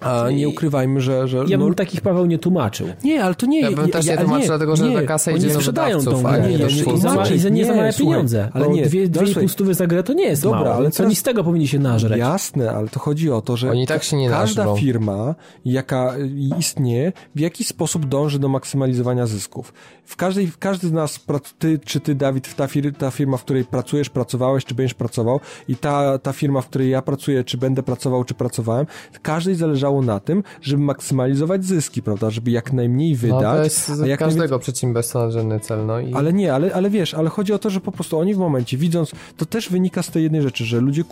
A 0.00 0.30
nie 0.30 0.48
ukrywajmy, 0.48 1.00
że... 1.00 1.28
że 1.28 1.44
Ja 1.48 1.58
no, 1.58 1.64
bym 1.64 1.74
takich 1.74 2.00
Paweł 2.00 2.26
nie 2.26 2.38
tłumaczył. 2.38 2.86
nie, 3.04 3.24
ale 3.24 3.34
to 3.34 3.46
nie... 3.46 3.60
Ja 3.60 3.72
bym 3.72 3.88
też 3.90 4.06
nie 4.06 4.12
ale 4.12 4.20
tłumaczył, 4.24 4.46
dlatego 4.46 4.76
że 4.76 4.92
ta 4.92 5.02
kasa 5.02 5.30
idzie 5.30 5.48
do 5.48 5.54
sprzedają 5.54 5.98
tą 5.98 6.04
wydawców, 6.04 6.26
a 6.26 6.32
grę 6.38 6.42
nie 6.42 6.58
nie, 6.58 6.64
nie, 6.64 7.34
i 7.34 7.38
za 7.38 7.48
nie 7.48 7.64
za 7.64 7.72
Nie, 7.72 7.76
małe 7.76 7.92
pieniądze. 7.92 8.48
ale 8.52 8.64
bo 8.64 8.72
nie, 8.72 8.82
dwie, 8.86 9.02
no 9.02 9.08
dwie 9.08 9.26
słuchaj. 9.26 9.42
pustówy 9.42 9.74
za 9.74 9.86
grę 9.86 10.02
to 10.02 10.12
nie 10.12 10.24
jest 10.24 10.42
Dobra, 10.42 10.60
mało, 10.60 10.74
ale 10.74 10.90
teraz- 10.90 11.06
oni 11.06 11.16
z 11.16 11.22
tego 11.22 11.44
powinni 11.44 11.68
się 11.68 11.78
nażreć. 11.78 12.18
Jasne, 12.18 12.70
ale 12.72 12.88
to 12.88 13.00
chodzi 13.00 13.30
o 13.30 13.40
to, 13.42 13.56
że 13.56 13.70
Oni 13.70 13.86
tak 13.86 14.02
się 14.02 14.16
nie 14.16 14.28
każda 14.30 14.62
nażrą. 14.64 14.76
firma, 14.76 15.34
jaka 15.64 16.14
istnieje, 16.58 17.12
w 17.34 17.40
jakiś 17.40 17.66
sposób 17.66 18.06
dąży 18.06 18.38
do 18.38 18.48
maksymalizowania 18.48 19.26
zysków. 19.26 19.72
W 20.10 20.16
każdej, 20.16 20.52
każdy 20.58 20.88
z 20.88 20.92
nas, 20.92 21.24
ty 21.58 21.78
czy 21.78 22.00
ty, 22.00 22.14
Dawid, 22.14 22.54
ta, 22.54 22.66
fir, 22.66 22.94
ta 22.94 23.10
firma, 23.10 23.36
w 23.36 23.44
której 23.44 23.64
pracujesz, 23.64 24.10
pracowałeś, 24.10 24.64
czy 24.64 24.74
będziesz 24.74 24.94
pracował 24.94 25.40
i 25.68 25.76
ta, 25.76 26.18
ta 26.18 26.32
firma, 26.32 26.60
w 26.60 26.66
której 26.66 26.90
ja 26.90 27.02
pracuję, 27.02 27.44
czy 27.44 27.58
będę 27.58 27.82
pracował, 27.82 28.24
czy 28.24 28.34
pracowałem, 28.34 28.86
każdej 29.22 29.54
zależało 29.54 30.02
na 30.02 30.20
tym, 30.20 30.42
żeby 30.62 30.82
maksymalizować 30.82 31.64
zyski, 31.64 32.02
prawda, 32.02 32.30
żeby 32.30 32.50
jak 32.50 32.72
najmniej 32.72 33.12
No 33.12 33.18
wydać, 33.18 33.56
to 33.56 33.64
jest 33.64 34.02
a 34.02 34.06
jak 34.06 34.18
każdego 34.18 34.58
przedsiębiorstwa 34.58 35.18
nadrzędny 35.18 35.60
cel, 35.60 35.86
no 35.86 36.00
i... 36.00 36.14
ale 36.14 36.32
nie, 36.32 36.54
ale, 36.54 36.74
ale 36.74 36.90
wiesz, 36.90 37.14
ale 37.14 37.30
chodzi 37.30 37.52
o 37.52 37.58
to, 37.58 37.70
że 37.70 37.80
po 37.80 37.92
prostu 37.92 38.18
oni 38.18 38.34
w 38.34 38.38
momencie, 38.38 38.76
widząc, 38.76 39.12
to 39.36 39.46
też 39.46 39.68
wynika 39.68 40.02
z 40.02 40.10
tej 40.10 40.22
jednej 40.22 40.42
rzeczy, 40.42 40.64
że 40.64 40.80
ludzie 40.80 41.04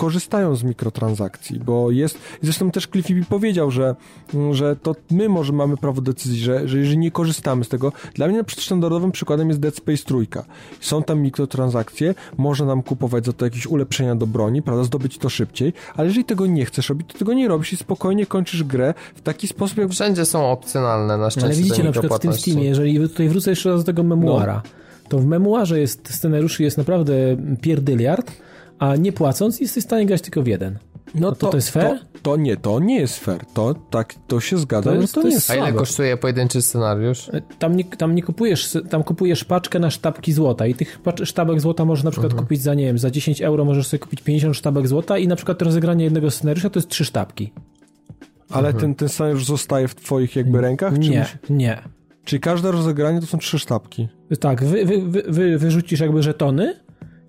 korzystają 0.00 0.56
z 0.56 0.62
mikrotransakcji, 0.62 1.60
bo 1.60 1.90
jest, 1.90 2.18
zresztą 2.42 2.70
też 2.70 2.86
Cliffy 2.86 3.14
B 3.14 3.20
powiedział, 3.28 3.70
że, 3.70 3.96
że 4.52 4.76
to 4.76 4.96
my 5.10 5.28
może 5.28 5.52
mamy 5.52 5.76
prawo 5.76 6.00
decyzji, 6.00 6.40
że, 6.40 6.68
że 6.68 6.78
jeżeli 6.78 6.98
nie 6.98 7.10
korzystamy 7.10 7.64
z 7.64 7.68
tego, 7.68 7.92
dla 8.14 8.26
mnie 8.28 8.36
na 8.36 8.44
przykład 8.44 8.64
standardowym 8.64 9.12
przykładem 9.12 9.48
jest 9.48 9.60
Dead 9.60 9.76
Space 9.76 10.04
trójka. 10.04 10.44
Są 10.80 11.02
tam 11.02 11.20
mikrotransakcje, 11.20 12.14
można 12.38 12.66
nam 12.66 12.82
kupować 12.82 13.26
za 13.26 13.32
to 13.32 13.44
jakieś 13.44 13.66
ulepszenia 13.66 14.14
do 14.14 14.26
broni, 14.26 14.62
prawda, 14.62 14.84
zdobyć 14.84 15.18
to 15.18 15.28
szybciej, 15.28 15.72
ale 15.96 16.06
jeżeli 16.08 16.24
tego 16.24 16.46
nie 16.46 16.64
chcesz 16.64 16.88
robić, 16.88 17.12
to 17.12 17.18
tego 17.18 17.32
nie 17.32 17.48
robisz 17.48 17.72
i 17.72 17.76
spokojnie 17.76 18.26
kończysz 18.26 18.64
grę 18.64 18.94
w 19.14 19.20
taki 19.20 19.48
sposób, 19.48 19.78
jak 19.78 19.90
Wszędzie 19.90 20.24
są 20.24 20.50
opcjonalne 20.50 21.18
na 21.18 21.30
szczęście 21.30 21.46
Ale 21.46 21.56
widzicie 21.56 21.84
na 21.84 21.92
przykład 21.92 22.20
w 22.20 22.22
tym. 22.22 22.32
Steamie, 22.32 22.64
jeżeli 22.64 22.98
tutaj 22.98 23.28
wrócę 23.28 23.50
jeszcze 23.50 23.70
raz 23.70 23.80
do 23.80 23.84
tego 23.84 24.02
memuara, 24.02 24.62
No. 24.64 24.70
to 25.08 25.18
w 25.18 25.26
memuarze 25.26 25.80
jest 25.80 26.14
scenariuszy 26.14 26.62
jest 26.62 26.78
naprawdę 26.78 27.14
pierdyliard, 27.60 28.32
a 28.80 28.96
nie 28.96 29.12
płacąc 29.12 29.60
jesteś 29.60 29.82
w 29.84 29.86
stanie 29.86 30.06
grać 30.06 30.22
tylko 30.22 30.42
w 30.42 30.46
jeden. 30.46 30.78
No 31.14 31.32
to 31.32 31.50
to 31.50 31.56
jest 31.56 31.70
fair? 31.70 31.98
To, 31.98 32.04
to 32.22 32.36
nie, 32.36 32.56
to 32.56 32.80
nie 32.80 33.00
jest 33.00 33.18
fair. 33.18 33.40
To 33.54 33.74
tak, 33.90 34.14
to 34.26 34.40
się 34.40 34.58
zgadza, 34.58 34.90
To 34.90 34.96
że 34.96 35.00
jest- 35.02 35.14
to, 35.14 35.20
to 35.22 35.28
nie 35.28 35.34
jest 35.34 35.50
A 35.50 35.54
ile 35.54 35.72
kosztuje 35.72 36.16
pojedynczy 36.16 36.62
scenariusz? 36.62 37.30
Tam 37.58 37.76
nie, 37.76 37.84
tam 37.84 38.14
nie 38.14 38.22
kupujesz, 38.22 38.76
tam 38.90 39.02
kupujesz 39.04 39.44
paczkę 39.44 39.78
na 39.78 39.90
sztabki 39.90 40.32
złota 40.32 40.66
i 40.66 40.74
tych 40.74 41.00
sztabek 41.24 41.60
złota 41.60 41.84
możesz 41.84 42.04
na 42.04 42.10
przykład 42.10 42.34
kupić 42.34 42.62
za, 42.62 42.74
nie 42.74 42.84
wiem, 42.84 42.98
za 42.98 43.10
10 43.10 43.42
euro 43.42 43.64
możesz 43.64 43.86
sobie 43.86 43.98
kupić 43.98 44.20
50 44.22 44.56
sztabek 44.56 44.88
złota 44.88 45.18
i 45.18 45.28
na 45.28 45.36
przykład 45.36 45.62
rozegranie 45.62 46.04
jednego 46.04 46.30
scenariusza 46.30 46.70
to 46.70 46.78
jest 46.78 46.88
trzy 46.88 47.04
sztabki. 47.04 47.52
Ale 48.50 48.74
ten, 48.74 48.94
ten 48.94 49.08
scenariusz 49.08 49.44
zostaje 49.46 49.88
w 49.88 49.94
twoich 49.94 50.36
jakby 50.36 50.60
rękach? 50.60 50.92
Czy, 50.94 50.98
Nie, 51.10 51.20
musi- 51.20 51.52
nie. 51.54 51.78
czy 52.24 52.38
każde 52.40 52.70
rozegranie 52.72 53.20
to 53.20 53.26
są 53.26 53.38
trzy 53.38 53.58
sztabki? 53.58 54.08
Tak, 54.40 54.64
wy, 54.64 54.84
wy, 54.84 55.02
wy, 55.02 55.22
wy 55.28 55.58
wyrzucisz 55.58 56.00
jakby 56.00 56.22
żetony 56.22 56.74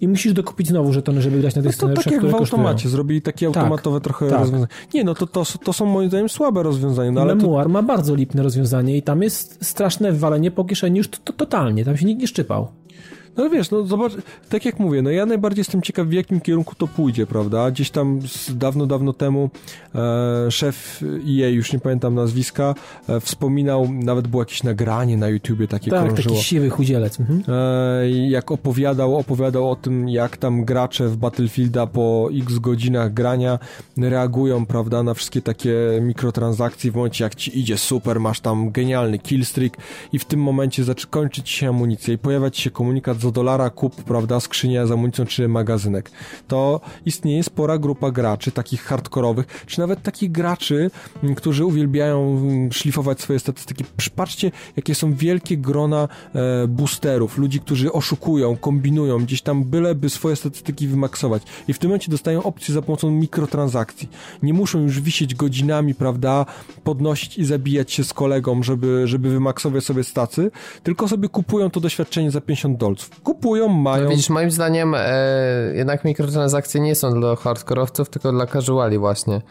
i 0.01 0.07
musisz 0.07 0.33
dokupić 0.33 0.67
znowu 0.67 0.93
żetony, 0.93 1.21
żeby 1.21 1.39
grać 1.39 1.55
na 1.55 1.61
tych 1.61 1.81
No 1.81 1.87
to 1.87 1.93
tak 1.93 2.11
jak 2.11 2.21
w 2.25 2.35
automacie, 2.35 2.73
kosztują. 2.73 2.91
zrobili 2.91 3.21
takie 3.21 3.47
automatowe 3.47 4.01
trochę 4.01 4.29
tak. 4.29 4.39
rozwiązania. 4.39 4.67
Nie, 4.93 5.03
no 5.03 5.15
to, 5.15 5.27
to, 5.27 5.43
to 5.63 5.73
są 5.73 5.85
moim 5.85 6.09
zdaniem 6.09 6.29
słabe 6.29 6.63
rozwiązania, 6.63 7.11
no 7.11 7.21
ale 7.21 7.35
to, 7.35 7.41
Memuar 7.41 7.69
ma 7.69 7.83
bardzo 7.83 8.15
lipne 8.15 8.43
rozwiązanie 8.43 8.97
i 8.97 9.01
tam 9.01 9.23
jest 9.23 9.65
straszne 9.65 10.11
walenie 10.11 10.51
po 10.51 10.65
kieszeni 10.65 10.97
już 10.97 11.07
to, 11.07 11.17
to, 11.23 11.33
totalnie, 11.33 11.85
tam 11.85 11.97
się 11.97 12.05
nikt 12.05 12.21
nie 12.21 12.27
szczypał. 12.27 12.67
No 13.43 13.49
wiesz, 13.49 13.71
no 13.71 13.85
zobacz, 13.85 14.11
tak 14.49 14.65
jak 14.65 14.79
mówię, 14.79 15.01
no 15.01 15.09
ja 15.09 15.25
najbardziej 15.25 15.59
jestem 15.61 15.81
ciekaw 15.81 16.07
w 16.07 16.13
jakim 16.13 16.41
kierunku 16.41 16.75
to 16.75 16.87
pójdzie, 16.87 17.27
prawda? 17.27 17.71
Gdzieś 17.71 17.89
tam 17.89 18.21
z, 18.27 18.57
dawno, 18.57 18.85
dawno 18.85 19.13
temu 19.13 19.49
e, 19.95 20.51
szef 20.51 21.01
EA, 21.03 21.49
już 21.49 21.73
nie 21.73 21.79
pamiętam 21.79 22.15
nazwiska, 22.15 22.75
e, 23.09 23.19
wspominał, 23.19 23.87
nawet 23.93 24.27
było 24.27 24.41
jakieś 24.41 24.63
nagranie 24.63 25.17
na 25.17 25.27
YouTubie 25.29 25.67
takie 25.67 25.91
Tak, 25.91 26.05
krążyło. 26.05 26.35
taki 26.35 26.45
siwy 26.47 26.69
chudzielec. 26.69 27.19
Mhm. 27.19 27.43
E, 27.47 28.09
jak 28.09 28.51
opowiadał, 28.51 29.17
opowiadał 29.17 29.71
o 29.71 29.75
tym, 29.75 30.09
jak 30.09 30.37
tam 30.37 30.65
gracze 30.65 31.07
w 31.07 31.17
Battlefielda 31.17 31.87
po 31.87 32.29
x 32.41 32.59
godzinach 32.59 33.13
grania 33.13 33.59
reagują, 33.97 34.65
prawda, 34.65 35.03
na 35.03 35.13
wszystkie 35.13 35.41
takie 35.41 35.75
mikrotransakcje 36.01 36.91
w 36.91 36.95
momencie, 36.95 37.23
jak 37.23 37.35
ci 37.35 37.59
idzie 37.59 37.77
super, 37.77 38.19
masz 38.19 38.39
tam 38.39 38.71
genialny 38.71 39.19
killstreak 39.19 39.77
i 40.13 40.19
w 40.19 40.25
tym 40.25 40.41
momencie 40.41 40.83
zaczyna 40.83 41.01
kończyć 41.09 41.49
się 41.49 41.69
amunicja 41.69 42.13
i 42.13 42.17
pojawia 42.17 42.51
ci 42.51 42.61
się 42.61 42.69
komunikat 42.69 43.17
dolara 43.31 43.69
kup, 43.69 44.03
prawda, 44.03 44.39
skrzynia 44.39 44.85
z 44.85 44.91
amunicją 44.91 45.25
czy 45.25 45.47
magazynek. 45.47 46.11
To 46.47 46.81
istnieje 47.05 47.43
spora 47.43 47.77
grupa 47.77 48.11
graczy, 48.11 48.51
takich 48.51 48.83
hardkorowych, 48.83 49.63
czy 49.65 49.79
nawet 49.79 50.01
takich 50.01 50.31
graczy, 50.31 50.91
m, 51.23 51.35
którzy 51.35 51.65
uwielbiają 51.65 52.37
m, 52.37 52.71
szlifować 52.71 53.21
swoje 53.21 53.39
statystyki. 53.39 53.85
Patrzcie, 54.15 54.51
jakie 54.75 54.95
są 54.95 55.13
wielkie 55.13 55.57
grona 55.57 56.07
e, 56.35 56.67
boosterów, 56.67 57.37
ludzi, 57.37 57.59
którzy 57.59 57.91
oszukują, 57.91 58.57
kombinują, 58.57 59.19
gdzieś 59.19 59.41
tam 59.41 59.63
byleby 59.63 60.09
swoje 60.09 60.35
statystyki 60.35 60.87
wymaksować. 60.87 61.43
I 61.67 61.73
w 61.73 61.79
tym 61.79 61.89
momencie 61.89 62.11
dostają 62.11 62.43
opcję 62.43 62.73
za 62.73 62.81
pomocą 62.81 63.11
mikrotransakcji. 63.11 64.09
Nie 64.43 64.53
muszą 64.53 64.79
już 64.81 65.01
wisieć 65.01 65.35
godzinami, 65.35 65.95
prawda, 65.95 66.45
podnosić 66.83 67.37
i 67.37 67.45
zabijać 67.45 67.91
się 67.91 68.03
z 68.03 68.13
kolegą, 68.13 68.63
żeby, 68.63 69.07
żeby 69.07 69.29
wymaksować 69.29 69.83
sobie 69.83 70.03
stacy, 70.03 70.51
tylko 70.83 71.07
sobie 71.07 71.29
kupują 71.29 71.69
to 71.69 71.79
doświadczenie 71.79 72.31
za 72.31 72.41
50 72.41 72.77
dolców. 72.77 73.10
Kupują, 73.23 73.67
mają... 73.67 74.03
No 74.03 74.09
widzisz, 74.09 74.29
moim 74.29 74.51
zdaniem 74.51 74.95
e, 74.97 75.13
jednak 75.73 76.05
mikrotransakcje 76.05 76.81
nie 76.81 76.95
są 76.95 77.19
dla 77.19 77.35
hardkorowców, 77.35 78.09
tylko 78.09 78.31
dla 78.31 78.47
casuali 78.47 78.97
właśnie. 78.97 79.41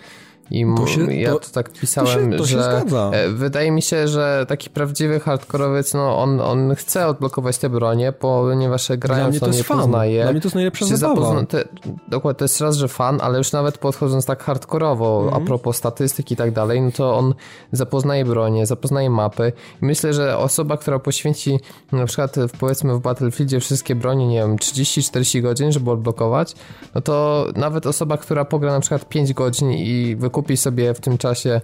I 0.50 0.62
m- 0.62 0.76
To 0.76 0.86
się- 0.86 1.14
ja 1.14 1.32
to- 1.32 1.38
to, 1.38 1.50
tak 1.52 1.72
pisałem, 1.72 2.30
to 2.32 2.46
się- 2.46 2.56
to 2.56 2.62
że 2.62 2.82
e, 3.12 3.28
wydaje 3.28 3.70
mi 3.70 3.82
się, 3.82 4.08
że 4.08 4.44
taki 4.48 4.70
prawdziwy 4.70 5.20
hardkorowiec, 5.20 5.94
no 5.94 6.18
on, 6.18 6.40
on 6.40 6.74
chce 6.74 7.06
odblokować 7.06 7.58
te 7.58 7.68
bronie, 7.70 8.12
ponieważ 8.12 8.88
grając 8.98 9.42
on 9.42 9.52
fan. 9.52 9.78
poznaje. 9.78 10.22
Dla 10.22 10.32
mnie 10.32 10.40
to 10.40 10.46
jest 10.46 10.54
najlepsza 10.54 10.86
zabawa. 10.96 11.44
te, 11.46 11.64
dokładnie, 12.08 12.38
to 12.38 12.44
jest 12.44 12.60
raz, 12.60 12.76
że 12.76 12.88
fan, 12.88 13.18
ale 13.22 13.38
już 13.38 13.52
nawet 13.52 13.78
podchodząc 13.78 14.26
tak 14.26 14.42
hardkorowo, 14.42 15.22
Mhm. 15.24 15.42
a 15.42 15.46
propos 15.46 15.76
statystyk 15.76 16.30
i 16.30 16.36
tak 16.36 16.52
dalej, 16.52 16.80
no 16.82 16.90
to 16.92 17.16
on 17.16 17.34
zapoznaje 17.72 18.24
bronię, 18.24 18.66
zapoznaje 18.66 19.10
mapy. 19.10 19.52
I 19.82 19.84
myślę, 19.84 20.12
że 20.14 20.38
osoba, 20.38 20.76
która 20.76 20.98
poświęci 20.98 21.60
na 21.92 22.06
przykład 22.06 22.36
w, 22.36 22.58
powiedzmy 22.58 22.94
w 22.94 23.00
Battlefieldzie 23.00 23.60
wszystkie 23.60 23.94
bronie, 23.94 24.26
nie 24.28 24.38
wiem, 24.38 24.56
30-40 24.56 25.42
godzin, 25.42 25.72
żeby 25.72 25.90
odblokować, 25.90 26.54
no 26.94 27.00
to 27.00 27.46
nawet 27.56 27.86
osoba, 27.86 28.16
która 28.16 28.44
pogra 28.44 28.72
na 28.72 28.80
przykład 28.80 29.08
5 29.08 29.32
godzin 29.34 29.70
i 29.72 30.16
wykupi 30.18 30.39
sobie 30.56 30.94
w 30.94 31.00
tym 31.00 31.18
czasie 31.18 31.60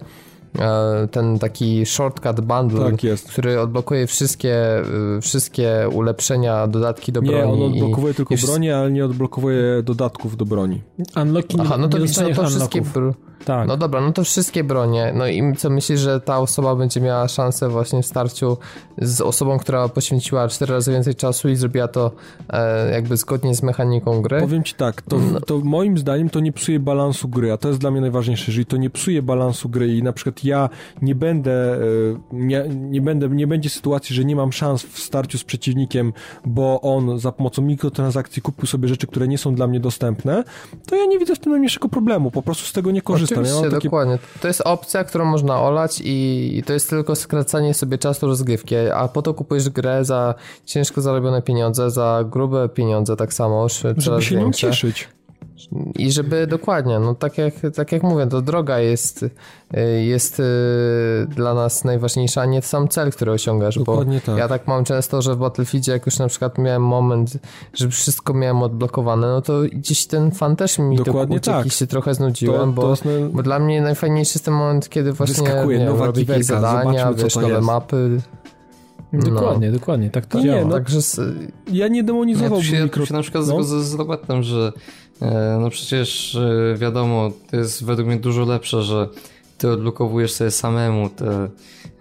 e, 0.59 1.07
ten 1.11 1.39
taki 1.39 1.85
shortcut 1.85 2.41
bundle, 2.41 2.91
Tak 2.91 3.03
jest. 3.03 3.27
który 3.31 3.59
odblokuje 3.61 4.07
wszystkie, 4.07 4.79
y, 5.17 5.21
wszystkie 5.21 5.89
ulepszenia, 5.93 6.67
dodatki 6.67 7.11
do 7.11 7.21
broni. 7.21 7.37
Nie, 7.37 7.65
on 7.65 7.71
i- 7.73 7.73
odblokowuje 7.81 8.13
tylko 8.13 8.33
i 8.33 8.37
wszy- 8.37 8.47
bronię, 8.47 8.77
ale 8.77 8.91
nie 8.91 9.05
odblokowuje 9.05 9.83
dodatków 9.83 10.37
do 10.37 10.45
broni. 10.45 10.81
Unlocki 11.21 11.57
Aha, 11.61 11.77
no 11.77 11.87
to 11.87 11.97
no 11.97 12.05
to 12.05 12.47
wszystkie, 12.47 12.81
br- 12.81 13.13
Tak. 13.45 13.67
No 13.67 13.77
dobra, 13.77 14.01
no 14.01 14.11
to 14.11 14.23
wszystkie 14.23 14.63
bronie. 14.63 15.13
No 15.15 15.27
i 15.27 15.55
co 15.55 15.69
myślisz, 15.69 15.99
że 15.99 16.21
ta 16.21 16.39
osoba 16.39 16.75
będzie 16.75 17.01
miała 17.01 17.27
szansę 17.27 17.69
właśnie 17.69 18.03
w 18.03 18.05
starciu 18.05 18.57
z 18.97 19.21
osobą, 19.21 19.59
która 19.59 19.89
poświęciła 19.89 20.47
cztery 20.47 20.73
razy 20.73 20.91
więcej 20.91 21.15
czasu 21.15 21.49
i 21.49 21.55
zrobiła 21.55 21.87
to 21.87 22.11
e, 22.49 22.91
jakby 22.91 23.17
zgodnie 23.17 23.55
z 23.55 23.63
mechaniką 23.63 24.21
gry? 24.21 24.39
Powiem 24.39 24.63
ci 24.63 24.75
tak, 24.75 25.01
to, 25.01 25.19
to 25.45 25.57
moim 25.57 25.97
zdaniem 25.97 26.29
to 26.29 26.39
nie 26.39 26.51
psuje 26.51 26.79
balansu 26.79 27.27
gry, 27.27 27.51
a 27.51 27.57
to 27.57 27.67
jest 27.67 27.79
dla 27.79 27.91
mnie 27.91 28.01
najważniejsze. 28.01 28.45
Jeżeli 28.47 28.65
to 28.65 28.77
nie 28.77 28.89
psuje 28.89 29.21
balansu 29.21 29.69
gry 29.69 29.95
i 29.95 30.03
na 30.03 30.13
przykład 30.13 30.43
ja 30.43 30.69
nie 31.01 31.15
będę, 31.15 31.73
e, 31.73 31.79
nie, 32.31 32.65
nie 32.69 33.01
będę, 33.01 33.29
nie 33.29 33.47
będzie 33.47 33.69
sytuacji, 33.69 34.15
że 34.15 34.25
nie 34.25 34.35
mam 34.35 34.53
szans 34.53 34.83
w 34.83 34.99
starciu 34.99 35.37
z 35.37 35.43
przeciwnikiem, 35.43 36.13
bo 36.45 36.81
on 36.81 37.19
za 37.19 37.31
pomocą 37.31 37.61
mikrotransakcji 37.61 38.41
kupił 38.41 38.67
sobie 38.67 38.87
rzeczy, 38.87 39.07
które 39.07 39.27
nie 39.27 39.37
są 39.37 39.55
dla 39.55 39.67
mnie 39.67 39.79
dostępne, 39.79 40.43
to 40.87 40.95
ja 40.95 41.05
nie 41.05 41.19
widzę 41.19 41.35
w 41.35 41.39
tym 41.39 41.51
najmniejszego 41.51 41.89
problemu, 41.89 42.31
po 42.31 42.41
prostu 42.41 42.65
z 42.65 42.73
tego 42.73 42.91
nie 42.91 43.01
korzystam. 43.01 43.26
Ja 43.31 43.37
Oczywiście, 43.37 43.61
mam 43.61 43.71
takie... 43.71 43.83
dokładnie. 43.87 44.17
To 44.41 44.47
jest 44.47 44.61
opcja, 44.61 45.03
którą 45.03 45.25
można 45.25 45.61
olać 45.61 46.01
i 46.05 46.63
to 46.65 46.73
jest 46.73 46.89
tylko 46.89 47.15
skracanie 47.15 47.73
sobie 47.73 47.97
czasu 47.97 48.27
rozgrywki, 48.27 48.75
a 48.75 49.07
po 49.07 49.21
to 49.21 49.33
kupujesz 49.33 49.69
grę 49.69 50.05
za 50.05 50.35
ciężko 50.65 51.01
zarobione 51.01 51.41
pieniądze, 51.41 51.91
za 51.91 52.23
grube 52.29 52.69
pieniądze 52.69 53.15
tak 53.15 53.33
samo, 53.33 53.63
już 53.63 53.73
Żeby 53.73 54.01
coraz 54.01 54.23
się 54.23 54.35
większe. 54.37 54.67
cieszyć. 54.67 55.09
I 55.95 56.11
żeby 56.11 56.47
dokładnie, 56.47 56.99
no 56.99 57.15
tak 57.15 57.37
jak, 57.37 57.53
tak 57.75 57.91
jak 57.91 58.03
mówię, 58.03 58.27
to 58.27 58.41
droga 58.41 58.79
jest, 58.79 59.25
jest 60.05 60.39
y, 60.39 60.43
dla 61.29 61.53
nas 61.53 61.83
najważniejsza, 61.83 62.41
a 62.41 62.45
nie 62.45 62.61
sam 62.61 62.87
cel, 62.87 63.11
który 63.11 63.31
osiągasz. 63.31 63.75
Dokładnie 63.79 64.19
bo 64.25 64.31
tak. 64.31 64.37
Ja 64.37 64.47
tak 64.47 64.67
mam 64.67 64.83
często, 64.83 65.21
że 65.21 65.35
w 65.35 65.37
Battlefieldzie, 65.37 65.91
jak 65.91 66.05
już 66.05 66.19
na 66.19 66.27
przykład 66.27 66.57
miałem 66.57 66.83
moment, 66.83 67.37
że 67.73 67.89
wszystko 67.89 68.33
miałem 68.33 68.63
odblokowane, 68.63 69.27
no 69.27 69.41
to 69.41 69.61
gdzieś 69.73 70.05
ten 70.05 70.31
fan 70.31 70.55
też 70.55 70.79
mi 70.79 70.97
Dokładnie 70.97 71.39
tak. 71.39 71.65
i 71.65 71.69
się 71.69 71.87
trochę 71.87 72.13
znudziłem, 72.13 72.59
To- 72.61 72.81
bo, 72.81 72.81
to 72.95 73.03
naj- 73.03 73.29
bo 73.29 73.43
dla 73.43 73.59
mnie 73.59 73.81
najfajniejszy 73.81 74.31
jest 74.35 74.45
ten 74.45 74.53
moment, 74.53 74.89
kiedy 74.89 75.13
właśnie 75.13 75.43
nie, 75.67 75.85
nowa 75.85 76.05
robię 76.05 76.23
jakieś 76.27 76.45
zadania, 76.45 76.99
zobaczmy, 76.99 77.23
wiesz, 77.23 77.35
nowe 77.35 77.49
jest. 77.49 77.61
mapy. 77.67 78.21
Dokładnie, 79.13 79.71
dokładnie, 79.71 80.09
tak 80.09 80.25
to 80.25 80.37
Nie, 80.37 80.43
działa. 80.45 80.65
no, 80.65 80.71
Także 80.71 80.99
Ja 81.71 81.87
nie 81.87 81.97
Ja 81.97 82.03
tu 82.03 82.07
demonizowałbym 82.07 82.63
się, 82.63 82.75
ja 82.75 82.83
mikro... 82.83 83.01
tu 83.01 83.07
się 83.07 83.13
na 83.13 83.21
przykład 83.21 83.43
no. 83.47 83.53
zgodzę 83.53 83.83
z 83.83 83.93
Robertem, 83.93 84.43
że 84.43 84.73
no 85.59 85.69
przecież 85.69 86.35
e, 86.35 86.75
wiadomo, 86.77 87.31
to 87.51 87.57
jest 87.57 87.83
według 87.85 88.07
mnie 88.07 88.17
dużo 88.17 88.45
lepsze, 88.45 88.83
że 88.83 89.07
ty 89.57 89.69
odblokowujesz 89.71 90.31
sobie 90.33 90.51
samemu 90.51 91.09
te, 91.09 91.49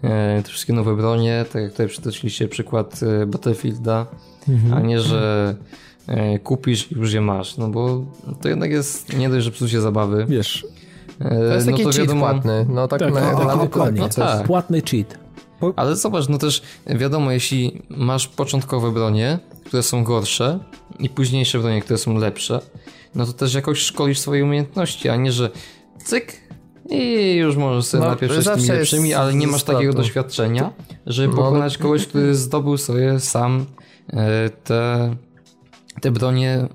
e, 0.02 0.42
te 0.42 0.48
wszystkie 0.48 0.72
nowe 0.72 0.96
bronie, 0.96 1.44
tak 1.52 1.62
jak 1.62 1.70
tutaj 1.70 1.88
przytoczyliście 1.88 2.48
przykład 2.48 3.00
e, 3.22 3.26
Battlefielda, 3.26 4.06
Mhm. 4.48 4.74
a 4.74 4.80
nie, 4.80 5.00
że 5.00 5.54
e, 6.06 6.38
kupisz 6.38 6.92
i 6.92 6.94
już 6.94 7.12
je 7.12 7.20
masz, 7.20 7.56
no 7.56 7.68
bo 7.68 8.04
to 8.42 8.48
jednak 8.48 8.70
jest 8.70 9.18
nie 9.18 9.28
dość, 9.30 9.44
że 9.44 9.50
psucie 9.50 9.80
zabawy. 9.80 10.24
Wiesz, 10.28 10.66
E, 11.20 11.28
to 11.28 11.54
jest 11.54 11.66
no 11.66 11.72
taki 11.72 11.84
cheat 11.84 11.96
wiadomo, 11.96 12.20
płatny. 12.20 12.66
No 12.68 12.88
tak, 12.88 13.00
Tak, 13.00 13.14
na, 13.14 13.32
no, 13.32 13.44
na, 13.44 13.56
dokładnie. 13.56 14.00
na, 14.00 14.08
tak. 14.08 14.46
Płatny 14.46 14.82
cheat. 14.90 15.18
Ale 15.76 15.96
zobacz, 15.96 16.28
no 16.28 16.38
też 16.38 16.62
wiadomo, 16.86 17.30
jeśli 17.32 17.82
masz 17.90 18.28
początkowe 18.28 18.92
bronie, 18.92 19.38
które 19.64 19.82
są 19.82 20.04
gorsze 20.04 20.58
i 20.98 21.08
późniejsze 21.08 21.58
bronie, 21.58 21.80
które 21.80 21.98
są 21.98 22.18
lepsze, 22.18 22.60
no 23.16 23.26
to 23.26 23.32
też 23.32 23.54
jakoś 23.54 23.78
szkolisz 23.78 24.18
swoje 24.18 24.44
umiejętności, 24.44 25.08
a 25.08 25.16
nie, 25.16 25.32
że 25.32 25.50
cyk 26.04 26.40
i 26.90 27.34
już 27.34 27.56
możesz 27.56 27.84
sobie 27.84 28.04
No, 28.04 28.10
napieprzać 28.10 28.44
zawsze 28.44 28.66
tymi 28.66 28.78
lepszymi, 28.78 29.14
ale 29.14 29.34
nie 29.34 29.46
masz 29.46 29.62
takiego 29.62 29.92
doświadczenia, 29.92 30.72
żeby 31.06 31.36
No, 31.36 31.42
pokonać 31.42 31.78
kogoś, 31.78 32.06
który 32.06 32.34
zdobył 32.34 32.76
sobie 32.76 33.20
sam 33.20 33.66
e, 34.12 34.50
te, 34.50 35.14
te 36.00 36.10
bronie 36.10 36.68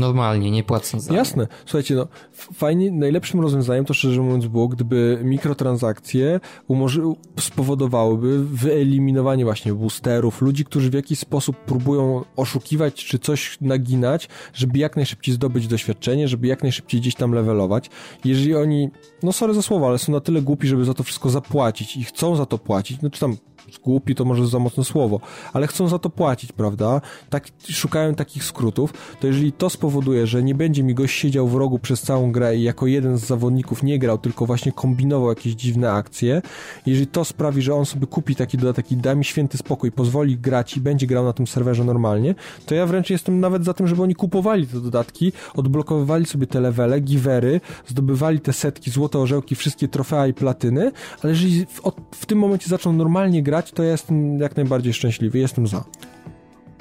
normalnie, 0.00 0.50
nie 0.50 0.64
płacąc 0.64 1.02
za. 1.02 1.14
Jasne. 1.14 1.46
Słuchajcie, 1.66 1.94
no 1.94 2.08
fajnie, 2.32 2.92
najlepszym 2.92 3.40
rozwiązaniem 3.40 3.84
to 3.84 3.94
szczerze 3.94 4.20
mówiąc 4.20 4.46
było, 4.46 4.68
gdyby 4.68 5.20
mikrotransakcje 5.24 6.40
umoży- 6.68 7.14
spowodowałyby 7.40 8.44
wyeliminowanie 8.44 9.44
właśnie 9.44 9.74
boosterów, 9.74 10.42
ludzi, 10.42 10.64
którzy 10.64 10.90
w 10.90 10.94
jakiś 10.94 11.18
sposób 11.18 11.56
próbują 11.56 12.24
oszukiwać 12.36 12.94
czy 12.94 13.18
coś 13.18 13.58
naginać, 13.60 14.28
żeby 14.54 14.78
jak 14.78 14.96
najszybciej 14.96 15.34
zdobyć 15.34 15.66
doświadczenie, 15.66 16.28
żeby 16.28 16.46
jak 16.46 16.62
najszybciej 16.62 17.00
gdzieś 17.00 17.14
tam 17.14 17.32
levelować. 17.32 17.90
Jeżeli 18.24 18.54
oni, 18.54 18.88
no 19.22 19.32
sorry 19.32 19.54
za 19.54 19.62
słowo, 19.62 19.88
ale 19.88 19.98
są 19.98 20.12
na 20.12 20.20
tyle 20.20 20.42
głupi, 20.42 20.68
żeby 20.68 20.84
za 20.84 20.94
to 20.94 21.02
wszystko 21.02 21.30
zapłacić 21.30 21.96
i 21.96 22.04
chcą 22.04 22.36
za 22.36 22.46
to 22.46 22.58
płacić, 22.58 23.02
no 23.02 23.10
czy 23.10 23.20
tam 23.20 23.36
głupi 23.84 24.14
to 24.14 24.24
może 24.24 24.46
za 24.46 24.58
mocne 24.58 24.84
słowo, 24.84 25.20
ale 25.52 25.66
chcą 25.66 25.88
za 25.88 25.98
to 25.98 26.10
płacić, 26.10 26.52
prawda? 26.52 27.00
Tak, 27.30 27.48
szukają 27.68 28.14
takich 28.14 28.44
skrótów, 28.44 28.92
to 29.20 29.26
jeżeli 29.26 29.52
to 29.52 29.70
spowoduje, 29.70 30.26
że 30.26 30.42
nie 30.42 30.54
będzie 30.54 30.82
mi 30.82 30.94
gość 30.94 31.18
siedział 31.18 31.48
w 31.48 31.54
rogu 31.54 31.78
przez 31.78 32.02
całą 32.02 32.32
grę 32.32 32.56
i 32.56 32.62
jako 32.62 32.86
jeden 32.86 33.18
z 33.18 33.26
zawodników 33.26 33.82
nie 33.82 33.98
grał, 33.98 34.18
tylko 34.18 34.46
właśnie 34.46 34.72
kombinował 34.72 35.28
jakieś 35.28 35.52
dziwne 35.52 35.92
akcje, 35.92 36.42
jeżeli 36.86 37.06
to 37.06 37.24
sprawi, 37.24 37.62
że 37.62 37.74
on 37.74 37.86
sobie 37.86 38.06
kupi 38.06 38.36
taki 38.36 38.58
dodatek 38.58 38.92
i 38.92 38.96
da 38.96 39.14
mi 39.14 39.24
święty 39.24 39.58
spokój, 39.58 39.92
pozwoli 39.92 40.38
grać 40.38 40.76
i 40.76 40.80
będzie 40.80 41.06
grał 41.06 41.24
na 41.24 41.32
tym 41.32 41.46
serwerze 41.46 41.84
normalnie, 41.84 42.34
to 42.66 42.74
ja 42.74 42.86
wręcz 42.86 43.10
jestem 43.10 43.40
nawet 43.40 43.64
za 43.64 43.74
tym, 43.74 43.86
żeby 43.86 44.02
oni 44.02 44.14
kupowali 44.14 44.66
te 44.66 44.80
dodatki, 44.80 45.32
odblokowywali 45.54 46.26
sobie 46.26 46.46
te 46.46 46.60
levele, 46.60 47.00
givery, 47.00 47.60
zdobywali 47.86 48.40
te 48.40 48.52
setki, 48.52 48.90
złote 48.90 49.18
orzełki, 49.18 49.54
wszystkie 49.54 49.88
trofea 49.88 50.26
i 50.26 50.34
platyny, 50.34 50.92
ale 51.22 51.32
jeżeli 51.32 51.66
w, 51.66 51.80
w 52.14 52.26
tym 52.26 52.38
momencie 52.38 52.68
zaczną 52.68 52.92
normalnie 52.92 53.42
grać, 53.42 53.49
to 53.74 53.82
ja 53.82 53.90
jestem 53.90 54.38
jak 54.38 54.56
najbardziej 54.56 54.92
szczęśliwy, 54.92 55.38
jestem 55.38 55.66
za. 55.66 55.84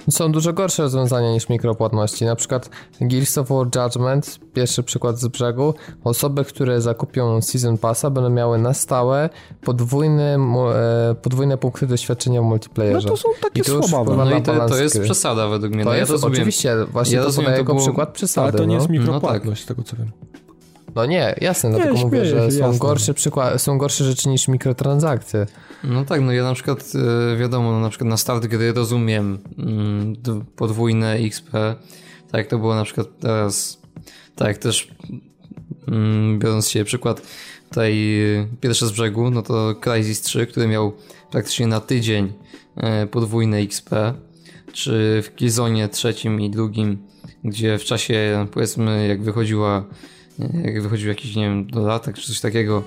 Są 0.10 0.32
dużo 0.32 0.54
gorsze 0.54 0.84
rozwiązania 0.84 1.32
niż 1.34 1.50
mikropłatności. 1.50 2.26
Na 2.26 2.36
przykład 2.36 2.70
Gears 3.02 3.38
of 3.38 3.50
War 3.50 3.68
Judgment, 3.76 4.40
pierwszy 4.54 4.84
przykład 4.84 5.20
z 5.20 5.28
brzegu. 5.28 5.74
Osoby, 6.04 6.46
które 6.46 6.82
zakupią 6.82 7.42
Season 7.42 7.78
Passa 7.78 8.10
będą 8.10 8.30
miały 8.30 8.58
na 8.58 8.74
stałe 8.74 9.30
podwójne, 9.62 10.38
podwójne 11.22 11.58
punkty 11.58 11.88
doświadczenia 11.88 12.40
w 12.42 12.44
No 12.44 12.50
multiplayerze. 12.50 13.08
to 13.08 13.18
są 13.18 13.30
takie 13.42 13.64
to 13.64 13.84
słabawe. 13.88 14.26
No 14.26 14.38
i 14.38 14.42
to, 14.42 14.68
to 14.70 14.78
jest 14.78 14.96
gry. 14.96 15.06
przesada 15.06 15.48
według 15.48 15.74
mnie. 15.74 15.84
To 15.84 15.90
no 15.90 15.94
ja 15.94 16.00
jest 16.00 16.12
rozumiem. 16.12 16.34
oczywiście, 16.34 16.76
właśnie 16.92 17.16
ja 17.16 17.22
to 17.22 17.26
rozumiem, 17.28 17.52
to 17.52 17.58
jako 17.58 17.74
było- 17.74 17.86
przykład 17.86 18.10
przesady. 18.10 18.48
Ale 18.48 18.58
to 18.58 18.66
nie 18.66 18.68
no. 18.68 18.74
jest 18.74 18.90
No 18.90 18.94
mikropłatność, 19.00 19.64
z 19.64 19.66
tego 19.66 19.84
co 19.84 19.98
wiem. 19.98 20.12
no 20.96 21.06
nie, 21.06 21.36
jasne, 21.42 21.70
Nie, 21.70 21.76
dlatego 21.76 21.98
mówię, 21.98 22.10
śmieję 22.20 22.26
że 22.26 22.46
się, 22.46 22.58
są 22.58 22.66
jasne. 22.66 22.80
gorsze, 22.80 23.14
przykład, 23.14 23.62
są 23.62 23.78
gorsze 23.78 24.04
rzeczy 24.04 24.30
niż 24.30 24.48
mikrotransakcje. 24.48 25.46
No 25.84 26.06
tak, 26.06 26.22
no 26.22 26.32
ja 26.32 26.44
na 26.44 26.54
przykład 26.54 26.94
e, 27.34 27.38
wiadomo, 27.38 27.72
no 27.72 27.80
na 27.80 27.90
przykład 27.90 28.10
na 28.10 28.18
start 28.18 28.46
gry 28.46 28.74
rozumiem 28.74 29.40
mm, 29.58 30.16
podwójne 30.56 31.14
XP, 31.14 31.52
tak 32.32 32.38
jak 32.38 32.48
to 32.48 32.60
było 32.60 32.76
na 32.76 32.84
przykład 32.84 33.08
teraz, 33.20 33.82
tak 34.36 34.58
też 34.58 34.88
mm, 35.88 36.40
biorąc 36.40 36.70
się 36.70 36.84
przykład 36.84 37.22
tutaj 37.70 38.22
e, 38.22 38.48
pierwsze 38.62 38.88
z 38.88 38.92
brzegu, 38.92 39.30
no 39.30 39.42
to 39.42 39.76
Crysis 39.76 40.22
3, 40.22 40.48
który 40.48 40.68
miał 40.68 40.94
praktycznie 41.32 41.68
na 41.68 41.80
tydzień 41.80 42.34
e, 42.78 43.08
podwójne 43.08 43.58
XP, 43.58 43.90
czy 44.74 45.22
w 45.24 45.36
Killzone 45.36 45.90
trzecim 45.90 46.42
i 46.42 46.50
drugim, 46.50 46.98
gdzie 47.44 47.78
w 47.78 47.84
czasie 47.84 48.48
powiedzmy 48.52 49.08
jak 49.08 49.24
wychodziła 49.24 49.86
jak 50.64 50.82
wychodził 50.82 51.10
jakiś, 51.10 51.36
nie 51.36 51.44
wiem, 51.44 51.68
dodatek 51.68 52.16
czy 52.16 52.28
coś 52.28 52.40
takiego, 52.40 52.84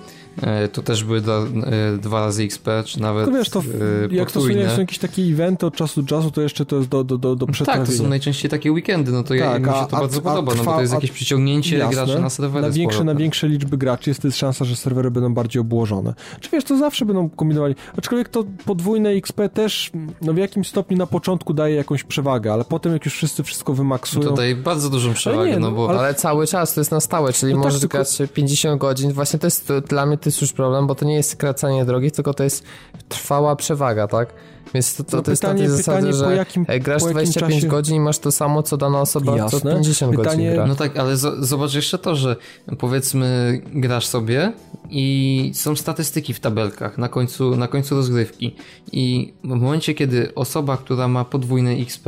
to 0.72 0.82
też 0.82 1.04
były 1.04 1.20
dwa, 1.20 1.38
e, 1.38 1.98
dwa 1.98 2.20
razy 2.20 2.42
XP, 2.42 2.68
czy 2.84 3.00
nawet 3.00 3.26
To 3.26 3.32
wiesz, 3.32 3.50
to 3.50 3.60
w, 3.60 3.66
e, 3.66 4.14
jak 4.14 4.30
to 4.30 4.40
są, 4.40 4.46
potrójne. 4.46 4.74
są 4.74 4.80
jakieś 4.80 4.98
takie 4.98 5.22
eventy 5.22 5.66
od 5.66 5.74
czasu 5.76 6.02
do 6.02 6.08
czasu, 6.08 6.30
to 6.30 6.40
jeszcze 6.42 6.66
to 6.66 6.76
jest 6.76 6.88
do, 6.88 7.04
do, 7.04 7.18
do, 7.18 7.36
do 7.36 7.46
Tak, 7.46 7.52
przetrawienia. 7.54 7.86
to 7.86 7.92
są 7.92 8.08
najczęściej 8.08 8.50
takie 8.50 8.72
weekendy, 8.72 9.12
no 9.12 9.22
to 9.22 9.34
ja, 9.34 9.52
Tak, 9.52 9.62
mi 9.62 9.68
się 9.68 9.74
a- 9.74 9.86
to 9.86 9.96
a- 9.96 10.00
bardzo 10.00 10.18
a 10.18 10.22
podoba, 10.22 10.34
no 10.34 10.42
bo 10.42 10.52
trwa- 10.70 10.74
to 10.74 10.80
jest 10.80 10.92
a- 10.92 10.96
jakieś 10.96 11.10
przyciągnięcie 11.10 11.78
Jasne. 11.78 11.94
graczy 11.94 12.20
na 12.20 12.30
serwery 12.30 12.66
na 12.66 12.70
większe, 12.72 13.04
na 13.04 13.14
większe 13.14 13.48
liczby 13.48 13.78
graczy 13.78 14.10
jest, 14.10 14.22
to 14.22 14.28
jest 14.28 14.38
szansa, 14.38 14.64
że 14.64 14.76
serwery 14.76 15.10
będą 15.10 15.34
bardziej 15.34 15.60
obłożone. 15.60 16.14
Czy 16.40 16.50
wiesz, 16.50 16.64
to 16.64 16.78
zawsze 16.78 17.04
będą 17.04 17.30
kombinowali. 17.30 17.74
Aczkolwiek 17.98 18.28
to 18.28 18.44
podwójne 18.64 19.10
XP 19.10 19.48
też 19.48 19.90
no 20.22 20.32
w 20.32 20.36
jakimś 20.36 20.68
stopniu 20.68 20.96
na 20.96 21.06
początku 21.06 21.54
daje 21.54 21.74
jakąś 21.76 22.04
przewagę, 22.04 22.52
ale 22.52 22.64
potem 22.64 22.92
jak 22.92 23.04
już 23.04 23.14
wszyscy 23.14 23.42
wszystko 23.42 23.74
wymaksują... 23.74 24.28
To 24.28 24.34
daje 24.34 24.56
bardzo 24.56 24.90
dużą 24.90 25.14
przewagę, 25.14 25.50
nie, 25.50 25.58
no 25.58 25.70
no, 25.70 25.76
bo 25.76 25.88
ale- 25.90 25.98
Ale 25.98 26.14
cały 26.14 26.46
czas 26.46 26.74
to 26.74 26.80
jest 26.80 26.90
na 26.90 27.00
stałe, 27.00 27.32
czyli 27.32 27.52
No 27.52 27.58
tak, 27.58 27.64
możesz 27.64 27.80
tylko- 27.80 27.98
grać 27.98 28.18
50 28.34 28.80
godzin. 28.80 29.12
Właśnie 29.12 29.38
to 29.38 29.46
jest, 29.46 29.66
to, 29.66 29.80
dla 29.80 30.06
mnie 30.06 30.18
to 30.22 30.28
jest 30.28 30.40
już 30.40 30.52
problem, 30.52 30.86
bo 30.86 30.94
to 30.94 31.04
nie 31.04 31.14
jest 31.14 31.30
skracanie 31.30 31.84
drogi, 31.84 32.10
tylko 32.10 32.34
to 32.34 32.44
jest 32.44 32.64
trwała 33.08 33.56
przewaga, 33.56 34.08
tak? 34.08 34.34
Więc 34.74 34.96
to, 34.96 35.04
to, 35.04 35.16
No 35.16 35.22
to 35.22 35.30
jest 35.30 35.42
na 35.42 35.48
pytanie- 35.48 35.68
tej 35.68 35.76
zasadzie, 35.76 36.06
pytanie, 36.06 36.12
po 36.24 36.30
że 36.30 36.36
jakim- 36.36 36.64
e, 36.68 36.80
grasz 36.80 37.02
po 37.02 37.08
jakim 37.08 37.14
25 37.22 37.54
czasie- 37.62 37.68
godzin 37.68 37.96
i 37.96 38.00
masz 38.00 38.18
to 38.18 38.32
samo, 38.32 38.62
co 38.62 38.76
dana 38.76 39.00
osoba 39.00 39.32
co 39.32 39.56
Jasne. 39.56 39.72
50 39.72 40.16
godzin 40.16 40.30
Pytanie- 40.30 40.52
gra. 40.54 40.66
No 40.66 40.74
tak, 40.74 40.96
ale 40.96 41.16
z- 41.16 41.46
zobacz 41.48 41.74
jeszcze 41.74 41.98
to, 41.98 42.16
że 42.16 42.36
powiedzmy 42.78 43.60
grasz 43.74 44.06
sobie 44.06 44.52
i 44.90 45.50
są 45.54 45.76
statystyki 45.76 46.34
w 46.34 46.40
tabelkach 46.40 46.98
na 46.98 47.08
końcu, 47.08 47.56
na 47.56 47.68
końcu 47.68 47.94
rozgrywki 47.94 48.56
i 48.92 49.34
w 49.44 49.48
momencie, 49.48 49.94
kiedy 49.94 50.34
osoba, 50.34 50.76
która 50.76 51.08
ma 51.08 51.24
podwójne 51.24 51.70
XP 51.70 52.06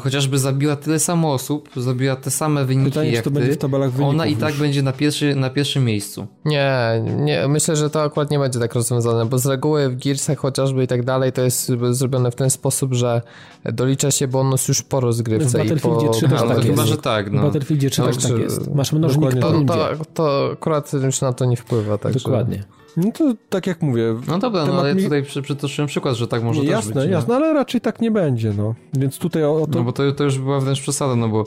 chociażby 0.00 0.38
zabiła 0.38 0.76
tyle 0.76 0.98
samo 0.98 1.32
osób, 1.32 1.68
zabiła 1.76 2.16
te 2.16 2.30
same 2.30 2.64
wyniki 2.64 2.90
Pytanie, 2.90 3.10
czy 3.10 3.14
jak 3.14 3.24
to 3.24 3.30
ty, 3.30 3.34
będzie 3.34 3.52
w 3.52 3.58
tabelach 3.58 3.90
wyników 3.90 4.14
ona 4.14 4.26
i 4.26 4.36
tak 4.36 4.50
już. 4.50 4.60
będzie 4.60 4.82
na, 4.82 4.92
pierwszy, 4.92 5.34
na 5.34 5.50
pierwszym 5.50 5.84
miejscu. 5.84 6.26
Nie, 6.44 7.02
nie, 7.16 7.48
myślę, 7.48 7.76
że 7.76 7.90
to 7.90 8.02
akurat 8.02 8.30
nie 8.30 8.38
będzie 8.38 8.58
tak 8.58 8.74
rozwiązane, 8.74 9.26
bo 9.26 9.38
z 9.38 9.46
reguły 9.46 9.88
w 9.88 10.04
Gearsach 10.04 10.38
chociażby 10.38 10.84
i 10.84 10.86
tak 10.86 11.04
dalej 11.04 11.32
to 11.32 11.42
jest 11.42 11.72
zrobione 11.90 12.30
w 12.30 12.34
ten 12.34 12.50
sposób, 12.50 12.94
że 12.94 13.22
dolicza 13.64 14.10
się 14.10 14.28
bonus 14.28 14.68
już 14.68 14.82
po 14.82 15.00
W 15.00 15.02
rozgrywce 15.02 15.58
po... 15.58 15.58
Battlefieldzie 15.58 16.08
3 16.10 16.28
też 16.28 16.40
no 16.40 16.48
tak 16.48 16.62
chyba, 16.62 16.82
jest. 16.82 16.88
że 16.88 16.96
tak, 16.96 17.30
W 17.30 17.32
no. 17.32 17.42
Battlefieldzie 17.42 17.90
3 17.90 18.00
No, 18.00 18.06
też 18.06 18.16
tak 18.16 18.38
jest. 18.38 18.74
Masz 18.74 18.92
mnożnik 18.92 19.34
To, 19.40 19.52
to, 19.66 19.88
to 20.14 20.50
akurat 20.52 20.92
już 20.92 21.20
na 21.20 21.32
to 21.32 21.44
nie 21.44 21.56
wpływa, 21.56 21.98
także... 21.98 22.18
Dokładnie. 22.18 22.64
No 22.96 23.12
to 23.12 23.34
tak 23.50 23.66
jak 23.66 23.82
mówię. 23.82 24.14
No 24.28 24.38
dobra, 24.38 24.66
no 24.66 24.80
ale 24.80 24.94
mi- 24.94 25.02
tutaj 25.02 25.22
przy, 25.22 25.42
przytoczyłem 25.42 25.88
przykład, 25.88 26.16
że 26.16 26.28
tak 26.28 26.42
może 26.42 26.60
nie, 26.60 26.66
też 26.66 26.70
jasne, 26.74 27.02
być. 27.02 27.10
jasne, 27.10 27.36
ale 27.36 27.52
raczej 27.52 27.80
tak 27.80 28.00
nie 28.00 28.10
będzie, 28.10 28.52
no. 28.56 28.74
Więc 28.94 29.18
tutaj 29.18 29.44
o, 29.44 29.62
o 29.62 29.66
to 29.66 29.78
No 29.78 29.84
bo 29.84 29.92
to, 29.92 30.12
to 30.12 30.24
już 30.24 30.38
była 30.38 30.60
wręcz 30.60 30.80
przesada, 30.80 31.16
no 31.16 31.28
bo 31.28 31.44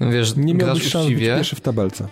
wiesz, 0.00 0.36
nie 0.36 0.54
grasz 0.54 0.68
miałbyś 0.68 0.88
szans 0.88 1.04
być 1.04 1.14
uczciwie. 1.14 1.34
pierwszy 1.36 1.56
w 1.56 1.60
tabelce. 1.60 2.08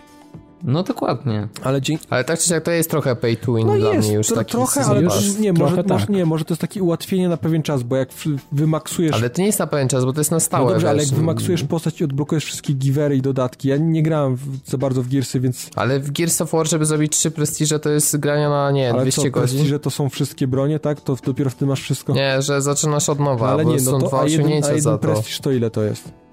No 0.63 0.83
dokładnie. 0.83 1.49
Ale 1.63 1.83
dzięki... 1.83 2.07
Ale 2.11 2.25
tak 2.25 2.39
czy 2.39 2.49
siak 2.49 2.65
to 2.65 2.71
jest 2.71 2.91
trochę 2.91 3.17
pay 3.17 3.37
to 3.37 3.55
win 3.55 3.67
No 3.67 3.77
dla 3.77 3.95
jest, 3.95 4.09
mnie 4.09 4.17
już 4.17 4.27
tro, 4.27 4.37
taki 4.37 4.53
trochę, 4.53 4.85
ale 4.85 5.03
już- 5.03 5.39
nie, 5.39 5.55
trochę 5.55 5.71
może, 5.71 5.85
tak. 5.85 5.93
może, 5.93 6.07
nie, 6.09 6.27
może 6.27 6.45
to 6.45 6.55
jest 6.55 6.61
takie 6.61 6.83
ułatwienie 6.83 7.29
na 7.29 7.37
pewien 7.37 7.63
czas, 7.63 7.83
bo 7.83 7.97
jak 7.97 8.09
wymaksujesz... 8.53 9.15
Ale 9.15 9.31
to 9.31 9.41
nie 9.41 9.47
jest 9.47 9.59
na 9.59 9.67
pewien 9.67 9.89
czas, 9.89 10.05
bo 10.05 10.13
to 10.13 10.21
jest 10.21 10.31
na 10.31 10.41
stałe. 10.41 10.65
no 10.65 10.71
dobrze, 10.71 10.89
ale 10.89 10.99
jak 10.99 11.09
wiesz. 11.09 11.19
wymaksujesz 11.19 11.65
postać 11.65 12.01
i 12.01 12.05
odblokujesz 12.05 12.45
wszystkie 12.45 12.73
givery 12.73 13.17
i 13.17 13.23
dodatki, 13.23 13.69
ja 13.69 13.77
nie 13.77 14.03
grałem 14.03 14.37
w, 14.37 14.71
za 14.71 14.79
bardzo 14.79 15.03
w 15.03 15.09
Gearsy, 15.09 15.41
więc... 15.41 15.71
Ale 15.77 16.01
w 16.01 16.13
Gears 16.13 16.41
of 16.41 16.53
War, 16.53 16.69
żeby 16.69 16.87
zrobić 16.87 17.13
trzy 17.13 17.31
prestiże, 17.31 17.81
to 17.81 17.91
jest 17.91 18.17
grania 18.17 18.49
na, 18.49 18.71
nie, 18.71 18.93
Ale 18.93 19.03
200 19.03 19.23
co, 19.23 19.31
godzin. 19.31 19.59
Prestige 19.59 19.79
to 19.79 19.91
są 19.91 20.09
wszystkie 20.09 20.47
bronie, 20.47 20.79
tak? 20.79 21.01
To 21.01 21.17
dopiero 21.25 21.51
wtedy 21.51 21.67
masz 21.67 21.81
wszystko... 21.81 22.13
Nie, 22.13 22.43
że 22.43 22.63
zaczynasz 22.63 23.09
od 23.09 23.21
nowa, 23.21 23.49
ale 23.49 23.65
bo 23.65 23.73
nie, 23.73 23.81
są 23.81 23.93
no 23.93 24.01
to 24.01 24.09
dwa 24.09 24.21
a 24.21 24.25
jeden, 24.25 24.41
a 24.41 24.43
osiągnięcia 24.43 24.69
jeden 24.69 24.83
za 24.83 24.99
to. 24.99 24.99
Prestige 24.99 25.39
to 25.43 25.53
ile 25.53 25.71
to 25.71 25.83
jest? 25.83 26.26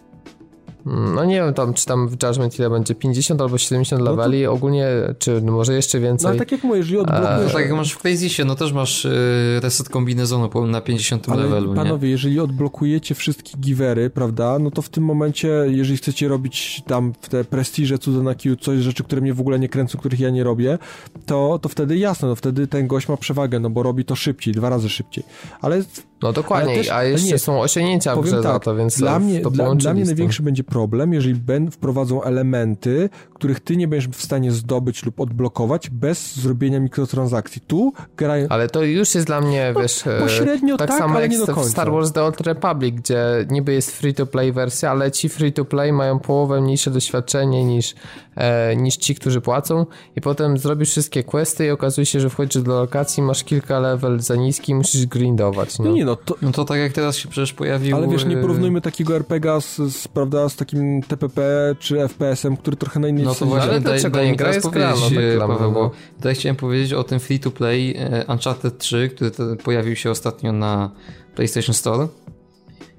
No 0.85 1.25
nie 1.25 1.35
wiem 1.35 1.53
tam, 1.53 1.73
czy 1.73 1.85
tam 1.85 2.07
w 2.07 2.11
Judgment 2.23 2.59
ile 2.59 2.69
będzie, 2.69 2.95
50 2.95 3.41
albo 3.41 3.57
70 3.57 3.99
No 4.01 4.05
to- 4.05 4.11
leveli, 4.11 4.45
ogólnie, 4.45 4.87
czy 5.19 5.41
może 5.41 5.73
jeszcze 5.73 5.97
No 5.97 6.03
więcej. 6.03 6.29
ale 6.29 6.39
tak 6.39 6.51
jak 6.51 6.63
mówię, 6.63 6.77
jeżeli 6.77 6.97
A, 6.99 7.03
No 7.03 7.15
odblokujesz... 7.15 7.53
tak 7.53 7.61
jak 7.61 7.71
masz 7.73 7.91
w 7.93 7.97
Crazysie, 7.97 8.45
no 8.45 8.55
też 8.55 8.73
masz 8.73 9.05
y, 9.05 9.59
reset 9.61 9.89
kombinezonu 9.89 10.67
na 10.67 10.81
50 10.81 11.29
Ale 11.29 11.43
levelu, 11.43 11.73
panowie, 11.73 12.09
jeżeli 12.09 12.39
odblokujecie 12.39 13.15
wszystkie 13.15 13.57
givery, 13.57 14.09
prawda, 14.09 14.59
no 14.59 14.71
to 14.71 14.81
w 14.81 14.89
tym 14.89 15.03
momencie, 15.03 15.47
jeżeli 15.67 15.97
chcecie 15.97 16.27
robić 16.27 16.81
tam 16.87 17.13
w 17.21 17.29
te 17.29 17.43
prestiże, 17.43 17.97
cuda 17.97 18.23
na 18.23 18.35
Q, 18.35 18.55
coś, 18.55 18.79
rzeczy, 18.79 19.03
które 19.03 19.21
mnie 19.21 19.33
w 19.33 19.39
ogóle 19.39 19.59
nie 19.59 19.69
kręcą, 19.69 19.97
których 19.99 20.19
ja 20.19 20.29
nie 20.29 20.43
robię, 20.43 20.77
to, 21.25 21.59
to 21.61 21.69
wtedy 21.69 21.97
jasne, 21.97 22.27
no 22.27 22.35
wtedy 22.35 22.67
ten 22.67 22.87
gość 22.87 23.07
ma 23.07 23.17
przewagę, 23.17 23.59
no 23.59 23.69
bo 23.69 23.83
robi 23.83 24.05
to 24.05 24.15
szybciej, 24.15 24.53
dwa 24.53 24.69
razy 24.69 24.89
szybciej. 24.89 25.23
Ale 25.61 25.83
No 26.23 26.33
dokładnie, 26.33 26.75
też- 26.75 26.89
a 26.89 27.03
jeszcze 27.03 27.27
nie, 27.27 27.39
są 27.39 27.61
osiągnięcia 27.61 28.15
powiem 28.15 28.43
tak, 28.43 28.63
to, 28.63 28.75
więc 28.75 28.97
dla 28.97 29.19
mnie, 29.19 29.41
to 29.41 29.49
dla, 29.49 29.75
dla 29.75 29.93
mnie 29.93 30.05
największy 30.05 30.43
będzie 30.43 30.63
problem, 30.63 31.13
jeżeli 31.13 31.35
ben 31.35 31.71
wprowadzą 31.71 32.23
elementy, 32.23 33.09
których 33.43 33.59
ty 33.59 33.77
nie 33.77 33.87
będziesz 33.87 34.09
w 34.09 34.21
stanie 34.21 34.51
zdobyć 34.51 35.05
lub 35.05 35.19
odblokować 35.19 35.89
bez 35.89 36.35
zrobienia 36.35 36.79
mikrotransakcji. 36.79 37.61
Tu 37.67 37.93
grają... 38.17 38.47
Ale 38.49 38.69
to 38.69 38.83
już 38.83 39.15
jest 39.15 39.27
dla 39.27 39.41
mnie, 39.41 39.73
wiesz, 39.81 40.07
e, 40.07 40.19
pośrednio 40.19 40.77
tak, 40.77 40.87
tak, 40.87 40.97
samo 40.97 41.13
ale 41.13 41.21
jak 41.21 41.31
nie 41.31 41.37
do 41.37 41.45
w 41.45 41.55
końca. 41.55 41.69
Star 41.69 41.91
Wars 41.91 42.11
The 42.11 42.23
Old 42.23 42.41
Republic, 42.41 42.95
gdzie 42.95 43.25
niby 43.49 43.73
jest 43.73 43.91
free-to-play 43.91 44.51
wersja, 44.51 44.91
ale 44.91 45.11
ci 45.11 45.29
free-to-play 45.29 45.93
mają 45.93 46.19
połowę 46.19 46.61
mniejsze 46.61 46.91
doświadczenie 46.91 47.65
niż, 47.65 47.95
e, 48.35 48.75
niż 48.75 48.95
ci, 48.95 49.15
którzy 49.15 49.41
płacą 49.41 49.85
i 50.15 50.21
potem 50.21 50.57
zrobisz 50.57 50.89
wszystkie 50.89 51.23
questy 51.23 51.65
i 51.65 51.69
okazuje 51.69 52.05
się, 52.05 52.19
że 52.19 52.29
wchodzisz 52.29 52.63
do 52.63 52.79
lokacji, 52.79 53.23
masz 53.23 53.43
kilka 53.43 53.79
level 53.79 54.19
za 54.19 54.35
niski 54.35 54.71
i 54.71 54.75
musisz 54.75 55.05
grindować, 55.05 55.79
no. 55.79 55.85
No 55.85 55.91
nie 55.91 56.05
no, 56.05 56.15
to, 56.15 56.35
No 56.41 56.51
to 56.51 56.65
tak 56.65 56.79
jak 56.79 56.93
teraz 56.93 57.17
się 57.17 57.29
przecież 57.29 57.53
pojawił... 57.53 57.95
Ale 57.95 58.07
wiesz, 58.07 58.25
nie 58.25 58.37
y, 58.37 58.41
porównujmy 58.41 58.81
takiego 58.81 59.15
RPGa 59.15 59.61
z, 59.61 59.75
z, 59.75 60.07
prawda, 60.07 60.49
z 60.49 60.55
takim 60.55 61.01
TPP 61.01 61.41
czy 61.79 61.95
FPS-em, 61.95 62.57
który 62.57 62.77
trochę 62.77 62.99
na 62.99 63.07
innej 63.07 63.25
No 63.25 63.32
to 63.39 63.45
zasadzie- 63.45 63.79
właśnie, 63.79 63.79
daj, 64.09 64.11
daj 64.11 64.31
mi 64.31 64.37
teraz 64.37 64.63
powiedzieć, 64.63 64.89
no, 65.35 65.39
tak 65.39 65.47
Paweł, 65.47 65.71
no. 65.71 65.71
bo 65.71 65.91
tutaj 66.17 66.35
chciałem 66.35 66.55
powiedzieć 66.55 66.93
o 66.93 67.03
tym 67.03 67.19
free-to-play 67.19 67.95
e, 67.97 68.25
Uncharted 68.33 68.77
3, 68.77 69.09
który 69.15 69.31
pojawił 69.55 69.95
się 69.95 70.11
ostatnio 70.11 70.51
na 70.51 70.89
PlayStation 71.35 71.73
Store. 71.75 72.07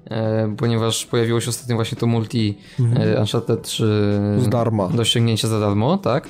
E, 0.09 0.55
ponieważ 0.57 1.05
pojawiło 1.05 1.41
się 1.41 1.49
ostatnio 1.49 1.75
właśnie 1.75 1.97
to 1.97 2.07
multi 2.07 2.57
e, 2.99 3.19
Uncharted 3.19 3.61
3 3.61 3.83
Z 4.39 4.49
darma. 4.49 4.87
do 4.89 5.05
ściągnięcia 5.05 5.47
za 5.47 5.59
darmo, 5.59 5.97
tak? 5.97 6.29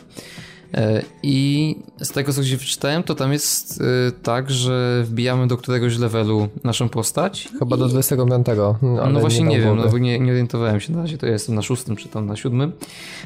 E, 0.76 1.02
I 1.24 1.76
z 2.02 2.12
tego 2.12 2.34
co 2.34 2.42
gdzieś 2.42 2.56
wyczytałem, 2.56 3.04
to 3.04 3.16
tam 3.16 3.34
jest 3.34 3.82
e, 3.82 4.12
tak, 4.12 4.52
że 4.52 5.04
wbijamy 5.06 5.48
do 5.48 5.58
któregoś 5.58 5.98
levelu 5.98 6.48
naszą 6.64 6.90
postać. 6.90 7.50
Chyba 7.60 7.78
do 7.78 7.88
25. 7.88 8.50
ale 8.50 9.14
No 9.14 9.20
właśnie 9.20 9.46
nie, 9.46 9.60
dam 9.60 9.68
wiem, 9.68 9.86
no, 9.86 9.92
bo 9.92 9.98
nie, 9.98 10.20
nie 10.20 10.32
orientowałem 10.32 10.80
się 10.80 10.94
na 10.94 11.02
razie, 11.02 11.18
to 11.18 11.26
ja 11.26 11.32
jestem 11.32 11.56
na 11.56 11.62
szóstym 11.62 11.96
czy 11.96 12.10
tam 12.10 12.26
na 12.26 12.36
siódmym, 12.36 12.72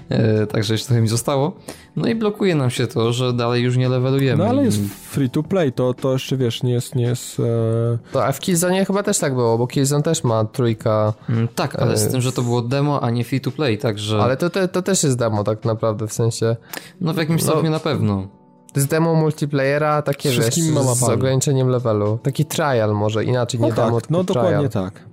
e, 0.10 0.48
także 0.48 0.74
jeszcze 0.74 0.88
trochę 0.88 1.02
mi 1.02 1.08
zostało. 1.08 1.52
No 1.96 2.08
i 2.08 2.16
blokuje 2.16 2.56
nam 2.56 2.70
się 2.70 2.88
to, 2.88 3.14
że 3.14 3.34
dalej 3.34 3.64
już 3.64 3.78
nie 3.78 3.90
levelujemy. 3.90 4.44
No 4.44 4.50
ale 4.50 4.66
jest 4.66 4.80
free 5.10 5.30
to 5.30 5.44
play, 5.44 5.72
to, 5.74 5.94
to 5.94 6.14
jeszcze 6.14 6.38
wiesz, 6.38 6.64
nie 6.64 6.72
jest, 6.72 6.96
nie 6.96 7.04
jest... 7.04 7.40
E... 7.40 7.98
To, 8.12 8.26
a 8.26 8.32
w 8.32 8.40
Killzone 8.40 8.86
chyba 8.86 9.04
też 9.04 9.20
tak 9.20 9.36
było, 9.36 9.58
bo 9.58 9.68
Killzone 9.68 10.04
też 10.04 10.24
ma 10.24 10.46
trójka, 10.46 11.14
Mm, 11.30 11.48
Tak, 11.56 11.76
ale 11.76 11.98
z 11.98 12.08
E, 12.08 12.12
tym, 12.12 12.22
że 12.22 12.32
to 12.32 12.42
było 12.42 12.62
demo, 12.62 13.04
a 13.04 13.10
nie 13.10 13.24
free 13.24 13.42
to 13.42 13.52
play, 13.52 13.78
także 13.78 14.20
ale 14.22 14.38
to, 14.38 14.50
te, 14.50 14.68
to 14.68 14.82
też 14.82 15.04
jest 15.04 15.18
demo 15.18 15.44
tak 15.44 15.66
naprawdę, 15.66 16.08
w 16.08 16.14
sensie 16.14 16.56
no 17.02 17.14
w 17.14 17.18
jakimś 17.18 17.39
no- 17.46 17.52
stopniu 17.52 17.72
na 17.72 17.80
pewno. 17.80 18.28
to 18.74 18.80
jest 18.80 18.90
demo 18.90 19.16
multiplayera, 19.16 20.02
takie 20.02 20.30
Z 20.30 20.36
wiesz, 20.36 20.56
z, 20.56 21.00
z 21.00 21.04
ograniczeniem 21.04 21.68
levelu. 21.68 22.20
Taki 22.24 22.46
trial 22.46 22.96
może, 22.96 23.24
inaczej, 23.26 23.60
No 23.60 23.68
nie 23.68 23.74
tak, 23.74 23.86
demo, 23.86 24.00
no 24.10 24.24
dokładnie 24.24 24.70
trial. 24.70 24.92
tak. 24.92 25.10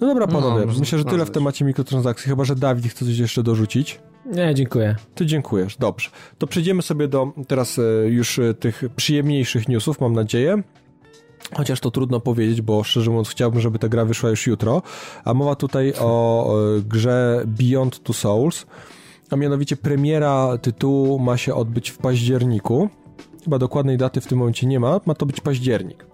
No 0.00 0.06
dobra, 0.06 0.26
No, 0.26 0.32
panowie, 0.32 0.66
można 0.66 0.80
myślę, 0.80 0.98
że 0.98 1.04
tyle 1.04 1.24
w 1.24 1.30
temacie 1.30 1.64
mikrotransakcji, 1.64 2.28
chyba, 2.28 2.44
że 2.44 2.56
Dawid 2.56 2.86
chce 2.86 3.04
coś 3.04 3.18
jeszcze 3.18 3.42
dorzucić. 3.42 4.00
Nie, 4.26 4.54
dziękuję. 4.54 4.96
Ty 5.14 5.26
dziękujesz, 5.26 5.76
dobrze. 5.76 6.10
To 6.38 6.46
przejdziemy 6.46 6.82
sobie 6.82 7.08
do 7.08 7.32
teraz 7.48 7.78
e, 7.78 7.82
już 8.08 8.38
e, 8.38 8.54
tych 8.54 8.82
przyjemniejszych 8.96 9.68
newsów, 9.68 10.00
mam 10.00 10.12
nadzieję. 10.12 10.62
Chociaż 11.56 11.80
to 11.80 11.90
trudno 11.90 12.20
powiedzieć, 12.20 12.60
bo 12.62 12.84
szczerze 12.84 13.10
mówiąc 13.10 13.28
chciałbym, 13.28 13.60
żeby 13.60 13.78
ta 13.78 13.88
gra 13.88 14.04
wyszła 14.04 14.30
już 14.30 14.46
jutro. 14.46 14.82
A 15.24 15.34
mowa 15.34 15.54
tutaj 15.54 15.92
o 16.00 16.46
e, 16.78 16.80
grze 16.82 17.42
Beyond 17.46 18.02
Two 18.02 18.12
Souls. 18.12 18.66
A 19.34 19.36
mianowicie 19.36 19.76
premiera 19.76 20.58
tytułu 20.58 21.18
ma 21.18 21.36
się 21.36 21.54
odbyć 21.54 21.90
w 21.90 21.98
październiku. 21.98 22.88
Chyba 23.44 23.58
dokładnej 23.58 23.98
daty 23.98 24.20
w 24.20 24.26
tym 24.26 24.38
momencie 24.38 24.66
nie 24.66 24.80
ma. 24.80 25.00
Ma 25.06 25.14
to 25.14 25.26
być 25.26 25.40
październik. 25.40 26.06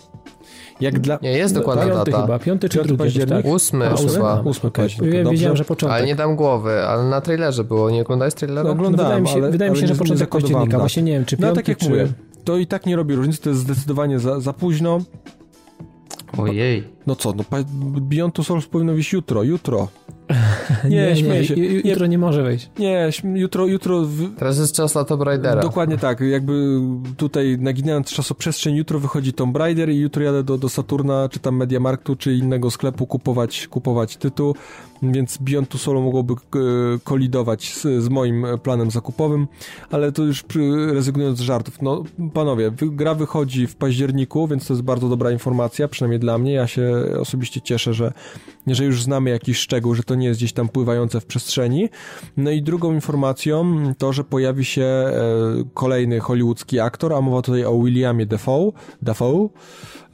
Jak 0.81 0.99
dla... 0.99 1.19
Nie, 1.23 1.31
jest 1.31 1.55
dokładna 1.55 1.87
Piąty 1.87 2.11
data. 2.11 2.23
chyba, 2.23 2.39
piąty 2.39 2.69
czy 2.69 2.79
Piąty 2.79 2.89
drugi, 2.89 3.03
jakoś 3.03 3.15
październik? 3.15 3.45
tak? 3.45 3.55
Ósmy 3.55 3.89
A, 3.89 3.95
ósmy? 3.95 4.09
chyba. 4.11 4.41
Ósmy 4.41 4.69
Okej. 4.69 4.85
października, 4.85 5.17
Wiem, 5.17 5.25
dobrze? 5.25 5.37
Wiedziałem, 5.37 5.57
że 5.57 5.65
początek. 5.65 5.99
Ale 5.99 6.07
nie 6.07 6.15
dam 6.15 6.37
głowy, 6.37 6.83
ale 6.87 7.05
na 7.05 7.21
trailerze 7.21 7.65
było. 7.65 7.91
Nie 7.91 8.03
oglądałeś 8.03 8.35
trailera? 8.35 8.63
No, 8.63 8.71
oglądałem, 8.71 9.07
wydaje 9.07 9.23
mi 9.23 9.29
się, 9.29 9.35
ale, 9.35 9.51
wydaje 9.51 9.71
mi 9.71 9.77
ale 9.77 9.87
się 9.89 9.95
że 9.95 9.99
początek 9.99 10.29
października, 10.29 10.79
właśnie 10.79 11.03
nie 11.03 11.13
wiem, 11.13 11.25
czy 11.25 11.37
No 11.37 11.43
piąty, 11.47 11.57
tak 11.57 11.69
jak 11.69 11.79
czy... 11.79 11.89
mówię, 11.91 12.09
to 12.45 12.57
i 12.57 12.67
tak 12.67 12.87
nie 12.87 12.97
robi 12.97 13.15
różnicy, 13.15 13.43
to 13.43 13.49
jest 13.51 13.61
zdecydowanie 13.63 14.19
za, 14.19 14.41
za 14.41 14.53
późno. 14.53 14.99
Ojej. 16.39 16.85
No 17.07 17.17
co, 17.17 17.33
no 17.33 17.45
Beyond 18.01 18.35
Two 18.35 18.45
Souls 18.45 18.67
powinno 18.67 18.93
wyjść 18.93 19.13
jutro, 19.13 19.43
jutro. 19.43 19.89
Nie, 20.85 21.07
Nie, 21.07 21.17
śmieję 21.17 21.45
się. 21.45 21.55
Nie. 21.57 21.91
Jutro 21.91 22.07
nie 22.07 22.19
może 22.19 22.43
wejść. 22.43 22.71
Nie, 22.79 23.11
jutro, 23.35 23.67
jutro... 23.67 24.03
W... 24.05 24.37
Teraz 24.37 24.59
jest 24.59 24.75
czas 24.75 24.95
na 24.95 25.05
Tomb 25.05 25.23
Raidera. 25.23 25.63
Dokładnie 25.63 25.99
tak, 25.99 26.21
jakby 26.21 26.81
tutaj 27.17 27.59
naginając 27.61 28.11
czasoprzestrzeń, 28.13 28.75
jutro 28.75 28.99
wychodzi 28.99 29.33
Tomb 29.33 29.57
Raider 29.57 29.91
i 29.91 29.97
jutro 29.97 30.23
jadę 30.23 30.43
do, 30.43 30.59
do 30.59 30.69
Saturna, 30.69 31.29
czy 31.29 31.39
tam 31.39 31.57
Mediamarktu, 31.57 32.17
czy 32.17 32.35
innego 32.35 32.71
sklepu 32.71 33.07
kupować, 33.07 33.69
kupować 33.69 34.17
tytuł, 34.17 34.55
więc 35.03 35.39
Beyond 35.39 35.69
Two 35.69 35.79
Solo 35.79 36.01
mogłoby 36.01 36.35
kolidować 37.05 37.75
z, 37.75 37.83
z 37.83 38.09
moim 38.09 38.47
planem 38.63 38.91
zakupowym, 38.91 39.47
ale 39.91 40.13
to 40.13 40.23
już 40.23 40.43
przy, 40.43 40.87
rezygnując 40.93 41.39
z 41.39 41.41
żartów, 41.41 41.83
no 41.83 42.05
panowie, 42.35 42.73
gra 42.81 43.15
wychodzi 43.15 43.67
w 43.67 43.77
październiku, 43.77 44.49
więc 44.49 44.67
to 44.67 44.75
jest 44.75 44.83
bardzo 44.83 45.09
dobra 45.09 45.31
informacja, 45.31 45.89
przynajmniej 45.89 46.21
dla 46.21 46.39
mnie, 46.39 46.53
ja 46.53 46.67
się 46.67 46.90
osobiście 47.21 47.61
cieszę, 47.61 47.95
że, 47.95 48.13
że 48.67 48.85
już 48.85 49.03
znamy 49.03 49.31
jakiś 49.31 49.59
szczegół, 49.59 49.95
że 49.95 50.03
to 50.03 50.15
nie 50.15 50.27
jest 50.27 50.41
gdzieś 50.41 50.53
tam 50.53 50.69
pływające 50.69 51.21
w 51.21 51.27
przestrzeni. 51.27 51.89
No 52.37 52.51
i 52.51 52.63
drugą 52.63 52.93
informacją 52.93 53.83
to, 53.99 54.13
że 54.13 54.25
pojawi 54.25 54.65
się 54.65 54.83
e, 54.83 55.13
kolejny 55.75 56.21
hollywoodzki 56.21 56.81
aktor, 56.81 57.13
a 57.13 57.21
mowa 57.21 57.43
tutaj 57.43 57.65
o 57.65 57.83
Williamie 57.83 58.27
Dafoe, 58.27 58.73
Dafoe 59.03 59.49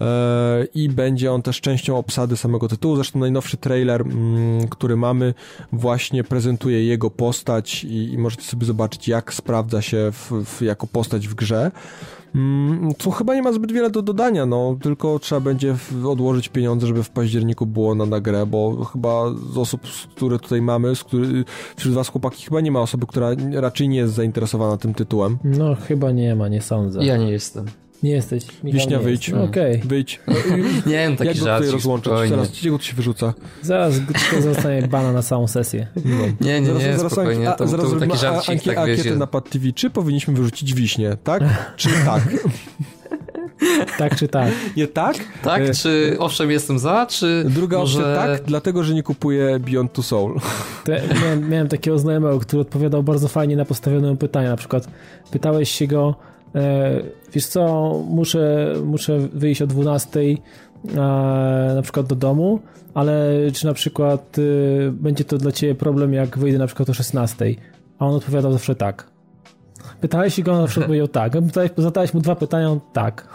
e, 0.00 0.66
i 0.74 0.88
będzie 0.88 1.32
on 1.32 1.42
też 1.42 1.60
częścią 1.60 1.98
obsady 1.98 2.36
samego 2.36 2.68
tytułu. 2.68 2.96
Zresztą 2.96 3.18
najnowszy 3.18 3.56
trailer, 3.56 4.00
mm, 4.00 4.68
który 4.68 4.96
mamy, 4.96 5.34
właśnie 5.72 6.24
prezentuje 6.24 6.84
jego 6.84 7.10
postać 7.10 7.84
i, 7.84 8.12
i 8.12 8.18
możecie 8.18 8.42
sobie 8.42 8.66
zobaczyć, 8.66 9.08
jak 9.08 9.34
sprawdza 9.34 9.82
się 9.82 10.12
w, 10.12 10.32
w, 10.44 10.62
jako 10.62 10.86
postać 10.86 11.28
w 11.28 11.34
grze. 11.34 11.70
Mm, 12.36 12.94
Tu 12.94 13.10
chyba 13.10 13.34
nie 13.34 13.42
ma 13.42 13.52
zbyt 13.52 13.72
wiele 13.72 13.90
do 13.90 14.02
dodania, 14.02 14.46
no, 14.46 14.76
tylko 14.82 15.18
trzeba 15.18 15.40
będzie 15.40 15.76
odłożyć 16.06 16.48
pieniądze, 16.48 16.86
żeby 16.86 17.02
w 17.02 17.10
październiku 17.10 17.66
było 17.66 17.94
na, 17.94 18.06
na 18.06 18.20
grę, 18.20 18.46
bo 18.46 18.84
chyba 18.84 19.24
z 19.52 19.58
osób, 19.58 19.80
które 20.16 20.38
tutaj 20.38 20.62
mamy, 20.62 20.96
z 20.96 21.04
który, 21.04 21.44
wśród 21.76 21.94
was 21.94 22.08
chłopaki, 22.08 22.44
chyba 22.44 22.60
nie 22.60 22.70
ma 22.70 22.80
osoby, 22.80 23.06
która 23.06 23.28
raczej 23.52 23.88
nie 23.88 23.98
jest 23.98 24.14
zainteresowana 24.14 24.76
tym 24.76 24.94
tytułem. 24.94 25.38
No 25.44 25.74
chyba 25.74 26.10
nie 26.10 26.36
ma, 26.36 26.48
nie 26.48 26.62
sądzę. 26.62 27.04
Ja 27.04 27.16
nie 27.16 27.30
jestem. 27.30 27.66
Nie 28.02 28.10
jesteś. 28.10 28.44
Michał 28.64 28.78
Wiśnia, 28.80 28.96
nie 28.98 29.04
wyjdź. 29.04 29.28
jest. 29.28 29.38
No, 29.40 29.44
Okej. 29.44 29.78
Wyjdź. 29.84 30.20
Nie 30.86 30.92
wiem, 30.92 31.16
taki 31.16 31.28
Jak 31.28 31.38
go 31.38 31.44
żart. 31.44 31.64
tutaj 31.64 31.80
spokojnie. 31.80 32.30
Teraz, 32.30 32.50
gdzie 32.50 32.70
go 32.70 32.78
tu 32.78 32.84
się 32.84 32.96
wyrzuca? 32.96 33.34
Zaraz 33.62 33.94
to 34.34 34.42
zostanie 34.42 34.82
bana 34.88 35.12
na 35.12 35.22
całą 35.22 35.48
sesję. 35.48 35.86
Nie, 36.40 36.60
nie, 36.60 36.72
nie, 36.72 36.96
zaraz, 36.96 37.12
spokojnie. 37.12 37.48
a, 37.50 37.52
To, 37.52 37.58
to 37.64 37.70
zaraz 37.70 37.90
był 37.90 38.00
taki 38.00 38.18
żarcik, 38.18 38.62
tak 38.62 38.78
ankietę 38.78 39.16
na 39.16 39.26
Pad 39.26 39.50
TV. 39.50 39.72
Czy 39.72 39.90
powinniśmy 39.90 40.34
wyrzucić 40.34 40.74
wiśnie? 40.74 41.16
Tak? 41.24 41.42
Czy 41.76 41.88
tak? 42.06 42.22
Tak 43.98 44.16
czy 44.16 44.28
tak? 44.28 44.52
Nie 44.76 44.86
tak? 44.88 45.16
Tak, 45.42 45.62
E, 45.62 45.74
czy 45.74 46.16
owszem 46.18 46.50
jestem 46.50 46.78
za, 46.78 47.06
czy 47.06 47.44
Druga 47.48 47.78
może... 47.78 47.98
opcja 47.98 48.14
tak, 48.26 48.42
dlatego, 48.44 48.84
że 48.84 48.94
nie 48.94 49.02
kupuję 49.02 49.58
Beyond 49.60 49.92
Two 49.92 50.02
Soul. 50.02 50.40
To 50.84 50.92
ja 50.92 51.00
miałem, 51.22 51.48
miałem 51.50 51.68
takiego 51.68 51.98
znajomego, 51.98 52.40
który 52.40 52.62
odpowiadał 52.62 53.02
bardzo 53.02 53.28
fajnie 53.28 53.56
na 53.56 53.64
postawione 53.64 54.16
pytania. 54.16 54.50
Na 54.50 54.56
przykład 54.56 54.88
pytałeś 55.30 55.70
się 55.70 55.86
go, 55.86 56.14
wiesz 57.32 57.46
co, 57.46 57.92
muszę, 58.08 58.74
muszę 58.84 59.18
wyjść 59.18 59.62
o 59.62 59.66
12 59.66 60.20
e, 60.20 60.34
na 61.74 61.82
przykład 61.82 62.06
do 62.06 62.14
domu, 62.16 62.60
ale 62.94 63.30
czy 63.52 63.66
na 63.66 63.74
przykład 63.74 64.36
e, 64.38 64.42
będzie 64.90 65.24
to 65.24 65.38
dla 65.38 65.52
ciebie 65.52 65.74
problem, 65.74 66.12
jak 66.12 66.38
wyjdę 66.38 66.58
na 66.58 66.66
przykład 66.66 66.90
o 66.90 66.94
16? 66.94 67.54
A 67.98 68.06
on 68.06 68.14
odpowiadał 68.14 68.52
zawsze 68.52 68.74
tak. 68.74 69.06
Pytałeś 70.00 70.34
się 70.34 70.42
go, 70.42 70.52
on 70.52 70.60
zawsze 70.62 70.80
odpowiedział 70.80 71.08
tak. 71.08 71.32
Pytałeś, 71.32 71.70
zadałeś 71.76 72.14
mu 72.14 72.20
dwa 72.20 72.36
pytania, 72.36 72.70
on 72.70 72.80
tak. 72.92 73.28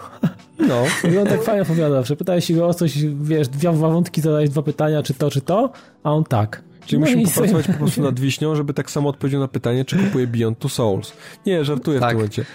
No. 0.60 0.84
I 1.14 1.18
on 1.18 1.28
tak 1.28 1.44
fajnie 1.44 1.62
opowiadał 1.62 1.92
zawsze. 1.92 2.16
Pytałeś 2.16 2.46
się 2.46 2.54
go 2.54 2.68
o 2.68 2.74
coś, 2.74 2.98
wiesz, 3.22 3.48
dwie 3.48 3.72
dwa 3.74 3.90
wątki, 3.90 4.22
zadałeś 4.22 4.50
dwa 4.50 4.62
pytania, 4.62 5.04
czy 5.04 5.14
to, 5.14 5.30
czy 5.32 5.42
to, 5.42 5.72
a 6.04 6.12
on 6.14 6.24
tak. 6.24 6.64
Czyli 6.86 7.00
No 7.00 7.06
musimy 7.06 7.22
i 7.22 7.26
popracować 7.26 7.66
sobie- 7.66 7.74
po 7.78 7.84
prostu 7.84 8.02
nad 8.02 8.20
wiśnią, 8.20 8.56
żeby 8.56 8.74
tak 8.74 8.92
samo 8.92 9.10
odpowiedział 9.10 9.42
na 9.42 9.48
pytanie, 9.48 9.86
czy 9.86 9.98
kupuje 9.98 10.28
Beyond 10.28 10.60
Two 10.60 10.70
Souls. 10.70 11.14
Nie, 11.46 11.66
żartuję 11.66 11.98
w 11.98 12.02
Tak. 12.02 12.10
tym 12.10 12.18
momencie. 12.18 12.46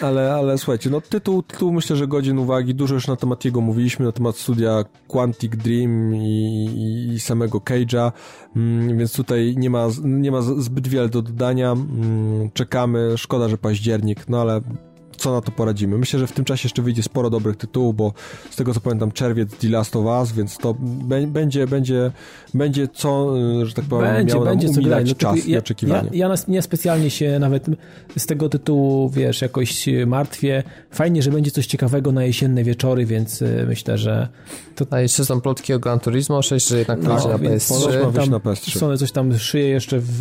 Ale, 0.00 0.34
ale 0.34 0.58
słuchajcie, 0.58 0.90
no 0.90 1.00
tytuł, 1.00 1.42
tytuł 1.42 1.72
myślę, 1.72 1.96
że 1.96 2.06
godzien 2.06 2.38
uwagi. 2.38 2.74
Dużo 2.74 2.94
już 2.94 3.08
na 3.08 3.16
temat 3.16 3.44
jego 3.44 3.60
mówiliśmy, 3.60 4.06
na 4.06 4.12
temat 4.12 4.36
studia 4.36 4.84
Quantic 5.08 5.56
Dream 5.56 6.14
i, 6.14 7.10
i, 7.14 7.20
samego 7.20 7.58
Cage'a, 7.58 8.12
mm, 8.56 8.98
więc 8.98 9.12
tutaj 9.12 9.54
nie 9.56 9.70
ma, 9.70 9.88
nie 10.04 10.30
ma 10.30 10.42
zbyt 10.42 10.88
wiele 10.88 11.08
do 11.08 11.22
dodania. 11.22 11.72
Mm, 11.72 12.50
czekamy, 12.54 13.18
szkoda, 13.18 13.48
że 13.48 13.58
październik, 13.58 14.28
no 14.28 14.40
ale 14.40 14.60
co 15.20 15.32
na 15.32 15.40
to 15.40 15.52
poradzimy. 15.52 15.98
Myślę, 15.98 16.20
że 16.20 16.26
w 16.26 16.32
tym 16.32 16.44
czasie 16.44 16.66
jeszcze 16.66 16.82
wyjdzie 16.82 17.02
sporo 17.02 17.30
dobrych 17.30 17.56
tytułów, 17.56 17.96
bo 17.96 18.12
z 18.50 18.56
tego 18.56 18.74
co 18.74 18.80
pamiętam 18.80 19.12
czerwiec 19.12 19.56
The 19.56 19.68
Last 19.68 19.96
of 19.96 20.04
Us, 20.04 20.32
więc 20.32 20.58
to 20.58 20.74
bę- 21.08 21.26
będzie, 21.26 21.66
będzie, 21.66 22.10
będzie 22.54 22.88
co, 22.88 23.34
y, 23.62 23.66
że 23.66 23.74
tak 23.74 23.84
powiem, 23.84 24.14
Będzie, 24.14 24.34
miało 24.34 24.46
będzie 24.46 24.66
nam 24.68 24.76
umilać 24.76 25.08
No, 25.08 25.14
czas 25.14 25.46
i 25.46 25.50
ja, 25.52 25.58
oczekiwanie. 25.58 26.08
Ja, 26.12 26.18
ja 26.18 26.28
nas 26.28 26.48
nie 26.48 26.62
specjalnie 26.62 27.10
się 27.10 27.38
nawet 27.38 27.66
z 28.16 28.26
tego 28.26 28.48
tytułu, 28.48 29.10
wiesz, 29.10 29.42
jakoś 29.42 29.86
martwię. 30.06 30.62
Fajnie, 30.90 31.22
że 31.22 31.30
będzie 31.30 31.50
coś 31.50 31.66
ciekawego 31.66 32.12
na 32.12 32.24
jesienne 32.24 32.64
wieczory, 32.64 33.06
więc 33.06 33.42
y, 33.42 33.64
myślę, 33.68 33.98
że 33.98 34.28
to 34.76 34.86
A 34.90 35.00
jeszcze 35.00 35.24
są 35.24 35.40
plotki 35.40 35.72
o 35.72 35.78
Gran 35.78 36.00
Turismo 36.00 36.42
6, 36.42 36.68
że 36.68 36.78
jednak 36.78 37.02
No, 37.02 37.28
na 37.28 37.38
więc 37.38 37.68
Ponoć 37.68 37.86
ma 37.86 38.00
PS3. 38.00 38.12
wyjść 38.12 38.16
tam 38.16 38.30
na 38.30 38.38
PS3. 38.38 38.78
Sony 38.78 38.98
coś 38.98 39.12
tam 39.12 39.38
szyje 39.38 39.68
jeszcze 39.68 39.98
w, 39.98 40.12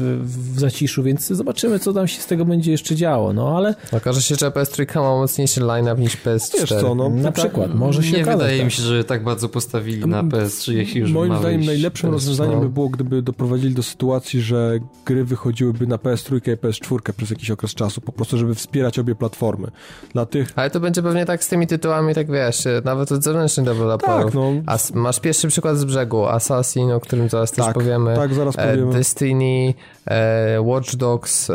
w 0.55 0.59
zaciszu, 0.59 1.03
więc 1.03 1.27
zobaczymy, 1.27 1.79
co 1.79 1.93
tam 1.93 2.07
się 2.07 2.21
z 2.21 2.25
tego 2.25 2.45
będzie 2.45 2.71
jeszcze 2.71 2.95
działo. 2.95 3.33
No 3.33 3.57
ale 3.57 3.75
Okaże 3.91 4.21
się, 4.21 4.35
że 4.35 4.49
PS3 4.49 4.85
ma 4.95 5.15
mocniejszy 5.15 5.61
line-up 5.61 6.01
niż 6.01 6.17
PS4. 6.17 6.59
Wiesz 6.59 6.69
co, 6.69 6.95
no, 6.95 7.09
na 7.09 7.23
tak, 7.23 7.33
przykład 7.33 7.75
może 7.75 8.03
się 8.03 8.17
Nie 8.17 8.23
okazać. 8.23 8.37
wydaje 8.39 8.57
tak. 8.57 8.65
mi 8.65 8.71
się, 8.71 8.81
że 8.83 9.03
tak 9.03 9.23
bardzo 9.23 9.49
postawili 9.49 10.05
na 10.07 10.23
PS3, 10.23 10.71
jeśli 10.73 11.01
już 11.01 11.11
Moim 11.11 11.37
zdaniem 11.37 11.65
najlepszym 11.65 12.09
PS3. 12.09 12.13
rozwiązaniem 12.13 12.55
no. 12.55 12.61
by 12.61 12.69
było, 12.69 12.89
gdyby 12.89 13.21
doprowadzili 13.21 13.73
do 13.75 13.83
sytuacji, 13.83 14.41
że 14.41 14.79
gry 15.05 15.23
wychodziłyby 15.25 15.87
na 15.87 15.95
PS3 15.97 16.37
i 16.37 16.41
PS4 16.57 17.13
przez 17.17 17.29
jakiś 17.29 17.51
okres 17.51 17.73
czasu, 17.75 18.01
po 18.01 18.11
prostu, 18.11 18.37
żeby 18.37 18.55
wspierać 18.55 18.99
obie 18.99 19.15
platformy. 19.15 19.67
Dla 20.13 20.25
tych... 20.25 20.53
Ale 20.55 20.69
to 20.69 20.79
będzie 20.79 21.01
pewnie 21.03 21.25
tak 21.25 21.43
z 21.43 21.47
tymi 21.47 21.67
tytułami, 21.67 22.15
tak 22.15 22.31
wiesz, 22.31 22.63
nawet 22.83 23.11
od 23.11 23.23
zewnętrznych 23.23 23.65
deweloperów. 23.65 24.25
Tak, 24.25 24.33
no, 24.33 24.51
masz 24.93 25.19
pierwszy 25.19 25.47
przykład 25.47 25.77
z 25.77 25.85
brzegu, 25.85 26.25
Assassin, 26.25 26.91
o 26.91 26.99
którym 26.99 27.29
zaraz 27.29 27.51
też 27.51 27.65
tak, 27.65 27.73
powiemy. 27.73 28.15
tak, 28.15 28.33
zaraz 28.33 28.55
E, 28.57 28.71
powiemy. 28.71 28.93
Destiny, 28.93 29.73
e, 30.07 30.61
Watch 30.61 30.95
Dogs, 30.95 31.49
e, 31.49 31.53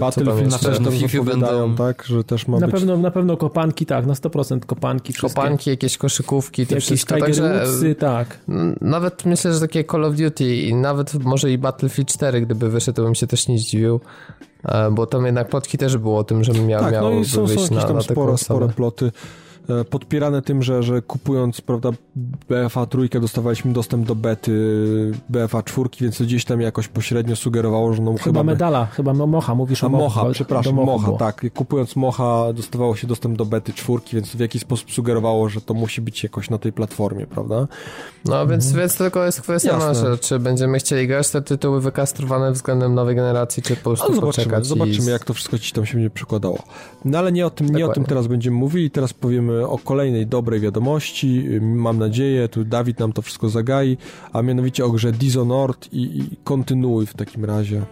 Battlefield 0.00 0.50
też 0.60 0.60
pewno 0.72 0.90
FIFA 0.90 1.22
będą. 1.24 1.74
tak, 1.76 2.04
że 2.04 2.24
też 2.24 2.48
ma 2.48 2.58
Na 2.58 2.68
być... 2.70 2.80
pewno, 2.80 2.96
na 2.96 3.10
pewno 3.10 3.36
kopanki, 3.36 3.86
tak, 3.86 4.06
na 4.06 4.14
100% 4.14 4.60
kopanki. 4.60 5.14
Kopanki, 5.14 5.70
jakieś 5.70 5.98
koszykówki, 5.98 6.66
to 6.66 6.74
Jakieś 6.74 6.84
wszystko. 6.84 7.14
Tiger 7.14 7.26
Także 7.28 7.64
Woodsy, 7.66 7.94
tak. 7.94 8.38
nawet 8.80 9.24
myślę, 9.26 9.54
że 9.54 9.60
takie 9.60 9.84
Call 9.84 10.04
of 10.04 10.16
Duty 10.16 10.56
i 10.56 10.74
nawet 10.74 11.14
może 11.24 11.50
i 11.52 11.58
Battlefield 11.58 12.08
4, 12.08 12.40
gdyby 12.40 12.70
wyszedł, 12.70 12.96
to 12.96 13.02
bym 13.02 13.14
się 13.14 13.26
też 13.26 13.48
nie 13.48 13.58
zdziwił. 13.58 14.00
E, 14.64 14.90
Bo 14.90 15.06
tam 15.06 15.26
jednak 15.26 15.48
plotki 15.48 15.78
też 15.78 15.96
było 15.96 16.18
o 16.18 16.24
tym, 16.24 16.44
że 16.44 16.52
miał, 16.52 16.80
Tak, 16.80 16.94
no 17.00 17.10
i 17.10 17.24
są, 17.24 17.30
są 17.36 17.46
wyjść 17.46 17.62
jakieś 17.62 17.76
na, 17.76 17.82
tam 17.82 17.92
na 17.92 17.98
osobę. 17.98 18.36
spore 18.36 18.68
ploty 18.68 19.12
podpierane 19.90 20.42
tym, 20.42 20.62
że, 20.62 20.82
że 20.82 21.02
kupując, 21.02 21.60
prawda, 21.60 21.90
BFA 22.48 22.86
trójkę 22.86 23.20
dostawaliśmy 23.20 23.72
dostęp 23.72 24.06
do 24.06 24.14
bety 24.14 24.52
BFA 25.28 25.62
czwórki, 25.62 26.04
więc 26.04 26.18
to 26.18 26.24
gdzieś 26.24 26.44
tam 26.44 26.60
jakoś 26.60 26.88
pośrednio 26.88 27.36
sugerowało, 27.36 27.92
że 27.92 28.02
no 28.02 28.10
Chyba, 28.12 28.24
chyba... 28.24 28.40
by- 28.40 28.46
medala, 28.46 28.86
chyba 28.86 29.14
mo- 29.14 29.26
Mocha, 29.26 29.54
mówisz 29.54 29.84
A 29.84 29.86
o 29.86 29.90
Mocha, 29.90 30.20
Mocha, 30.20 30.32
przepraszam, 30.32 30.74
Mocha 30.74 31.12
tak. 31.12 31.46
Kupując 31.54 31.96
Mocha 31.96 32.52
dostawało 32.52 32.96
się 32.96 33.06
dostęp 33.06 33.38
do 33.38 33.44
bety 33.44 33.72
czwórki, 33.72 34.16
więc 34.16 34.28
w 34.36 34.40
jakiś 34.40 34.62
sposób 34.62 34.92
sugerowało, 34.92 35.48
że 35.48 35.60
to 35.60 35.74
musi 35.74 36.00
być 36.00 36.22
jakoś 36.22 36.50
na 36.50 36.58
tej 36.58 36.72
platformie, 36.72 37.26
prawda? 37.26 37.66
No 38.24 38.46
więc, 38.46 38.72
więc 38.72 38.96
tylko 38.96 39.24
jest 39.24 39.40
kwestia 39.40 39.78
nasza, 39.78 40.16
czy 40.20 40.38
będziemy 40.38 40.78
chcieli 40.78 41.08
grać 41.08 41.30
te 41.30 41.42
tytuły 41.42 41.80
wykastrowane 41.80 42.52
względem 42.52 42.94
nowej 42.94 43.16
generacji, 43.16 43.62
czy 43.62 43.76
po 43.76 43.82
prostu 43.82 44.06
Ale 44.06 44.14
zobaczymy, 44.14 44.44
poczekać 44.44 44.66
zobaczymy 44.66 45.08
i... 45.08 45.12
jak 45.12 45.24
to 45.24 45.34
wszystko 45.34 45.58
ci 45.58 45.72
tam 45.72 45.86
się 45.86 45.94
będzie 45.94 46.10
przekładało. 46.10 46.58
No 47.04 47.18
ale 47.18 47.32
nie 47.32 47.46
o 47.46 47.50
tym, 47.50 47.66
nie 47.66 47.86
o 47.86 47.92
tym 47.92 48.04
teraz 48.04 48.26
będziemy 48.26 48.56
mówili, 48.56 48.90
teraz 48.90 49.12
powiemy 49.12 49.49
o 49.68 49.78
kolejnej 49.78 50.26
dobrej 50.26 50.60
wiadomości, 50.60 51.44
mam 51.60 51.98
nadzieję, 51.98 52.48
tu 52.48 52.64
Dawid 52.64 52.98
nam 52.98 53.12
to 53.12 53.22
wszystko 53.22 53.48
zagai, 53.48 53.96
a 54.32 54.42
mianowicie 54.42 54.84
o 54.84 54.90
grze 54.90 55.12
Dishonored 55.12 55.88
i, 55.92 56.02
i 56.02 56.36
kontynuuj 56.44 57.06
w 57.06 57.14
takim 57.14 57.44
razie. 57.44 57.82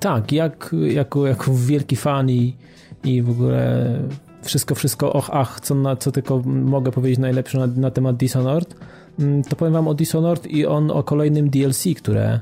Tak, 0.00 0.32
jak, 0.32 0.74
jako, 0.88 1.26
jako 1.26 1.52
wielki 1.54 1.96
fan 1.96 2.30
i, 2.30 2.56
i 3.04 3.22
w 3.22 3.30
ogóle 3.30 3.98
wszystko, 4.42 4.74
wszystko, 4.74 5.12
och, 5.12 5.30
ach, 5.32 5.60
co, 5.60 5.74
na, 5.74 5.96
co 5.96 6.12
tylko 6.12 6.42
mogę 6.46 6.92
powiedzieć 6.92 7.18
najlepsze 7.18 7.58
na, 7.58 7.66
na 7.66 7.90
temat 7.90 8.16
Dishonored, 8.16 8.74
mm, 9.18 9.42
to 9.42 9.56
powiem 9.56 9.74
wam 9.74 9.88
o 9.88 9.94
Dishonored 9.94 10.46
i 10.46 10.66
on 10.66 10.90
o 10.90 11.02
kolejnym 11.02 11.50
DLC, 11.50 11.84
które, 11.96 12.40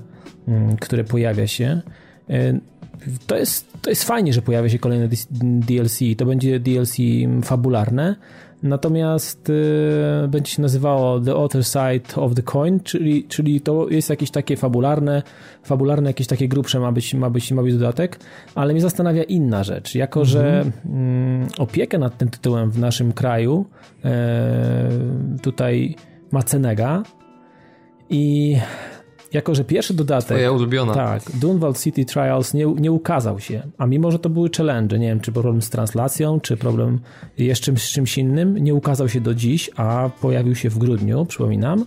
mm, 0.49 0.77
które 0.77 1.05
pojawia 1.05 1.47
się. 1.47 1.81
Y, 2.31 2.61
To 3.27 3.37
jest, 3.37 3.66
to 3.83 3.91
jest 3.91 4.05
fajnie, 4.05 4.33
że 4.33 4.43
pojawia 4.43 4.69
się 4.69 4.78
kolejne 4.78 5.09
DLC. 5.41 5.99
To 6.16 6.27
będzie 6.27 6.61
DLC 6.61 6.97
fabularne. 7.43 8.16
Natomiast 8.62 9.51
y, 9.51 10.28
będzie 10.28 10.51
się 10.51 10.62
nazywało 10.62 11.20
The 11.20 11.35
Other 11.35 11.65
Side 11.65 12.16
of 12.16 12.35
the 12.35 12.43
Coin, 12.43 12.81
czyli, 12.81 13.24
czyli 13.24 13.61
to 13.61 13.89
jest 13.89 14.11
jakieś 14.11 14.31
takie 14.31 14.57
fabularne, 14.57 15.23
fabularne 15.62 16.11
jakieś 16.11 16.27
takie 16.27 16.49
grubsze 16.49 16.81
ma 16.81 16.93
być, 16.93 17.15
ma 17.15 17.31
być, 17.31 17.53
ma 17.53 17.62
być 17.62 17.74
dodatek, 17.74 18.20
ale 18.55 18.73
mnie 18.73 18.83
zastanawia 18.83 19.23
inna 19.23 19.65
rzecz. 19.65 19.95
Jako, 19.95 20.24
że 20.24 20.65
mm, 20.87 21.49
opiekę 21.59 21.99
nad 21.99 22.19
tym 22.19 22.28
tytułem 22.28 22.70
w 22.70 22.78
naszym 22.78 23.12
kraju 23.12 23.66
e, 24.05 24.89
tutaj 25.43 25.97
ma 26.33 26.43
Cenega 26.43 27.03
i 28.11 28.57
jako, 29.37 29.55
że 29.55 29.65
pierwszy 29.65 29.95
dodatek 29.95 30.27
Twoja 30.27 30.53
ulubiona. 30.53 30.95
tak, 30.95 31.23
Dunwald 31.35 31.83
City 31.83 32.05
Trials 32.05 32.55
nie, 32.55 32.65
nie 32.65 32.93
ukazał 32.93 33.41
się, 33.41 33.63
a 33.79 33.87
mimo, 33.87 34.11
że 34.11 34.19
to 34.19 34.31
były 34.31 34.51
challenge, 34.57 34.99
nie 34.99 35.09
wiem, 35.09 35.21
czy 35.21 35.33
problem 35.33 35.63
z 35.63 35.71
translacją, 35.71 36.41
czy 36.41 36.57
problem 36.57 36.99
jeszcze 37.39 37.77
z 37.77 37.89
czymś 37.89 38.19
innym, 38.19 38.59
nie 38.59 38.75
ukazał 38.75 39.09
się 39.09 39.21
do 39.21 39.35
dziś, 39.35 39.71
a 39.77 40.11
pojawił 40.21 40.55
się 40.55 40.71
w 40.71 40.79
grudniu, 40.79 41.25
przypominam, 41.25 41.85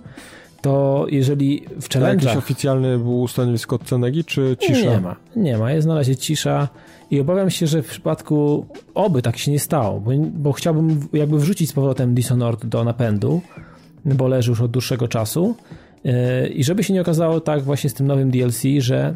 to 0.62 1.06
jeżeli 1.10 1.66
w 1.82 1.96
A 1.96 2.00
jakiś 2.00 2.36
oficjalny 2.36 2.98
był 2.98 3.28
stanowisko 3.28 3.76
od 3.76 3.84
Cenegi, 3.84 4.24
czy 4.24 4.58
cisza? 4.60 4.90
Nie 4.90 5.00
ma, 5.00 5.16
nie 5.36 5.58
ma, 5.58 5.72
jest 5.72 5.88
na 5.88 5.96
razie 5.96 6.16
cisza 6.16 6.68
i 7.12 7.20
obawiam 7.20 7.50
się, 7.50 7.68
że 7.68 7.84
w 7.84 7.88
przypadku 7.88 8.66
oby 8.94 9.22
tak 9.22 9.38
się 9.38 9.52
nie 9.52 9.60
stało, 9.60 10.00
bo, 10.00 10.12
bo 10.34 10.52
chciałbym 10.52 11.08
jakby 11.14 11.40
wrzucić 11.40 11.70
z 11.70 11.74
powrotem 11.74 12.14
Dishonored 12.14 12.66
do 12.66 12.84
napędu, 12.84 13.42
bo 14.06 14.28
leży 14.28 14.50
już 14.50 14.62
od 14.62 14.72
dłuższego 14.72 15.08
czasu 15.08 15.56
i 16.56 16.64
żeby 16.64 16.84
się 16.84 16.94
nie 16.94 17.02
okazało 17.02 17.40
tak 17.40 17.64
właśnie 17.64 17.90
z 17.90 17.94
tym 17.94 18.08
nowym 18.08 18.32
DLC, 18.32 18.62
że, 18.78 19.14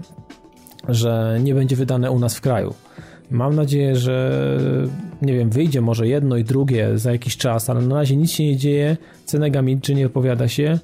że 0.90 1.40
nie 1.44 1.54
będzie 1.56 1.76
wydane 1.76 2.12
u 2.12 2.20
nas 2.20 2.36
w 2.36 2.42
kraju. 2.42 2.74
Mam 3.32 3.56
nadzieję, 3.56 3.96
że 3.96 4.42
nie 5.22 5.34
wiem, 5.34 5.50
wyjdzie 5.50 5.82
może 5.82 6.08
jedno 6.08 6.38
i 6.38 6.44
drugie 6.44 6.98
za 6.98 7.12
jakiś 7.12 7.38
czas, 7.38 7.70
ale 7.70 7.82
na 7.82 7.96
razie 7.96 8.16
nic 8.16 8.32
się 8.32 8.44
nie 8.46 8.58
dzieje, 8.58 8.98
Cenega 9.26 9.62
milczy, 9.62 9.96
nie 9.96 10.06
opowiada 10.06 10.48
się, 10.48 10.80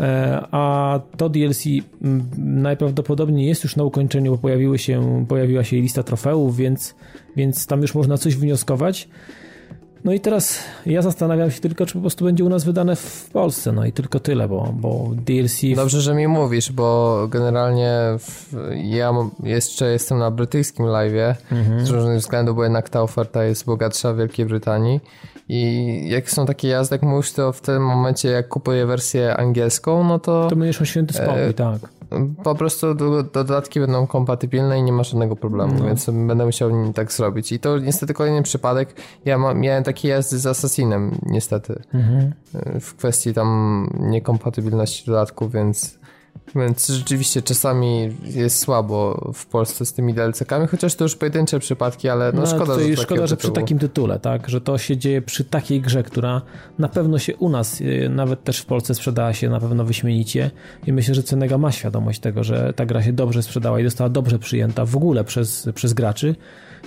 E, 0.00 0.40
a 0.50 1.00
to 1.16 1.28
DLC 1.28 1.66
m, 2.02 2.22
najprawdopodobniej 2.36 3.46
jest 3.46 3.64
już 3.64 3.76
na 3.76 3.84
ukończeniu, 3.84 4.32
bo 4.32 4.38
pojawiły 4.38 4.78
się, 4.78 5.26
pojawiła 5.28 5.64
się 5.64 5.76
lista 5.76 6.02
trofeów, 6.02 6.56
więc, 6.56 6.94
więc 7.36 7.66
tam 7.66 7.82
już 7.82 7.94
można 7.94 8.18
coś 8.18 8.36
wnioskować. 8.36 9.08
No 10.06 10.12
i 10.12 10.20
teraz 10.20 10.58
ja 10.86 11.02
zastanawiam 11.02 11.50
się 11.50 11.60
tylko, 11.60 11.86
czy 11.86 11.94
po 11.94 12.00
prostu 12.00 12.24
będzie 12.24 12.44
u 12.44 12.48
nas 12.48 12.64
wydane 12.64 12.96
w 12.96 13.30
Polsce, 13.32 13.72
no 13.72 13.84
i 13.84 13.92
tylko 13.92 14.20
tyle, 14.20 14.48
bo, 14.48 14.74
bo 14.74 15.10
DLC... 15.26 15.60
Dobrze, 15.76 16.00
że 16.00 16.14
mi 16.14 16.28
mówisz, 16.28 16.72
bo 16.72 17.18
generalnie 17.30 17.90
w, 18.18 18.54
ja 18.74 19.12
jeszcze 19.42 19.92
jestem 19.92 20.18
na 20.18 20.30
brytyjskim 20.30 20.86
live'ie 20.86 21.34
mhm. 21.52 21.86
z 21.86 21.90
różnych 21.90 22.18
względów, 22.18 22.56
bo 22.56 22.62
jednak 22.64 22.88
ta 22.88 23.02
oferta 23.02 23.44
jest 23.44 23.64
bogatsza 23.64 24.12
w 24.12 24.16
Wielkiej 24.16 24.46
Brytanii 24.46 25.00
i 25.48 26.02
jak 26.08 26.30
są 26.30 26.46
takie 26.46 26.68
jazdy, 26.68 26.94
jak 26.94 27.02
mówisz, 27.02 27.32
to 27.32 27.52
w 27.52 27.60
tym 27.60 27.86
momencie 27.86 28.28
jak 28.28 28.48
kupuję 28.48 28.86
wersję 28.86 29.36
angielską, 29.36 30.04
no 30.04 30.18
to... 30.18 30.48
To 30.50 30.56
będziesz 30.56 30.80
miał 30.80 30.86
święty 30.86 31.14
spokój, 31.14 31.42
e, 31.42 31.52
tak. 31.52 31.78
Po 32.44 32.54
prostu 32.54 32.94
do, 32.94 33.22
dodatki 33.22 33.80
będą 33.80 34.06
kompatybilne 34.06 34.78
i 34.78 34.82
nie 34.82 34.92
ma 34.92 35.04
żadnego 35.04 35.36
problemu, 35.36 35.74
no. 35.78 35.84
więc 35.84 36.06
będę 36.06 36.46
musiał 36.46 36.92
tak 36.92 37.12
zrobić. 37.12 37.52
I 37.52 37.58
to 37.58 37.78
niestety 37.78 38.14
kolejny 38.14 38.42
przypadek. 38.42 38.94
Ja 39.24 39.38
ma, 39.38 39.54
miałem 39.54 39.84
takie 39.84 40.08
jazdy 40.08 40.38
z 40.38 40.46
Assassinem, 40.46 41.18
niestety, 41.22 41.82
mhm. 41.94 42.32
w 42.80 42.94
kwestii 42.94 43.34
tam 43.34 43.90
niekompatybilności 44.00 45.06
dodatków, 45.06 45.52
więc 45.52 45.98
więc 46.54 46.88
rzeczywiście 46.88 47.42
czasami 47.42 48.16
jest 48.22 48.58
słabo 48.58 49.30
w 49.34 49.46
Polsce 49.46 49.86
z 49.86 49.92
tymi 49.92 50.14
DLC-kami, 50.14 50.66
chociaż 50.66 50.94
to 50.94 51.04
już 51.04 51.16
pojedyncze 51.16 51.58
przypadki, 51.58 52.08
ale 52.08 52.32
no, 52.32 52.40
no 52.40 52.46
szkoda, 52.46 52.78
że, 52.80 52.96
szkoda 52.96 53.26
że 53.26 53.36
przy 53.36 53.50
takim 53.50 53.78
tytule, 53.78 54.18
tak, 54.18 54.48
że 54.48 54.60
to 54.60 54.78
się 54.78 54.96
dzieje 54.96 55.22
przy 55.22 55.44
takiej 55.44 55.80
grze, 55.80 56.02
która 56.02 56.42
na 56.78 56.88
pewno 56.88 57.18
się 57.18 57.36
u 57.36 57.48
nas, 57.48 57.80
y, 57.80 58.08
nawet 58.08 58.44
też 58.44 58.58
w 58.58 58.66
Polsce 58.66 58.94
sprzedała 58.94 59.32
się 59.32 59.48
na 59.48 59.60
pewno 59.60 59.84
wyśmienicie. 59.84 60.50
I 60.86 60.92
myślę, 60.92 61.14
że 61.14 61.22
Cenega 61.22 61.58
ma 61.58 61.72
świadomość 61.72 62.20
tego, 62.20 62.44
że 62.44 62.72
ta 62.76 62.86
gra 62.86 63.02
się 63.02 63.12
dobrze 63.12 63.42
sprzedała 63.42 63.80
i 63.80 63.84
została 63.84 64.10
dobrze 64.10 64.38
przyjęta 64.38 64.84
w 64.84 64.96
ogóle 64.96 65.24
przez, 65.24 65.68
przez 65.74 65.94
graczy. 65.94 66.34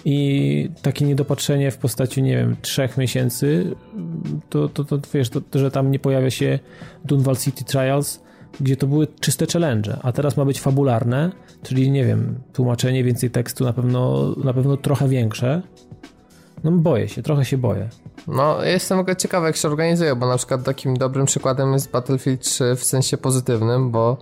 I 0.05 0.69
takie 0.81 1.05
niedopatrzenie 1.05 1.71
w 1.71 1.77
postaci, 1.77 2.23
nie 2.23 2.37
wiem, 2.37 2.55
trzech 2.61 2.97
miesięcy, 2.97 3.75
to, 4.49 4.69
to, 4.69 4.83
to 4.83 4.99
wiesz, 5.13 5.29
to, 5.29 5.41
to, 5.41 5.59
że 5.59 5.71
tam 5.71 5.91
nie 5.91 5.99
pojawia 5.99 6.29
się 6.29 6.59
Dunwall 7.05 7.37
City 7.37 7.63
Trials, 7.63 8.21
gdzie 8.61 8.77
to 8.77 8.87
były 8.87 9.07
czyste 9.19 9.45
challenge, 9.53 9.97
a 10.01 10.11
teraz 10.11 10.37
ma 10.37 10.45
być 10.45 10.61
fabularne, 10.61 11.31
czyli 11.63 11.91
nie 11.91 12.05
wiem, 12.05 12.39
tłumaczenie, 12.53 13.03
więcej 13.03 13.31
tekstu 13.31 13.63
na 13.63 13.73
pewno, 13.73 14.33
na 14.43 14.53
pewno 14.53 14.77
trochę 14.77 15.07
większe. 15.07 15.61
No 16.63 16.71
boję 16.71 17.09
się, 17.09 17.23
trochę 17.23 17.45
się 17.45 17.57
boję. 17.57 17.89
No, 18.27 18.63
jestem 18.63 18.97
w 18.97 19.01
ogóle 19.01 19.15
ciekawy, 19.15 19.47
jak 19.47 19.55
się 19.55 19.67
organizuje, 19.67 20.15
bo 20.15 20.27
na 20.27 20.37
przykład 20.37 20.63
takim 20.63 20.97
dobrym 20.97 21.25
przykładem 21.25 21.73
jest 21.73 21.91
Battlefield 21.91 22.41
3 22.41 22.75
w 22.75 22.83
sensie 22.83 23.17
pozytywnym, 23.17 23.91
bo 23.91 24.17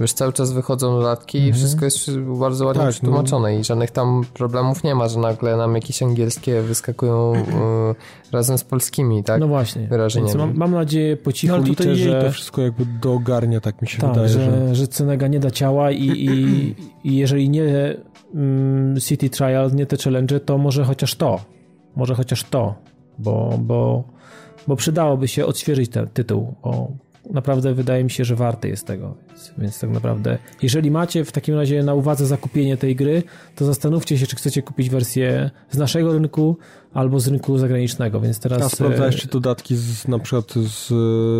Wiesz, 0.00 0.12
cały 0.12 0.32
czas 0.32 0.52
wychodzą 0.52 0.96
dodatki 0.96 1.38
mm 1.38 1.44
-hmm. 1.44 1.46
i 1.46 1.50
mhm. 1.50 1.60
wszystko 1.60 1.84
jest 1.84 2.20
bardzo 2.20 2.66
ładnie 2.66 2.80
tak, 2.80 2.86
no. 2.86 2.92
przetłumaczone 2.92 3.52
no. 3.52 3.58
i 3.58 3.64
żadnych 3.64 3.90
tam 3.90 4.24
problemów 4.34 4.84
nie 4.84 4.94
ma, 4.94 5.08
że 5.08 5.18
nagle 5.18 5.56
nam 5.56 5.74
jakieś 5.74 6.02
angielskie 6.02 6.62
wyskakują 6.62 7.32
y, 7.34 8.32
razem 8.32 8.58
z 8.58 8.64
polskimi, 8.64 9.24
tak? 9.24 9.40
No 9.40 9.48
właśnie, 9.48 9.86
Wyrażeniami. 9.86 10.38
Mam, 10.38 10.54
mam, 10.54 10.72
nadzieję 10.72 11.16
po 11.16 11.32
cichu 11.32 11.56
no, 11.56 11.62
liczę, 11.62 11.96
że... 11.96 12.22
to 12.22 12.30
wszystko 12.30 12.62
jakby 12.62 12.86
dogarnia, 12.86 13.60
tak 13.60 13.82
mi 13.82 13.88
się 13.88 13.98
tak, 13.98 14.10
wydaje. 14.10 14.28
Że, 14.28 14.66
że... 14.68 14.74
że 14.74 14.88
Cenega 14.88 15.26
nie 15.26 15.40
da 15.40 15.50
ciała 15.50 15.90
i, 15.90 16.06
i, 16.06 16.74
i 17.04 17.16
jeżeli 17.16 17.50
nie 17.50 17.96
um, 18.34 18.96
City 19.00 19.30
Trial, 19.30 19.70
nie 19.74 19.86
te 19.86 19.96
challenge, 19.96 20.40
to 20.40 20.58
może 20.58 20.84
chociaż 20.84 21.14
to. 21.14 21.40
Może 21.96 22.14
chociaż 22.14 22.44
to, 22.44 22.74
bo, 23.18 23.58
bo, 23.58 24.04
bo 24.66 24.76
przydałoby 24.76 25.28
się 25.28 25.46
odświeżyć 25.46 25.90
ten 25.90 26.08
tytuł, 26.08 26.54
bo 26.62 26.92
naprawdę 27.30 27.74
wydaje 27.74 28.04
mi 28.04 28.10
się, 28.10 28.24
że 28.24 28.36
warte 28.36 28.68
jest 28.68 28.86
tego. 28.86 29.14
Więc, 29.28 29.52
więc, 29.58 29.80
tak 29.80 29.90
naprawdę, 29.90 30.38
jeżeli 30.62 30.90
macie 30.90 31.24
w 31.24 31.32
takim 31.32 31.54
razie 31.54 31.82
na 31.82 31.94
uwadze 31.94 32.26
zakupienie 32.26 32.76
tej 32.76 32.96
gry, 32.96 33.22
to 33.56 33.64
zastanówcie 33.64 34.18
się, 34.18 34.26
czy 34.26 34.36
chcecie 34.36 34.62
kupić 34.62 34.90
wersję 34.90 35.50
z 35.70 35.78
naszego 35.78 36.12
rynku 36.12 36.56
albo 36.94 37.20
z 37.20 37.28
rynku 37.28 37.58
zagranicznego, 37.58 38.20
więc 38.20 38.40
teraz... 38.40 38.62
A 38.62 38.68
sprawdzałeś, 38.68 39.16
czy 39.16 39.28
dodatki 39.28 39.76
z, 39.76 40.08
na 40.08 40.18
przykład 40.18 40.52
z 40.54 40.92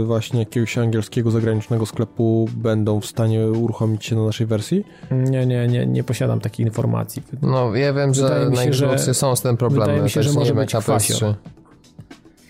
właśnie 0.06 0.38
jakiegoś 0.38 0.78
angielskiego 0.78 1.30
zagranicznego 1.30 1.86
sklepu 1.86 2.48
będą 2.56 3.00
w 3.00 3.06
stanie 3.06 3.46
uruchomić 3.46 4.04
się 4.04 4.16
na 4.16 4.24
naszej 4.24 4.46
wersji? 4.46 4.84
Nie, 5.10 5.46
nie, 5.46 5.68
nie, 5.68 5.86
nie 5.86 6.04
posiadam 6.04 6.40
takiej 6.40 6.66
informacji. 6.66 7.22
No, 7.42 7.74
ja 7.74 7.92
wiem, 7.92 8.12
wydaje 8.12 8.72
że 8.72 8.86
na 8.86 8.98
że, 8.98 9.14
są 9.14 9.36
z 9.36 9.42
tym 9.42 9.56
problemy. 9.56 9.84
Wydaje 9.84 10.02
mi 10.02 10.10
się, 10.10 10.22
że 10.22 10.32
może 10.32 10.54
być 10.54 10.74
kwasio. 10.74 11.34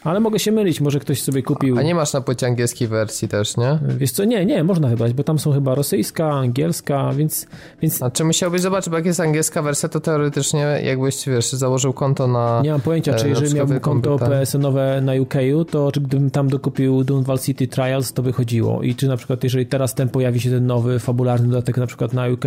Ale 0.04 0.20
mogę 0.20 0.38
się 0.38 0.52
mylić, 0.52 0.80
może 0.80 1.00
ktoś 1.00 1.22
sobie 1.22 1.42
kupił... 1.42 1.78
A 1.78 1.82
nie 1.82 1.94
masz 1.94 2.12
na 2.12 2.20
płycie 2.20 2.46
angielskiej 2.46 2.88
wersji 2.88 3.28
też, 3.28 3.56
nie? 3.56 3.78
Wiesz 3.98 4.10
co, 4.10 4.24
nie, 4.24 4.46
nie, 4.46 4.64
można 4.64 4.88
chyba, 4.88 5.08
bo 5.08 5.24
tam 5.24 5.38
są 5.38 5.52
chyba 5.52 5.74
rosyjska, 5.74 6.30
angielska, 6.30 7.12
więc... 7.12 7.46
więc... 7.82 8.02
A 8.02 8.10
czy 8.10 8.24
musiałbyś 8.24 8.60
zobaczyć, 8.60 8.90
bo 8.90 8.96
jak 8.96 9.06
jest 9.06 9.20
angielska 9.20 9.62
wersja, 9.62 9.88
to 9.88 10.00
teoretycznie 10.00 10.60
jakbyś, 10.84 11.26
wiesz, 11.28 11.52
założył 11.52 11.92
konto 11.92 12.26
na... 12.26 12.60
Nie 12.64 12.70
mam 12.70 12.80
pojęcia, 12.80 13.14
czy 13.14 13.26
e, 13.26 13.28
jeżeli 13.28 13.54
miałbym 13.54 13.80
konto 13.80 14.18
PSN-owe 14.18 15.00
na 15.00 15.12
UK, 15.12 15.34
to 15.70 15.92
czy 15.92 16.00
gdybym 16.00 16.30
tam 16.30 16.48
dokupił 16.48 17.04
Dunval 17.04 17.38
City 17.38 17.66
Trials, 17.66 18.12
to 18.12 18.22
by 18.22 18.32
chodziło. 18.32 18.82
I 18.82 18.94
czy 18.94 19.08
na 19.08 19.16
przykład, 19.16 19.44
jeżeli 19.44 19.66
teraz 19.66 19.94
ten 19.94 20.08
pojawi 20.08 20.40
się 20.40 20.50
ten 20.50 20.66
nowy, 20.66 20.98
fabularny 20.98 21.48
dodatek 21.48 21.76
na 21.76 21.86
przykład 21.86 22.12
na 22.12 22.28
UK 22.28 22.44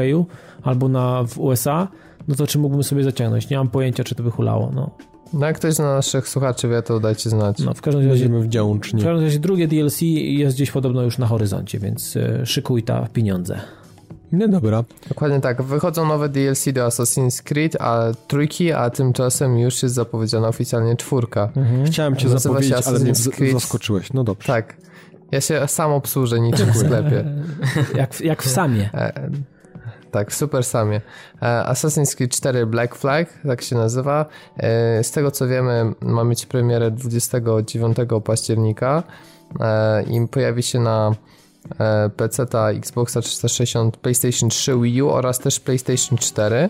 albo 0.64 0.88
na 0.88 1.24
w 1.24 1.40
USA, 1.40 1.88
no 2.28 2.36
to 2.36 2.48
czy 2.48 2.60
mógłbym 2.60 2.84
sobie 2.84 3.04
zaciągnąć? 3.04 3.50
Nie 3.50 3.58
mam 3.58 3.70
pojęcia, 3.70 4.04
czy 4.04 4.16
to 4.16 4.24
by 4.24 4.32
hulało, 4.32 4.72
no. 4.76 4.90
No 5.34 5.48
jak 5.48 5.56
ktoś 5.56 5.74
z 5.74 5.80
naszych 5.80 6.30
słuchaczy 6.30 6.68
wie, 6.68 6.82
to 6.82 7.00
dajcie 7.00 7.30
znać. 7.30 7.60
No 7.60 7.74
w 7.74 7.82
każdym 7.82 8.10
razie, 8.10 8.30
w 8.30 8.48
w 8.48 9.04
każdym 9.04 9.24
razie 9.24 9.40
drugie 9.40 9.68
DLC 9.68 10.02
jest 10.02 10.56
gdzieś 10.56 10.72
podobno 10.72 11.02
już 11.02 11.18
na 11.18 11.28
horyzoncie, 11.28 11.80
więc 11.80 12.18
e, 12.18 12.46
szykuj 12.46 12.84
ta 12.84 13.08
pieniądze. 13.14 13.60
No 14.32 14.48
dobra. 14.48 14.84
Dokładnie 15.10 15.42
tak. 15.42 15.62
Wychodzą 15.62 16.08
nowe 16.08 16.30
DLC 16.30 16.66
do 16.74 16.88
Assassin's 16.88 17.44
Creed, 17.44 17.76
a 17.82 18.04
trójki, 18.28 18.72
a 18.72 18.90
tymczasem 18.90 19.60
już 19.60 19.84
jest 19.84 19.96
zapowiedziana 19.96 20.48
oficjalnie 20.48 20.96
czwórka. 20.96 21.52
Mhm. 21.56 21.86
Chciałem 21.86 22.16
cię 22.16 22.28
Nazywa 22.28 22.40
zapowiedzieć, 22.40 22.88
ale 22.88 23.00
mnie 23.00 23.14
Creed. 23.36 23.54
zaskoczyłeś. 23.54 24.14
No 24.14 24.24
dobrze. 24.24 24.48
Tak. 24.48 24.78
Ja 25.32 25.42
się 25.42 25.68
sam 25.68 25.92
obsłużę 25.92 26.40
niczym 26.40 26.72
w 26.72 26.78
sklepie. 26.78 27.26
jak, 27.98 28.22
jak 28.22 28.44
w 28.44 28.50
samie. 28.50 28.90
Tak, 30.16 30.32
w 30.32 30.36
Super 30.36 30.64
Samie. 30.64 31.02
E, 31.42 31.46
Assassin's 31.46 32.16
Creed 32.16 32.32
4 32.32 32.66
Black 32.66 32.96
Flag, 32.96 33.28
tak 33.48 33.62
się 33.62 33.76
nazywa. 33.76 34.26
E, 34.58 35.04
z 35.04 35.12
tego 35.12 35.32
co 35.32 35.48
wiemy, 35.48 35.94
ma 36.02 36.24
mieć 36.24 36.46
premierę 36.46 36.92
29 36.92 37.98
października 38.24 39.04
e, 39.60 40.04
i 40.04 40.28
pojawi 40.28 40.64
się 40.64 40.80
na 40.80 41.12
PC, 42.18 42.46
Xboxa 42.78 43.22
360, 43.22 43.98
PlayStation 43.98 44.50
3, 44.50 44.80
Wii 44.80 45.02
U 45.02 45.10
oraz 45.10 45.40
też 45.40 45.60
PlayStation 45.60 46.18
4. 46.18 46.70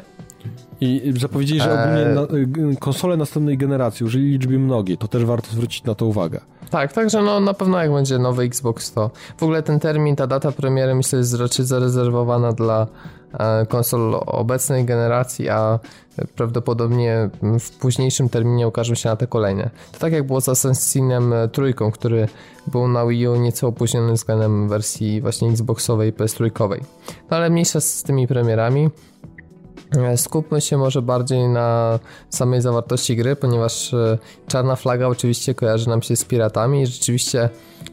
I 0.82 1.14
zapowiedzieli, 1.20 1.62
że 1.62 1.74
ogólnie 1.74 2.06
na, 2.06 2.80
konsole 2.80 3.18
następnej 3.18 3.58
generacji 3.58 4.06
użyli 4.06 4.32
liczby 4.32 4.60
mnogiej, 4.60 4.98
to 4.98 5.08
też 5.08 5.26
warto 5.26 5.52
zwrócić 5.52 5.84
na 5.84 5.96
to 5.96 6.06
uwagę. 6.06 6.42
Tak, 6.70 6.94
także 6.94 7.22
no 7.22 7.40
na 7.40 7.54
pewno 7.54 7.78
jak 7.82 7.94
będzie 7.94 8.20
nowy 8.20 8.44
Xbox 8.44 8.92
to 8.92 9.12
w 9.38 9.44
ogóle 9.44 9.64
ten 9.64 9.80
termin, 9.80 10.16
ta 10.16 10.28
data 10.28 10.52
premiery 10.52 10.96
myślę 10.96 11.20
jest 11.20 11.34
raczej 11.34 11.66
zarezerwowana 11.66 12.52
dla 12.52 12.88
konsol 13.70 14.16
obecnej 14.26 14.86
generacji, 14.86 15.50
a 15.50 15.80
prawdopodobnie 16.36 17.30
w 17.60 17.72
późniejszym 17.72 18.30
terminie 18.30 18.68
ukażą 18.68 18.96
się 18.96 19.10
na 19.10 19.16
te 19.16 19.28
kolejne. 19.28 19.70
To 19.92 20.00
tak 20.00 20.14
jak 20.14 20.28
było 20.28 20.42
z 20.42 20.50
Assassinem 20.50 21.34
trójką, 21.52 21.92
który 21.92 22.28
był 22.68 22.88
na 22.88 23.06
Wii 23.06 23.28
U 23.28 23.36
nieco 23.36 23.68
opóźniony 23.68 24.14
względem 24.14 24.70
wersji 24.70 25.22
właśnie 25.22 25.50
Xboxowej 25.50 26.10
i 26.10 26.14
PS3. 26.14 26.52
No 27.32 27.38
ale 27.38 27.50
mniejsza 27.50 27.82
z 27.82 28.04
tymi 28.04 28.28
premierami. 28.28 28.90
E, 29.98 30.18
skupmy 30.18 30.62
się 30.62 30.78
może 30.78 31.02
bardziej 31.02 31.48
na 31.48 32.00
samej 32.30 32.62
zawartości 32.62 33.16
gry, 33.16 33.36
ponieważ 33.36 33.94
e, 33.94 34.18
czarna 34.48 34.76
flaga 34.76 35.08
oczywiście 35.08 35.56
kojarzy 35.56 35.90
nam 35.90 36.02
się 36.02 36.16
z 36.16 36.26
piratami 36.26 36.82
i 36.82 36.88
rzeczywiście 36.88 37.50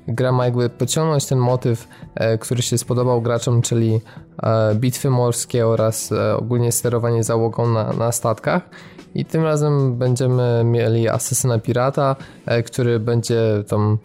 gra 0.09 0.33
ma 0.33 0.45
jakby 0.45 0.71
pociągnąć 0.71 1.27
ten 1.27 1.39
motyw, 1.39 1.89
e, 2.15 2.39
który 2.39 2.63
się 2.63 2.79
spodobał 2.79 3.23
graczom, 3.23 3.63
czyli 3.63 4.01
bitwy 4.75 5.11
morskie 5.11 5.67
oraz 5.67 6.13
ogólnie 6.37 6.73
sterowanie 6.73 7.25
załogą 7.25 7.69
na, 7.71 7.93
na 7.93 8.13
statkach. 8.13 8.63
I 9.15 9.25
tym 9.25 9.43
razem 9.43 9.97
będziemy 9.97 10.65
mieli 10.65 11.09
asesyna 11.09 11.59
pirata, 11.59 12.17
który 12.67 13.01
będzie 13.01 13.65
tam 13.69 13.99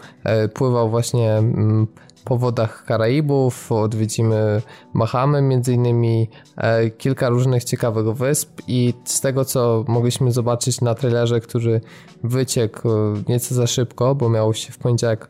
pływał 0.53 0.89
właśnie 0.89 1.33
mm, 1.33 1.87
po 2.27 2.37
wodach 2.37 2.83
Karaibów, 2.85 3.71
odwiedzimy 3.71 4.61
Bahamy 4.95 5.41
między 5.41 5.73
innymi, 5.73 6.29
e, 6.57 6.89
kilka 6.89 7.29
różnych 7.29 7.63
ciekawych 7.63 8.05
wysp 8.05 8.61
i 8.67 8.93
z 9.05 9.21
tego 9.21 9.45
co 9.45 9.85
mogliśmy 9.87 10.31
zobaczyć 10.31 10.81
na 10.81 10.95
trailerze, 10.95 11.39
który 11.39 11.81
wyciekł 12.23 12.89
nieco 13.29 13.55
za 13.55 13.67
szybko, 13.67 14.15
bo 14.15 14.29
miał 14.29 14.53
się 14.53 14.73
w 14.73 14.77
poniedziałek 14.77 15.27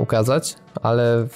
ukazać, 0.00 0.56
ale 0.82 1.26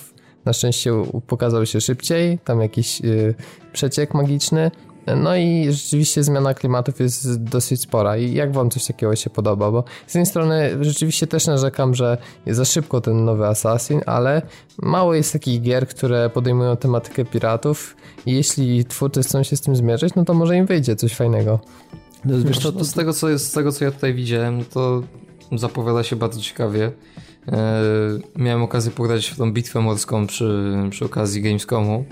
na 0.45 0.53
szczęście 0.53 0.93
pokazał 1.27 1.67
się 1.67 1.81
szybciej, 1.81 2.39
tam 2.39 2.61
jakiś 2.61 3.01
y, 3.01 3.35
przeciek 3.73 4.15
magiczny, 4.15 4.71
no 5.17 5.37
i 5.37 5.67
rzeczywiście 5.71 6.25
zmiana 6.25 6.55
klimatów 6.55 7.01
jest 7.01 7.43
dosyć 7.43 7.81
spora. 7.81 8.17
I 8.17 8.35
jak 8.35 8.53
wam 8.53 8.71
coś 8.71 8.87
takiego 8.87 9.17
się 9.17 9.31
podoba? 9.31 9.71
Bo 9.71 9.85
z 10.07 10.15
jednej 10.15 10.27
strony 10.27 10.71
rzeczywiście 10.81 11.27
też 11.27 11.47
narzekam, 11.47 11.95
że 11.95 12.19
jest 12.47 12.57
za 12.57 12.65
szybko 12.65 13.01
ten 13.01 13.25
nowy 13.25 13.47
Assassin, 13.47 14.01
ale 14.07 14.43
mało 14.83 15.15
jest 15.15 15.33
takich 15.33 15.63
gier, 15.63 15.89
które 15.89 16.31
podejmują 16.31 16.77
tematykę 16.77 17.25
piratów 17.25 17.97
i 18.27 18.33
jeśli 18.33 18.85
twórcy 18.85 19.23
chcą 19.23 19.43
się 19.43 19.57
z 19.57 19.61
tym 19.61 19.77
zmierzyć, 19.77 20.15
no 20.15 20.25
to 20.25 20.35
może 20.35 20.57
im 20.57 20.67
wyjdzie 20.67 20.97
coś 20.97 21.15
fajnego. 21.15 21.61
No, 22.25 22.39
wiesz, 22.39 22.59
to, 22.59 22.73
to 22.73 22.85
z, 22.85 22.93
tego, 22.93 23.13
co 23.13 23.29
jest, 23.29 23.47
z 23.47 23.53
tego, 23.53 23.73
co 23.73 23.85
ja 23.85 23.91
tutaj 23.91 24.15
widziałem, 24.15 24.65
to 24.65 25.03
zapowiada 25.57 26.03
się 26.03 26.17
bardzo 26.17 26.41
ciekawie. 26.41 26.93
E, 27.49 27.83
miałem 28.37 28.63
okazję 28.63 28.91
pograć 28.91 29.27
w 29.27 29.37
tą 29.37 29.53
bitwę 29.53 29.81
morską 29.81 30.27
przy, 30.27 30.75
przy 30.91 31.05
okazji 31.05 31.43
Gamescomu 31.43 32.05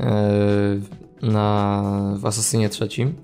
e, 0.00 0.80
na, 1.22 1.82
w 2.16 2.26
Assassinie 2.26 2.68
trzecim. 2.68 3.14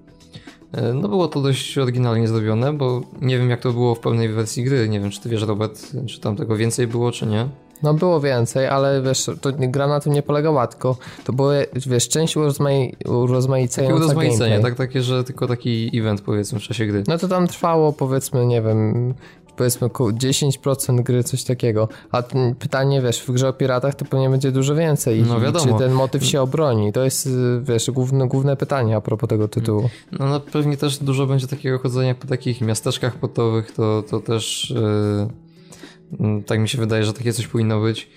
E, 0.72 0.92
no 0.92 1.08
było 1.08 1.28
to 1.28 1.40
dość 1.40 1.78
oryginalnie 1.78 2.28
zrobione, 2.28 2.72
bo 2.72 3.00
nie 3.20 3.38
wiem 3.38 3.50
jak 3.50 3.60
to 3.60 3.72
było 3.72 3.94
w 3.94 4.00
pełnej 4.00 4.28
wersji 4.28 4.64
gry. 4.64 4.88
Nie 4.88 5.00
wiem, 5.00 5.10
czy 5.10 5.20
ty 5.20 5.28
wiesz, 5.28 5.42
Robert, 5.42 5.92
czy 6.06 6.20
tam 6.20 6.36
tego 6.36 6.56
więcej 6.56 6.86
było, 6.86 7.12
czy 7.12 7.26
nie. 7.26 7.48
No 7.82 7.94
było 7.94 8.20
więcej, 8.20 8.66
ale 8.66 9.02
wiesz, 9.02 9.30
to 9.40 9.52
gra 9.52 9.86
na 9.86 10.00
tym 10.00 10.12
nie 10.12 10.22
polegała, 10.22 10.66
tylko 10.66 10.96
to 11.24 11.32
było, 11.32 11.50
wiesz, 11.86 12.08
część 12.08 12.36
urozmai 12.36 12.96
urozmaicająca 13.06 13.94
Takie 13.94 14.04
urozmaicenie, 14.04 14.50
gameplay. 14.50 14.72
tak, 14.72 14.78
takie, 14.78 15.02
że 15.02 15.24
tylko 15.24 15.46
taki 15.46 15.98
event 15.98 16.20
powiedzmy 16.20 16.58
w 16.58 16.62
czasie 16.62 16.86
gry. 16.86 17.02
No 17.08 17.18
to 17.18 17.28
tam 17.28 17.46
trwało 17.48 17.92
powiedzmy, 17.92 18.46
nie 18.46 18.62
wiem, 18.62 19.14
powiedzmy 19.58 19.86
około 19.86 20.10
10% 20.10 21.02
gry, 21.02 21.24
coś 21.24 21.44
takiego. 21.44 21.88
A 22.12 22.22
pytanie, 22.58 23.02
wiesz, 23.02 23.20
w 23.20 23.30
grze 23.30 23.48
o 23.48 23.52
piratach 23.52 23.94
to 23.94 24.04
pewnie 24.04 24.30
będzie 24.30 24.52
dużo 24.52 24.74
więcej. 24.74 25.22
No 25.22 25.40
wiadomo. 25.40 25.72
Czy 25.72 25.84
ten 25.84 25.92
motyw 25.92 26.24
się 26.24 26.40
obroni? 26.40 26.92
To 26.92 27.04
jest, 27.04 27.28
wiesz, 27.62 27.90
główne, 27.90 28.28
główne 28.28 28.56
pytanie 28.56 28.96
a 28.96 29.00
propos 29.00 29.28
tego 29.28 29.48
tytułu. 29.48 29.90
No, 30.12 30.26
no 30.26 30.40
pewnie 30.40 30.76
też 30.76 30.98
dużo 30.98 31.26
będzie 31.26 31.46
takiego 31.46 31.78
chodzenia 31.78 32.14
po 32.14 32.26
takich 32.26 32.60
miasteczkach 32.60 33.16
portowych, 33.16 33.72
to, 33.72 34.04
to 34.10 34.20
też 34.20 34.74
yy, 36.20 36.42
tak 36.46 36.60
mi 36.60 36.68
się 36.68 36.78
wydaje, 36.78 37.04
że 37.04 37.12
takie 37.12 37.32
coś 37.32 37.46
powinno 37.46 37.80
być. 37.80 38.10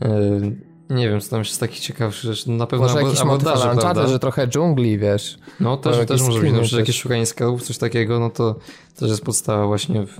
Yy, 0.00 0.56
nie 0.90 1.08
wiem, 1.10 1.20
co 1.20 1.30
tam 1.30 1.38
jeszcze 1.38 1.54
z 1.54 1.58
takich 1.58 1.80
ciekawszych 1.80 2.34
rzeczy. 2.34 2.50
No, 2.50 2.56
Na 2.56 2.66
pewno 2.66 2.86
Może 2.86 3.02
jakiś 3.02 3.20
abordaże, 3.20 3.56
Uncharted, 3.56 3.80
prawda? 3.80 4.06
że 4.06 4.18
trochę 4.18 4.46
dżungli, 4.48 4.98
wiesz. 4.98 5.38
No 5.60 5.76
też, 5.76 6.06
też 6.06 6.22
może 6.22 6.40
być, 6.40 6.52
no, 6.52 6.58
też. 6.58 6.72
jakieś 6.72 7.00
szukanie 7.00 7.26
skarbów, 7.26 7.62
coś 7.62 7.78
takiego, 7.78 8.20
no 8.20 8.30
to 8.30 8.54
też 8.96 9.10
jest 9.10 9.24
podstawa 9.24 9.66
właśnie 9.66 10.06
w, 10.06 10.10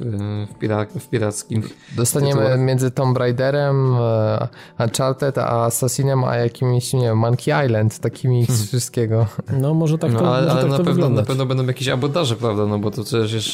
w, 0.54 0.58
pira, 0.58 0.86
w 1.00 1.08
pirackim. 1.08 1.62
Dostaniemy 1.96 2.40
tytułach. 2.40 2.60
między 2.60 2.90
Tomb 2.90 3.18
Raiderem, 3.18 3.94
e, 4.00 4.48
Uncharted, 4.78 5.38
a 5.38 5.64
Assassinem, 5.64 6.24
a 6.24 6.36
jakimiś, 6.36 6.92
nie 6.92 7.00
wiem, 7.00 7.18
Monkey 7.18 7.66
Island, 7.66 7.98
takimi 7.98 8.46
Hmm. 8.46 8.64
z 8.64 8.68
wszystkiego. 8.68 9.26
No 9.60 9.74
może 9.74 9.98
tak 9.98 10.12
to, 10.12 10.20
No, 10.22 10.34
ale 10.34 10.46
może 10.46 10.52
ale 10.52 10.62
tak 10.62 10.70
na, 10.70 10.76
to 10.78 10.84
pewno, 10.84 11.08
na 11.08 11.22
pewno 11.22 11.46
będą 11.46 11.66
jakieś 11.66 11.88
abordaże, 11.88 12.36
prawda? 12.36 12.66
No 12.66 12.78
bo 12.78 12.90
to 12.90 13.02
przecież, 13.04 13.32
jest, 13.32 13.48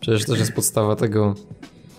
przecież 0.00 0.26
też 0.26 0.38
jest 0.38 0.52
podstawa 0.52 0.96
tego. 0.96 1.34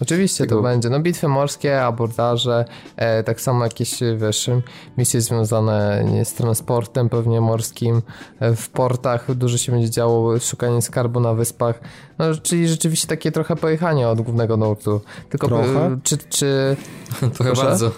Oczywiście 0.01 0.45
to 0.45 0.61
będzie. 0.61 0.89
No 0.89 0.99
bitwy 0.99 1.27
morskie, 1.27 1.83
abordaże, 1.83 2.65
e, 2.95 3.23
tak 3.23 3.41
samo 3.41 3.63
jakieś, 3.63 3.99
wiesz, 4.17 4.49
misje 4.97 5.21
związane 5.21 6.03
nie, 6.11 6.25
z 6.25 6.33
transportem 6.33 7.09
pewnie 7.09 7.41
morskim. 7.41 8.01
E, 8.39 8.55
w 8.55 8.69
portach 8.69 9.35
dużo 9.35 9.57
się 9.57 9.71
będzie 9.71 9.89
działo, 9.89 10.39
szukanie 10.39 10.81
skarbu 10.81 11.19
na 11.19 11.33
wyspach. 11.33 11.79
No, 12.19 12.25
czyli 12.43 12.67
rzeczywiście 12.67 13.07
takie 13.07 13.31
trochę 13.31 13.55
pojechanie 13.55 14.07
od 14.07 14.21
głównego 14.21 14.57
nurtu. 14.57 15.01
Tylko 15.29 15.47
Trochę? 15.47 15.97
czy, 16.03 16.17
czy 16.17 16.75
Trochę 17.19 17.31
Proszę? 17.53 17.63
bardzo. 17.63 17.91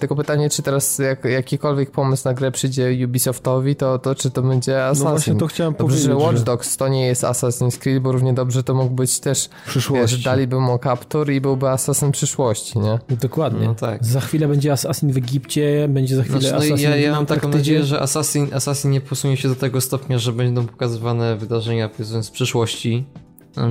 Tylko 0.00 0.16
pytanie, 0.16 0.50
czy 0.50 0.62
teraz 0.62 0.98
jak, 0.98 1.24
jakikolwiek 1.24 1.90
pomysł 1.90 2.22
na 2.28 2.34
grę 2.34 2.50
przyjdzie 2.50 2.98
Ubisoftowi, 3.04 3.76
to, 3.76 3.98
to 3.98 4.14
czy 4.14 4.30
to 4.30 4.42
będzie 4.42 4.72
No 4.72 4.78
Assassin? 4.78 5.08
właśnie 5.08 5.34
to 5.34 5.46
chciałem 5.46 5.74
Dobrze, 5.74 5.96
że 5.98 6.08
powiedzieć, 6.08 6.24
Watch 6.26 6.38
że 6.38 6.44
Dogs 6.44 6.76
to 6.76 6.88
nie 6.88 7.06
jest 7.06 7.22
Assassin's 7.22 7.78
Creed, 7.78 8.02
bo 8.02 8.12
równie 8.12 8.32
dobrze 8.34 8.62
to 8.62 8.74
mógł 8.74 8.94
być 8.94 9.20
też, 9.20 9.44
w 9.44 9.50
wiesz, 9.50 9.66
przyszłości. 9.68 10.22
daliby 10.22 10.60
mu 10.60 10.78
kaptur 10.78 11.30
i 11.30 11.40
byłby 11.40 11.68
Assassin 11.68 12.12
przyszłości, 12.12 12.78
nie? 12.78 12.98
Dokładnie. 13.16 13.66
No 13.66 13.74
tak. 13.74 14.04
Za 14.04 14.20
chwilę 14.20 14.48
będzie 14.48 14.72
Assassin 14.72 15.12
w 15.12 15.16
Egipcie, 15.16 15.88
będzie 15.88 16.16
za 16.16 16.22
chwilę 16.22 16.40
Znaczy, 16.40 16.52
no 16.54 16.58
Assassin 16.58 16.90
ja, 16.90 16.96
ja 16.96 17.12
mam 17.12 17.26
taką 17.26 17.48
nadzieję, 17.48 17.84
że 17.84 18.00
Assassin, 18.00 18.48
Assassin 18.54 18.90
nie 18.90 19.00
posunie 19.00 19.36
się 19.36 19.48
do 19.48 19.56
tego 19.56 19.80
stopnia, 19.80 20.18
że 20.18 20.32
będą 20.32 20.66
pokazywane 20.66 21.36
wydarzenia 21.36 21.88
powiedzmy 21.88 22.22
z 22.22 22.30
przyszłości, 22.30 23.04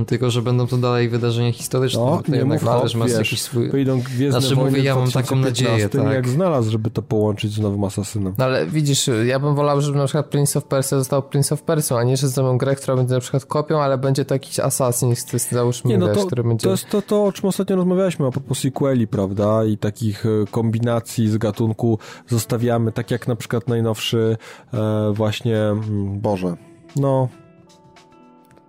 tylko 0.06 0.30
że 0.30 0.42
będą 0.42 0.66
to 0.66 0.76
dalej 0.76 1.08
wydarzenia 1.08 1.52
historyczne. 1.52 2.00
No, 2.00 2.22
to 2.26 2.32
nie 2.32 2.38
jednak 2.38 2.62
mów, 2.62 2.82
też 2.82 2.94
ma 2.94 3.04
wiesz, 3.04 3.18
jakiś 3.18 3.42
swój... 3.42 3.70
Wyjdą 3.70 4.00
Gwiezdne 4.00 4.40
Znaczy, 4.40 4.56
mówię, 4.56 4.82
ja 4.82 4.94
mam 4.94 5.10
taką 5.10 5.40
2015, 5.40 5.74
nadzieję, 5.74 5.88
tak. 5.88 6.14
jak 6.14 6.28
znalazł, 6.28 6.70
żeby 6.70 6.90
to 6.90 7.02
połączyć 7.02 7.52
z 7.52 7.58
nowym 7.58 7.84
Asasynem. 7.84 8.34
No 8.38 8.44
ale 8.44 8.66
widzisz, 8.66 9.10
ja 9.26 9.38
bym 9.38 9.54
wolał, 9.54 9.80
żeby 9.80 9.98
na 9.98 10.04
przykład 10.04 10.26
Prince 10.26 10.56
of 10.56 10.64
Persia 10.64 10.98
został 10.98 11.22
Prince 11.22 11.52
of 11.52 11.62
Persia, 11.62 11.96
a 11.98 12.02
nie, 12.02 12.16
że 12.16 12.28
zrobią 12.28 12.58
grę, 12.58 12.76
która 12.76 12.96
będzie 12.96 13.14
na 13.14 13.20
przykład 13.20 13.44
kopią, 13.44 13.80
ale 13.80 13.98
będzie 13.98 14.24
to 14.24 14.34
jakiś 14.34 14.60
Assassin, 14.60 15.14
załóżmy, 15.50 15.90
Nie, 15.90 15.98
no 15.98 16.06
wiesz, 16.06 16.18
to, 16.18 16.26
który 16.26 16.44
będzie... 16.44 16.64
to 16.64 16.70
jest 16.70 16.88
to, 16.88 17.02
to, 17.02 17.24
o 17.24 17.32
czym 17.32 17.48
ostatnio 17.48 17.76
rozmawialiśmy 17.76 18.26
a 18.26 18.30
propos 18.30 18.58
sequeli, 18.58 19.06
prawda, 19.06 19.64
i 19.64 19.78
takich 19.78 20.26
e, 20.26 20.28
kombinacji 20.50 21.28
z 21.28 21.36
gatunku 21.36 21.98
zostawiamy, 22.28 22.92
tak 22.92 23.10
jak 23.10 23.28
na 23.28 23.36
przykład 23.36 23.68
najnowszy 23.68 24.36
e, 24.74 25.12
właśnie, 25.14 25.58
mm, 25.58 26.20
Boże, 26.20 26.56
no, 26.96 27.28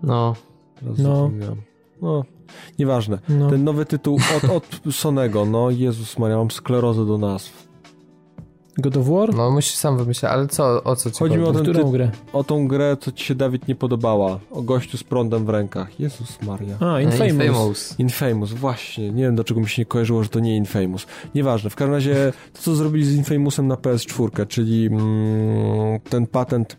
No, 0.03 0.35
teraz 0.79 0.97
No. 0.97 1.31
no, 2.01 2.23
nieważne. 2.79 3.19
No. 3.29 3.49
Ten 3.49 3.63
nowy 3.63 3.85
tytuł 3.85 4.19
od, 4.37 4.49
od 4.49 4.79
Sonego, 4.95 5.45
no 5.45 5.69
Jezus 5.71 6.19
Maria, 6.19 6.37
mam 6.37 6.51
sklerozę 6.51 7.05
do 7.05 7.17
nazw. 7.17 7.69
God 8.77 8.97
of 8.97 9.07
War? 9.07 9.35
No 9.35 9.51
musisz 9.51 9.75
sam 9.75 9.97
wymyśleć, 9.97 10.31
ale 10.31 10.47
co, 10.47 10.83
o 10.83 10.95
co 10.95 11.11
ci 11.11 11.19
Chodzi 11.19 11.37
mi 11.37 11.45
chodzi? 11.45 11.59
o 11.59 11.63
ten 11.63 11.71
Którą 11.73 11.85
ty- 11.85 11.91
grę? 11.97 12.11
O 12.33 12.43
tą 12.43 12.67
grę, 12.67 12.97
co 13.01 13.11
ci 13.11 13.25
się, 13.25 13.35
Dawid, 13.35 13.67
nie 13.67 13.75
podobała. 13.75 14.39
O 14.51 14.61
gościu 14.61 14.97
z 14.97 15.03
prądem 15.03 15.45
w 15.45 15.49
rękach. 15.49 15.99
Jezus 15.99 16.41
Maria. 16.41 16.77
A, 16.79 17.01
Infamous. 17.01 17.31
Infamous. 17.33 17.95
Infamous, 17.99 18.53
właśnie. 18.53 19.11
Nie 19.11 19.23
wiem, 19.23 19.35
dlaczego 19.35 19.59
mi 19.59 19.69
się 19.69 19.81
nie 19.81 19.85
kojarzyło, 19.85 20.23
że 20.23 20.29
to 20.29 20.39
nie 20.39 20.57
Infamous. 20.57 21.05
Nieważne. 21.35 21.69
W 21.69 21.75
każdym 21.75 21.93
razie 21.93 22.33
to, 22.53 22.59
co 22.61 22.75
zrobili 22.75 23.05
z 23.05 23.15
Infamousem 23.15 23.67
na 23.67 23.75
PS4, 23.75 24.47
czyli 24.47 24.85
mm, 24.87 25.99
ten 26.09 26.27
patent, 26.27 26.77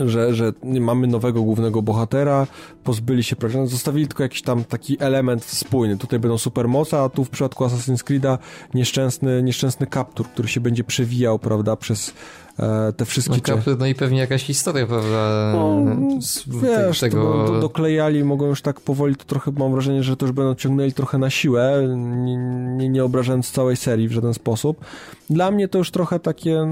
że, 0.00 0.34
że 0.34 0.52
mamy 0.62 1.06
nowego 1.06 1.42
głównego 1.42 1.82
bohatera, 1.82 2.46
pozbyli 2.84 3.22
się, 3.24 3.36
prawda, 3.36 3.66
zostawili 3.66 4.08
tylko 4.08 4.22
jakiś 4.22 4.42
tam 4.42 4.64
taki 4.64 4.96
element 5.00 5.44
spójny. 5.44 5.96
Tutaj 5.96 6.18
będą 6.18 6.38
supermoce, 6.38 7.00
a 7.00 7.08
tu 7.08 7.24
w 7.24 7.30
przypadku 7.30 7.64
Assassin's 7.64 8.04
Creed'a 8.04 8.38
nieszczęsny, 8.74 9.42
nieszczęsny 9.42 9.86
kaptur, 9.86 10.26
który 10.26 10.48
się 10.48 10.60
będzie 10.60 10.84
przewijał, 10.84 11.38
prawda, 11.38 11.76
przez 11.76 12.14
te 12.96 13.04
wszystkie... 13.04 13.36
No, 13.36 13.42
kapry, 13.56 13.76
no 13.78 13.86
i 13.86 13.94
pewnie 13.94 14.18
jakaś 14.18 14.44
historia, 14.44 14.86
prawda? 14.86 15.52
No, 15.54 15.82
z, 16.22 16.44
Wiesz, 16.62 17.00
tego... 17.00 17.44
to 17.46 17.52
do, 17.52 17.60
doklejali, 17.60 18.24
mogą 18.24 18.46
już 18.46 18.62
tak 18.62 18.80
powoli, 18.80 19.16
to 19.16 19.24
trochę 19.24 19.50
mam 19.58 19.72
wrażenie, 19.72 20.02
że 20.02 20.16
to 20.16 20.26
już 20.26 20.32
będą 20.32 20.54
ciągnęli 20.54 20.92
trochę 20.92 21.18
na 21.18 21.30
siłę, 21.30 21.88
nie, 21.96 22.36
nie, 22.76 22.88
nie 22.88 23.04
obrażając 23.04 23.50
całej 23.50 23.76
serii 23.76 24.08
w 24.08 24.12
żaden 24.12 24.34
sposób. 24.34 24.84
Dla 25.30 25.50
mnie 25.50 25.68
to 25.68 25.78
już 25.78 25.90
trochę 25.90 26.20
takie 26.20 26.64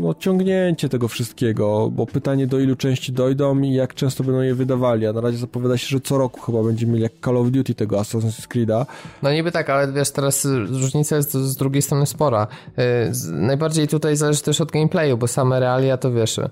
no, 0.00 0.14
ciągnięcie 0.14 0.88
tego 0.88 1.08
wszystkiego, 1.08 1.90
bo 1.92 2.06
pytanie 2.06 2.46
do 2.46 2.58
ilu 2.58 2.76
części 2.76 3.12
dojdą 3.12 3.60
i 3.60 3.74
jak 3.74 3.94
często 3.94 4.24
będą 4.24 4.40
je 4.40 4.54
wydawali, 4.54 5.06
a 5.06 5.12
na 5.12 5.20
razie 5.20 5.38
zapowiada 5.38 5.76
się, 5.76 5.86
że 5.86 6.00
co 6.00 6.18
roku 6.18 6.40
chyba 6.40 6.62
będziemy 6.62 6.92
mieli 6.92 7.02
jak 7.02 7.12
Call 7.24 7.36
of 7.36 7.50
Duty 7.50 7.74
tego 7.74 7.96
Assassin's 7.96 8.48
Creed'a. 8.48 8.86
No 9.22 9.32
niby 9.32 9.52
tak, 9.52 9.70
ale 9.70 9.92
wiesz, 9.92 10.10
teraz 10.10 10.44
różnica 10.68 11.16
jest 11.16 11.32
z 11.34 11.56
drugiej 11.56 11.82
strony 11.82 12.06
spora. 12.06 12.46
Y, 12.78 13.32
Najbardziej 13.32 13.88
tutaj 13.88 14.16
zależy 14.16 14.42
też 14.42 14.60
od 14.60 14.70
gameplayu, 14.70 15.16
bo 15.16 15.28
same 15.34 15.60
realia 15.60 15.96
to 15.96 16.12
wiesz, 16.12 16.38
y, 16.38 16.46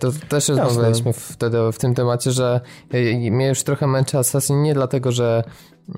to 0.00 0.08
też 0.28 0.48
rozmawialiśmy 0.48 1.12
wtedy 1.12 1.58
w 1.72 1.78
tym 1.78 1.94
temacie, 1.94 2.30
że 2.30 2.60
y, 2.94 3.30
mnie 3.30 3.48
już 3.48 3.62
trochę 3.62 3.86
męczy 3.86 4.18
Assassin 4.18 4.62
nie 4.62 4.74
dlatego, 4.74 5.12
że 5.12 5.44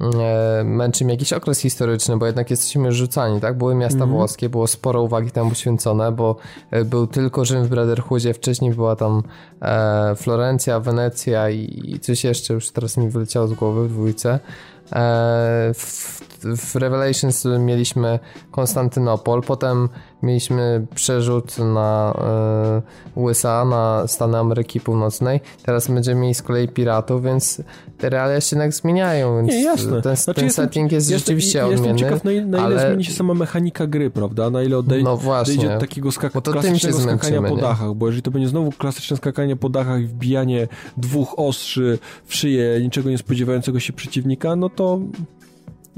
e, 0.00 0.64
męczy 0.64 1.05
mnie 1.05 1.14
jakiś 1.14 1.32
okres 1.32 1.60
historyczny, 1.60 2.16
bo 2.16 2.26
jednak 2.26 2.50
jesteśmy 2.50 2.92
rzucani, 2.92 3.40
tak? 3.40 3.59
Były 3.59 3.74
miasta 3.74 4.06
włoskie, 4.06 4.48
było 4.48 4.66
sporo 4.66 5.02
uwagi 5.02 5.30
tam 5.30 5.48
poświęcone, 5.48 6.12
bo 6.12 6.36
e, 6.70 6.84
był 6.84 7.06
tylko 7.06 7.44
Rzym 7.44 7.64
w 7.64 7.68
Brotherhoodzie, 7.68 8.34
wcześniej 8.34 8.74
była 8.74 8.96
tam 8.96 9.22
e, 9.62 10.14
Florencja, 10.16 10.80
Wenecja 10.80 11.50
i, 11.50 11.98
coś 12.02 12.24
jeszcze, 12.24 12.55
już 12.55 12.70
teraz 12.70 12.96
mi 12.96 13.09
wyleciało 13.09 13.48
z 13.48 13.55
głowy 13.55 13.88
w 13.88 13.92
dwójce. 13.92 14.38
E, 14.92 15.74
w, 15.74 16.20
w 16.56 16.76
Revelations 16.76 17.44
mieliśmy 17.59 18.18
Konstantynopol, 18.50 19.42
potem 19.42 19.88
mieliśmy 20.23 20.86
przerzut 20.95 21.59
na 21.59 22.15
e, 23.16 23.20
USA, 23.20 23.65
na 23.65 24.07
Stany 24.07 24.39
Ameryki 24.39 24.81
Północnej. 24.81 25.40
Teraz 25.62 25.89
będziemy 25.89 26.20
mieli 26.20 26.35
z 26.35 26.43
kolei 26.43 26.69
piratów, 26.69 27.23
więc 27.24 27.62
te 27.99 28.11
realia 28.11 28.40
się 28.40 28.57
jednak 28.57 28.73
zmieniają, 28.73 29.36
więc 29.36 29.49
Nie, 29.49 29.62
jasne. 29.62 30.03
ten, 30.03 30.16
Znaczy, 30.16 30.36
ten 30.36 30.45
jestem- 30.45 30.65
setting 30.65 30.93
jest 30.93 31.11
Jestem, 31.11 31.19
rzeczywiście 31.27 31.59
jestem 31.59 31.78
odmienny. 31.78 31.99
ciekaw, 31.99 32.24
na, 32.24 32.32
ile- 32.32 32.47
na 32.47 32.59
ile 32.59 32.66
ale- 32.66 32.89
zmieni 32.89 33.05
się 33.05 33.12
sama 33.12 33.35
mechanika 33.35 33.86
gry, 33.86 34.11
prawda? 34.11 34.51
Na 34.51 34.62
ile 34.62 34.82
No 35.03 35.16
właśnie. 35.16 35.57
dojdzie 35.57 35.74
od 35.74 35.81
takiego 35.81 36.09
skak- 36.09 36.43
klasycznego 36.53 36.99
skakania 36.99 37.43
po 37.43 37.57
dachach, 37.57 37.95
bo 37.95 38.07
jeżeli 38.07 38.23
to 38.23 38.31
będzie 38.31 38.49
znowu 38.49 38.73
klasyczne 38.73 39.16
skakanie 39.16 39.57
po 39.57 39.69
dachach 39.69 40.01
i 40.01 40.07
wbijanie 40.07 40.69
dwóch 40.97 41.39
ostrzy 41.39 41.99
w 42.24 42.35
szyję 42.35 42.81
niczego 42.82 43.11
nie 43.11 43.19
spodziewającego 43.19 43.81
się 43.81 43.93
przeciwnika, 43.93 44.57
no 44.57 44.69
to 44.70 45.01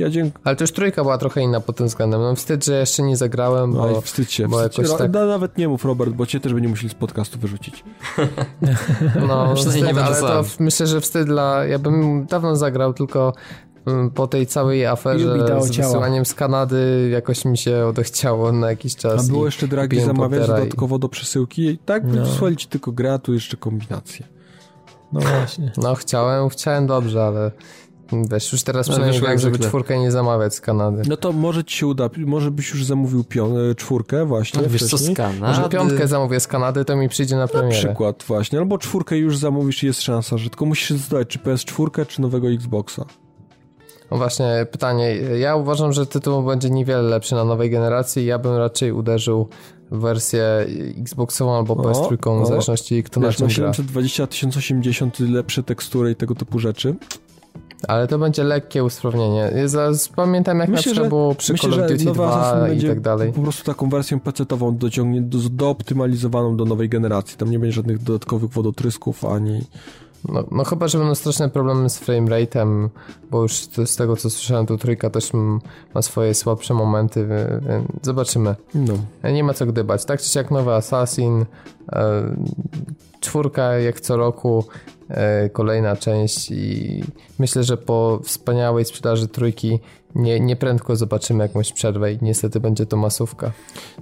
ja 0.01 0.11
dziękuję. 0.11 0.43
Ale 0.45 0.57
to 0.57 0.65
już 0.65 0.73
trójka 0.73 1.03
była 1.03 1.19
trochę 1.19 1.43
inna 1.43 1.61
pod 1.61 1.77
tym 1.77 1.87
względem. 1.87 2.21
No 2.21 2.35
wstyd, 2.35 2.65
że 2.65 2.79
jeszcze 2.81 3.03
nie 3.03 3.17
zagrałem, 3.17 3.73
bo... 3.73 3.83
Oj, 3.83 4.03
wstydź 4.03 4.33
się. 4.33 4.49
bo 4.49 4.69
Wstydź 4.69 4.89
się. 4.89 4.97
tak- 4.97 5.11
da- 5.11 5.27
Nawet 5.27 5.59
nie 5.59 5.69
mów, 5.69 5.85
Robert, 5.85 6.11
bo 6.11 6.27
cię 6.27 6.41
też 6.41 6.53
będziemy 6.55 6.71
musieli 6.73 6.91
z 6.91 6.95
podcastu 6.95 7.39
wyrzucić. 7.39 7.85
No, 9.29 9.55
wstyd, 9.57 9.83
nie 9.83 10.05
ale 10.05 10.15
sam. 10.17 10.29
to 10.29 10.45
myślę, 10.61 10.87
że 10.87 11.01
wstyd 11.01 11.27
dla... 11.27 11.65
Ja 11.65 11.79
bym 11.79 12.27
dawno 12.27 12.57
zagrał, 12.57 12.93
tylko 12.95 13.33
mm, 13.87 14.11
po 14.11 14.27
tej 14.27 14.47
całej 14.47 14.87
aferze 14.87 15.37
z 15.63 15.71
ciała. 15.71 15.89
wysyłaniem 15.89 16.25
z 16.25 16.35
Kanady 16.35 17.09
jakoś 17.13 17.45
mi 17.45 17.59
się 17.59 17.87
odechciało 17.87 18.53
na 18.53 18.71
jakiś 18.71 18.97
czas. 18.97 19.25
A 19.29 19.33
było 19.33 19.47
jeszcze 19.47 19.69
dragi 19.69 20.01
zamawiać 20.01 20.41
Pottera 20.41 20.59
i- 20.59 20.63
dodatkowo 20.63 20.99
do 20.99 21.09
przesyłki. 21.09 21.63
I 21.67 21.79
tak 21.79 22.03
No. 22.07 22.25
wysłali 22.25 22.57
ci 22.57 22.69
tylko 22.69 22.93
grę, 22.93 23.13
a 23.13 23.19
tu 23.19 23.35
jeszcze 23.35 23.57
kombinacje. 23.57 24.27
No 25.13 25.21
właśnie. 25.21 25.73
No 25.77 25.95
chciałem, 25.95 26.49
chciałem 26.49 26.87
dobrze, 26.87 27.25
ale 27.25 27.51
Wiesz, 28.13 28.53
już 28.53 28.63
teraz 28.63 28.87
No, 28.87 28.93
przynajmniej 28.93 29.13
wyszło 29.21 29.29
wiem, 29.29 29.33
jak 29.33 29.41
żeby 29.41 29.59
czwórkę 29.59 29.99
nie 29.99 30.11
zamawiać 30.11 30.55
z 30.55 30.61
Kanady. 30.61 31.03
No 31.09 31.17
to 31.17 31.33
może 31.33 31.65
ci 31.65 31.77
się 31.77 31.87
uda, 31.87 32.11
może 32.17 32.51
byś 32.51 32.71
już 32.71 32.85
zamówił 32.85 33.25
pią- 33.25 33.71
e, 33.71 33.75
czwórkę 33.75 34.27
właśnie 34.27 34.63
Wiesz 34.69 34.85
co, 34.85 34.99
z 34.99 35.15
Kanady? 35.17 35.41
Może 35.41 35.69
piątkę 35.69 36.09
zamówię 36.09 36.41
z 36.41 36.47
Kanady, 36.47 36.85
to 36.85 36.97
mi 36.97 37.09
przyjdzie 37.09 37.35
na 37.35 37.41
Na 37.41 37.49
premierę. 37.49 37.79
przykład 37.79 38.25
właśnie, 38.29 38.59
albo 38.59 38.79
czwórkę 38.79 39.17
już 39.19 39.37
zamówisz 39.39 39.83
i 39.83 39.87
jest 39.87 40.03
szansa, 40.03 40.39
że 40.39 40.51
tylko 40.51 40.65
musisz 40.67 40.91
zdać, 40.99 41.29
czy 41.29 41.39
PS4, 41.39 42.07
czy 42.07 42.21
nowego 42.23 42.49
Xboxa. 42.51 43.05
No 44.11 44.17
właśnie, 44.17 44.67
pytanie. 44.71 45.15
Ja 45.17 45.57
uważam, 45.57 45.93
że 45.93 46.07
tytuł 46.07 46.43
będzie 46.43 46.71
niewiele 46.71 47.03
lepszy 47.03 47.35
na 47.35 47.45
nowej 47.45 47.71
generacji. 47.71 48.27
Ja 48.27 48.39
bym 48.39 48.57
raczej 48.57 48.93
uderzył 48.93 49.49
w 49.91 49.99
wersję 50.01 50.45
Xboxową 50.99 51.57
albo 51.57 51.75
PS3, 51.75 52.29
o. 52.31 52.45
w 52.45 52.49
zależności 52.49 53.03
kto 53.03 53.21
na 53.21 53.27
Wiesz, 53.27 53.37
czym 53.37 53.47
no 53.49 53.55
gra. 53.55 53.73
720, 53.73 54.27
1080, 54.27 55.21
lepsze 55.21 55.63
tekstury 55.63 56.11
i 56.11 56.17
tego 56.17 56.35
typu 56.35 56.59
rzeczy. 56.59 56.95
Ale 57.89 58.09
to 58.09 58.19
będzie 58.19 58.45
lekkie 58.45 58.85
usprawnienie. 58.85 59.53
Pamiętam 60.17 60.59
jak 60.59 60.69
Myślę, 60.69 60.91
na 60.91 60.93
przykład 60.93 61.09
było 61.09 61.35
przy 61.35 61.53
Myślę, 61.53 61.71
Call 61.71 61.81
of 61.81 61.91
Duty 61.91 62.05
nowy 62.05 62.15
2 62.15 62.41
Assassin 62.41 62.79
i 62.79 62.89
tak 62.89 63.01
dalej. 63.01 63.33
po 63.33 63.43
prostu 63.43 63.65
taką 63.65 63.89
wersją 63.89 64.19
PC-tową 64.21 64.77
dociągnie, 64.77 65.21
do, 65.23 65.39
dooptymalizowaną 65.51 66.57
do 66.57 66.65
nowej 66.65 66.89
generacji. 66.89 67.37
Tam 67.37 67.51
nie 67.51 67.59
będzie 67.59 67.75
żadnych 67.75 68.03
dodatkowych 68.03 68.51
wodotrysków, 68.51 69.25
ani... 69.25 69.61
No, 70.29 70.45
no 70.51 70.65
chyba, 70.65 70.89
że 70.89 70.99
będą 70.99 71.15
straszne 71.15 71.49
problemy 71.49 71.91
z 71.91 72.01
framerate'em, 72.01 72.89
bo 73.31 73.43
już 73.43 73.53
z 73.87 73.97
tego 73.97 74.17
co 74.17 74.31
słyszałem, 74.31 74.67
to 74.67 74.77
trójka 74.77 75.11
też 75.11 75.31
ma 75.95 76.03
swoje 76.03 76.35
słabsze 76.35 76.75
momenty, 76.75 77.27
więc 77.27 77.87
zobaczymy. 78.03 78.55
No. 78.75 78.95
Nie 79.33 79.45
ma 79.45 79.55
co 79.55 79.67
gdybać. 79.67 80.05
Tak 80.05 80.21
czy 80.21 80.29
siak 80.29 80.51
nowy 80.51 80.73
Assassin, 80.73 81.45
e, 81.93 82.37
czwórka 83.21 83.63
jak 83.63 84.01
co 84.01 84.17
roku, 84.17 84.65
kolejna 85.53 85.97
część 85.97 86.51
i 86.51 87.03
myślę, 87.39 87.65
że 87.65 87.77
po 87.77 88.21
wspaniałej 88.25 88.85
sprzedaży 88.85 89.29
trójki 89.29 89.79
nie, 90.15 90.41
nie 90.41 90.57
prędko 90.57 90.97
zobaczymy 90.97 91.45
jakąś 91.45 91.73
przerwę 91.73 92.13
i 92.13 92.19
niestety 92.23 92.61
będzie 92.61 92.87
to 92.87 92.97
masówka. 92.97 93.53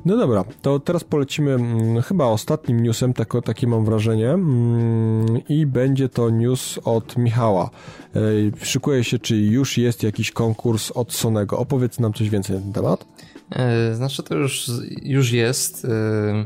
No 0.05 0.17
dobra, 0.17 0.45
to 0.63 0.81
teraz 0.81 1.05
polecimy 1.05 1.53
mm, 1.53 2.03
chyba 2.03 2.25
ostatnim 2.27 2.83
newsem, 2.83 3.15
tak, 3.15 3.33
takie 3.45 3.67
mam 3.67 3.85
wrażenie, 3.85 4.31
mm, 4.31 5.27
i 5.49 5.67
będzie 5.67 6.09
to 6.09 6.31
news 6.31 6.79
od 6.85 7.17
Michała. 7.17 7.71
Ej, 8.15 8.53
Szykuje 8.63 9.05
się, 9.05 9.19
czy 9.19 9.37
już 9.37 9.79
jest 9.79 10.03
jakiś 10.03 10.31
konkurs 10.31 10.91
od 10.91 11.13
Sonego. 11.13 11.59
Opowiedz 11.59 11.99
nam 12.01 12.13
coś 12.13 12.31
więcej 12.31 12.57
na 12.57 12.63
ten 12.63 12.73
temat. 12.73 13.05
E, 13.51 13.95
Znaczy 13.95 14.23
to 14.23 14.35
już, 14.35 14.71
już 15.03 15.33
jest. 15.33 15.85
e, 15.85 16.45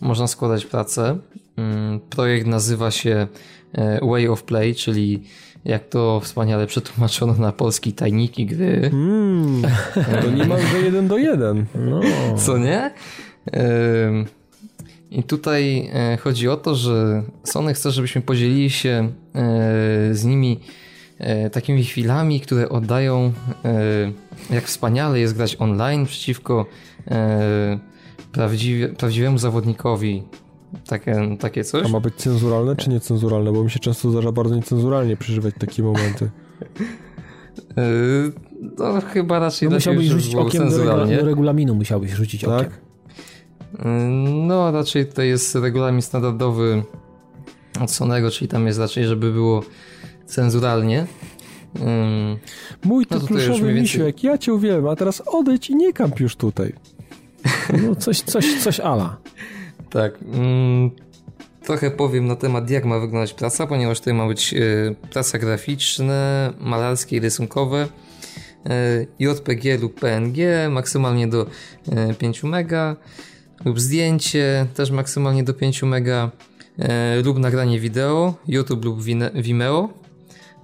Można 0.00 0.26
składać 0.26 0.66
pracę. 0.66 1.18
Mm, 1.56 2.00
Projekt 2.00 2.46
nazywa 2.46 2.90
się 2.90 3.10
e, 3.10 3.28
Way 4.02 4.28
of 4.28 4.42
Play, 4.42 4.74
czyli 4.74 5.22
jak 5.64 5.88
to 5.88 6.20
wspaniale 6.20 6.66
przetłumaczono 6.66 7.34
na 7.34 7.52
polski 7.52 7.92
tajniki 7.92 8.46
gry. 8.46 8.90
Mm, 8.92 9.62
to 10.22 10.30
niemalże 10.30 10.78
jeden 10.78 11.08
do 11.08 11.16
jeden. 11.16 11.66
No. 11.74 12.00
Co 12.36 12.58
nie? 12.58 12.90
I 15.10 15.22
tutaj 15.22 15.90
e, 15.94 16.16
chodzi 16.16 16.48
o 16.48 16.56
to, 16.56 16.74
że 16.74 17.22
Sony 17.44 17.74
chce, 17.74 17.90
żebyśmy 17.90 18.22
podzielili 18.22 18.70
się 18.70 19.12
e, 19.34 20.14
z 20.14 20.24
nimi 20.24 20.60
e, 21.18 21.50
takimi 21.50 21.84
chwilami, 21.84 22.40
które 22.40 22.68
oddają, 22.68 23.32
e, 23.64 24.54
jak 24.54 24.64
wspaniale 24.64 25.20
jest 25.20 25.36
grać 25.36 25.56
online 25.58 26.06
przeciwko 26.06 26.66
e, 27.10 27.78
prawdziwie, 28.32 28.88
prawdziwemu 28.88 29.38
zawodnikowi. 29.38 30.22
Takie, 30.86 31.36
takie 31.40 31.64
coś. 31.64 31.86
A 31.86 31.88
ma 31.88 32.00
być 32.00 32.14
cenzuralne 32.14 32.76
czy 32.76 32.90
niecenzuralne? 32.90 33.52
Bo 33.52 33.64
mi 33.64 33.70
się 33.70 33.78
często 33.78 34.10
zdarza 34.10 34.32
bardzo 34.32 34.54
niecenzuralnie 34.56 35.16
przeżywać 35.16 35.54
takie 35.58 35.82
momenty. 35.82 36.30
No 38.78 39.00
chyba 39.00 39.38
raczej 39.38 39.68
No 39.68 39.74
musiałbyś 39.74 40.06
rzucić 40.06 40.34
okiem 40.34 40.70
do, 40.70 40.78
do 41.06 41.24
regulaminu, 41.24 41.74
musiałbyś 41.74 42.10
rzucić 42.10 42.40
Tak? 42.40 42.50
okiem. 42.66 42.72
No, 44.46 44.70
raczej 44.72 45.06
to 45.06 45.22
jest 45.22 45.54
regulamin 45.54 46.02
standardowy 46.02 46.82
od 47.80 47.90
Sonego, 47.90 48.30
czyli 48.30 48.48
tam 48.48 48.66
jest 48.66 48.78
raczej, 48.78 49.04
żeby 49.06 49.32
było 49.32 49.62
cenzuralnie. 50.26 51.06
Ym, 51.76 52.36
Mój 52.84 53.06
to 53.06 53.14
No 53.14 53.20
to 53.26 53.34
już 53.34 53.44
pluszowy 53.46 53.74
więcej- 53.74 54.00
jak 54.06 54.24
ja 54.24 54.38
cię 54.38 54.54
uwielbiam, 54.54 54.88
a 54.92 54.96
teraz 54.96 55.22
odejdź 55.26 55.70
i 55.70 55.76
nie 55.76 55.92
kamp 55.92 56.20
już 56.20 56.36
tutaj. 56.36 56.72
No 57.82 57.94
coś, 57.96 58.20
coś, 58.20 58.62
coś 58.62 58.80
ala. 58.80 59.16
Tak. 59.90 60.18
ym, 60.22 60.90
trochę 61.62 61.90
powiem 61.90 62.26
na 62.26 62.36
temat, 62.36 62.70
jak 62.70 62.84
ma 62.84 62.98
wyglądać 62.98 63.32
praca, 63.34 63.66
ponieważ 63.66 63.98
tutaj 63.98 64.14
ma 64.14 64.26
być 64.26 64.54
y, 64.54 64.94
praca 65.10 65.38
graficzna, 65.38 66.52
malarskie 66.60 67.16
i 67.16 67.20
rysunkowe. 67.20 67.88
y, 68.66 69.06
JPG 69.18 69.78
lub 69.80 70.00
PNG, 70.00 70.68
maksymalnie 70.70 71.28
do 71.28 71.46
y, 72.10 72.14
5 72.14 72.42
mega, 72.42 72.96
lub 73.64 73.80
zdjęcie, 73.80 74.66
też 74.74 74.90
maksymalnie 74.90 75.44
do 75.44 75.54
5 75.54 75.82
mega, 75.82 76.30
y, 77.18 77.22
lub 77.22 77.38
nagranie 77.38 77.80
wideo, 77.80 78.34
YouTube 78.46 78.84
lub 78.84 79.02
Vimeo. 79.34 79.88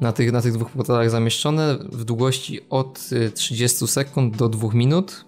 Na 0.00 0.12
tych, 0.12 0.32
na 0.32 0.42
tych 0.42 0.52
dwóch 0.52 0.70
portalach 0.70 1.10
zamieszczone 1.10 1.78
w 1.92 2.04
długości 2.04 2.60
od 2.70 3.08
y, 3.12 3.30
30 3.30 3.86
sekund 3.86 4.36
do 4.36 4.48
2 4.48 4.68
minut. 4.74 5.24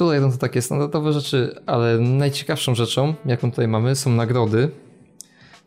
Tutaj 0.00 0.20
są 0.20 0.32
to 0.32 0.38
takie 0.38 0.62
standardowe 0.62 1.12
rzeczy, 1.12 1.60
ale 1.66 1.98
najciekawszą 1.98 2.74
rzeczą, 2.74 3.14
jaką 3.26 3.50
tutaj 3.50 3.68
mamy, 3.68 3.96
są 3.96 4.10
nagrody, 4.10 4.70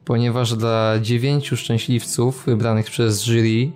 ponieważ 0.06 0.56
dla 0.56 1.00
dziewięciu 1.02 1.58
szczęśliwców 1.58 2.46
wybranych 2.46 2.86
przez 2.86 3.24
jury 3.24 3.72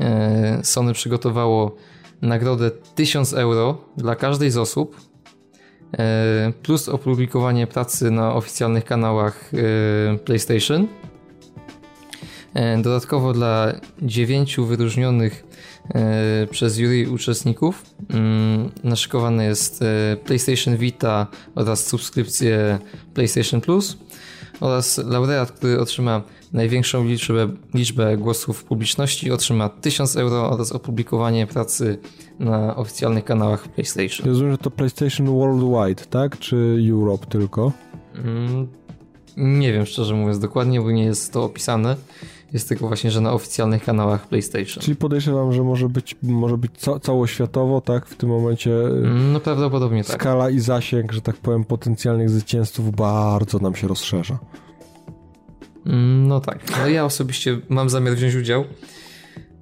e, 0.00 0.60
Sony 0.62 0.92
przygotowało 0.92 1.76
nagrodę 2.22 2.70
1000 2.94 3.32
euro 3.32 3.78
dla 3.96 4.16
każdej 4.16 4.50
z 4.50 4.56
osób, 4.56 4.96
e, 5.98 6.52
plus 6.62 6.88
opublikowanie 6.88 7.66
pracy 7.66 8.10
na 8.10 8.34
oficjalnych 8.34 8.84
kanałach 8.84 9.50
e, 10.14 10.18
PlayStation. 10.18 10.88
Dodatkowo 12.82 13.32
dla 13.32 13.72
dziewięciu 14.02 14.66
wyróżnionych 14.66 15.44
przez 16.50 16.76
jury 16.76 17.10
uczestników 17.10 17.82
mm, 18.10 18.70
naszykowane 18.84 19.44
jest 19.44 19.82
e, 19.82 20.16
PlayStation 20.24 20.76
Vita 20.76 21.26
oraz 21.54 21.86
subskrypcje 21.86 22.78
PlayStation 23.14 23.60
Plus 23.60 23.96
oraz 24.60 24.98
laureat, 24.98 25.52
który 25.52 25.80
otrzyma 25.80 26.22
największą 26.52 27.04
liczbę, 27.04 27.48
liczbę 27.74 28.16
głosów 28.16 28.64
publiczności 28.64 29.30
otrzyma 29.30 29.68
1000 29.68 30.16
euro 30.16 30.50
oraz 30.50 30.72
opublikowanie 30.72 31.46
pracy 31.46 31.98
na 32.38 32.76
oficjalnych 32.76 33.24
kanałach 33.24 33.68
PlayStation. 33.68 34.26
Rozumiem, 34.26 34.52
że 34.52 34.58
to 34.58 34.70
PlayStation 34.70 35.26
Worldwide, 35.26 36.04
tak? 36.10 36.38
Czy 36.38 36.78
Europe 36.90 37.26
tylko? 37.26 37.72
Mm, 38.14 38.68
Nie 39.36 39.72
wiem 39.72 39.86
szczerze 39.86 40.14
mówiąc 40.14 40.38
dokładnie, 40.38 40.80
bo 40.80 40.90
nie 40.90 41.04
jest 41.04 41.32
to 41.32 41.44
opisane. 41.44 41.96
Jest 42.52 42.68
tylko 42.68 42.88
właśnie, 42.88 43.10
że 43.10 43.20
na 43.20 43.32
oficjalnych 43.32 43.84
kanałach 43.84 44.28
PlayStation. 44.28 44.82
Czyli 44.82 44.96
podejrzewam, 44.96 45.52
że 45.52 45.62
może 45.62 45.88
być, 45.88 46.16
może 46.22 46.58
być 46.58 46.70
ca 46.78 47.00
całoświatowo, 47.00 47.80
tak? 47.80 48.06
W 48.06 48.16
tym 48.16 48.28
momencie 48.28 48.70
y, 48.70 48.84
Mm, 48.86 49.32
No 49.32 49.40
prawdopodobnie 49.40 50.04
tak. 50.04 50.16
skala 50.20 50.50
i 50.50 50.60
zasięg, 50.60 51.12
że 51.12 51.20
tak 51.20 51.36
powiem, 51.36 51.64
potencjalnych 51.64 52.30
zwycięzców 52.30 52.90
bardzo 52.96 53.58
nam 53.58 53.74
się 53.74 53.88
rozszerza. 53.88 54.38
Mm, 55.86 56.28
No 56.28 56.40
tak. 56.40 56.58
No 56.80 56.88
ja 56.88 57.04
osobiście 57.04 57.58
mam 57.68 57.90
zamiar 57.90 58.14
wziąć 58.14 58.34
udział. 58.34 58.64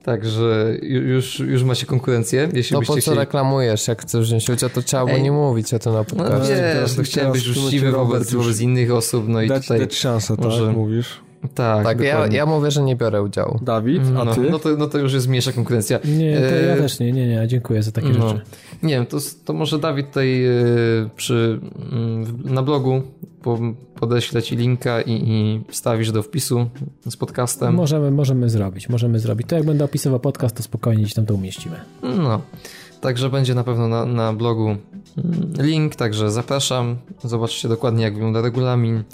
Także 0.03 0.77
ju- 0.83 1.03
już, 1.03 1.39
już 1.41 1.63
macie 1.65 1.87
konkurencję, 1.87 2.49
jeśli 2.53 2.77
byście 2.79 2.87
po 2.87 2.95
co 2.95 3.01
chcieli. 3.01 3.17
reklamujesz? 3.19 3.89
Jak 3.89 4.03
chcesz 4.03 4.27
wziąć 4.27 4.51
udział, 4.51 4.71
to 4.71 4.83
trzeba 4.83 5.07
było 5.07 5.19
nie 5.19 5.33
mówić 5.33 5.75
o 5.75 5.79
tym 5.79 5.93
na 5.93 5.99
No 5.99 6.05
podcastie. 6.05 6.55
wiesz, 6.55 6.59
teraz- 6.73 6.97
to 6.97 7.03
chciałem 7.03 7.33
teraz 7.33 7.47
być 7.49 7.57
uczciwy 7.59 7.93
wobec, 7.93 8.33
wobec 8.35 8.61
innych 8.61 8.93
osób, 8.93 9.25
no 9.29 9.43
i 9.43 9.49
dać, 9.49 9.63
tutaj... 9.63 9.79
dać 9.81 9.95
szansę, 9.95 10.35
może- 10.39 10.67
tak? 10.67 10.77
Mówisz? 10.77 11.21
Tak, 11.55 11.85
Tak, 11.85 12.01
ja, 12.01 12.27
ja 12.27 12.47
mówię, 12.47 12.71
że 12.71 12.83
nie 12.83 12.97
biorę 12.97 13.23
udziału. 13.23 13.59
Dawid, 13.63 14.03
a 14.21 14.25
no, 14.25 14.35
ty? 14.35 14.41
no, 14.51 14.59
to, 14.59 14.77
no 14.77 14.87
to 14.87 14.99
już 14.99 15.13
jest 15.13 15.29
mniejsza 15.29 15.53
konkurencja. 15.53 15.99
Nie, 16.05 16.37
to 16.37 16.55
ja 16.55 16.75
E, 16.75 16.77
też 16.77 17.01
nie, 17.01 17.13
nie, 17.13 17.27
nie, 17.29 17.49
dziękuję 17.49 17.83
za 17.83 17.93
takie 17.93 18.09
no. 18.09 18.29
rzeczy. 18.29 18.41
Nie 18.83 18.95
wiem, 18.95 19.07
to, 19.07 19.19
to 19.45 19.53
może 19.53 19.79
Dawid 19.79 20.07
tutaj 20.07 20.45
e, 20.45 20.51
przy, 21.17 21.61
mm, 21.93 22.43
na 22.45 22.63
blogu 22.63 23.03
po, 23.43 23.59
podeślę 23.95 24.43
ci 24.43 24.57
linka 24.57 25.01
i, 25.01 25.13
i 25.13 25.65
wstawisz 25.69 26.13
do 26.13 26.23
wpisu 26.23 26.67
z 27.11 27.17
podcastem. 27.17 27.75
Możemy, 27.75 28.11
możemy 28.11 28.51
zrobić, 28.51 28.89
możemy 28.89 29.19
zrobić. 29.19 29.49
To 29.49 29.57
jak 29.57 29.65
będę 29.65 29.85
opisywał 29.85 30.21
podcast, 30.21 30.57
to 30.57 30.63
spokojnie 30.63 31.03
gdzieś 31.03 31.15
tam 31.15 31.27
to 31.27 31.35
umieścimy. 31.35 31.77
No, 32.03 32.41
także 33.01 33.31
będzie 33.31 33.55
na 33.55 33.65
pewno 33.65 33.89
na, 33.89 34.07
na 34.07 34.33
blogu 34.33 34.69
mm, 34.69 35.53
link, 35.59 35.97
także 35.97 36.31
zapraszam. 36.31 36.97
Zobaczcie 37.25 37.69
dokładnie 37.69 38.05
jak 38.05 38.15
wygląda 38.15 38.41
regulamin 38.43 39.05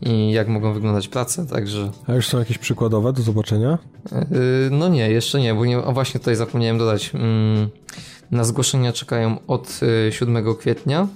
i 0.00 0.32
jak 0.32 0.48
mogą 0.48 0.72
wyglądać 0.72 1.08
prace, 1.08 1.46
także 1.46 1.90
A 2.06 2.14
już 2.14 2.28
są 2.28 2.38
jakieś 2.38 2.58
przykładowe 2.58 3.12
do 3.12 3.22
zobaczenia? 3.22 3.78
Yy, 4.12 4.18
No 4.70 4.88
nie, 4.88 5.10
jeszcze 5.10 5.40
nie, 5.40 5.54
bo 5.54 5.66
nie, 5.66 5.78
o 5.78 5.92
właśnie 5.92 6.20
tutaj 6.20 6.36
zapomniałem 6.36 6.78
dodać. 6.78 7.10
Mm, 7.14 7.68
Na 8.30 8.44
zgłoszenia 8.44 8.92
czekają 8.92 9.36
od 9.46 9.80
y, 10.08 10.12
7 10.12 10.54
kwietnia. 10.54 11.08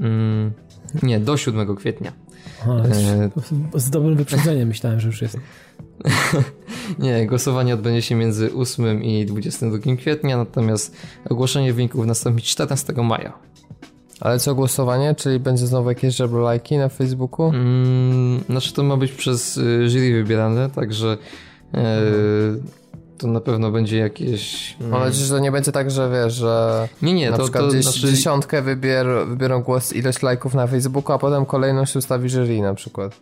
Mm, 0.00 0.52
Nie, 1.02 1.20
do 1.20 1.36
7 1.36 1.76
kwietnia. 1.76 2.12
e... 3.74 3.80
Z 3.80 3.90
dobrym 3.90 4.16
wyprzedzeniem 4.16 4.68
myślałem, 4.68 5.00
że 5.00 5.06
już 5.06 5.22
jest. 5.22 5.38
Nie, 6.98 7.26
głosowanie 7.26 7.74
odbędzie 7.74 8.02
się 8.02 8.14
między 8.14 8.54
8 8.54 9.04
i 9.04 9.26
22 9.26 9.96
kwietnia, 9.96 10.36
natomiast 10.36 10.96
ogłoszenie 11.30 11.72
wyników 11.72 12.06
nastąpi 12.06 12.42
14 12.42 12.92
maja. 12.92 13.32
Ale 14.20 14.38
co 14.38 14.54
głosowanie? 14.54 15.14
Czyli 15.14 15.40
będzie 15.40 15.66
znowu 15.66 15.88
jakieś 15.88 16.16
żebrolajki 16.16 16.76
na 16.78 16.88
Facebooku? 16.88 17.48
Mm, 17.48 18.40
znaczy 18.48 18.72
to 18.72 18.82
ma 18.82 18.96
być 18.96 19.12
przez 19.12 19.56
y, 19.56 19.88
jury 19.88 20.12
wybierane, 20.12 20.70
także 20.70 21.18
e, 21.74 22.00
to 23.18 23.26
na 23.26 23.40
pewno 23.40 23.70
będzie 23.70 23.98
jakieś... 23.98 24.74
Mm. 24.80 24.92
Mam 24.92 25.00
nadzieję, 25.00 25.24
że 25.26 25.34
to 25.34 25.38
nie 25.38 25.52
będzie 25.52 25.72
tak, 25.72 25.90
że 25.90 26.10
wiesz, 26.10 26.34
że 26.34 26.88
nie, 27.02 27.14
nie, 27.14 27.30
na 27.30 27.36
to, 27.36 27.42
przykład 27.42 27.64
to, 27.64 27.70
gdzieś 27.70 27.84
znaczy... 27.84 28.00
dziesiątkę 28.00 28.62
wybier, 28.62 29.06
wybiorą 29.26 29.62
głos 29.62 29.92
ilość 29.92 30.22
lajków 30.22 30.54
na 30.54 30.66
Facebooku, 30.66 31.12
a 31.12 31.18
potem 31.18 31.46
kolejność 31.46 31.96
ustawi 31.96 32.28
jury 32.28 32.60
na 32.60 32.74
przykład. 32.74 33.20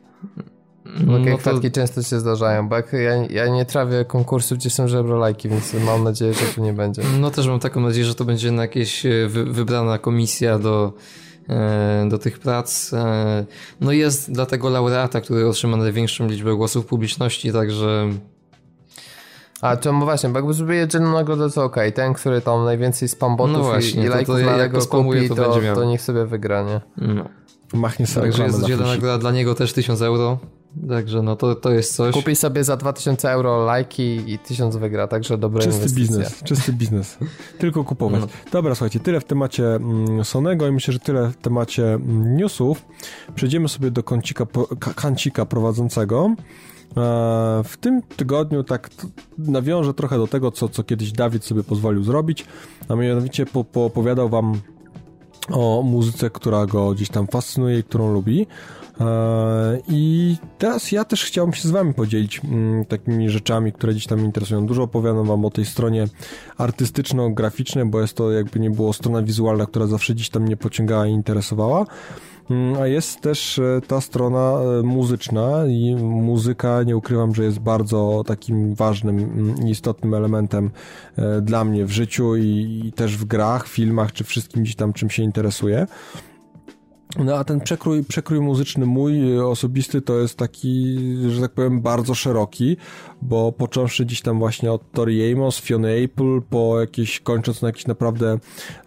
Takie 0.94 1.30
no 1.30 1.38
kwiatki 1.38 1.70
to... 1.70 1.74
często 1.74 2.02
się 2.02 2.20
zdarzają, 2.20 2.68
bo 2.68 2.76
jak 2.76 2.92
ja, 2.92 3.14
ja 3.30 3.48
nie 3.48 3.64
trawię 3.64 4.04
konkursów, 4.04 4.58
gdzie 4.58 4.70
są 4.70 4.88
żebrolajki, 4.88 5.48
więc 5.48 5.74
mam 5.74 6.04
nadzieję, 6.04 6.34
że 6.34 6.46
tu 6.54 6.60
nie 6.60 6.72
będzie. 6.72 7.02
No 7.20 7.30
też 7.30 7.48
mam 7.48 7.60
taką 7.60 7.80
nadzieję, 7.80 8.06
że 8.06 8.14
to 8.14 8.24
będzie 8.24 8.52
na 8.52 8.62
jakieś 8.62 9.06
e, 9.06 9.28
wy, 9.28 9.44
wybrana 9.44 9.98
komisja 9.98 10.58
do, 10.58 10.92
e, 11.48 12.06
do 12.08 12.18
tych 12.18 12.38
prac. 12.38 12.92
E, 12.92 13.44
no 13.80 13.92
jest 13.92 14.32
dla 14.32 14.46
tego 14.46 14.70
laureata, 14.70 15.20
który 15.20 15.48
otrzyma 15.48 15.76
największą 15.76 16.26
liczbę 16.26 16.54
głosów 16.54 16.86
publiczności, 16.86 17.52
także... 17.52 18.08
A 19.60 19.76
to 19.76 19.92
właśnie, 19.92 20.28
bo 20.28 20.38
jakby 20.38 20.52
zrobili 20.52 20.78
jedną 20.78 21.12
nagrodę, 21.12 21.50
to 21.50 21.64
okej. 21.64 21.88
Okay. 21.88 21.92
Ten, 21.92 22.14
który 22.14 22.40
tam 22.40 22.64
najwięcej 22.64 23.08
spambotów 23.08 23.56
no 23.56 23.64
właśnie, 23.64 24.02
i, 24.02 24.04
i 24.04 24.08
lajków 24.08 24.34
to, 24.34 24.44
to, 24.44 24.56
na 24.56 24.68
kupi, 24.86 25.28
to, 25.28 25.34
to, 25.34 25.74
to, 25.74 25.84
niech 25.84 26.02
sobie 26.02 26.26
wygra, 26.26 26.62
nie? 26.62 26.80
No. 26.96 27.28
Machnie 27.72 28.06
sobie 28.06 28.26
Także 28.26 28.44
jest 28.44 28.64
dzielna 28.64 28.86
nagroda 28.86 29.18
dla 29.18 29.30
niego 29.30 29.54
też 29.54 29.72
1000 29.72 30.02
euro. 30.02 30.38
Także 30.88 31.22
no 31.22 31.36
to, 31.36 31.54
to 31.54 31.70
jest 31.70 31.94
coś. 31.96 32.14
Kupi 32.14 32.36
sobie 32.36 32.64
za 32.64 32.76
2000 32.76 33.30
euro 33.30 33.64
lajki 33.64 34.32
i 34.32 34.38
1000 34.38 34.76
wygra, 34.76 35.08
także 35.08 35.38
dobra 35.38 35.62
czysty 35.62 35.94
biznes, 35.94 36.42
czysty 36.42 36.72
biznes. 36.72 37.18
Tylko 37.58 37.84
kupować. 37.84 38.20
No. 38.20 38.26
Dobra, 38.52 38.74
słuchajcie, 38.74 39.00
tyle 39.00 39.20
w 39.20 39.24
temacie 39.24 39.74
mm, 39.74 40.24
Sonego 40.24 40.68
i 40.68 40.72
myślę, 40.72 40.92
że 40.92 40.98
tyle 40.98 41.30
w 41.30 41.36
temacie 41.36 41.94
mm, 41.94 42.36
newsów. 42.36 42.86
Przejdziemy 43.34 43.68
sobie 43.68 43.90
do 43.90 44.02
kącika, 44.02 44.46
kancika 44.96 45.46
prowadzącego. 45.46 46.34
E, 46.96 47.00
w 47.64 47.76
tym 47.80 48.02
tygodniu 48.02 48.64
tak 48.64 48.90
nawiążę 49.38 49.94
trochę 49.94 50.18
do 50.18 50.26
tego, 50.26 50.50
co, 50.50 50.68
co 50.68 50.82
kiedyś 50.82 51.12
Dawid 51.12 51.44
sobie 51.44 51.64
pozwolił 51.64 52.04
zrobić, 52.04 52.46
a 52.88 52.94
mianowicie 52.94 53.46
po, 53.46 53.64
po 53.64 53.84
opowiadał 53.84 54.28
wam 54.28 54.60
o 55.50 55.82
muzyce, 55.82 56.30
która 56.30 56.66
go 56.66 56.94
gdzieś 56.94 57.08
tam 57.08 57.26
fascynuje 57.26 57.78
i 57.78 57.82
którą 57.82 58.12
lubi. 58.12 58.46
E, 59.00 59.78
I 59.88 60.36
teraz 60.58 60.92
ja 60.92 61.04
też 61.04 61.24
chciałbym 61.24 61.54
się 61.54 61.68
z 61.68 61.70
Wami 61.70 61.94
podzielić 61.94 62.40
mm, 62.44 62.84
takimi 62.84 63.30
rzeczami, 63.30 63.72
które 63.72 63.92
gdzieś 63.92 64.06
tam 64.06 64.20
interesują. 64.20 64.66
Dużo 64.66 64.82
opowiadam 64.82 65.26
Wam 65.26 65.44
o 65.44 65.50
tej 65.50 65.64
stronie 65.64 66.06
artystyczno-graficznej, 66.58 67.90
bo 67.90 68.00
jest 68.00 68.14
to 68.14 68.32
jakby 68.32 68.60
nie 68.60 68.70
było 68.70 68.92
strona 68.92 69.22
wizualna, 69.22 69.66
która 69.66 69.86
zawsze 69.86 70.14
gdzieś 70.14 70.30
tam 70.30 70.42
mnie 70.42 70.56
pociągała 70.56 71.06
i 71.06 71.10
interesowała. 71.10 71.86
Mm, 72.50 72.82
a 72.82 72.86
jest 72.86 73.20
też 73.20 73.58
e, 73.58 73.80
ta 73.86 74.00
strona 74.00 74.52
e, 74.78 74.82
muzyczna 74.82 75.66
i 75.66 75.94
muzyka, 76.02 76.82
nie 76.82 76.96
ukrywam, 76.96 77.34
że 77.34 77.44
jest 77.44 77.58
bardzo 77.58 78.22
takim 78.26 78.74
ważnym 78.74 79.18
mm, 79.18 79.66
i 79.66 79.70
istotnym 79.70 80.14
elementem 80.14 80.70
dla 81.42 81.64
mnie 81.64 81.86
w 81.86 81.90
życiu 81.90 82.36
i, 82.36 82.82
i 82.84 82.92
też 82.92 83.16
w 83.16 83.24
grach, 83.24 83.68
filmach, 83.68 84.12
czy 84.12 84.24
wszystkim 84.24 84.62
gdzieś 84.62 84.76
tam 84.76 84.92
czym 84.92 85.10
się 85.10 85.22
interesuje. 85.22 85.86
No 87.18 87.36
a 87.36 87.44
ten 87.44 87.60
przekrój, 87.60 88.04
przekrój 88.04 88.40
muzyczny 88.40 88.86
mój 88.86 89.36
y, 89.36 89.46
osobisty 89.46 90.02
to 90.02 90.18
jest 90.18 90.38
taki, 90.38 90.98
że 91.28 91.40
tak 91.40 91.52
powiem, 91.52 91.80
bardzo 91.80 92.14
szeroki, 92.14 92.76
bo 93.22 93.52
począwszy 93.52 94.06
dziś 94.06 94.22
tam 94.22 94.38
właśnie 94.38 94.72
od 94.72 94.92
Tori 94.92 95.32
Amos, 95.32 95.60
Fiona 95.60 95.88
Apple, 95.88 96.40
po 96.50 96.80
jakieś, 96.80 97.20
kończąc 97.20 97.62
na 97.62 97.68
jakichś 97.68 97.86
naprawdę 97.86 98.38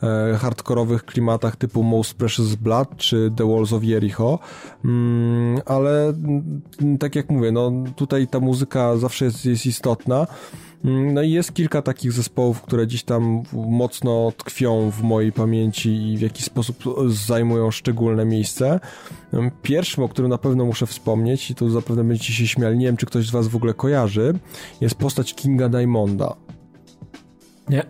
e, 0.03 0.37
hardkorowych 0.37 1.05
klimatach 1.05 1.55
typu 1.55 1.83
Most 1.83 2.13
Precious 2.13 2.55
Blood 2.55 2.97
czy 2.97 3.31
The 3.35 3.51
Walls 3.51 3.73
of 3.73 3.83
Jericho, 3.83 4.39
mm, 4.85 5.61
ale 5.65 6.07
mm, 6.07 6.97
tak 6.99 7.15
jak 7.15 7.29
mówię, 7.29 7.51
no 7.51 7.71
tutaj 7.95 8.27
ta 8.27 8.39
muzyka 8.39 8.97
zawsze 8.97 9.25
jest, 9.25 9.45
jest 9.45 9.65
istotna, 9.65 10.27
no 10.83 11.21
i 11.21 11.31
jest 11.31 11.53
kilka 11.53 11.81
takich 11.81 12.11
zespołów, 12.11 12.61
które 12.61 12.87
gdzieś 12.87 13.03
tam 13.03 13.43
mocno 13.53 14.31
tkwią 14.37 14.91
w 14.91 15.01
mojej 15.01 15.31
pamięci 15.31 16.11
i 16.11 16.17
w 16.17 16.21
jakiś 16.21 16.45
sposób 16.45 16.83
zajmują 17.07 17.71
szczególne 17.71 18.25
miejsce. 18.25 18.79
Pierwszym, 19.61 20.03
o 20.03 20.09
którym 20.09 20.31
na 20.31 20.37
pewno 20.37 20.65
muszę 20.65 20.85
wspomnieć, 20.85 21.51
i 21.51 21.55
tu 21.55 21.69
zapewne 21.69 22.03
będziecie 22.03 22.33
się 22.33 22.47
śmiali, 22.47 22.77
nie 22.77 22.85
wiem, 22.85 22.97
czy 22.97 23.05
ktoś 23.05 23.27
z 23.27 23.31
was 23.31 23.47
w 23.47 23.55
ogóle 23.55 23.73
kojarzy, 23.73 24.39
jest 24.81 24.95
postać 24.95 25.33
Kinga 25.33 25.69
Diamonda. 25.69 26.35
Nie. 27.69 27.83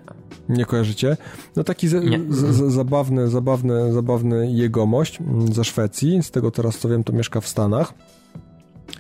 Nie 0.50 0.66
kojarzycie? 0.66 1.18
No 1.56 1.64
taki 1.64 1.88
z, 1.88 1.94
z, 2.30 2.74
zabawny, 2.74 3.30
zabawny, 3.30 3.94
zabawny 3.94 4.52
jegomość 4.52 5.22
mm, 5.22 5.54
ze 5.54 5.64
Szwecji, 5.64 6.24
z 6.24 6.32
tego 6.32 6.52
teraz 6.52 6.78
co 6.78 6.90
wiem, 6.90 7.04
to 7.04 7.14
mieszka 7.14 7.42
w 7.42 7.48
Stanach. 7.48 7.94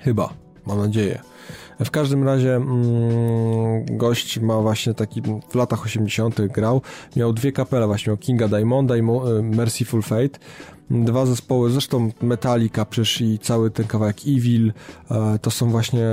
Chyba, 0.01 0.33
mam 0.65 0.77
nadzieję. 0.77 1.21
W 1.85 1.91
każdym 1.91 2.23
razie 2.23 2.55
mm, 2.55 3.97
gość 3.97 4.39
ma 4.39 4.61
właśnie 4.61 4.93
taki, 4.93 5.21
w 5.49 5.55
latach 5.55 5.85
80. 5.85 6.41
grał, 6.41 6.81
miał 7.15 7.33
dwie 7.33 7.51
kapele 7.51 7.87
właśnie, 7.87 8.09
miał 8.11 8.17
Kinga 8.17 8.47
Diamonda 8.47 8.97
i 8.97 8.99
e, 8.99 9.03
Merciful 9.41 10.01
Fate. 10.01 10.39
Dwa 10.91 11.25
zespoły, 11.25 11.69
zresztą 11.71 12.11
Metallica 12.21 12.85
przecież 12.85 13.21
i 13.21 13.39
cały 13.39 13.71
ten 13.71 13.87
kawałek 13.87 14.17
Evil, 14.27 14.73
e, 15.11 15.39
to 15.41 15.51
są 15.51 15.69
właśnie 15.69 16.07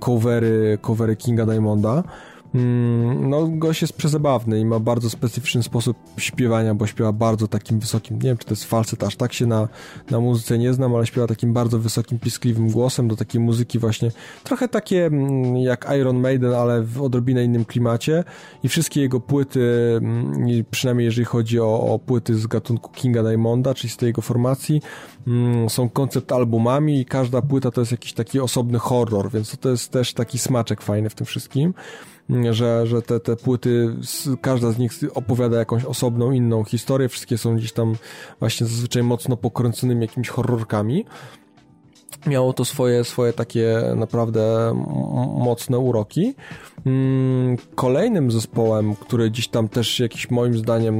covery, 0.00 0.78
covery 0.82 1.16
Kinga 1.16 1.46
Diamonda. 1.46 2.02
Mm, 2.54 3.30
no, 3.30 3.48
gość 3.48 3.82
jest 3.82 3.92
przezabawny 3.92 4.60
i 4.60 4.64
ma 4.64 4.80
bardzo 4.80 5.10
specyficzny 5.10 5.62
sposób 5.62 5.96
śpiewania, 6.16 6.74
bo 6.74 6.86
śpiewa 6.86 7.12
bardzo 7.12 7.48
takim 7.48 7.78
wysokim, 7.78 8.16
nie 8.16 8.28
wiem 8.28 8.36
czy 8.36 8.46
to 8.46 8.52
jest 8.52 8.64
falset, 8.64 9.02
aż 9.02 9.16
tak 9.16 9.32
się 9.32 9.46
na, 9.46 9.68
na 10.10 10.20
muzyce 10.20 10.58
nie 10.58 10.72
znam, 10.72 10.94
ale 10.94 11.06
śpiewa 11.06 11.26
takim 11.26 11.52
bardzo 11.52 11.78
wysokim, 11.78 12.18
piskliwym 12.18 12.70
głosem 12.70 13.08
do 13.08 13.16
takiej 13.16 13.40
muzyki 13.40 13.78
właśnie, 13.78 14.10
trochę 14.44 14.68
takie 14.68 15.06
mm, 15.06 15.56
jak 15.56 15.86
Iron 16.00 16.20
Maiden, 16.20 16.52
ale 16.52 16.82
w 16.82 17.02
odrobinę 17.02 17.44
innym 17.44 17.64
klimacie. 17.64 18.24
I 18.62 18.68
wszystkie 18.68 19.00
jego 19.00 19.20
płyty, 19.20 19.60
mm, 20.02 20.64
przynajmniej 20.70 21.04
jeżeli 21.04 21.24
chodzi 21.24 21.60
o, 21.60 21.80
o 21.80 21.98
płyty 21.98 22.36
z 22.36 22.46
gatunku 22.46 22.92
Kinga 22.92 23.22
Diamonda, 23.22 23.74
czyli 23.74 23.90
z 23.90 23.96
tej 23.96 24.06
jego 24.06 24.22
formacji, 24.22 24.82
są 25.68 25.88
koncept 25.88 26.32
albumami 26.32 27.00
i 27.00 27.04
każda 27.04 27.42
płyta 27.42 27.70
to 27.70 27.80
jest 27.80 27.92
jakiś 27.92 28.12
taki 28.12 28.40
osobny 28.40 28.78
horror, 28.78 29.30
więc 29.30 29.58
to 29.58 29.68
jest 29.68 29.92
też 29.92 30.14
taki 30.14 30.38
smaczek 30.38 30.82
fajny 30.82 31.10
w 31.10 31.14
tym 31.14 31.26
wszystkim 31.26 31.74
że, 32.50 32.86
że 32.86 33.02
te, 33.02 33.20
te 33.20 33.36
płyty, 33.36 33.96
każda 34.40 34.70
z 34.70 34.78
nich 34.78 34.92
opowiada 35.14 35.58
jakąś 35.58 35.84
osobną, 35.84 36.32
inną 36.32 36.64
historię, 36.64 37.08
wszystkie 37.08 37.38
są 37.38 37.56
gdzieś 37.56 37.72
tam 37.72 37.94
właśnie 38.40 38.66
zazwyczaj 38.66 39.02
mocno 39.02 39.36
pokręconymi 39.36 40.00
jakimiś 40.02 40.28
horrorkami 40.28 41.04
miało 42.26 42.52
to 42.52 42.64
swoje, 42.64 43.04
swoje 43.04 43.32
takie 43.32 43.82
naprawdę 43.96 44.74
mocne 45.38 45.78
uroki. 45.78 46.34
Mm, 46.88 47.56
kolejnym 47.74 48.30
zespołem, 48.30 48.94
który 48.94 49.30
gdzieś 49.30 49.48
tam 49.48 49.68
też 49.68 50.00
jakiś 50.00 50.30
moim 50.30 50.58
zdaniem 50.58 50.94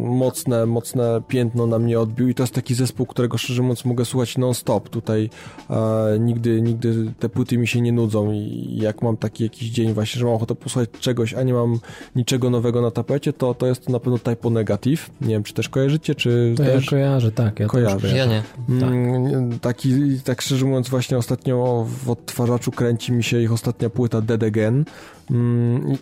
mocne, 0.00 0.66
mocne 0.66 1.22
piętno 1.28 1.66
na 1.66 1.78
mnie 1.78 2.00
odbił 2.00 2.28
i 2.28 2.34
to 2.34 2.42
jest 2.42 2.54
taki 2.54 2.74
zespół, 2.74 3.06
którego 3.06 3.38
szczerze 3.38 3.62
mówiąc 3.62 3.84
mogę 3.84 4.04
słuchać 4.04 4.38
non-stop. 4.38 4.88
Tutaj 4.88 5.30
e, 5.70 6.18
nigdy, 6.18 6.62
nigdy 6.62 7.12
te 7.18 7.28
płyty 7.28 7.58
mi 7.58 7.68
się 7.68 7.80
nie 7.80 7.92
nudzą 7.92 8.32
i 8.32 8.76
jak 8.80 9.02
mam 9.02 9.16
taki 9.16 9.42
jakiś 9.42 9.68
dzień 9.68 9.92
właśnie, 9.92 10.18
że 10.18 10.24
mam 10.24 10.34
ochotę 10.34 10.54
posłuchać 10.54 10.90
czegoś, 11.00 11.34
a 11.34 11.42
nie 11.42 11.52
mam 11.52 11.78
niczego 12.16 12.50
nowego 12.50 12.82
na 12.82 12.90
tapecie, 12.90 13.32
to, 13.32 13.54
to 13.54 13.66
jest 13.66 13.86
to 13.86 13.92
na 13.92 14.00
pewno 14.00 14.18
Typo 14.18 14.50
Negative. 14.50 15.10
Nie 15.20 15.28
wiem, 15.28 15.42
czy 15.42 15.54
też 15.54 15.68
kojarzycie, 15.68 16.14
czy 16.14 16.54
to 16.56 16.62
też... 16.62 16.84
ja 16.84 16.90
kojarzę, 16.90 17.32
tak. 17.32 17.60
Ja 17.60 17.66
kojarzę. 17.66 18.16
Ja 18.16 18.26
nie. 18.26 18.42
Mm, 18.68 19.50
tak. 19.50 19.60
Taki, 19.60 20.20
tak 20.24 20.42
szczerze 20.42 20.66
mówiąc 20.66 20.88
właśnie 20.88 21.18
ostatnio 21.18 21.86
w 22.04 22.10
odtwarzaczu 22.10 22.72
kręci 22.72 23.12
mi 23.12 23.24
się 23.24 23.40
ich 23.40 23.52
ostatnia 23.52 23.90
płyta 23.90 24.20
Dead 24.20 24.42
Again, 24.42 24.84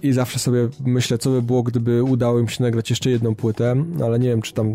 i 0.03 0.13
zawsze 0.13 0.39
sobie 0.39 0.69
myślę, 0.85 1.19
co 1.19 1.31
by 1.31 1.43
było, 1.43 1.63
gdyby 1.63 2.03
udało 2.03 2.39
im 2.39 2.49
się 2.49 2.63
nagrać 2.63 2.91
jeszcze 2.91 3.11
jedną 3.11 3.35
płytę, 3.35 3.77
ale 4.05 4.19
nie 4.19 4.29
wiem, 4.29 4.43
czy 4.43 4.53
tam 4.53 4.75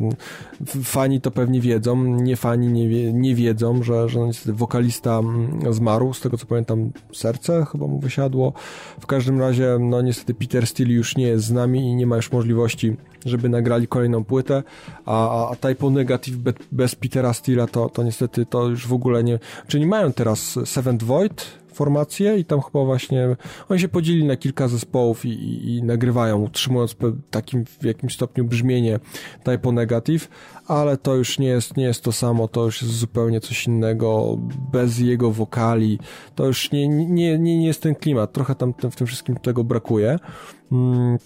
fani 0.83 1.21
to 1.21 1.31
pewnie 1.31 1.61
wiedzą, 1.61 2.03
nie 2.03 2.35
fani 2.35 2.67
nie, 2.67 2.89
wie, 2.89 3.13
nie 3.13 3.35
wiedzą, 3.35 3.83
że, 3.83 4.09
że 4.09 4.19
niestety 4.19 4.53
wokalista 4.53 5.19
mm, 5.19 5.73
zmarł, 5.73 6.13
z 6.13 6.21
tego 6.21 6.37
co 6.37 6.45
pamiętam 6.45 6.91
serce 7.13 7.65
chyba 7.71 7.87
mu 7.87 7.99
wysiadło. 7.99 8.53
W 8.99 9.05
każdym 9.05 9.39
razie, 9.39 9.77
no 9.79 10.01
niestety 10.01 10.33
Peter 10.33 10.67
Steele 10.67 10.93
już 10.93 11.17
nie 11.17 11.27
jest 11.27 11.45
z 11.45 11.51
nami 11.51 11.79
i 11.79 11.95
nie 11.95 12.07
ma 12.07 12.15
już 12.15 12.31
możliwości, 12.31 12.95
żeby 13.25 13.49
nagrali 13.49 13.87
kolejną 13.87 14.23
płytę, 14.23 14.63
a, 15.05 15.49
a 15.49 15.55
Typo 15.55 15.89
Negative 15.89 16.37
bez 16.71 16.95
Petera 16.95 17.33
Steela 17.33 17.67
to, 17.67 17.89
to 17.89 18.03
niestety 18.03 18.45
to 18.45 18.67
już 18.67 18.87
w 18.87 18.93
ogóle 18.93 19.23
nie... 19.23 19.39
Czyli 19.67 19.85
mają 19.85 20.13
teraz 20.13 20.59
Seventh 20.65 21.05
Void, 21.05 21.45
formację 21.77 22.37
i 22.37 22.45
tam 22.45 22.61
chyba 22.61 22.85
właśnie 22.85 23.35
oni 23.69 23.79
się 23.79 23.87
podzielili 23.87 24.25
na 24.25 24.37
kilka 24.37 24.67
zespołów 24.67 25.25
i, 25.25 25.29
i, 25.29 25.75
i 25.75 25.83
nagrywają, 25.83 26.43
utrzymując 26.43 26.95
takim 27.31 27.65
w 27.65 27.83
jakimś 27.85 28.13
stopniu 28.13 28.45
brzmienie 28.45 28.99
Typo 29.43 29.71
Negative, 29.71 30.27
ale 30.67 30.97
to 30.97 31.15
już 31.15 31.39
nie 31.39 31.47
jest, 31.47 31.77
nie 31.77 31.83
jest 31.83 32.03
to 32.03 32.11
samo, 32.11 32.47
to 32.47 32.65
już 32.65 32.81
jest 32.81 32.93
zupełnie 32.93 33.41
coś 33.41 33.67
innego, 33.67 34.37
bez 34.71 34.99
jego 34.99 35.31
wokali, 35.31 35.99
to 36.35 36.45
już 36.45 36.71
nie, 36.71 36.87
nie, 36.87 37.05
nie, 37.07 37.57
nie 37.57 37.67
jest 37.67 37.81
ten 37.81 37.95
klimat, 37.95 38.33
trochę 38.33 38.55
tam 38.55 38.73
w 38.91 38.95
tym 38.95 39.07
wszystkim 39.07 39.35
tego 39.35 39.63
brakuje. 39.63 40.19
Mm. 40.71 41.17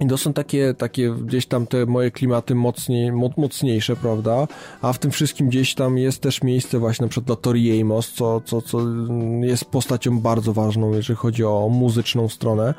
I 0.00 0.06
to 0.06 0.18
są 0.18 0.32
takie, 0.32 0.74
takie 0.74 1.10
gdzieś 1.10 1.46
tam 1.46 1.66
te 1.66 1.86
moje 1.86 2.10
klimaty 2.10 2.54
mocniej, 2.54 3.12
mocniejsze, 3.12 3.96
prawda? 3.96 4.48
A 4.82 4.92
w 4.92 4.98
tym 4.98 5.10
wszystkim 5.10 5.48
gdzieś 5.48 5.74
tam 5.74 5.98
jest 5.98 6.22
też 6.22 6.42
miejsce 6.42 6.78
właśnie 6.78 7.04
na 7.04 7.08
przykład 7.08 7.26
dla 7.26 7.36
Tori 7.36 7.80
Amos, 7.80 8.12
co, 8.12 8.40
co, 8.40 8.62
co 8.62 8.78
jest 9.40 9.64
postacią 9.64 10.20
bardzo 10.20 10.52
ważną, 10.52 10.92
jeżeli 10.92 11.16
chodzi 11.16 11.44
o 11.44 11.68
muzyczną 11.72 12.28
stronę. 12.28 12.74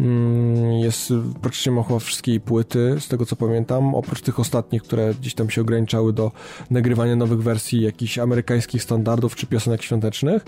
Mm, 0.00 0.72
jest 0.72 1.12
praktycznie 1.42 1.72
ma 1.72 1.82
chyba 1.82 1.98
wszystkie 1.98 2.30
jej 2.30 2.40
płyty, 2.40 2.96
z 3.00 3.08
tego 3.08 3.26
co 3.26 3.36
pamiętam, 3.36 3.94
oprócz 3.94 4.20
tych 4.20 4.40
ostatnich, 4.40 4.82
które 4.82 5.14
gdzieś 5.14 5.34
tam 5.34 5.50
się 5.50 5.60
ograniczały 5.60 6.12
do 6.12 6.32
nagrywania 6.70 7.16
nowych 7.16 7.42
wersji 7.42 7.82
jakichś 7.82 8.18
amerykańskich 8.18 8.82
standardów 8.82 9.36
czy 9.36 9.46
piosenek 9.46 9.82
świątecznych. 9.82 10.44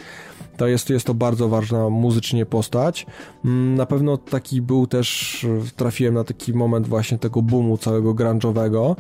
To 0.57 0.66
jest, 0.66 0.91
jest 0.91 1.07
to 1.07 1.15
bardzo 1.15 1.49
ważna 1.49 1.91
muzycznie 1.91 2.47
postać. 2.47 3.07
Mm, 3.45 3.75
na 3.75 3.87
pewno 3.87 4.16
taki 4.16 4.62
był 4.62 4.87
też, 4.87 5.47
trafiłem 5.77 6.15
na 6.15 6.25
taki 6.25 6.53
moment 6.53 6.89
właśnie 6.89 7.19
tego 7.19 7.43
boomu 7.43 7.79
całego 7.79 8.15
grunge'owego, 8.15 8.97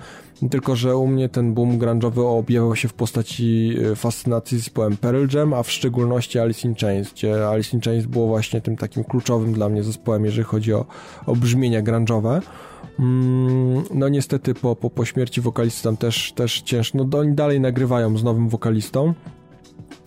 tylko 0.50 0.76
że 0.76 0.96
u 0.96 1.06
mnie 1.06 1.28
ten 1.28 1.54
boom 1.54 1.78
grunge'owy 1.78 2.38
objawiał 2.38 2.76
się 2.76 2.88
w 2.88 2.92
postaci 2.92 3.76
e, 3.92 3.96
fascynacji 3.96 4.58
zespołem 4.58 4.96
Pearl 4.96 5.36
Jam, 5.36 5.54
a 5.54 5.62
w 5.62 5.70
szczególności 5.70 6.38
Alice 6.38 6.68
in 6.68 6.74
Chains, 6.74 7.12
gdzie 7.12 7.48
Alice 7.48 7.76
in 7.76 7.82
Chains 7.82 8.06
było 8.06 8.26
właśnie 8.26 8.60
tym 8.60 8.76
takim 8.76 9.04
kluczowym 9.04 9.52
dla 9.52 9.68
mnie 9.68 9.82
zespołem, 9.82 10.24
jeżeli 10.24 10.44
chodzi 10.44 10.74
o, 10.74 10.86
o 11.26 11.36
brzmienia 11.36 11.82
grunge'owe. 11.82 12.40
Mm, 12.98 13.82
no 13.94 14.08
niestety 14.08 14.54
po, 14.54 14.76
po, 14.76 14.90
po 14.90 15.04
śmierci 15.04 15.40
wokalisty 15.40 15.82
tam 15.82 15.96
też, 15.96 16.32
też 16.32 16.60
ciężko, 16.60 16.98
no 16.98 17.18
oni 17.18 17.34
dalej 17.34 17.60
nagrywają 17.60 18.18
z 18.18 18.24
nowym 18.24 18.48
wokalistą, 18.48 19.14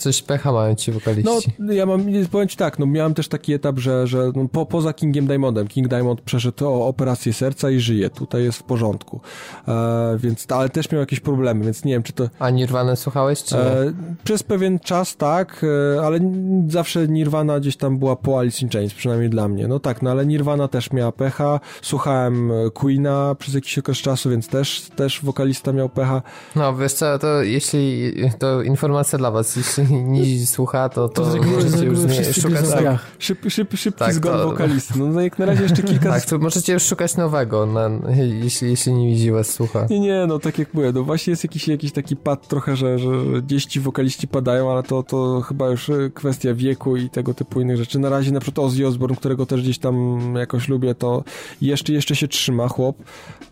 Coś 0.02 0.22
pecha 0.22 0.52
mają 0.52 0.76
ci 0.76 0.92
wokaliści. 0.92 1.52
No, 1.60 1.74
ja 1.74 1.86
mam, 1.86 2.06
powiem 2.32 2.48
ci 2.48 2.58
tak, 2.58 2.80
no 2.80 2.86
miałem 2.86 3.14
też 3.14 3.28
taki 3.28 3.54
etap, 3.54 3.80
że, 3.80 4.08
że 4.08 4.32
no, 4.36 4.48
po, 4.52 4.66
poza 4.66 4.94
Kingiem 4.94 5.28
Diamondem, 5.28 5.68
King 5.68 5.88
Diamond 5.88 6.22
przeszedł 6.22 6.68
o 6.68 6.88
operację 6.88 7.34
serca 7.34 7.70
i 7.70 7.80
żyje, 7.80 8.10
tutaj 8.10 8.44
jest 8.44 8.58
w 8.60 8.64
porządku, 8.64 9.22
e, 9.68 10.18
więc, 10.18 10.52
ale 10.52 10.70
też 10.70 10.92
miał 10.92 11.00
jakieś 11.00 11.20
problemy, 11.20 11.66
więc 11.66 11.86
nie 11.86 11.94
wiem, 11.94 12.04
czy 12.04 12.14
to... 12.14 12.30
A 12.40 12.50
Nirvana 12.50 12.96
słuchałeś, 12.96 13.44
czy 13.44 13.58
e, 13.58 13.94
Przez 14.24 14.44
pewien 14.44 14.80
czas 14.80 15.18
tak, 15.18 15.66
e, 15.96 16.02
ale 16.02 16.20
zawsze 16.68 17.08
Nirvana 17.08 17.60
gdzieś 17.60 17.78
tam 17.78 17.98
była 17.98 18.16
po 18.16 18.40
Alice 18.40 18.66
in 18.66 18.70
Chains, 18.70 18.94
przynajmniej 18.94 19.30
dla 19.30 19.48
mnie, 19.48 19.68
no 19.68 19.80
tak, 19.80 20.02
no 20.02 20.12
ale 20.12 20.26
Nirvana 20.26 20.68
też 20.68 20.92
miała 20.92 21.12
pecha, 21.12 21.60
słuchałem 21.82 22.52
e, 22.52 22.70
Queena 22.70 23.36
przez 23.40 23.54
jakiś 23.54 23.78
okres 23.78 23.98
czasu, 23.98 24.30
więc 24.30 24.48
też, 24.48 24.82
też 24.96 25.22
wokalista 25.24 25.74
miał 25.74 25.90
pecha. 25.90 26.22
No, 26.56 26.76
wiesz 26.76 26.94
co, 26.94 27.20
to 27.20 27.44
jeśli, 27.44 28.14
to 28.40 28.62
informacja 28.62 29.18
dla 29.18 29.32
was, 29.32 29.56
jeśli 29.56 29.84
nie 30.14 30.48
słucha, 30.48 30.90
to, 30.90 31.10
to, 31.10 31.22
to 31.26 31.44
możecie 31.44 31.86
już 31.86 32.00
nie, 32.00 32.34
szukać... 32.34 32.70
Tak, 32.70 33.00
szyb, 33.20 33.40
szyb, 33.50 33.74
szybki 33.76 34.00
tak, 34.00 34.14
zgon 34.14 34.34
to... 34.34 34.50
wokalisty. 34.50 35.00
No, 35.00 35.06
no 35.06 35.22
jak 35.22 35.40
na 35.40 35.46
razie 35.46 35.64
jeszcze 35.68 35.84
kilka... 35.84 36.10
tak, 36.10 36.26
to 36.26 36.38
możecie 36.38 36.74
już 36.74 36.84
szukać 36.84 37.18
nowego, 37.18 37.66
na, 37.66 37.90
jeśli, 38.44 38.70
jeśli 38.70 38.94
nie 38.94 39.08
widzi 39.08 39.32
was 39.32 39.50
słucha. 39.50 39.86
Nie, 39.90 40.00
nie, 40.00 40.26
no 40.28 40.40
tak 40.40 40.60
jak 40.60 40.74
mówię, 40.74 40.92
no 40.92 41.04
właśnie 41.04 41.32
jest 41.32 41.44
jakiś, 41.44 41.68
jakiś 41.68 41.92
taki 41.92 42.16
pad 42.16 42.48
trochę, 42.48 42.76
że, 42.76 43.00
że 43.00 43.10
gdzieś 43.42 43.66
ci 43.66 43.80
wokaliści 43.80 44.28
padają, 44.28 44.72
ale 44.72 44.84
to, 44.84 45.04
to 45.04 45.42
chyba 45.42 45.70
już 45.70 45.90
e, 45.90 46.10
kwestia 46.14 46.54
wieku 46.54 46.98
i 46.98 47.10
tego 47.10 47.34
typu 47.34 47.62
innych 47.62 47.78
rzeczy. 47.78 48.00
Na 48.00 48.10
razie 48.10 48.32
na 48.32 48.40
przykład 48.40 48.66
Ozzy 48.66 48.88
Osbourne, 48.88 49.16
którego 49.18 49.46
też 49.46 49.62
gdzieś 49.62 49.78
tam 49.78 50.20
jakoś 50.36 50.68
lubię, 50.68 50.96
to 50.96 51.24
jeszcze, 51.62 51.94
jeszcze 51.94 52.16
się 52.16 52.28
trzyma 52.28 52.68
chłop. 52.68 52.96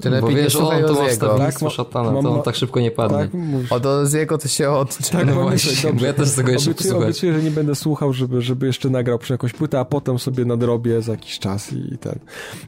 To 0.02 0.10
lepiej 0.10 0.36
wiesz, 0.36 0.56
on 0.56 0.84
to 0.84 0.94
ma 0.94 1.38
tak, 1.38 1.62
ma, 1.62 1.70
szatana, 1.70 2.22
to 2.22 2.32
on 2.32 2.42
tak 2.42 2.56
szybko 2.56 2.80
nie 2.80 2.92
padnie. 2.92 3.18
Tak, 3.18 3.32
Od 3.70 3.84
Ozzy'ego 3.84 4.38
to 4.38 4.48
się 4.48 4.70
odczyta. 4.70 5.18
Tak, 5.18 5.28
no 5.28 5.34
właśnie, 5.34 5.94
bo 5.94 6.06
ja 6.06 6.14
też 6.14 6.29
tego 6.36 6.52
jeszcze 6.52 6.72
obiecuję, 6.72 6.96
obiecuję, 6.96 7.34
że 7.34 7.44
nie 7.44 7.52
będę 7.52 7.76
słuchał, 7.76 8.14
żeby, 8.14 8.42
żeby 8.42 8.68
jeszcze 8.68 8.90
nagrał 8.90 9.20
przy 9.20 9.34
jakąś 9.34 9.54
płytę, 9.54 9.80
a 9.80 9.86
potem 9.86 10.20
sobie 10.20 10.46
nadrobię 10.46 11.02
za 11.02 11.12
jakiś 11.12 11.40
czas 11.40 11.74
i, 11.74 11.98
ten. 11.98 12.20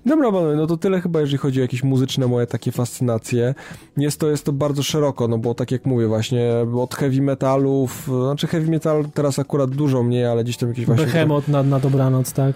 Dobra, 0.05 0.31
no 0.55 0.67
to 0.67 0.77
tyle 0.77 1.01
chyba, 1.01 1.21
jeżeli 1.21 1.37
chodzi 1.37 1.59
o 1.59 1.61
jakieś 1.61 1.83
muzyczne 1.83 2.27
moje 2.27 2.47
takie 2.47 2.71
fascynacje. 2.71 3.55
Jest 3.97 4.19
to, 4.19 4.29
jest 4.29 4.45
to 4.45 4.51
bardzo 4.51 4.83
szeroko, 4.83 5.27
no 5.27 5.37
bo 5.37 5.53
tak 5.53 5.71
jak 5.71 5.85
mówię 5.85 6.07
właśnie, 6.07 6.51
od 6.75 6.95
heavy 6.95 7.21
metalów, 7.21 8.09
znaczy 8.25 8.47
heavy 8.47 8.71
metal 8.71 9.05
teraz 9.13 9.39
akurat 9.39 9.69
dużo 9.69 10.03
mniej, 10.03 10.25
ale 10.25 10.43
gdzieś 10.43 10.57
tam 10.57 10.69
jakieś 10.69 10.85
właśnie... 10.85 11.05
Behemoth 11.05 11.47
na, 11.47 11.63
na 11.63 11.79
dobranoc, 11.79 12.33
tak? 12.33 12.53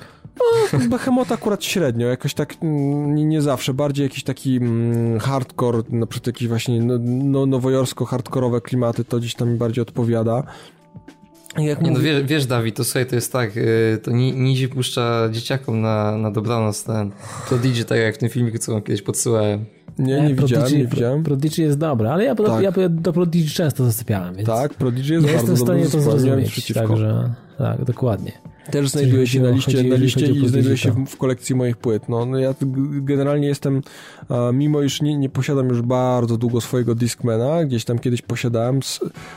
No, 0.74 0.80
Behemoth 0.90 1.32
akurat 1.32 1.64
średnio, 1.64 2.08
jakoś 2.08 2.34
tak 2.34 2.56
nie, 2.62 3.26
nie 3.26 3.42
zawsze, 3.42 3.74
bardziej 3.74 4.04
jakiś 4.04 4.24
taki 4.24 4.58
mm, 4.58 5.20
hardcore, 5.20 5.84
na 5.90 6.06
przykład 6.06 6.28
jakieś 6.28 6.48
właśnie 6.48 6.82
no, 6.82 6.94
no, 7.02 7.46
nowojorsko-hardkorowe 7.46 8.62
klimaty, 8.62 9.06
to 9.06 9.20
gdzieś 9.20 9.36
tam 9.36 9.50
mi 9.50 9.58
bardziej 9.58 9.82
odpowiada. 9.82 10.44
Jak 11.58 11.82
nie, 11.82 11.92
no 11.92 12.00
wiesz, 12.00 12.24
wiesz, 12.24 12.46
Dawid, 12.46 12.76
to 12.76 12.84
słuchaj, 12.84 13.06
to 13.06 13.16
jest 13.16 13.32
tak, 13.32 13.58
y, 13.58 14.00
to 14.04 14.12
Nizi 14.12 14.68
puszcza 14.68 15.30
dzieciakom 15.32 15.82
na, 15.82 16.18
na 16.18 16.32
dobranoc 16.32 16.84
ten 16.84 17.12
Prodigy, 17.50 17.86
tak 17.86 17.98
jak 17.98 18.16
w 18.16 18.18
tym 18.18 18.30
filmiku, 18.30 18.58
co 18.58 18.76
on 18.76 18.82
kiedyś 18.82 19.02
podsyłałem. 19.02 19.66
Nie, 20.00 20.16
nie, 20.16 20.28
nie 20.28 20.36
widziałem, 20.36 20.74
nie 20.74 20.88
widziałem. 20.88 21.24
Prodigy 21.24 21.62
jest 21.62 21.78
dobre, 21.78 22.12
ale 22.12 22.24
ja, 22.24 22.36
tak. 22.36 22.64
ja 22.78 22.90
do 22.90 23.14
Prodigy 23.14 23.50
często 23.50 23.86
zasypiałem, 23.86 24.36
więc... 24.36 24.48
Tak, 24.48 24.74
Prodigy 24.74 25.14
jest 25.14 25.28
ja 25.28 25.34
bardzo 25.34 25.52
jestem 25.52 25.56
w 25.56 25.60
stanie 25.60 25.86
to 25.86 26.02
zrozumieć, 26.02 26.74
także 26.74 27.34
tak, 27.58 27.86
dokładnie. 27.86 28.32
Też 28.72 28.90
znajduje 28.90 29.28
się 29.28 29.40
na 29.40 29.50
liście, 29.50 29.78
chodzi, 29.78 29.90
na 29.90 29.96
liście 29.96 30.26
i 30.26 30.48
znajduje 30.48 30.78
się 30.78 30.92
w, 30.92 31.10
w, 31.10 31.18
kolekcji 31.18 31.56
moich 31.56 31.78
płyt. 31.78 32.10
No, 32.10 32.26
no 32.26 32.40
ja 32.40 32.56
generalnie 33.02 33.48
jestem, 33.48 33.82
a, 34.30 34.52
mimo 34.52 34.82
iż 34.82 35.02
nie, 35.02 35.18
nie 35.18 35.30
posiadam 35.30 35.70
już 35.70 35.82
bardzo 35.82 36.38
długo 36.38 36.62
swojego 36.62 36.96
Discmana, 36.96 37.66
gdzieś 37.66 37.86
tam 37.86 38.00
kiedyś 38.00 38.22
posiadałem, 38.22 38.80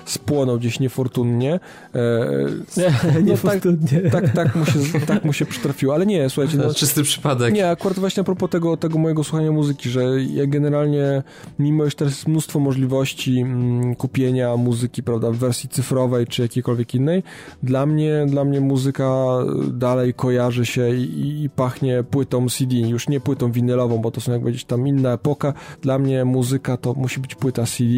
spłonął 0.04 0.58
gdzieś 0.58 0.80
niefortunnie. 0.80 1.60
E, 1.94 2.28
nie, 3.14 3.22
niefortunnie. 3.22 4.00
Tak, 4.12 4.24
tak, 4.24 4.34
tak, 4.34 4.56
mu 4.56 4.66
się, 4.66 5.00
tak 5.06 5.24
mu 5.24 5.32
się 5.32 5.46
przytrafiło, 5.46 5.94
ale 5.94 6.06
nie, 6.06 6.30
słuchajcie. 6.30 6.58
No, 6.58 6.74
Czysty 6.74 7.02
przypadek. 7.02 7.54
Nie, 7.54 7.70
akurat 7.70 7.98
właśnie 7.98 8.20
a 8.20 8.24
propos 8.24 8.50
tego, 8.50 8.76
tego 8.76 8.98
mojego 8.98 9.24
słuchania 9.24 9.52
muzyki, 9.52 9.90
że 9.90 10.04
ja 10.24 10.46
generalnie, 10.46 11.22
mimo 11.58 11.84
iż 11.84 11.94
teraz 11.94 12.12
jest 12.12 12.28
mnóstwo 12.28 12.60
możliwości 12.60 13.40
m, 13.40 13.52
mm, 13.52 13.94
kupienia 13.94 14.56
muzyki, 14.56 15.02
prawda, 15.02 15.30
w 15.30 15.36
wersji 15.36 15.68
cyfrowej 15.68 16.26
czy 16.26 16.42
jakiejkolwiek 16.42 16.94
innej, 16.94 17.22
dla 17.62 17.86
mnie, 17.86 18.26
dla 18.28 18.44
mnie 18.44 18.60
muzyka 18.60 19.17
dalej 19.72 20.14
kojarzy 20.14 20.66
się 20.66 20.94
i, 20.94 21.42
i, 21.44 21.50
pachnie 21.50 22.04
płytą 22.10 22.48
CD, 22.48 22.76
już 22.76 23.08
nie 23.08 23.20
płytą 23.20 23.52
winylową, 23.52 23.98
bo 23.98 24.10
to 24.10 24.20
są 24.20 24.32
jakby 24.32 24.50
gdzieś 24.50 24.64
tam 24.64 24.88
inna 24.88 25.12
epoka. 25.12 25.54
Dla 25.82 25.98
mnie 25.98 26.24
muzyka 26.24 26.76
to 26.76 26.94
musi 26.94 27.20
być 27.20 27.34
płyta 27.34 27.64
CD 27.66 27.92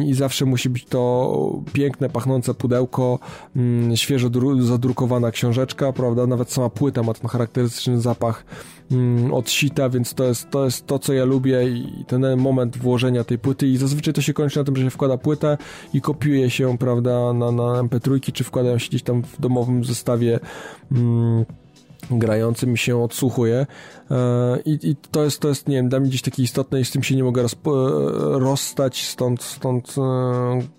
i 0.00 0.14
zawsze 0.14 0.44
musi 0.44 0.70
być 0.70 0.84
to 0.84 1.62
piękne, 1.72 2.08
pachnące 2.08 2.54
pudełko, 2.54 3.18
mm, 3.56 3.96
świeżo 3.96 4.30
zadrukowana 4.60 5.30
książeczka, 5.30 5.92
prawda? 5.92 6.26
Nawet 6.26 6.52
sama 6.52 6.70
płyta 6.70 7.02
ma 7.02 7.14
ten 7.14 7.28
charakterystyczny 7.28 8.00
zapach 8.00 8.44
mm, 8.90 9.34
od 9.34 9.50
sita, 9.50 9.88
więc 9.88 10.14
to 10.14 10.24
jest, 10.24 10.50
to 10.50 10.64
jest 10.64 10.86
to, 10.86 10.98
co 10.98 11.12
ja 11.12 11.24
lubię 11.24 11.68
i 11.68 12.04
ten 12.06 12.36
moment 12.36 12.76
włożenia 12.76 13.24
tej 13.24 13.38
płyty 13.38 13.66
i 13.66 13.76
zazwyczaj 13.76 14.14
to 14.14 14.20
się 14.22 14.32
kończy 14.32 14.58
na 14.58 14.64
tym, 14.64 14.76
że 14.76 14.82
się 14.82 14.90
wkłada 14.90 15.18
płytę 15.18 15.58
i 15.94 16.00
kopiuje 16.00 16.50
się, 16.50 16.78
prawda, 16.78 17.32
na, 17.32 17.52
na 17.52 17.62
MP3, 17.62 18.32
czy 18.32 18.44
wkładają 18.44 18.78
się 18.78 18.88
gdzieś 18.88 19.02
tam 19.02 19.22
w 19.22 19.40
domowym 19.40 19.84
zestawie 19.84 20.40
mm, 20.92 21.44
grającym 22.18 22.76
się 22.76 23.02
odsłuchuje 23.02 23.66
e, 24.10 24.58
I, 24.64 24.78
i, 24.82 24.96
to 24.96 25.24
jest, 25.24 25.40
to 25.40 25.48
jest, 25.48 25.68
nie 25.68 25.76
wiem, 25.76 25.88
dla 25.88 26.00
mnie 26.00 26.08
gdzieś 26.08 26.22
takie 26.22 26.42
istotne 26.42 26.80
i 26.80 26.84
z 26.84 26.90
tym 26.90 27.02
się 27.02 27.16
nie 27.16 27.24
mogę 27.24 27.42
roz, 27.42 27.56
rozstać, 28.22 29.06
stąd, 29.06 29.42
stąd 29.42 29.94
e, 29.98 30.02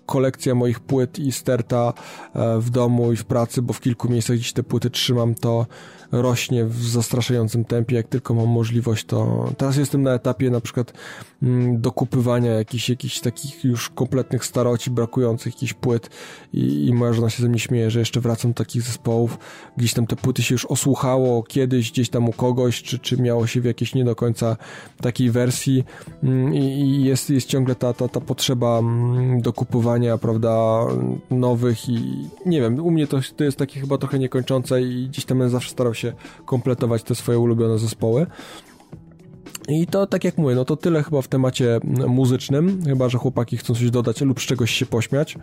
kolekcja 0.06 0.54
moich 0.54 0.80
płyt 0.80 1.18
i 1.18 1.32
sterta 1.32 1.92
e, 2.34 2.58
w 2.58 2.70
domu 2.70 3.12
i 3.12 3.16
w 3.16 3.24
pracy, 3.24 3.62
bo 3.62 3.72
w 3.72 3.80
kilku 3.80 4.08
miejscach 4.08 4.36
gdzieś 4.36 4.52
te 4.52 4.62
płyty 4.62 4.90
trzymam, 4.90 5.34
to 5.34 5.66
rośnie 6.12 6.64
w 6.64 6.84
zastraszającym 6.84 7.64
tempie, 7.64 7.96
jak 7.96 8.08
tylko 8.08 8.34
mam 8.34 8.48
możliwość, 8.48 9.04
to 9.04 9.50
teraz 9.58 9.76
jestem 9.76 10.02
na 10.02 10.14
etapie 10.14 10.50
na 10.50 10.60
przykład 10.60 10.92
mm, 11.42 11.80
dokupywania 11.80 12.50
jakichś, 12.50 12.88
jakichś 12.88 13.20
takich 13.20 13.64
już 13.64 13.90
kompletnych 13.90 14.44
staroci, 14.44 14.90
brakujących 14.90 15.54
jakichś 15.54 15.72
płyt 15.72 16.10
i, 16.52 16.86
i 16.86 16.94
moja 16.94 17.12
żona 17.12 17.30
się 17.30 17.42
ze 17.42 17.48
mnie 17.48 17.58
śmieje, 17.58 17.90
że 17.90 17.98
jeszcze 17.98 18.20
wracam 18.20 18.50
do 18.50 18.54
takich 18.54 18.82
zespołów, 18.82 19.38
gdzieś 19.76 19.94
tam 19.94 20.06
te 20.06 20.16
płyty 20.16 20.42
się 20.42 20.54
już 20.54 20.64
osłuchało 20.64 21.42
kiedyś, 21.42 21.92
gdzieś 21.92 22.08
tam 22.08 22.28
u 22.28 22.32
kogoś, 22.32 22.82
czy, 22.82 22.98
czy 22.98 23.16
miało 23.16 23.46
się 23.46 23.60
w 23.60 23.64
jakiejś 23.64 23.94
nie 23.94 24.04
do 24.04 24.14
końca 24.14 24.56
takiej 25.00 25.30
wersji. 25.30 25.84
Mm, 26.22 26.54
i, 26.54 26.58
i 26.58 27.04
jest, 27.04 27.30
jest 27.30 27.48
ciągle 27.48 27.74
ta, 27.74 27.92
ta, 27.92 28.08
ta 28.08 28.20
potrzeba 28.20 28.78
mm, 28.78 29.40
dokupowania, 29.40 30.18
prawda, 30.18 30.80
nowych 31.30 31.88
i 31.88 32.28
nie 32.46 32.60
wiem, 32.60 32.80
u 32.80 32.90
mnie 32.90 33.06
to, 33.06 33.18
to 33.36 33.44
jest 33.44 33.58
takie 33.58 33.80
chyba 33.80 33.98
trochę 33.98 34.18
niekończące 34.18 34.82
i 34.82 35.08
gdzieś 35.08 35.24
tam 35.24 35.50
zawsze 35.50 35.70
starał 35.70 35.93
się 35.94 36.04
się 36.04 36.12
kompletować 36.44 37.02
te 37.02 37.14
swoje 37.14 37.38
ulubione 37.38 37.78
zespoły. 37.78 38.26
I 39.68 39.86
to 39.86 40.06
tak 40.06 40.24
jak 40.24 40.38
mówię, 40.38 40.54
no 40.54 40.64
to 40.64 40.76
tyle 40.76 41.02
chyba 41.02 41.22
w 41.22 41.28
temacie 41.28 41.80
muzycznym, 42.08 42.82
chyba 42.86 43.08
że 43.08 43.18
chłopaki 43.18 43.56
chcą 43.56 43.74
coś 43.74 43.90
dodać 43.90 44.20
lub 44.20 44.40
z 44.40 44.42
czegoś 44.42 44.70
się 44.70 44.86
pośmiać. 44.86 45.36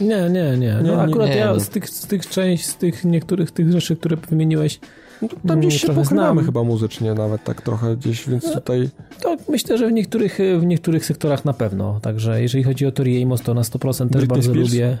Nie, 0.00 0.30
nie, 0.30 0.56
nie. 0.58 0.74
No 0.82 0.96
nie, 0.96 1.02
akurat 1.02 1.28
nie, 1.28 1.36
ja 1.36 1.52
nie. 1.52 1.60
z 1.60 1.68
tych, 1.68 1.90
z 1.90 2.06
tych 2.06 2.26
część, 2.26 2.66
z 2.66 2.76
tych 2.76 3.04
niektórych 3.04 3.50
tych 3.50 3.72
rzeczy, 3.72 3.96
które 3.96 4.16
wymieniłeś, 4.16 4.80
No 5.22 5.28
to 5.28 5.36
tam 5.48 5.60
gdzieś 5.60 5.80
się 5.80 5.86
pokrywamy 5.86 6.04
znam. 6.04 6.44
chyba 6.44 6.62
muzycznie 6.64 7.14
nawet 7.14 7.44
tak 7.44 7.62
trochę 7.62 7.96
gdzieś, 7.96 8.28
więc 8.28 8.52
tutaj... 8.52 8.88
to 9.20 9.36
myślę, 9.48 9.78
że 9.78 9.88
w 9.88 9.92
niektórych, 9.92 10.38
w 10.58 10.64
niektórych 10.66 11.04
sektorach 11.04 11.44
na 11.44 11.52
pewno. 11.52 12.00
Także 12.00 12.42
jeżeli 12.42 12.64
chodzi 12.64 12.86
o 12.86 12.92
Tori 12.92 13.22
Amos, 13.22 13.42
to 13.42 13.54
na 13.54 13.62
100% 13.62 13.98
też 13.98 14.08
Britney 14.08 14.26
bardzo 14.26 14.50
Spears? 14.50 14.70
lubię. 14.72 14.98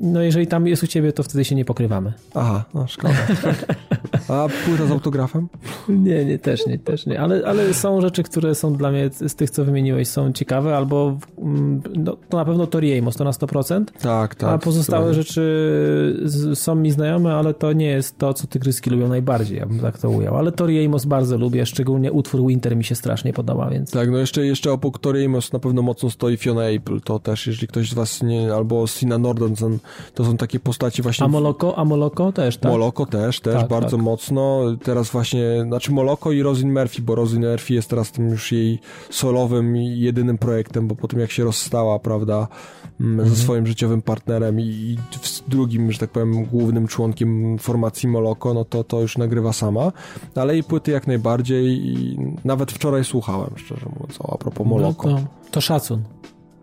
No 0.00 0.22
jeżeli 0.22 0.46
tam 0.46 0.66
jest 0.66 0.82
u 0.82 0.86
ciebie, 0.86 1.12
to 1.12 1.22
wtedy 1.22 1.44
się 1.44 1.54
nie 1.54 1.64
pokrywamy. 1.64 2.12
Aha, 2.34 2.64
no 2.74 2.86
szkoda. 2.86 3.14
A 4.28 4.46
płyta 4.66 4.86
z 4.86 4.90
autografem? 4.90 5.48
Nie, 5.88 6.24
nie, 6.24 6.38
też 6.38 6.66
nie, 6.66 6.78
też 6.78 7.06
nie. 7.06 7.20
Ale, 7.20 7.42
ale 7.46 7.74
są 7.74 8.00
rzeczy, 8.00 8.22
które 8.22 8.54
są 8.54 8.74
dla 8.76 8.90
mnie 8.90 9.10
z 9.26 9.34
tych, 9.34 9.50
co 9.50 9.64
wymieniłeś, 9.64 10.08
są 10.08 10.32
ciekawe, 10.32 10.76
albo 10.76 11.16
mm, 11.38 11.82
no, 11.96 12.16
to 12.28 12.36
na 12.36 12.44
pewno 12.44 12.66
Tori 12.66 12.98
Amos, 12.98 13.16
to 13.16 13.24
na 13.24 13.30
100%, 13.30 13.84
Tak, 14.02 14.34
tak. 14.34 14.50
a 14.50 14.58
pozostałe 14.58 15.14
zdecydowanie. 15.14 15.22
rzeczy 15.22 16.54
są 16.54 16.74
mi 16.74 16.90
znajome, 16.90 17.34
ale 17.34 17.54
to 17.54 17.72
nie 17.72 17.86
jest 17.86 18.18
to, 18.18 18.34
co 18.34 18.46
tygryski 18.46 18.90
lubią 18.90 19.08
najbardziej, 19.08 19.58
ja 19.58 19.66
bym 19.66 19.80
tak 19.80 19.98
to 19.98 20.10
ujął. 20.10 20.36
Ale 20.36 20.52
Tori 20.52 20.86
Amos 20.86 21.04
bardzo 21.04 21.38
lubię, 21.38 21.66
szczególnie 21.66 22.12
utwór 22.12 22.46
Winter 22.46 22.76
mi 22.76 22.84
się 22.84 22.94
strasznie 22.94 23.32
podoba, 23.32 23.70
więc... 23.70 23.90
Tak, 23.90 24.10
no 24.10 24.18
jeszcze, 24.18 24.46
jeszcze 24.46 24.72
obok 24.72 24.98
Tori 24.98 25.24
Amos 25.24 25.52
na 25.52 25.58
pewno 25.58 25.82
mocno 25.82 26.10
stoi 26.10 26.36
Fiona 26.36 26.64
Apple, 26.64 27.00
to 27.00 27.18
też, 27.18 27.46
jeżeli 27.46 27.68
ktoś 27.68 27.90
z 27.90 27.94
was 27.94 28.22
nie, 28.22 28.54
albo 28.54 28.86
Sina 28.86 29.18
Nordensen, 29.18 29.43
to 30.14 30.24
są 30.24 30.36
takie 30.36 30.60
postaci 30.60 31.02
właśnie... 31.02 31.24
A 31.24 31.28
Moloko, 31.28 31.78
a 31.78 31.84
Moloko 31.84 32.32
też, 32.32 32.56
tak? 32.56 32.72
Moloko 32.72 33.06
też, 33.06 33.40
też 33.40 33.54
Tak, 33.60 33.68
bardzo 33.68 33.96
tak. 33.96 34.04
mocno. 34.04 34.60
Teraz 34.82 35.10
właśnie, 35.10 35.64
znaczy 35.66 35.92
Moloko 35.92 36.32
i 36.32 36.42
Rosin 36.42 36.72
Murphy, 36.72 37.02
bo 37.02 37.14
Rosin 37.14 37.50
Murphy 37.50 37.74
jest 37.74 37.90
teraz 37.90 38.12
tym 38.12 38.28
już 38.28 38.52
jej 38.52 38.78
solowym 39.10 39.76
i 39.76 39.98
jedynym 40.00 40.38
projektem, 40.38 40.88
bo 40.88 40.94
po 40.94 41.08
tym 41.08 41.20
jak 41.20 41.30
się 41.30 41.44
rozstała, 41.44 41.98
prawda, 41.98 42.48
mm, 43.00 43.12
Mhm. 43.14 43.28
ze 43.28 43.36
swoim 43.36 43.66
życiowym 43.66 44.02
partnerem 44.02 44.60
i, 44.60 44.64
i 44.64 44.96
drugim, 45.48 45.92
że 45.92 45.98
tak 45.98 46.10
powiem, 46.10 46.44
głównym 46.44 46.86
członkiem 46.88 47.58
formacji 47.58 48.08
Moloko, 48.08 48.54
no 48.54 48.64
to, 48.64 48.84
to 48.84 49.00
już 49.00 49.18
nagrywa 49.18 49.52
sama. 49.52 49.92
Ale 50.34 50.52
jej 50.54 50.62
płyty 50.64 50.90
jak 50.90 51.06
najbardziej 51.06 51.66
i 51.86 52.18
nawet 52.44 52.72
wczoraj 52.72 53.04
słuchałem, 53.04 53.50
szczerze 53.56 53.86
mówiąc, 53.94 54.20
o, 54.20 54.32
a 54.34 54.38
propos 54.38 54.66
Moloko. 54.66 55.10
No 55.10 55.16
to, 55.16 55.24
to 55.50 55.60
szacun. 55.60 56.02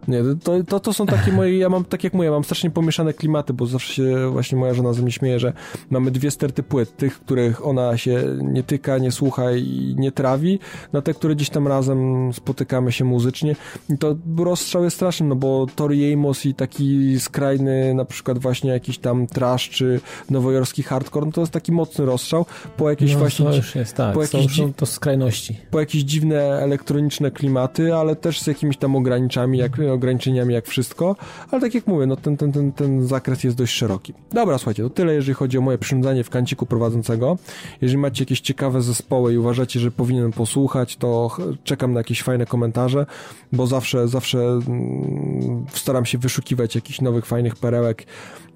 Nie, 0.08 0.22
to, 0.44 0.64
to, 0.64 0.80
to 0.80 0.94
są 0.94 1.06
takie 1.06 1.32
moje, 1.32 1.58
ja 1.58 1.70
mam, 1.70 1.86
tak 1.86 2.04
jak 2.04 2.14
mówię, 2.14 2.32
mam 2.32 2.44
strasznie 2.44 2.70
pomieszane 2.70 3.14
klimaty, 3.14 3.54
bo 3.54 3.66
zawsze 3.66 3.94
się 3.94 4.30
właśnie 4.32 4.58
moja 4.58 4.74
żona 4.74 4.94
ze 4.94 5.02
mnie 5.02 5.12
śmieje, 5.12 5.40
że 5.40 5.54
mamy 5.90 6.12
dwie 6.12 6.32
sterty 6.32 6.64
płyt, 6.64 6.98
tych, 6.98 7.20
których 7.20 7.66
ona 7.66 7.98
się 7.98 8.24
nie 8.42 8.64
tyka, 8.64 8.98
nie 8.98 9.12
słucha 9.12 9.52
i 9.52 9.96
nie 9.98 10.12
trawi, 10.12 10.60
na 10.94 11.02
te, 11.02 11.14
które 11.14 11.36
gdzieś 11.36 11.50
tam 11.50 11.68
razem 11.68 12.34
spotykamy 12.34 12.92
się 12.92 13.06
muzycznie 13.06 13.56
i 13.90 13.98
to 13.98 14.16
rozstrzał 14.38 14.84
jest 14.84 14.96
straszny, 14.96 15.28
no 15.28 15.36
bo 15.36 15.68
Tori 15.76 16.14
Amos 16.14 16.46
i 16.46 16.54
taki 16.54 17.20
skrajny 17.20 17.94
na 17.94 18.06
przykład 18.06 18.40
właśnie 18.40 18.72
jakiś 18.72 18.98
tam 18.98 19.28
trash 19.28 19.70
czy 19.70 20.00
nowojorski 20.30 20.84
hardcore, 20.84 21.26
no 21.26 21.32
to 21.32 21.42
jest 21.42 21.54
taki 21.54 21.72
mocny 21.72 22.06
rozstrzał, 22.06 22.46
po 22.78 22.90
jakieś 22.90 23.14
no, 23.14 23.20
właśnie 23.20 23.46
to 23.46 23.56
już 23.56 23.76
jest, 23.76 23.96
tak. 23.96 24.14
po 24.14 24.28
Są, 24.28 24.38
jakichś 24.38 24.58
są 24.58 24.74
to 24.74 24.86
skrajności. 24.86 25.58
po 25.72 25.80
jakieś 25.80 26.02
dziwne 26.02 26.42
elektroniczne 26.42 27.32
klimaty, 27.32 27.96
ale 27.96 28.16
też 28.16 28.42
z 28.42 28.48
jakimiś 28.48 28.78
tam 28.78 28.96
ograniczami, 28.96 29.58
jak, 29.58 29.78
ograniczeniami 29.94 30.54
jak 30.54 30.68
wszystko, 30.68 31.16
ale 31.52 31.62
tak 31.62 31.76
jak 31.76 31.88
mówię, 31.88 32.06
no 32.06 32.16
ten, 32.16 32.38
ten, 32.38 32.52
ten, 32.52 32.72
ten 32.72 33.08
zakres 33.08 33.44
jest 33.44 33.58
dość 33.58 33.74
szeroki. 33.74 34.14
Dobra, 34.32 34.58
słuchajcie, 34.58 34.84
to 34.84 34.90
tyle 34.90 35.14
jeżeli 35.14 35.34
chodzi 35.34 35.58
o 35.58 35.62
moje 35.62 35.78
przyrządzanie 35.78 36.24
w 36.24 36.30
kanciku 36.30 36.66
prowadzącego. 36.66 37.38
Jeżeli 37.82 37.98
macie 37.98 38.22
jakieś 38.24 38.42
ciekawe 38.42 38.82
zespoły 38.82 39.34
i 39.34 39.38
uważacie, 39.38 39.80
że 39.80 39.92
powinienem 39.92 40.32
posłuchać, 40.32 40.98
to 40.98 41.38
czekam 41.64 41.94
na 41.94 42.00
jakieś 42.00 42.24
fajne 42.24 42.46
komentarze, 42.46 43.06
bo 43.52 43.68
zawsze, 43.68 44.08
zawsze 44.08 44.40
mm, 44.40 45.66
staram 45.74 46.06
się 46.06 46.18
wyszukiwać 46.18 46.76
jakichś 46.76 47.02
nowych, 47.02 47.26
fajnych 47.26 47.56
perełek. 47.56 48.06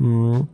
Mm 0.02 0.46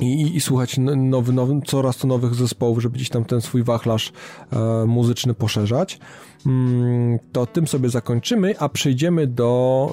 i, 0.00 0.36
i, 0.36 0.40
słuchać 0.40 0.76
nowy, 0.96 1.32
nowy, 1.32 1.60
coraz 1.66 1.96
to 1.96 2.06
nowych 2.06 2.34
zespołów, 2.34 2.82
żeby 2.82 2.94
gdzieś 2.94 3.08
tam 3.08 3.24
ten 3.24 3.40
swój 3.40 3.62
wachlarz 3.62 4.12
e, 4.52 4.86
muzyczny 4.86 5.34
poszerzać. 5.34 5.98
Mm, 6.46 7.18
to 7.32 7.46
tym 7.46 7.66
sobie 7.66 7.88
zakończymy, 7.88 8.58
a 8.58 8.68
przejdziemy 8.68 9.26
do 9.26 9.90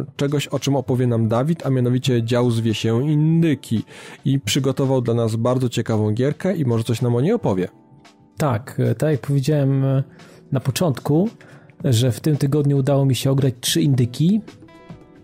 e, 0.00 0.12
czegoś, 0.16 0.46
o 0.46 0.58
czym 0.58 0.76
opowie 0.76 1.06
nam 1.06 1.28
Dawid, 1.28 1.66
a 1.66 1.70
mianowicie 1.70 2.22
dział 2.22 2.50
zwie 2.50 2.74
się 2.74 3.10
Indyki 3.10 3.82
i 4.24 4.40
przygotował 4.40 5.02
dla 5.02 5.14
nas 5.14 5.36
bardzo 5.36 5.68
ciekawą 5.68 6.10
gierkę 6.10 6.56
i 6.56 6.64
może 6.64 6.84
coś 6.84 7.02
nam 7.02 7.16
o 7.16 7.20
niej 7.20 7.32
opowie. 7.32 7.68
Tak, 8.36 8.80
e, 8.80 8.94
tak 8.94 9.10
jak 9.10 9.20
powiedziałem 9.20 9.84
e, 9.84 10.02
na 10.52 10.60
początku, 10.60 11.28
że 11.84 12.12
w 12.12 12.20
tym 12.20 12.36
tygodniu 12.36 12.78
udało 12.78 13.04
mi 13.04 13.14
się 13.14 13.30
ograć 13.30 13.54
trzy 13.60 13.82
indyki. 13.82 14.40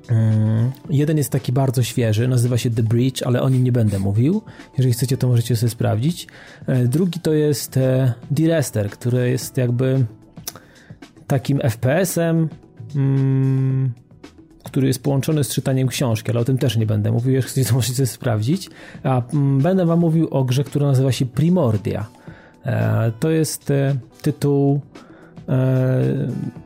Mm, 0.09 0.71
Jeden 0.91 1.17
jest 1.19 1.31
taki 1.33 1.53
bardzo 1.53 1.83
świeży, 1.83 2.29
nazywa 2.29 2.59
się 2.59 2.71
The 2.71 2.83
Bridge, 2.83 3.23
ale 3.23 3.43
o 3.43 3.49
nim 3.49 3.65
nie 3.65 3.73
będę 3.73 3.99
mówił. 3.99 4.43
Jeżeli 4.79 4.93
chcecie, 4.93 5.17
to 5.17 5.29
możecie 5.29 5.57
sobie 5.57 5.71
sprawdzić. 5.71 6.27
E, 6.67 6.85
Drugi 6.89 7.21
to 7.21 7.33
jest 7.33 7.77
e, 7.77 8.15
D-Rester, 8.31 8.91
który 8.91 9.31
jest 9.31 9.57
jakby 9.57 10.05
takim 11.27 11.59
FPS-em, 11.59 12.49
mm, 12.97 13.93
który 14.65 14.87
jest 14.87 15.03
połączony 15.03 15.45
z 15.45 15.55
czytaniem 15.55 15.89
książki, 15.89 16.31
ale 16.31 16.41
o 16.41 16.45
tym 16.45 16.59
też 16.59 16.77
nie 16.77 16.87
będę 16.87 17.13
mówił. 17.13 17.33
Jeżeli 17.33 17.51
chcecie, 17.53 17.69
to 17.69 17.75
możecie 17.75 17.95
sobie 17.95 18.07
sprawdzić. 18.07 18.71
A 19.03 19.23
mm, 19.33 19.59
będę 19.59 19.87
wam 19.87 19.99
mówił 20.01 20.29
o 20.31 20.45
grze, 20.45 20.65
która 20.65 20.87
nazywa 20.87 21.13
się 21.13 21.27
Primordia. 21.27 22.07
E, 22.67 23.13
To 23.21 23.31
jest 23.31 23.73
tytuł 24.23 24.81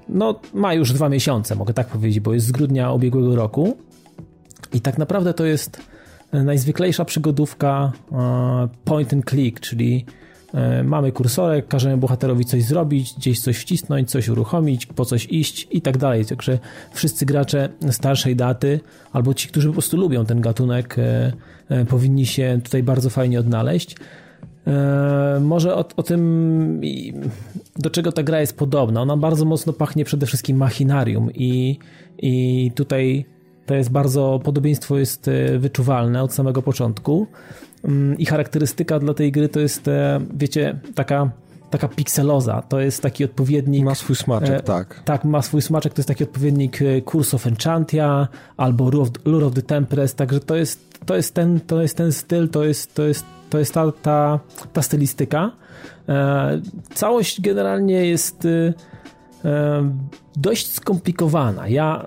no, 0.09 0.41
ma 0.55 0.75
już 0.75 0.93
dwa 0.93 1.09
miesiące, 1.09 1.55
mogę 1.55 1.75
tak 1.75 1.87
powiedzieć, 1.87 2.21
bo 2.21 2.35
jest 2.35 2.47
z 2.47 2.53
grudnia 2.53 2.93
ubiegłego 2.93 3.37
roku. 3.37 3.77
I 4.73 4.81
tak 4.81 4.99
naprawdę 4.99 5.35
to 5.35 5.45
jest 5.45 5.81
najzwyklejsza 6.33 7.05
przygodówka 7.05 7.93
e, 8.13 8.69
point 8.85 9.13
and 9.13 9.31
click, 9.31 9.61
czyli 9.61 10.05
e, 10.55 10.85
mamy 10.85 11.13
kursorek, 11.13 11.69
każemy 11.69 11.97
bohaterowi 11.97 12.45
coś 12.45 12.65
zrobić, 12.65 13.15
gdzieś 13.15 13.41
coś 13.41 13.59
wcisnąć, 13.59 14.11
coś 14.11 14.29
uruchomić, 14.29 14.87
po 14.87 15.05
coś 15.05 15.27
iść 15.27 15.69
i 15.71 15.83
tak 15.83 15.99
dalej. 15.99 16.27
Także 16.27 16.59
wszyscy 16.93 17.27
gracze 17.27 17.69
starszej 17.91 18.37
daty, 18.37 18.81
albo 19.13 19.35
ci, 19.35 19.49
którzy 19.49 19.69
po 19.69 19.73
prostu 19.73 19.97
lubią 19.97 20.27
ten 20.27 20.41
gatunek, 20.41 20.99
e, 20.99 21.33
e, 21.69 21.85
powinni 21.85 22.27
się 22.27 22.61
tutaj 22.65 22.83
bardzo 22.83 23.11
fajnie 23.11 23.41
odnaleźć. 23.41 23.97
E, 24.69 25.40
Może 25.40 25.74
o, 25.74 25.85
o 25.97 26.03
tym, 26.03 26.81
do 27.77 27.90
czego 27.90 28.12
ta 28.12 28.23
gra 28.23 28.40
jest 28.40 28.57
podobna. 28.57 29.03
Ona 29.03 29.16
bardzo 29.16 29.45
mocno 29.45 29.73
pachnie 29.73 30.05
przede 30.05 30.27
wszystkim 30.27 30.57
machinarium 30.57 31.31
i, 31.35 31.78
i 32.19 32.73
tutaj 32.74 33.24
to 33.66 33.74
jest 33.74 33.90
bardzo, 33.90 34.40
podobieństwo 34.45 34.99
jest 34.99 35.28
e, 35.28 35.59
wyczuwalne 35.59 36.23
od 36.23 36.32
samego 36.32 36.62
początku 36.62 37.27
Mm, 37.85 38.19
i 38.19 38.27
charakterystyka 38.27 38.99
dla 38.99 39.15
tej 39.15 39.32
gry 39.32 39.49
to 39.49 39.61
jest, 39.61 39.89
e, 39.89 40.20
wiecie, 40.35 40.81
taka, 40.95 41.31
taka 41.70 41.89
pikseloza. 41.89 42.62
To 42.69 42.81
jest 42.81 43.03
taki 43.03 43.24
odpowiednik... 43.24 43.85
Ma 43.85 43.95
swój 43.95 44.16
smaczek, 44.16 44.61
E, 44.61 44.62
tak. 44.62 45.03
Tak, 45.05 45.24
ma 45.24 45.43
swój 45.43 45.62
smaczek, 45.62 45.95
to 45.95 46.01
jest 46.01 46.09
taki 46.09 46.24
odpowiednik 46.24 46.82
e, 46.82 47.03
Curse 47.03 47.36
of 47.36 47.47
Enchantia 47.47 48.28
albo 48.57 48.90
Lure 49.24 49.47
of, 49.47 49.55
the 49.55 49.62
Tempest, 49.62 50.16
także 50.16 50.40
to 50.40 50.57
jest, 50.57 50.99
to 51.07 51.16
jest, 51.16 51.35
ten, 51.35 51.61
to 51.61 51.82
jest 51.82 51.97
ten 51.97 52.12
styl, 52.12 52.49
to 52.49 52.65
jest, 52.65 52.95
to 52.95 53.07
jest, 53.07 53.24
to 53.51 53.59
jest 53.59 53.74
ta, 53.74 53.93
ta, 53.93 54.40
ta 54.73 54.82
stylistyka. 54.82 55.53
E, 56.09 56.61
całość 56.95 57.40
generalnie 57.40 58.07
jest 58.07 58.45
e, 58.45 58.73
dość 60.36 60.73
skomplikowana. 60.73 61.69
Ja 61.69 62.07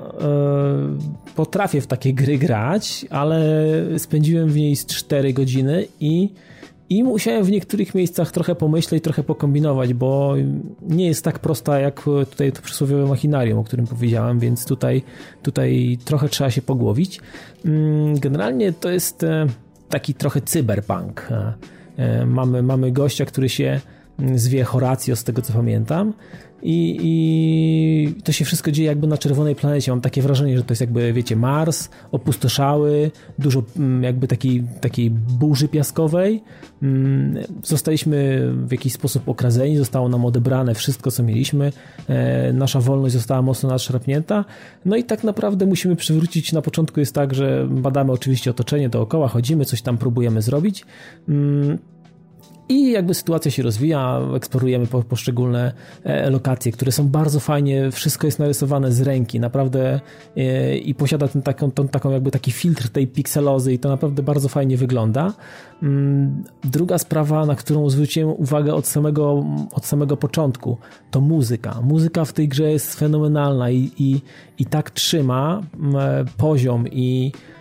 potrafię 1.36 1.82
w 1.82 1.88
takie 1.88 2.14
gry 2.14 2.38
grać, 2.38 3.06
ale 3.10 3.44
spędziłem 3.98 4.50
w 4.50 4.56
niej 4.56 4.76
z 4.76 4.86
4 4.86 5.34
godziny 5.34 5.88
i 6.00 6.30
i 6.92 7.04
musiałem 7.04 7.44
w 7.44 7.52
niektórych 7.52 7.96
miejscach 7.96 8.32
trochę 8.32 8.56
pomyśleć, 8.56 9.04
trochę 9.04 9.24
pokombinować, 9.24 9.94
bo 9.94 10.36
nie 10.82 11.08
jest 11.08 11.24
tak 11.24 11.40
prosta 11.40 11.80
jak 11.80 12.02
tutaj 12.30 12.52
to 12.52 12.62
przysłowiowe 12.62 13.06
machinarium, 13.06 13.60
o 13.60 13.64
którym 13.64 13.88
powiedziałem, 13.88 14.40
więc 14.40 14.66
tutaj, 14.66 15.04
tutaj 15.42 15.98
trochę 16.06 16.30
trzeba 16.30 16.52
się 16.52 16.62
pogłowić. 16.62 17.22
Mm, 17.66 18.20
Generalnie 18.20 18.74
to 18.74 18.90
jest 18.90 19.24
e, 19.24 19.48
taki 19.90 20.14
trochę 20.14 20.42
cyberpunk. 20.42 21.28
E, 21.32 21.54
e, 21.98 22.26
Mamy, 22.26 22.62
mamy 22.62 22.92
gościa, 22.92 23.26
który 23.26 23.50
się 23.50 23.82
zwie 24.36 24.64
Horatio, 24.64 25.16
z 25.16 25.24
tego 25.24 25.42
co 25.42 25.54
pamiętam. 25.54 26.14
I, 26.64 26.98
I 27.02 28.22
to 28.24 28.32
się 28.32 28.46
wszystko 28.46 28.72
dzieje 28.72 28.88
jakby 28.90 29.08
na 29.08 29.18
czerwonej 29.18 29.56
planecie. 29.56 29.92
Mam 29.92 30.02
takie 30.02 30.22
wrażenie, 30.22 30.58
że 30.58 30.64
to 30.64 30.72
jest 30.72 30.82
jakby, 30.82 31.14
wiecie, 31.14 31.36
Mars, 31.36 31.90
opustoszały, 32.12 33.12
dużo 33.40 33.64
mm, 33.78 34.04
jakby 34.04 34.28
takiej, 34.28 34.64
takiej 34.82 35.10
burzy 35.10 35.68
piaskowej. 35.68 36.44
Mm, 36.84 37.44
Zostaliśmy 37.64 38.50
w 38.66 38.72
jakiś 38.72 38.94
sposób 38.94 39.30
okradzeni, 39.30 39.78
zostało 39.78 40.10
nam 40.10 40.26
odebrane 40.26 40.76
wszystko, 40.76 41.12
co 41.12 41.24
mieliśmy. 41.24 41.72
E, 42.08 42.54
Nasza 42.54 42.80
wolność 42.80 43.14
została 43.14 43.42
mocno 43.42 43.70
nadszarpnięta. 43.70 44.46
No 44.86 44.96
i 44.96 45.04
tak 45.04 45.24
naprawdę 45.24 45.66
musimy 45.66 45.96
przywrócić. 45.96 46.54
Na 46.54 46.62
początku 46.62 47.00
jest 47.00 47.16
tak, 47.16 47.34
że 47.34 47.68
badamy 47.70 48.12
oczywiście 48.12 48.52
otoczenie 48.52 48.90
dookoła, 48.90 49.28
chodzimy, 49.28 49.66
coś 49.66 49.82
tam 49.82 49.98
próbujemy 49.98 50.42
zrobić. 50.42 50.86
Mm, 52.72 52.80
I 52.80 52.92
jakby 52.92 53.14
sytuacja 53.14 53.52
się 53.52 53.64
rozwija, 53.64 54.22
eksplorujemy 54.36 54.88
po, 54.88 55.04
poszczególne 55.04 55.74
e, 56.04 56.30
lokacje, 56.30 56.72
które 56.72 56.92
są 56.92 57.08
bardzo 57.08 57.40
fajnie, 57.40 57.92
wszystko 57.92 58.28
jest 58.28 58.40
narysowane 58.40 58.92
z 58.92 59.02
ręki, 59.02 59.40
naprawdę 59.40 60.00
e, 60.38 60.78
i 60.78 60.96
posiada 60.96 61.28
ten 61.28 61.42
taką, 61.42 61.72
tą, 61.72 61.88
taką 61.88 62.12
jakby 62.12 62.32
taki 62.32 62.52
filtr 62.52 62.90
tej 62.90 63.08
pikselozy 63.08 63.74
i 63.74 63.80
to 63.80 63.90
naprawdę 63.90 64.24
bardzo 64.24 64.50
fajnie 64.50 64.78
wygląda. 64.78 65.34
Mm, 65.84 66.44
druga 66.64 66.98
sprawa, 66.98 67.46
na 67.46 67.56
którą 67.56 67.90
zwróciłem 67.90 68.30
uwagę 68.30 68.74
od 68.74 68.88
samego, 68.88 69.46
od 69.72 69.86
samego 69.86 70.18
początku, 70.18 70.78
to 71.12 71.22
muzyka. 71.22 71.82
Muzyka 71.82 72.26
w 72.26 72.34
tej 72.34 72.48
grze 72.48 72.72
jest 72.72 73.00
fenomenalna 73.00 73.72
i, 73.72 73.92
i, 73.98 74.22
i 74.60 74.66
tak 74.66 74.92
trzyma 74.92 75.62
poziom 76.38 76.88
i 76.88 77.32
E, 77.32 77.61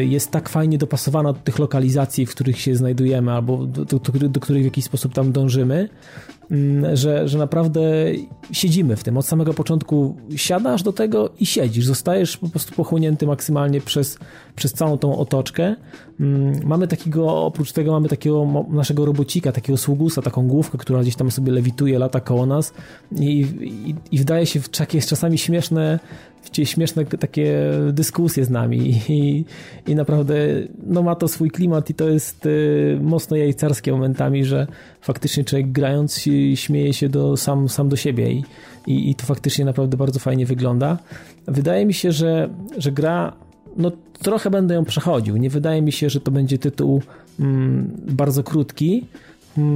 jest 0.00 0.30
tak 0.30 0.48
fajnie 0.48 0.78
dopasowana 0.78 1.32
do 1.32 1.38
tych 1.38 1.58
lokalizacji, 1.58 2.26
w 2.26 2.30
których 2.30 2.60
się 2.60 2.76
znajdujemy, 2.76 3.32
albo 3.32 3.66
do, 3.66 3.84
do, 3.84 3.98
do, 3.98 4.28
do 4.28 4.40
których 4.40 4.62
w 4.62 4.64
jakiś 4.64 4.84
sposób 4.84 5.14
tam 5.14 5.32
dążymy, 5.32 5.88
mm, 6.50 6.96
że, 6.96 7.28
że 7.28 7.38
naprawdę 7.38 7.80
siedzimy 8.52 8.96
w 8.96 9.04
tym. 9.04 9.16
Od 9.16 9.26
samego 9.26 9.54
początku 9.54 10.16
siadasz 10.36 10.82
do 10.82 10.92
tego 10.92 11.30
i 11.40 11.46
siedzisz. 11.46 11.86
Zostajesz 11.86 12.36
po 12.36 12.48
prostu 12.48 12.74
pochłonięty 12.74 13.26
maksymalnie 13.26 13.80
przez, 13.80 14.18
przez 14.56 14.72
całą 14.72 14.98
tą 14.98 15.18
otoczkę. 15.18 15.76
Mm, 16.20 16.66
mamy 16.66 16.88
takiego, 16.88 17.44
oprócz 17.44 17.72
tego 17.72 17.92
mamy 17.92 18.08
takiego 18.08 18.64
naszego 18.68 19.06
robocika, 19.06 19.52
takiego 19.52 19.76
sługusa, 19.76 20.22
taką 20.22 20.48
główkę, 20.48 20.78
która 20.78 21.02
gdzieś 21.02 21.16
tam 21.16 21.30
sobie 21.30 21.52
lewituje, 21.52 21.98
lata 21.98 22.20
koło 22.20 22.46
nas 22.46 22.72
i, 23.12 23.40
i, 23.60 23.94
i 24.12 24.18
wydaje 24.18 24.46
się 24.46 24.60
w 24.60 24.68
takie 24.68 25.00
czasami 25.00 25.38
śmieszne 25.38 25.98
śmieszne 26.64 27.04
takie 27.04 27.70
dyskusje 27.92 28.44
z 28.44 28.50
nami 28.50 29.00
i, 29.08 29.44
i 29.86 29.94
naprawdę 29.94 30.34
no 30.86 31.02
ma 31.02 31.14
to 31.14 31.28
swój 31.28 31.50
klimat 31.50 31.90
i 31.90 31.94
to 31.94 32.08
jest 32.08 32.46
y, 32.46 32.98
mocno 33.02 33.36
jajcarskie 33.36 33.92
momentami, 33.92 34.44
że 34.44 34.66
faktycznie 35.00 35.44
człowiek 35.44 35.72
grając 35.72 36.20
śmieje 36.54 36.92
się 36.92 37.08
do, 37.08 37.36
sam, 37.36 37.68
sam 37.68 37.88
do 37.88 37.96
siebie 37.96 38.32
i, 38.32 38.44
i, 38.86 39.10
i 39.10 39.14
to 39.14 39.26
faktycznie 39.26 39.64
naprawdę 39.64 39.96
bardzo 39.96 40.18
fajnie 40.18 40.46
wygląda. 40.46 40.98
Wydaje 41.46 41.86
mi 41.86 41.94
się, 41.94 42.12
że, 42.12 42.48
że 42.78 42.92
gra 42.92 43.32
no 43.76 43.92
trochę 44.22 44.50
będę 44.50 44.74
ją 44.74 44.84
przechodził. 44.84 45.36
Nie 45.36 45.50
wydaje 45.50 45.82
mi 45.82 45.92
się, 45.92 46.10
że 46.10 46.20
to 46.20 46.30
będzie 46.30 46.58
tytuł 46.58 47.02
mm, 47.40 47.90
bardzo 48.06 48.42
krótki, 48.42 49.06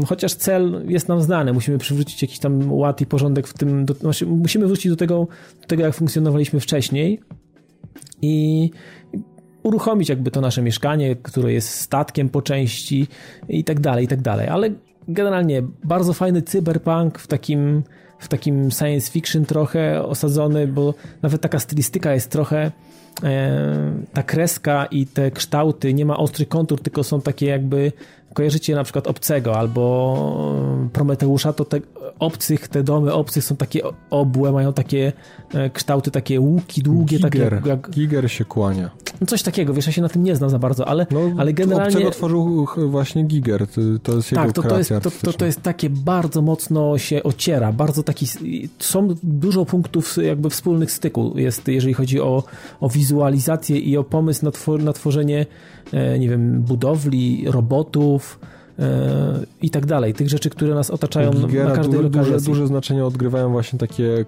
chociaż 0.07 0.35
cel 0.35 0.85
jest 0.89 1.09
nam 1.09 1.23
znany, 1.23 1.53
musimy 1.53 1.79
przywrócić 1.79 2.23
jakiś 2.23 2.39
tam 2.39 2.73
ład 2.73 3.01
i 3.01 3.07
porządek 3.07 3.49
w 3.49 3.55
tym, 3.55 3.85
do, 3.85 3.95
znaczy 3.95 4.27
musimy 4.27 4.67
wrócić 4.67 4.91
do 4.91 4.97
tego, 4.97 5.29
do 5.61 5.67
tego, 5.67 5.83
jak 5.83 5.95
funkcjonowaliśmy 5.95 6.61
wcześniej 6.61 7.21
i 8.23 8.71
uruchomić 9.63 10.09
jakby 10.09 10.31
to 10.31 10.41
nasze 10.41 10.63
mieszkanie, 10.63 11.17
które 11.17 11.53
jest 11.53 11.69
statkiem 11.69 12.29
po 12.29 12.43
części 12.43 13.07
i 13.49 13.65
tak 13.65 13.81
dalej, 13.81 14.05
i 14.05 14.09
tak 14.09 14.23
dalej, 14.23 14.49
ale 14.49 14.71
generalnie 15.09 15.63
bardzo 15.85 16.13
fajny 16.13 16.43
cyberpunk 16.43 17.19
w 17.19 17.27
takim, 17.27 17.83
w 18.19 18.29
takim 18.29 18.71
science 18.71 19.13
fiction 19.13 19.45
trochę 19.45 20.03
osadzony, 20.03 20.67
bo 20.67 20.95
nawet 21.23 21.41
taka 21.41 21.59
stylistyka 21.59 22.15
jest 22.15 22.31
trochę 22.31 22.73
e, 23.23 23.93
ta 24.13 24.23
kreska 24.23 24.87
i 24.87 25.07
te 25.07 25.31
kształty, 25.31 25.95
nie 25.95 26.07
ma 26.07 26.17
ostry 26.17 26.47
kontur, 26.47 26.81
tylko 26.81 27.05
są 27.05 27.21
takie 27.21 27.47
jakby 27.47 27.93
kojarzycie 28.35 28.75
na 28.75 28.85
przykład 28.85 29.07
Obcego 29.07 29.59
albo 29.59 30.91
Prometeusza, 30.93 31.53
to 31.53 31.65
te 31.65 31.81
obcych, 32.19 32.69
te 32.69 32.83
domy 32.83 33.13
obcych 33.13 33.45
są 33.45 33.57
takie 33.57 33.81
obłe, 34.11 34.53
mają 34.53 34.73
takie 34.73 35.13
e, 35.55 35.71
ksztauty, 35.71 36.11
takie 36.11 36.41
łuki 36.41 36.83
długie. 36.83 37.19
Giger, 37.19 37.51
takie, 37.51 37.69
jak... 37.69 37.91
Giger 37.91 38.31
się 38.31 38.45
kłania. 38.45 38.91
No 39.21 39.27
coś 39.27 39.43
takiego, 39.43 39.75
wiesz, 39.75 39.87
ja 39.87 39.93
się 39.93 40.03
na 40.03 40.09
tym 40.09 40.25
nie 40.25 40.37
znam 40.37 40.51
za 40.51 40.59
bardzo, 40.59 40.89
ale, 40.89 41.07
no, 41.11 41.21
ale 41.39 41.53
generalnie... 41.53 41.97
Obcego 41.97 42.11
tworzył 42.11 42.67
właśnie 42.89 43.25
Giger, 43.25 43.67
to 44.03 44.17
jest 44.17 44.33
jego 44.33 44.45
tak, 44.45 44.53
to, 44.53 44.63
to, 44.63 44.79
jest, 44.79 44.91
to, 45.03 45.11
to, 45.23 45.33
to 45.33 45.47
jest 45.47 45.63
takie 45.63 45.91
bardzo 45.91 46.43
mocno 46.43 46.99
się 46.99 47.23
ociera, 47.23 47.73
bardzo 47.73 48.03
taki... 48.03 48.27
Są 48.79 49.09
dużo 49.23 49.65
punktów 49.65 50.17
jakby 50.17 50.51
wspólnych 50.51 50.93
styku 50.93 51.39
jest, 51.39 51.69
jeżeli 51.69 51.95
chodzi 51.95 52.21
o, 52.21 52.43
o 52.81 52.89
wizualizację 52.89 53.79
i 53.79 53.97
o 53.97 54.05
pomysł 54.05 54.45
na, 54.45 54.51
twor 54.51 54.83
na 54.83 54.93
tworzenie, 54.93 55.41
e, 55.41 55.47
nie 56.19 56.29
wiem, 56.29 56.63
budowli, 56.63 57.45
robotów, 57.47 58.41
e, 58.79 59.47
i 59.63 59.71
tak 59.71 59.87
dalej. 59.87 60.15
Tych 60.15 60.29
rzeczy, 60.29 60.51
które 60.51 60.75
nas 60.75 60.91
otaczają 60.91 61.31
Gigera 61.31 61.69
na 61.69 61.75
każdej 61.77 62.01
duże, 62.01 62.11
duże, 62.11 62.41
duże 62.41 62.67
znaczenie 62.67 63.05
odgrywają 63.05 63.51
właśnie 63.51 63.79
takie 63.79 64.25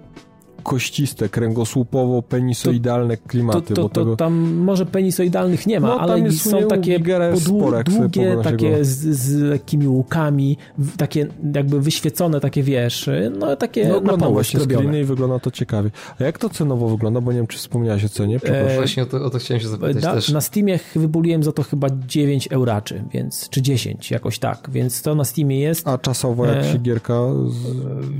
kościste, 0.63 1.29
kręgosłupowo-penisoidalne 1.29 3.17
klimaty. 3.27 3.73
To, 3.73 3.75
to, 3.75 3.89
to, 3.89 4.01
tego... 4.01 4.15
tam 4.15 4.33
może 4.55 4.85
penisoidalnych 4.85 5.67
nie 5.67 5.79
ma, 5.79 5.87
no, 5.87 5.99
ale 5.99 6.31
są 6.31 6.67
takie 6.67 6.99
podłu- 6.99 7.83
długie, 7.83 8.37
takie 8.43 8.85
z, 8.85 9.17
z 9.17 9.41
lekkimi 9.41 9.87
łukami, 9.87 10.57
takie 10.97 11.27
jakby 11.55 11.81
wyświecone, 11.81 12.39
takie 12.39 12.63
wiesz, 12.63 13.09
no 13.39 13.55
takie 13.55 13.87
no, 13.87 14.17
na 14.17 14.29
właśnie 14.29 14.59
zrobione. 14.59 14.99
i 14.99 15.03
wygląda 15.03 15.39
to 15.39 15.51
ciekawie. 15.51 15.91
A 16.19 16.23
jak 16.23 16.37
to 16.37 16.49
cenowo 16.49 16.89
wygląda? 16.89 17.21
Bo 17.21 17.31
nie 17.31 17.37
wiem, 17.37 17.47
czy 17.47 17.57
wspomniałeś 17.57 18.05
o 18.05 18.09
cenie. 18.09 18.39
E, 18.43 18.75
właśnie 18.75 19.03
o 19.03 19.05
to, 19.05 19.25
o 19.25 19.29
to 19.29 19.39
chciałem 19.39 19.61
się 19.61 19.67
zapytać 19.67 20.03
da, 20.03 20.13
też. 20.13 20.29
Na 20.29 20.41
Steamie 20.41 20.79
wybuliłem 20.95 21.43
za 21.43 21.51
to 21.51 21.63
chyba 21.63 21.87
9 22.07 22.47
euraczy, 22.51 23.03
więc, 23.11 23.49
czy 23.49 23.61
10, 23.61 24.11
jakoś 24.11 24.39
tak, 24.39 24.69
więc 24.71 25.01
to 25.01 25.15
na 25.15 25.23
Steamie 25.23 25.59
jest. 25.59 25.87
A 25.87 25.97
czasowo 25.97 26.45
jak 26.45 26.57
e, 26.57 26.71
się 26.71 26.77
gierka... 26.77 27.13
Z... 27.47 27.55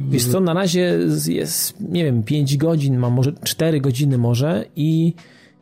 Wiesz 0.10 0.26
co, 0.26 0.40
na 0.40 0.54
razie 0.54 1.00
jest, 1.28 1.76
nie 1.90 2.04
wiem, 2.04 2.24
5 2.34 2.58
godzin, 2.58 2.98
mam 2.98 3.14
może 3.14 3.34
4 3.44 3.82
godziny 3.82 4.18
może 4.18 4.66
i 4.76 5.14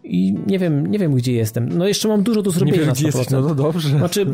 i 0.04 0.36
nie 0.48 0.60
wiem, 0.60 0.88
nie 0.88 1.00
wiem 1.00 1.16
gdzie 1.16 1.34
jestem. 1.34 1.70
No 1.78 1.88
jeszcze 1.88 2.08
mam 2.08 2.24
dużo 2.24 2.42
do 2.42 2.52
zrobienia 2.52 2.78
nie 2.78 2.86
wiem, 2.86 2.94
gdzie 2.94 3.06
jesteś, 3.06 3.30
no 3.30 3.42
to 3.42 3.56
dobrze. 3.56 3.90
Znaczy, 3.90 4.26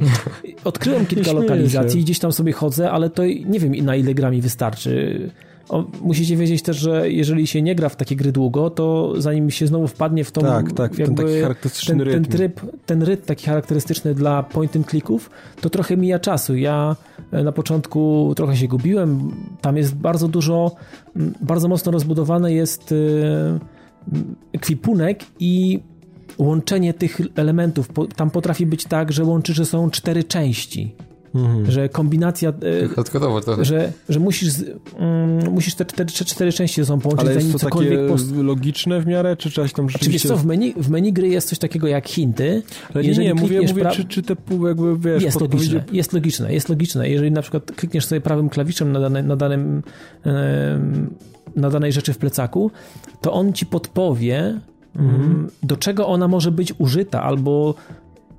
odkryłem 0.64 1.06
kilka 1.06 1.32
lokalizacji, 1.42 2.02
gdzieś 2.02 2.20
tam 2.20 2.32
sobie 2.32 2.52
chodzę, 2.52 2.92
ale 2.92 3.10
to 3.10 3.26
nie 3.26 3.60
wiem 3.60 3.86
na 3.86 3.96
ile 3.96 4.14
gra 4.14 4.32
mi 4.32 4.42
wystarczy. 4.42 5.30
O, 5.70 5.86
musicie 6.02 6.38
wiedzieć 6.38 6.62
też, 6.62 6.78
że 6.78 7.12
jeżeli 7.12 7.48
się 7.48 7.62
nie 7.62 7.76
gra 7.76 7.90
w 7.90 7.96
takie 7.96 8.16
gry 8.16 8.32
długo, 8.32 8.70
to 8.70 9.14
zanim 9.18 9.52
się 9.52 9.68
znowu 9.68 9.88
wpadnie 9.88 10.24
w 10.24 10.32
tą 10.32 10.42
tak, 10.42 10.72
tak, 10.72 11.00
jakby, 11.00 11.16
ten 11.16 11.26
taki 11.26 11.42
charakterystyczny 11.42 12.06
ten, 12.06 12.14
ten 12.14 12.26
tryb, 12.26 12.62
ten 12.86 13.04
rytm 13.04 13.26
taki 13.26 13.46
charakterystyczny 13.46 14.16
dla 14.16 14.44
point 14.44 14.76
and 14.76 14.90
clicków, 14.90 15.30
to 15.62 15.70
trochę 15.70 15.98
mija 15.98 16.20
czasu. 16.20 16.56
Ja 16.56 16.96
e, 17.32 17.44
na 17.44 17.52
początku 17.52 18.34
trochę 18.36 18.58
się 18.58 18.68
gubiłem. 18.68 19.32
Tam 19.62 19.78
jest 19.78 19.96
bardzo 19.96 20.28
dużo, 20.28 20.76
bardzo 21.42 21.68
mocno 21.68 21.92
rozbudowane 21.92 22.54
jest 22.54 22.92
e, 22.92 23.60
ekwipunek 24.54 25.24
i 25.40 25.80
łączenie 26.38 26.94
tych 26.94 27.22
elementów. 27.36 27.90
Tam 28.16 28.30
potrafi 28.30 28.66
być 28.66 28.86
tak, 28.86 29.12
że 29.12 29.24
łączy, 29.24 29.54
że 29.54 29.66
są 29.66 29.90
cztery 29.90 30.24
części. 30.24 30.96
Mhm. 31.38 31.72
Że 31.72 31.90
kombinacja. 31.90 32.54
Hardkorowo 32.96 33.42
trochę. 33.42 33.66
Że, 33.66 33.92
że 34.10 34.20
musisz, 34.20 34.54
um, 35.00 35.52
musisz 35.52 35.76
te 35.76 35.86
cztery, 35.86 36.10
cztery 36.10 36.54
części 36.54 36.82
ze 36.82 36.86
sobą 36.86 37.02
połączyć, 37.02 37.28
Ale 37.28 37.36
jest 37.36 37.52
to 37.52 37.60
takie 37.60 38.08
post... 38.08 38.36
logiczne 38.36 39.02
w 39.02 39.08
miarę, 39.08 39.38
czy 39.38 39.52
trzeba 39.52 39.68
tam 39.68 39.90
rzeczywiście... 39.90 40.20
Czy 40.20 40.28
wiesz 40.28 40.38
co, 40.38 40.44
w 40.44 40.46
menu, 40.46 40.74
w 40.78 40.90
menu 40.90 41.14
gry 41.14 41.28
jest 41.28 41.50
coś 41.50 41.60
takiego 41.60 41.88
jak 41.88 42.08
hinty. 42.08 42.64
Ale 42.94 43.04
nie, 43.04 43.14
nie, 43.14 43.34
mówię, 43.34 43.62
mówię 43.62 43.82
pra... 43.82 43.92
czy, 43.92 44.06
czy 44.06 44.24
te 44.24 44.36
pół 44.36 44.68
jakby, 44.68 44.98
wiesz... 44.98 45.24
Jest 45.24 45.42
logiczne, 45.42 45.84
jest 45.92 46.14
logiczne, 46.14 46.54
jest 46.54 46.70
logiczne. 46.70 47.10
Jeżeli 47.10 47.32
na 47.32 47.42
przykład 47.42 47.72
klikniesz 47.72 48.06
sobie 48.06 48.22
prawym 48.22 48.50
klawiszem 48.50 48.92
na, 48.92 49.00
dane, 49.00 49.24
na 49.24 49.36
danym... 49.36 49.84
na 51.56 51.70
danej 51.70 51.92
rzeczy 51.92 52.14
w 52.14 52.18
plecaku, 52.18 52.72
to 53.22 53.34
on 53.34 53.54
ci 53.54 53.66
podpowie, 53.66 54.60
mhm. 54.96 55.48
do 55.64 55.78
czego 55.78 56.08
ona 56.08 56.28
może 56.28 56.52
być 56.52 56.74
użyta, 56.78 57.24
albo 57.24 57.76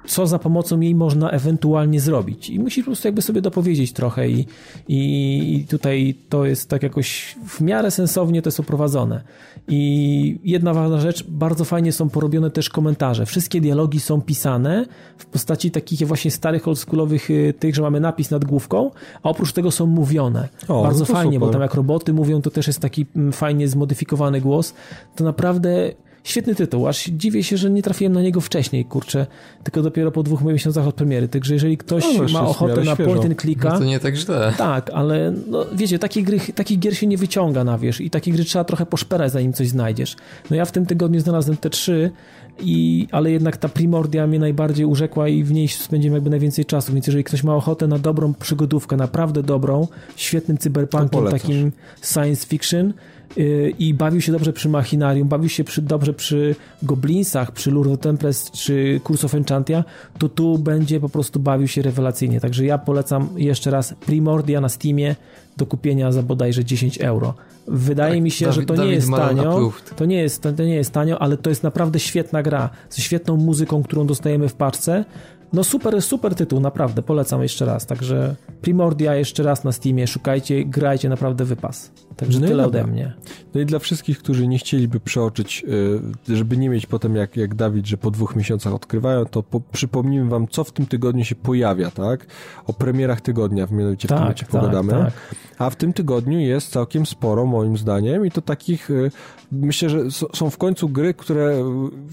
co 0.09 0.27
za 0.27 0.39
pomocą 0.39 0.81
jej 0.81 0.95
można 0.95 1.31
ewentualnie 1.31 2.01
zrobić. 2.01 2.51
I 2.51 2.59
musisz 2.59 2.85
po 2.85 2.89
prostu 2.89 3.09
jakby 3.09 3.23
sobie 3.23 3.43
dopowiedzieć 3.43 3.93
trochę 3.93 4.29
i, 4.29 4.47
i, 4.89 5.55
i 5.55 5.65
tutaj 5.65 6.15
to 6.29 6.45
jest 6.45 6.69
tak 6.69 6.83
jakoś 6.83 7.37
w 7.47 7.61
miarę 7.61 7.91
sensownie 7.91 8.43
to 8.43 8.49
jest 8.49 8.61
oprowadzone. 8.61 9.23
I 9.69 10.41
jedna 10.45 10.75
ważna 10.75 11.01
rzecz, 11.01 11.25
bardzo 11.29 11.65
fajnie 11.65 11.93
są 11.93 12.09
porobione 12.09 12.51
też 12.51 12.71
komentarze. 12.71 13.27
Wszystkie 13.27 13.61
dialogi 13.61 14.01
są 14.01 14.21
pisane 14.21 14.87
w 15.19 15.27
postaci 15.27 15.71
takich 15.71 16.07
właśnie 16.07 16.31
starych, 16.31 16.69
oldschoolowych 16.69 17.31
y, 17.31 17.55
tych, 17.59 17.75
że 17.75 17.83
mamy 17.83 18.01
napis 18.01 18.31
nad 18.31 18.45
główką, 18.45 18.91
a 19.23 19.29
oprócz 19.29 19.53
tego 19.53 19.71
są 19.71 19.87
mówione. 19.87 20.49
O, 20.69 20.83
bardzo 20.83 21.05
fajnie, 21.05 21.37
super. 21.37 21.49
bo 21.49 21.53
tam 21.53 21.63
jak 21.63 21.75
roboty 21.75 22.13
mówią, 22.13 22.43
to 22.43 22.51
też 22.51 22.67
jest 22.67 22.81
taki 22.81 23.07
mm, 23.17 23.33
fajnie 23.33 23.69
zmodyfikowany 23.69 24.41
głos. 24.41 24.75
To 25.17 25.25
naprawdę 25.25 25.93
Świetny 26.29 26.55
tytuł, 26.55 26.89
aż 26.89 27.05
dziwię 27.05 27.43
się, 27.43 27.57
że 27.57 27.71
nie 27.71 27.83
trafiłem 27.83 28.13
na 28.13 28.23
niego 28.23 28.41
wcześniej, 28.41 28.85
kurczę, 28.85 29.27
tylko 29.65 29.83
dopiero 29.83 30.11
po 30.11 30.23
dwóch 30.23 30.43
miesiącach 30.43 30.87
od 30.87 30.95
premiery. 30.95 31.29
Także 31.29 31.55
jeżeli 31.55 31.77
ktoś 31.77 32.05
no, 32.19 32.25
ma 32.33 32.47
ochotę 32.47 32.85
na 32.85 32.97
point 32.97 33.25
and 33.25 33.41
clicka... 33.41 33.69
No 33.69 33.79
to 33.79 33.85
nie 33.85 34.01
tak 34.01 34.17
źle. 34.17 34.53
Tak, 34.59 34.91
ale 34.91 35.35
no, 35.47 35.67
wiecie, 35.73 35.99
takich, 35.99 36.25
gry, 36.25 36.41
takich 36.55 36.79
gier 36.79 36.97
się 36.97 37.07
nie 37.07 37.17
wyciąga 37.17 37.65
na 37.65 37.79
wierzch 37.79 38.01
i 38.01 38.11
takie 38.11 38.33
gry 38.33 38.45
trzeba 38.45 38.65
trochę 38.65 38.87
poszperać, 38.87 39.33
zanim 39.33 39.53
coś 39.53 39.69
znajdziesz. 39.69 40.17
No 40.51 40.57
ja 40.57 40.65
w 40.65 40.73
tym 40.73 40.87
tygodniu 40.87 41.21
znalazłem 41.21 41.57
te 41.57 41.71
trzy, 41.71 42.11
i, 42.61 43.09
ale 43.13 43.31
jednak 43.31 43.57
ta 43.57 43.69
Primordia 43.69 44.27
mnie 44.27 44.39
najbardziej 44.39 44.87
urzekła 44.87 45.29
i 45.29 45.45
w 45.45 45.53
niej 45.53 45.69
spędzimy 45.69 46.17
jakby 46.17 46.31
najwięcej 46.31 46.65
czasu, 46.65 46.93
więc 46.93 47.07
jeżeli 47.07 47.25
ktoś 47.25 47.45
ma 47.45 47.55
ochotę 47.55 47.87
na 47.87 47.99
dobrą 47.99 48.35
przygodówkę, 48.35 48.97
naprawdę 48.97 49.43
dobrą, 49.43 49.89
świetnym 50.17 50.59
cyberpunkiem, 50.59 51.27
takim 51.27 51.73
science 52.03 52.47
fiction, 52.47 52.93
i 53.79 53.95
bawił 53.95 54.21
się 54.21 54.33
dobrze 54.33 54.53
przy 54.53 54.69
Machinarium, 54.69 55.29
bawił 55.29 55.49
się 55.49 55.65
przy, 55.65 55.83
dobrze 55.83 56.15
przy 56.15 56.55
Goblinsach, 56.83 57.53
przy 57.53 57.71
Lure 57.71 57.93
of 57.93 57.99
Tempest 57.99 58.51
czy 58.53 59.01
Curse 59.05 59.27
of 59.27 59.35
Enchantia, 59.35 59.85
to 60.19 60.29
tu 60.29 60.59
będzie 60.59 61.01
po 61.01 61.09
prostu 61.09 61.41
bawił 61.41 61.69
się 61.69 61.83
rewelacyjnie. 61.83 62.41
Także 62.41 62.65
ja 62.65 62.79
polecam 62.79 63.29
jeszcze 63.37 63.71
raz 63.71 63.95
Primordia 63.95 64.61
na 64.61 64.69
Steamie 64.69 65.17
do 65.57 65.67
kupienia 65.67 66.13
za 66.13 66.23
bodajże 66.23 66.65
10 66.65 66.99
euro. 66.99 67.35
Wydaje 67.67 68.15
Tak, 68.15 68.23
mi 68.23 68.31
się, 68.31 68.53
że 68.53 68.63
to 68.63 68.77
nie 68.77 68.93
jest 68.93 69.11
tanio. 69.11 69.53
approved. 69.53 69.97
To 69.97 70.05
nie 70.05 70.23
jest, 70.23 70.43
to 70.43 70.51
nie 70.65 70.75
jest 70.75 70.91
tanio, 70.93 71.23
ale 71.23 71.37
to 71.37 71.51
jest 71.51 71.63
naprawdę 71.63 71.99
świetna 71.99 72.43
gra. 72.43 72.71
Ze 72.91 73.03
świetną 73.03 73.37
muzyką, 73.37 73.83
którą 73.83 74.07
dostajemy 74.07 74.49
w 74.49 74.55
paczce. 74.55 75.05
No 75.53 75.65
super, 75.65 76.03
super 76.03 76.35
tytuł, 76.35 76.61
naprawdę, 76.61 77.03
polecam 77.03 77.43
jeszcze 77.43 77.65
raz. 77.67 77.87
Także 77.87 78.37
Primordia 78.61 79.15
jeszcze 79.15 79.43
raz 79.43 79.65
na 79.65 79.73
Steamie, 79.73 80.07
szukajcie, 80.07 80.65
grajcie, 80.65 81.09
naprawdę 81.09 81.45
wypas. 81.45 81.91
Także 82.19 82.41
No 82.41 82.47
tyle 82.47 82.67
ode 82.67 82.87
mnie. 82.87 83.13
No 83.55 83.61
i 83.61 83.67
dla 83.67 83.79
wszystkich, 83.79 84.19
którzy 84.19 84.49
nie 84.49 84.59
chcieliby 84.59 85.01
przeoczyć, 85.01 85.65
y, 86.29 86.37
żeby 86.37 86.57
nie 86.57 86.69
mieć 86.69 86.87
potem 86.87 87.17
jak, 87.17 87.37
jak 87.37 87.55
Dawid, 87.55 87.87
że 87.87 87.97
po 87.97 88.11
dwóch 88.11 88.37
miesiącach 88.37 88.75
odkrywają, 88.75 89.25
to 89.25 89.43
po, 89.43 89.61
przypomnimy 89.61 90.31
wam, 90.31 90.49
co 90.49 90.65
w 90.65 90.73
tym 90.73 90.87
tygodniu 90.87 91.25
się 91.25 91.35
pojawia, 91.35 91.91
tak? 91.91 92.27
O 92.67 92.73
premierach 92.73 93.21
tygodnia, 93.21 93.67
w 93.67 93.73
mianowicie 93.73 94.09
w 94.09 94.09
tym 94.09 94.17
Tak, 94.17 94.21
momencie 94.21 94.47
tak, 94.47 94.61
pogadamy. 94.61 94.93
tak. 94.93 95.13
A 95.59 95.71
w 95.71 95.77
tym 95.77 95.93
tygodniu 95.93 96.39
jest 96.39 96.71
całkiem 96.73 97.07
sporo, 97.07 97.47
moim 97.47 97.77
zdaniem, 97.79 98.27
i 98.27 98.31
to 98.31 98.43
takich, 98.43 98.91
y, 98.91 99.11
myślę, 99.53 99.91
że 99.91 100.11
są 100.11 100.51
w 100.51 100.59
końcu 100.59 100.89
gry, 100.89 101.15
które 101.15 101.53
y, 101.53 101.63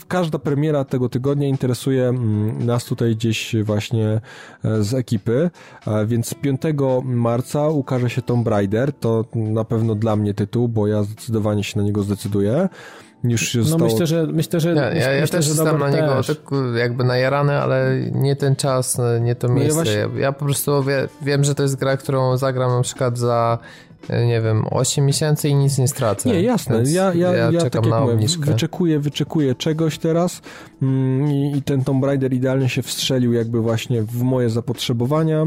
każda 0.07 0.39
premiera 0.39 0.83
tego 0.83 1.09
tygodnia 1.09 1.47
interesuje 1.47 2.07
mm, 2.07 2.65
nas 2.65 2.85
tutaj 2.85 3.15
gdzieś 3.15 3.55
właśnie 3.63 4.21
e, 4.63 4.83
z 4.83 4.93
ekipy, 4.93 5.49
E, 5.87 6.05
więc 6.05 6.33
5 6.33 6.61
marca 7.03 7.69
ukaże 7.69 8.09
się 8.09 8.21
Tomb 8.21 8.47
Raider, 8.47 8.93
to 8.93 9.25
na 9.35 9.63
pewno 9.63 9.94
dla 9.95 10.15
mnie 10.15 10.33
tytuł, 10.33 10.67
bo 10.67 10.87
ja 10.87 11.03
zdecydowanie 11.03 11.63
się 11.63 11.79
na 11.79 11.85
niego 11.85 12.03
zdecyduję. 12.03 12.69
Już 13.23 13.41
się 13.49 13.59
No 13.59 13.65
zostało... 13.65 13.91
myślę, 13.91 14.07
że 14.07 14.27
myślę, 14.27 14.59
że 14.59 14.69
Ja, 14.73 14.93
ja, 14.93 15.11
ja 15.13 15.21
myślę, 15.21 15.37
też 15.37 15.45
że 15.45 15.51
jestem 15.51 15.79
na 15.79 15.89
niego 15.89 16.07
też. 16.15 16.27
tak 16.27 16.37
jakby 16.77 17.03
najarany, 17.03 17.53
ale 17.53 17.95
nie 18.11 18.35
ten 18.35 18.55
czas, 18.55 18.97
nie 19.21 19.35
to 19.35 19.47
ja 19.47 19.53
miejsce. 19.53 19.73
właśnie- 19.73 19.93
Ja, 19.93 20.07
ja 20.19 20.31
po 20.31 20.45
prostu 20.45 20.83
wie, 20.83 21.07
wiem, 21.21 21.43
że 21.43 21.55
to 21.55 21.63
jest 21.63 21.75
gra, 21.75 21.97
którą 21.97 22.37
zagram 22.37 22.71
na 22.71 22.81
przykład 22.81 23.17
za 23.17 23.57
e, 24.09 24.25
nie 24.27 24.41
wiem, 24.41 24.65
8 24.71 25.05
miesięcy 25.05 25.49
i 25.49 25.55
nic 25.55 25.77
nie 25.77 25.87
stracę. 25.87 26.29
Nie, 26.29 26.41
jasne. 26.41 26.75
Więc 26.75 26.91
Ja, 26.91 27.13
ja, 27.13 27.31
ja, 27.33 27.51
czekam 27.51 27.61
tak 27.69 27.75
jak 27.75 27.85
na 27.91 27.99
mówię, 28.01 28.13
obniżkę. 28.13 28.45
wyczekuję, 28.45 28.99
wyczekuję 28.99 29.55
czegoś 29.55 29.97
teraz 29.97 30.41
mm, 30.81 31.31
i, 31.31 31.57
i 31.57 31.61
ten 31.61 31.83
Tomb 31.83 32.03
Raider 32.03 32.33
idealnie 32.33 32.69
się 32.69 32.81
wstrzelił 32.81 33.33
jakby 33.33 33.61
właśnie 33.61 34.03
w 34.03 34.21
moje 34.21 34.49
zapotrzebowania. 34.49 35.45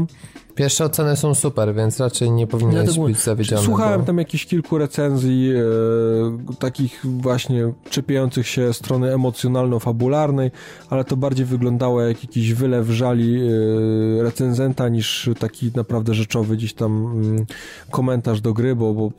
Pierwsze 0.59 0.85
oceny 0.85 1.15
są 1.15 1.35
super, 1.35 1.75
więc 1.75 1.99
raczej 1.99 2.31
nie 2.31 2.47
powinieneś 2.47 2.85
Dlatego 2.85 3.05
być 3.05 3.19
zawiedziony. 3.19 3.61
Słuchałem 3.61 3.99
bo... 3.99 4.05
tam 4.05 4.17
jakichś 4.17 4.45
kilku 4.45 4.77
recenzji, 4.77 5.51
e, 5.51 6.55
takich 6.55 7.01
właśnie 7.03 7.73
czepiających 7.89 8.47
się 8.47 8.73
strony 8.73 9.15
emocjonalno-fabularnej, 9.15 10.51
ale 10.89 11.03
to 11.03 11.17
bardziej 11.17 11.45
wyglądało 11.45 12.01
jak 12.01 12.23
jakiś 12.23 12.53
wylew 12.53 12.87
żali 12.87 13.39
e, 13.41 14.23
recenzenta 14.23 14.89
niż 14.89 15.29
taki 15.39 15.71
naprawdę 15.75 16.13
rzeczowy 16.13 16.57
gdzieś 16.57 16.73
tam 16.73 17.05
mm, 17.05 17.45
komentarz 17.91 18.41
do 18.41 18.53
gry, 18.53 18.75
bo, 18.75 18.93
bo 18.93 19.11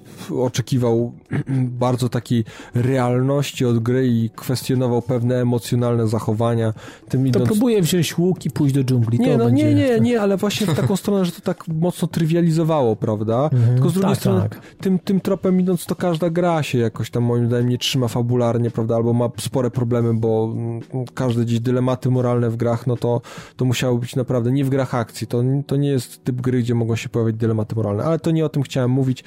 oczekiwał 0.45 1.13
bardzo 1.85 2.09
takiej 2.09 2.45
realności 2.75 3.65
od 3.65 3.79
gry 3.79 4.09
i 4.09 4.31
kwestionował 4.37 5.03
pewne 5.03 5.41
emocjonalne 5.41 6.09
zachowania. 6.09 6.75
Tym 7.09 7.23
To 7.23 7.29
idąc... 7.29 7.49
próbuję 7.49 7.83
wziąć 7.83 8.19
łuk 8.19 8.47
i 8.47 8.51
pójść 8.51 8.75
do 8.75 8.85
dżungli. 8.85 9.19
Nie, 9.19 9.33
to 9.33 9.39
no 9.39 9.45
będzie... 9.45 9.65
nie, 9.65 9.75
nie, 9.75 10.01
nie, 10.01 10.21
ale 10.21 10.37
właśnie 10.37 10.67
w 10.67 10.75
taką 10.75 10.97
stronę, 10.97 11.30
że 11.31 11.41
to 11.41 11.43
tak 11.55 11.69
mocno 11.69 12.09
trywializowało, 12.09 12.97
prawda? 12.97 13.51
Mhm, 13.53 13.75
Tylko 13.75 13.91
z 13.91 13.93
drugiej 13.93 14.11
tak, 14.11 14.19
strony, 14.21 14.41
tak. 14.41 14.61
tym, 14.81 14.99
tym 14.99 15.21
tropem 15.21 15.61
idąc, 15.61 15.87
to 15.87 15.95
każda 15.97 16.31
gra 16.31 16.63
się 16.63 16.79
jakoś 16.79 17.11
tam 17.11 17.23
moim 17.23 17.47
zdaniem 17.47 17.69
nie 17.69 17.79
trzyma 17.79 18.09
fabularnie, 18.09 18.71
prawda? 18.71 18.97
Albo 18.97 19.13
ma 19.13 19.29
spore 19.41 19.71
problemy, 19.71 20.15
bo 20.15 20.53
mm, 20.53 20.81
każde 21.15 21.45
gdzieś 21.45 21.61
dylematy 21.61 22.11
moralne 22.11 22.51
w 22.51 22.57
grach, 22.57 22.87
no 22.87 22.97
to, 22.97 23.21
to 23.57 23.65
musiało 23.65 23.99
być 23.99 24.17
naprawdę 24.17 24.53
nie 24.53 24.65
w 24.65 24.69
grach 24.71 24.95
akcji. 24.95 25.27
To, 25.27 25.43
to 25.67 25.77
nie 25.77 25.89
jest 25.89 26.25
typ 26.25 26.41
gry, 26.41 26.63
gdzie 26.63 26.75
mogą 26.75 26.97
się 26.97 27.09
pojawiać 27.09 27.37
dylematy 27.37 27.75
moralne, 27.77 28.05
ale 28.05 28.19
to 28.19 28.31
nie 28.31 28.45
o 28.45 28.49
tym 28.49 28.63
chciałem 28.63 28.91
mówić. 28.91 29.25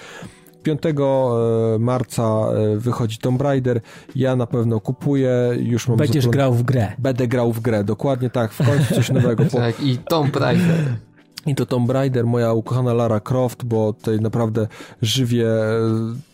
5 0.64 0.82
e, 0.86 0.94
marca 1.80 2.24
e, 2.24 2.78
wychodzi 2.78 3.18
Tomb 3.18 3.42
Raider. 3.42 3.82
Ja 4.16 4.36
na 4.36 4.48
pewno 4.48 4.80
kupuję, 4.80 5.32
już 5.60 5.88
mam 5.88 5.98
Będziesz 5.98 6.26
zaplan- 6.26 6.32
grał 6.32 6.54
w 6.54 6.64
grę. 6.64 6.92
Będę 7.00 7.28
grał 7.28 7.54
w 7.54 7.60
grę, 7.60 7.84
dokładnie 7.84 8.30
tak, 8.30 8.52
w 8.52 8.66
końcu 8.66 8.96
coś 8.96 9.10
nowego. 9.10 9.46
Po, 9.52 9.58
Tak, 9.58 9.80
i 9.84 9.98
Tomb 9.98 10.36
Raider. 10.36 10.96
I 11.46 11.56
to 11.56 11.66
Tomb 11.66 11.92
Raider, 11.92 12.26
moja 12.26 12.54
ukochana 12.54 12.94
Lara 12.94 13.20
Croft, 13.20 13.64
bo 13.66 13.94
tutaj 13.94 14.20
naprawdę 14.20 14.68
żywię 15.02 15.48
e, 15.48 15.80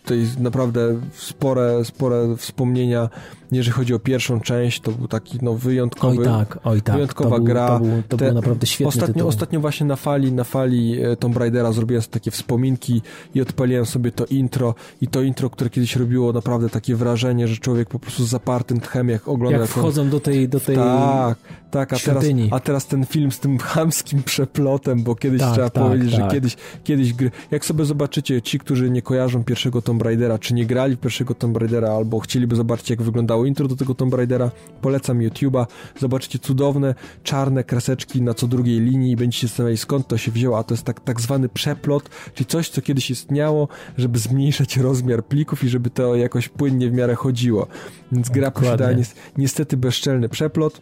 tutaj 0.10 0.44
naprawdę 0.44 1.00
spore, 1.14 1.86
spore 1.86 2.36
wspomnienia, 2.38 3.10
jeżeli 3.52 3.72
chodzi 3.72 3.94
o 3.94 4.00
pierwszą 4.00 4.40
część, 4.40 4.80
to 4.82 4.92
był 4.92 5.08
taki 5.08 5.40
no 5.42 5.54
wyjątkowy, 5.54 6.18
Oj 6.20 6.26
tak, 6.26 6.60
oj 6.64 6.82
tak. 6.82 6.96
wyjątkowa 6.96 7.30
to 7.30 7.36
był, 7.36 7.46
gra. 7.46 7.68
To 7.68 7.80
był, 7.80 8.04
to 8.08 8.18
Te- 8.18 8.26
był 8.26 8.34
naprawdę 8.36 8.68
świetny 8.68 8.88
Ostatnio, 8.88 9.14
tytuł. 9.14 9.28
ostatnio 9.30 9.60
właśnie 9.60 9.86
na 9.86 9.96
fali, 9.96 10.32
na 10.34 10.44
fali 10.44 11.02
e, 11.04 11.16
Tomb 11.16 11.38
Raidera 11.38 11.72
zrobiłem 11.72 12.02
sobie 12.02 12.14
takie 12.14 12.32
wspominki 12.32 13.02
i 13.36 13.42
odpaliłem 13.42 13.86
sobie 13.86 14.12
to 14.12 14.26
intro 14.26 14.76
i 15.02 15.08
to 15.08 15.22
intro, 15.22 15.50
które 15.50 15.70
kiedyś 15.70 15.96
robiło 15.96 16.34
naprawdę 16.34 16.70
takie 16.70 16.96
wrażenie, 16.96 17.48
że 17.48 17.58
człowiek 17.58 17.90
po 17.90 18.00
prostu 18.00 18.26
z 18.26 18.30
zapartym 18.30 18.80
tchem 18.80 19.10
jak 19.10 19.28
ogląda 19.28 19.58
Jak 19.60 19.68
jak 19.70 19.78
on- 19.78 19.84
wchodzą 19.84 20.10
do 20.10 20.20
tej, 20.20 20.50
do 20.50 20.60
tej 20.60 20.76
tak, 20.76 21.38
tak, 21.72 21.94
a 21.94 22.00
teraz, 22.00 22.24
a 22.52 22.60
teraz 22.60 22.88
ten 22.88 23.06
film 23.06 23.32
z 23.32 23.40
tym 23.40 23.58
chamskim 23.74 24.24
przeplotem, 24.24 25.04
bo 25.04 25.16
kiedyś 25.16 25.42
Tak, 25.42 25.54
trzeba 25.54 25.70
tak, 25.70 25.84
powiedzieć, 25.84 26.12
tak. 26.12 26.22
że 26.22 26.28
kiedyś, 26.32 26.56
kiedyś 26.84 27.14
gry, 27.14 27.32
jak 27.52 27.66
sobie 27.66 27.86
zobaczycie, 27.86 28.42
ci, 28.42 28.60
którzy 28.60 28.90
nie 28.90 29.02
kojarzą 29.02 29.44
pierwszego 29.44 29.82
Tomb 29.82 29.99
Raidera, 30.02 30.40
czy 30.40 30.54
nie 30.54 30.66
grali 30.66 30.96
w 30.96 31.00
pierwszego 31.00 31.34
Tomb 31.34 31.58
Raidera, 31.58 31.90
albo 31.90 32.20
chcieliby 32.20 32.56
zobaczyć, 32.56 32.90
jak 32.90 33.02
wyglądało 33.02 33.46
intro 33.46 33.68
do 33.68 33.76
tego 33.76 33.96
Tomb 33.96 34.14
Raidera, 34.14 34.52
polecam 34.82 35.20
YouTube'a, 35.20 35.66
zobaczycie 36.00 36.40
cudowne, 36.40 36.96
czarne 37.24 37.64
kreseczki 37.64 38.22
na 38.22 38.34
co 38.34 38.48
drugiej 38.48 38.80
linii 38.80 39.12
i 39.12 39.16
będziecie 39.16 39.48
zastanawiali, 39.48 39.78
skąd 39.78 40.08
to 40.08 40.18
się 40.18 40.32
wzięło, 40.32 40.58
a 40.58 40.64
to 40.64 40.74
jest 40.74 40.84
tak, 40.84 41.00
tak 41.00 41.22
zwany 41.22 41.50
przeplot, 41.50 42.10
czyli 42.34 42.46
coś, 42.46 42.70
co 42.70 42.82
kiedyś 42.82 43.12
istniało, 43.12 43.68
żeby 43.98 44.20
zmniejszać 44.20 44.78
rozmiar 44.78 45.26
plików 45.26 45.64
i 45.64 45.70
żeby 45.70 45.90
to 45.90 46.16
jakoś 46.16 46.50
płynnie 46.50 46.90
w 46.90 46.94
miarę 46.94 47.16
chodziło. 47.16 47.68
Więc 48.12 48.30
gra 48.30 48.52
posiada 48.52 48.94
nies- 48.94 49.16
niestety 49.38 49.78
bezczelny 49.78 50.30
przeplot, 50.30 50.82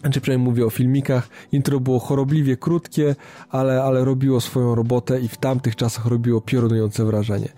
znaczy 0.00 0.20
przynajmniej 0.20 0.50
mówię 0.50 0.66
o 0.66 0.70
filmikach. 0.70 1.28
Intro 1.52 1.80
było 1.80 1.98
chorobliwie 1.98 2.56
krótkie, 2.56 3.16
ale, 3.50 3.82
ale 3.82 4.04
robiło 4.04 4.40
swoją 4.40 4.74
robotę 4.74 5.20
i 5.20 5.28
w 5.28 5.36
tamtych 5.36 5.76
czasach 5.76 6.06
robiło 6.06 6.40
piorunujące 6.40 7.04
wrażenie. 7.04 7.48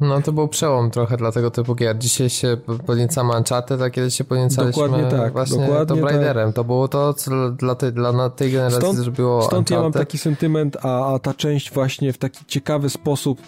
No 0.00 0.22
to 0.22 0.32
był 0.32 0.48
przełom 0.48 0.90
trochę 0.90 1.16
dla 1.16 1.32
tego 1.32 1.50
typu 1.50 1.74
gier. 1.74 1.98
Dzisiaj 1.98 2.30
się 2.30 2.56
podniecamy 2.86 3.36
Uncharted, 3.36 3.82
a 3.82 3.90
kiedyś 3.90 4.14
się 4.14 4.24
podniecaliśmy 4.24 4.82
Dokładnie 4.82 5.10
tak, 5.10 5.32
właśnie 5.32 5.58
dokładnie 5.58 5.86
Tomb 5.86 6.00
tak. 6.02 6.10
Raiderem. 6.10 6.52
To 6.52 6.64
było 6.64 6.88
to, 6.88 7.14
co 7.14 7.50
dla 7.50 7.74
tej, 7.74 7.92
dla 7.92 8.30
tej 8.30 8.52
generacji 8.52 8.80
Stąd- 8.80 8.96
zrobiło 8.98 9.42
Stąd 9.42 9.70
ja 9.70 9.76
mam 9.76 9.86
Uncharted. 9.86 10.08
taki 10.08 10.18
sentyment, 10.18 10.76
a, 10.82 11.14
a 11.14 11.18
ta 11.18 11.34
część 11.34 11.72
właśnie 11.72 12.12
w 12.12 12.18
taki 12.18 12.44
ciekawy 12.44 12.90
sposób 12.90 13.40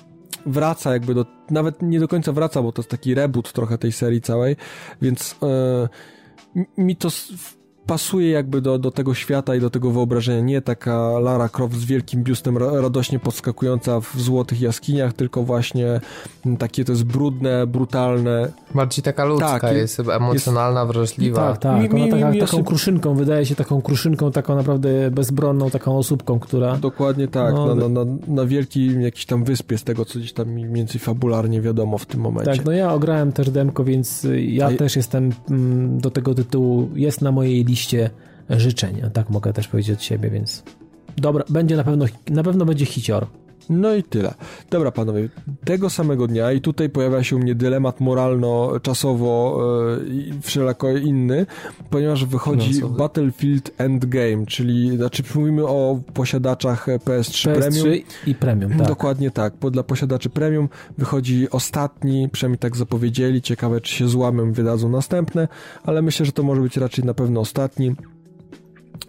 wraca 0.47 0.93
jakby 0.93 1.15
do, 1.15 1.27
nawet 1.51 1.83
nie 1.83 2.01
do 2.01 2.09
końca 2.09 2.33
wraca, 2.33 2.63
bo 2.63 2.73
to 2.73 2.83
jest 2.83 2.91
taki 2.91 3.15
reboot 3.15 3.53
trochę 3.53 3.79
tej 3.79 3.93
serii 3.93 4.21
całej, 4.21 4.57
więc 5.03 5.37
e, 5.43 5.89
mi- 6.79 6.97
to 6.97 7.09
pasuje 7.93 8.31
jakby 8.31 8.61
do, 8.61 8.79
do 8.79 8.91
tego 8.91 9.15
świata 9.15 9.55
i 9.55 9.61
do 9.61 9.71
tego 9.71 9.91
wyobrażenia. 9.91 10.41
Nie 10.41 10.63
taka 10.63 10.97
Lara 11.19 11.49
Croft 11.49 11.75
z 11.77 11.85
wielkim 11.85 12.23
biustem 12.23 12.59
ra- 12.59 12.81
radośnie 12.81 13.19
podskakująca 13.19 14.01
w 14.01 14.15
złotych 14.21 14.61
jaskiniach, 14.61 15.13
tylko 15.13 15.43
właśnie 15.43 16.01
m, 16.47 16.57
takie 16.57 16.85
to 16.85 16.93
jest 16.93 17.05
brudne, 17.05 17.67
brutalne. 17.67 18.49
Bardziej 18.75 19.03
taka 19.03 19.25
ludzka, 19.25 19.61
Tak, 19.61 19.77
jest 19.77 20.01
emocjonalna, 20.01 20.87
wrażliwa. 20.87 21.51
Tak, 21.53 21.59
tak. 21.59 21.83
Mi- 21.83 21.89
Ona 21.89 22.05
mi- 22.05 22.11
taka, 22.11 22.31
mi 22.31 22.41
taką 22.41 22.65
kruszynką, 22.65 23.15
wydaje 23.15 23.47
się 23.47 23.55
taką 23.55 23.83
kruszynką, 23.83 24.33
taką 24.33 24.57
naprawdę 24.57 25.11
bezbronną, 25.11 25.71
taką 25.71 25.99
osóbką, 25.99 26.39
która... 26.39 26.77
Dokładnie 26.77 27.29
tak, 27.29 27.55
No, 27.55 27.75
na, 27.75 27.89
na, 27.89 28.05
na, 28.05 28.11
na 28.29 28.45
wielkim 28.45 29.01
jakiejś 29.03 29.27
tam 29.27 29.45
wyspie 29.45 29.79
z 29.79 29.85
tego, 29.85 30.05
co 30.05 30.19
gdzieś 30.19 30.33
tam 30.33 30.49
mniej 30.49 30.69
więcej 30.73 31.01
fabularnie 31.01 31.61
wiadomo 31.61 31.99
w 31.99 32.07
tym 32.07 32.21
momencie. 32.21 32.53
Tak, 32.57 32.65
no 32.65 32.73
ja 32.73 32.93
ograłem 32.95 33.33
też 33.33 33.51
demko, 33.51 33.85
więc 33.85 34.27
ja 34.47 34.67
A 34.67 34.73
też 34.73 34.97
jestem 34.97 35.31
mm, 35.51 35.99
do 36.01 36.11
tego 36.11 36.35
tytułu, 36.35 36.91
jest 36.95 37.23
na 37.23 37.33
mojej 37.33 37.65
liście 37.65 37.78
życzeń, 38.51 39.01
tak 39.13 39.31
mogę 39.31 39.53
też 39.53 39.69
powiedzieć 39.69 39.97
od 39.97 40.03
siebie, 40.03 40.31
więc 40.31 40.63
dobra, 41.17 41.45
będzie 41.49 41.77
na 41.77 41.85
pewno, 41.85 42.05
na 42.31 42.43
pewno 42.43 42.65
będzie 42.65 42.87
hicior. 42.87 43.27
No 43.71 43.95
i 43.95 44.03
tyle. 44.03 44.35
Dobra, 44.71 44.91
panowie, 44.91 45.29
tego 45.65 45.91
samego 45.91 46.27
dnia 46.27 46.53
i 46.53 46.61
tutaj 46.61 46.91
pojawia 46.91 47.25
się 47.25 47.37
u 47.37 47.39
mnie 47.39 47.55
dylemat 47.55 48.01
moralno-czasowo 48.01 49.59
e, 50.01 50.09
i 50.09 50.33
wszelako 50.43 50.91
inny, 50.91 51.47
ponieważ 51.91 52.25
wychodzi 52.25 52.69
Finansowy. 52.69 52.99
Battlefield 52.99 53.71
Endgame, 53.79 54.47
czyli, 54.47 54.97
znaczy 54.97 55.23
mówimy 55.35 55.67
o 55.67 56.01
posiadaczach 56.15 56.87
PS3, 56.87 57.55
PS3 57.55 57.55
Premium. 57.55 58.05
i 58.27 58.35
Premium, 58.35 58.79
tak. 58.79 58.89
Dokładnie 58.89 59.31
tak, 59.31 59.55
bo 59.61 59.71
dla 59.71 59.83
posiadaczy 59.83 60.31
premium 60.31 60.69
wychodzi 60.99 61.51
ostatni, 61.51 62.29
przynajmniej 62.33 62.59
tak 62.59 62.77
zapowiedzieli, 62.77 63.43
ciekawe 63.43 63.81
czy 63.81 63.95
się 63.95 64.09
złamią 64.09 64.53
wydadzą 64.53 64.89
następne, 64.89 65.49
ale 65.85 66.03
myślę, 66.03 66.27
że 66.27 66.33
to 66.33 66.43
może 66.43 66.61
być 66.61 66.77
raczej 66.77 67.05
na 67.05 67.15
pewno 67.15 67.41
ostatni. 67.41 67.95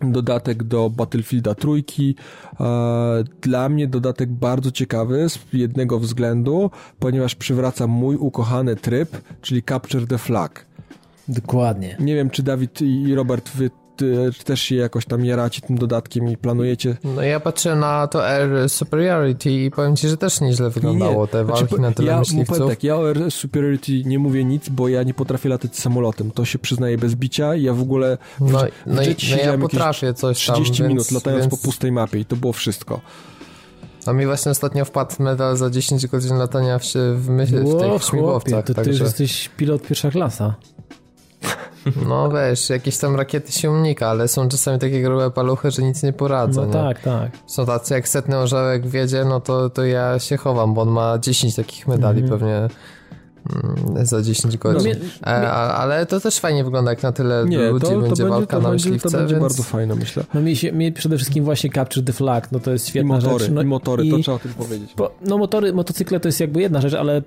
Dodatek 0.02 0.64
do 0.64 0.90
Battlefielda 0.90 1.56
trójki. 1.56 2.16
E, 2.60 3.24
Dla 3.42 3.70
mnie 3.70 3.88
dodatek 3.88 4.30
bardzo 4.30 4.72
ciekawy 4.72 5.30
z 5.30 5.40
jednego 5.54 6.00
względu, 6.00 6.72
ponieważ 7.00 7.36
przywraca 7.36 7.88
mój 7.88 8.16
ukochany 8.16 8.76
tryb, 8.76 9.22
czyli 9.42 9.64
Capture 9.64 10.08
the 10.08 10.18
Flag. 10.18 10.66
Dokładnie. 11.28 11.98
Nie 12.00 12.16
wiem, 12.16 12.30
czy 12.30 12.44
Dawid 12.44 12.82
i 12.82 13.16
Robert, 13.16 13.50
wy 13.50 13.72
czy 14.38 14.44
też 14.44 14.62
się 14.62 14.76
jakoś 14.76 15.06
tam 15.06 15.26
jaracie 15.26 15.62
tym 15.62 15.78
dodatkiem 15.78 16.30
i 16.30 16.38
planujecie? 16.38 16.98
No 17.04 17.22
ja 17.22 17.40
patrzę 17.40 17.76
na 17.76 18.08
to 18.08 18.28
Air 18.28 18.70
Superiority 18.70 19.52
i 19.52 19.72
powiem 19.72 19.96
ci, 19.96 20.08
że 20.08 20.18
też 20.18 20.42
nieźle 20.42 20.70
wyglądało 20.70 21.28
te 21.28 21.46
Znaczy, 21.46 21.62
walki 21.66 21.82
na 21.82 21.92
tyle 21.92 22.12
ja, 22.12 22.20
myśliwców. 22.20 22.58
powiem 22.58 22.70
tak, 22.70 22.84
ja 22.84 22.98
o 22.98 23.08
Air 23.08 23.32
Superiority 23.32 24.04
nie 24.06 24.20
mówię 24.20 24.46
nic, 24.46 24.70
bo 24.70 24.88
ja 24.88 25.04
nie 25.04 25.14
potrafię 25.14 25.50
latać 25.50 25.78
samolotem. 25.78 26.32
To 26.32 26.46
się 26.46 26.60
przyznaję 26.60 26.98
bez 26.98 27.16
bicia. 27.16 27.56
Ja 27.56 27.74
w 27.74 27.82
ogóle 27.82 28.18
w, 28.40 28.52
No, 28.52 28.60
w 28.60 28.62
no, 28.86 29.02
i, 29.04 29.16
no 29.32 29.44
ja 29.44 29.58
potrafię 29.58 30.14
coś 30.14 30.46
tam, 30.46 30.56
30 30.56 30.84
minut 30.84 30.98
więc, 30.98 31.12
latając 31.12 31.44
więc... 31.44 31.52
po 31.52 31.66
pustej 31.66 31.92
mapie 31.92 32.20
i 32.20 32.26
to 32.26 32.36
było 32.36 32.54
wszystko. 32.54 33.02
A 34.06 34.14
mi 34.14 34.26
właśnie 34.26 34.52
ostatnio 34.52 34.86
wpadł 34.86 35.24
medal 35.24 35.58
za 35.58 35.70
10 35.70 36.08
godzin 36.08 36.38
latania 36.38 36.80
w, 36.80 36.84
w, 37.16 37.30
myśl, 37.30 37.52
w 37.52 37.80
tych 37.80 37.90
chłopie, 37.90 38.06
śmigłowcach, 38.06 38.66
to 38.66 38.74
ty 38.74 38.80
już 38.80 38.88
także... 38.88 39.04
jesteś 39.04 39.50
pilot 39.58 39.82
pierwsza 39.82 40.12
klasa. 40.12 40.56
No 42.08 42.30
wiesz, 42.32 42.70
jakieś 42.70 42.98
tam 42.98 43.16
rakiety 43.16 43.52
się 43.52 43.72
unika, 43.72 44.08
ale 44.08 44.28
są 44.28 44.50
czasami 44.50 44.80
takie 44.80 45.02
grube 45.02 45.32
paluchy, 45.32 45.72
że 45.72 45.82
nic 45.82 46.04
nie 46.04 46.14
poradzą. 46.14 46.62
No 46.62 46.68
nie? 46.68 46.74
tak, 46.74 47.00
tak. 47.02 47.32
Są 47.48 47.66
tacy, 47.66 47.94
jak 47.94 48.08
setny 48.08 48.38
orzełek 48.38 48.88
wiedzie, 48.88 49.26
no 49.26 49.40
to, 49.40 49.70
to 49.70 49.86
ja 49.86 50.20
się 50.20 50.38
chowam, 50.38 50.74
bo 50.74 50.82
on 50.82 50.90
ma 50.90 51.18
10 51.20 51.56
takich 51.56 51.88
medali 51.88 52.22
Mhm. 52.22 52.40
pewnie 52.40 52.56
mm, 52.58 52.70
za 54.04 54.22
10 54.22 54.58
godzin. 54.58 54.92
No, 54.92 55.00
mnie- 55.00 55.10
e, 55.28 55.52
a, 55.52 55.74
ale 55.74 56.06
to 56.06 56.20
też 56.20 56.40
fajnie 56.40 56.64
wygląda, 56.64 56.92
jak 56.92 57.04
na 57.04 57.12
tyle 57.12 57.46
Nie, 57.48 57.70
ludzi 57.70 57.86
to, 57.86 57.92
to, 57.92 58.00
będzie 58.00 58.08
będzie, 58.10 58.26
walka 58.26 58.58
to, 58.58 58.64
na 58.64 58.70
będzie, 58.70 58.90
myśliwce, 58.90 59.10
to 59.12 59.18
będzie 59.18 59.34
więc... 59.36 59.44
bardzo 59.44 59.64
fajne, 59.64 59.96
myślę. 59.96 60.24
No 60.34 60.42
mi, 60.42 60.56
się, 60.56 60.72
mi 60.72 60.92
przede 60.92 61.16
wszystkim 61.18 61.44
właśnie 61.44 61.70
Capture 61.70 62.06
the 62.06 62.14
Flag, 62.14 62.52
no 62.52 62.60
to 62.60 62.72
jest 62.72 62.86
I 62.88 62.90
świetna 62.90 63.16
motory, 63.16 63.40
rzecz. 63.46 63.54
No, 63.54 63.62
i 63.62 63.66
motory, 63.66 64.06
i- 64.06 64.12
to 64.12 64.18
trzeba 64.20 64.36
o 64.36 64.40
tym 64.40 64.54
powiedzieć. 64.54 64.94
Bo, 64.98 65.16
no 65.26 65.38
motory, 65.38 65.74
motocykle 65.74 66.20
to 66.20 66.28
jest 66.28 66.40
jakby 66.40 66.62
jedna 66.62 66.82
rzecz, 66.82 66.94
ale 66.94 67.18
e, 67.18 67.22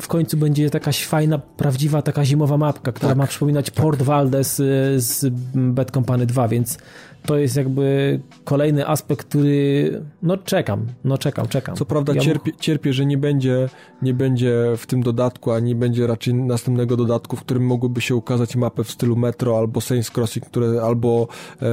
w 0.00 0.08
końcu 0.08 0.36
będzie 0.36 0.70
taka 0.70 0.92
fajna, 0.92 1.38
prawdziwa 1.38 2.02
taka 2.02 2.24
zimowa 2.24 2.56
mapka, 2.56 2.92
która 2.92 3.08
Tak. 3.08 3.18
ma 3.18 3.26
przypominać 3.26 3.70
Port 3.70 4.02
Valdez 4.02 4.60
y, 4.60 4.94
z 4.96 5.26
Bad 5.54 5.90
Company 5.90 6.26
2, 6.26 6.48
więc 6.48 6.78
to 7.26 7.38
jest 7.38 7.56
jakby 7.56 8.20
kolejny 8.44 8.88
aspekt, 8.88 9.26
który 9.28 10.02
no 10.22 10.36
czekam, 10.36 10.86
no 11.04 11.18
czekam, 11.18 11.48
czekam. 11.48 11.76
Co 11.76 11.84
prawda 11.84 12.12
Ja 12.14 12.20
cierpię, 12.20 12.52
cierpię, 12.60 12.92
że 12.92 13.06
nie 13.06 13.18
będzie, 13.18 13.68
nie 14.02 14.14
będzie 14.14 14.54
w 14.76 14.86
tym 14.86 15.02
dodatku, 15.02 15.50
a 15.52 15.60
nie 15.60 15.74
będzie 15.74 16.06
raczej 16.06 16.34
następnego 16.34 16.96
dodatku, 16.96 17.36
w 17.36 17.40
którym 17.40 17.66
mogłyby 17.66 18.00
się 18.00 18.14
ukazać 18.16 18.56
mapy 18.56 18.84
w 18.84 18.90
stylu 18.90 19.16
Metro 19.16 19.58
albo 19.58 19.80
Saints 19.80 20.10
Crossing, 20.10 20.46
które, 20.46 20.82
albo 20.82 21.28
e, 21.62 21.66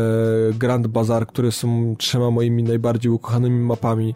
Grand 0.53 0.88
Bazaar, 0.88 1.28
które 1.28 1.52
są 1.52 1.95
trzema 1.98 2.32
moimi 2.32 2.64
najbardziej 2.64 3.11
ukochanymi 3.11 3.60
mapami 3.60 4.10
e, 4.10 4.14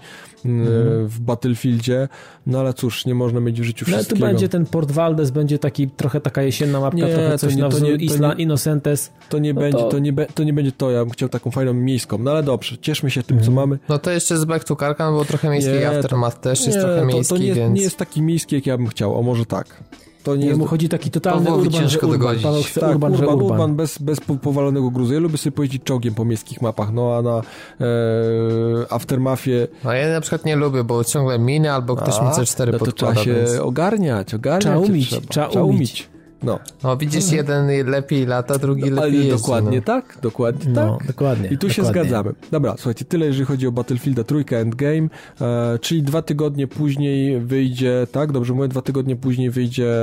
w 1.05 1.15
Battlefieldzie. 1.19 2.07
No 2.47 2.59
ale 2.59 2.73
cóż, 2.73 3.05
nie 3.05 3.15
można 3.15 3.39
mieć 3.39 3.61
w 3.61 3.63
życiu 3.63 3.85
No 3.87 3.93
ale 3.95 4.03
tu 4.03 4.07
wszystkiego. 4.07 4.27
będzie 4.27 4.49
ten 4.49 4.65
Port 4.65 4.91
Valdez, 4.91 5.31
będzie 5.31 5.59
taki 5.59 5.87
trochę 5.89 6.21
taka 6.21 6.41
jesienna 6.43 6.79
mapka, 6.79 6.97
Nie, 6.97 7.07
trochę 7.13 7.37
coś 7.37 7.55
nie- 7.55 7.61
na 7.61 7.69
wzór 7.69 7.83
nie- 7.89 7.95
Isla 7.95 8.33
nie- 8.33 8.43
Innocentes. 8.43 9.11
To 9.29 9.39
nie, 9.39 9.53
No 9.53 9.61
będzie, 9.61 9.77
to- 9.77 9.89
to... 9.89 9.99
nie 9.99 10.13
be, 10.13 10.25
to 10.25 10.43
nie 10.43 10.53
będzie 10.53 10.71
to, 10.71 10.91
ja 10.91 10.99
bym 10.99 11.09
chciał 11.09 11.24
taką 11.29 11.51
fajną 11.51 11.73
miejską. 11.73 12.17
No 12.17 12.31
ale 12.31 12.43
dobrze, 12.43 12.77
cieszmy 12.77 13.11
się 13.11 13.23
tym, 13.23 13.37
co 13.37 13.47
Mhm. 13.47 13.55
mamy. 13.55 13.79
No 13.89 13.97
to 13.99 14.11
jeszcze 14.11 14.37
z 14.37 14.45
Back 14.45 14.63
to 14.63 14.75
Karkan 14.75 15.11
było 15.13 15.25
trochę 15.25 15.49
miejski, 15.49 15.71
Nie, 15.73 15.89
Aftermath 15.89 16.39
też 16.39 16.65
jest 16.65 16.77
nie, 16.77 16.83
trochę 16.83 16.99
to, 16.99 17.05
miejski, 17.05 17.33
to 17.35 17.37
nie, 17.41 17.53
więc... 17.53 17.75
nie 17.75 17.81
jest 17.81 17.97
taki 17.97 18.21
miejski, 18.21 18.55
jak 18.55 18.65
ja 18.65 18.77
bym 18.77 18.87
chciał, 18.87 19.19
o 19.19 19.21
może 19.21 19.45
tak. 19.45 19.83
To 20.23 20.35
nie 20.35 20.43
Nie, 20.43 20.49
jest... 20.49 20.61
chodzi 20.69 20.89
taki 20.89 21.11
totalny 21.11 21.45
Pawłowi 21.45 21.67
urban, 21.67 21.81
ciężko 21.81 22.07
urban. 22.07 22.19
dogodzić. 22.19 22.43
Paweł 22.43 22.63
chce 22.63 22.79
Tak, 22.81 22.89
urban, 22.89 23.13
urban, 23.13 23.29
urban, 23.29 23.51
urban. 23.51 23.75
bez, 23.75 23.97
bez 23.97 24.19
po- 24.19 24.35
powalonego 24.35 24.89
gruzu. 24.91 25.13
Ja 25.13 25.19
lubię 25.19 25.37
sobie 25.37 25.51
pojeździć 25.51 25.83
czołgiem 25.83 26.13
po 26.13 26.25
miejskich 26.25 26.61
mapach, 26.61 26.93
no 26.93 27.15
a 27.15 27.21
na 27.21 27.41
e, 27.81 28.93
Aftermathie 28.93 29.67
No 29.83 29.93
ja 29.93 30.09
na 30.13 30.21
przykład 30.21 30.45
nie 30.45 30.55
lubię, 30.55 30.83
bo 30.83 31.03
ciągle 31.03 31.39
miny 31.39 31.71
albo 31.71 31.95
ktoś 31.95 32.21
mi 32.21 32.27
C4 32.27 32.71
no 32.71 32.79
to 32.79 32.91
trzeba 32.91 33.15
się 33.15 33.33
więc... 33.33 33.59
ogarniać, 33.59 34.33
ogarniać 34.33 34.63
Trzeba 34.63 34.77
umieć, 34.77 35.09
trzeba. 35.29 35.47
trzeba 35.49 35.65
umieć. 35.65 36.09
No, 36.45 36.59
No 36.83 36.97
widzisz, 36.97 37.31
jeden 37.31 37.89
lepiej 37.89 38.25
lata, 38.25 38.57
drugi 38.57 38.89
lepiej 38.89 39.13
jeździ. 39.13 39.29
dokładnie 39.31 39.77
no. 39.77 39.83
tak, 39.83 40.17
dokładnie 40.21 40.71
No, 40.71 40.97
tak. 40.97 41.07
dokładnie. 41.07 41.49
I 41.49 41.57
tu 41.57 41.69
się 41.69 41.81
dokładnie. 41.81 42.03
zgadzamy. 42.03 42.33
Dobra, 42.51 42.73
słuchajcie, 42.77 43.05
tyle 43.05 43.25
jeżeli 43.25 43.45
chodzi 43.45 43.67
o 43.67 43.71
Battlefielda 43.71 44.23
trójkę 44.23 44.59
Endgame, 44.59 45.07
e, 45.41 45.79
czyli 45.79 46.03
dwa 46.03 46.21
tygodnie 46.21 46.67
później 46.67 47.39
wyjdzie, 47.39 48.07
tak, 48.11 48.31
dobrze 48.31 48.53
mówię, 48.53 48.67
dwa 48.67 48.81
tygodnie 48.81 49.15
później 49.15 49.49
wyjdzie 49.49 49.93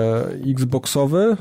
Xboxowy, 0.50 1.36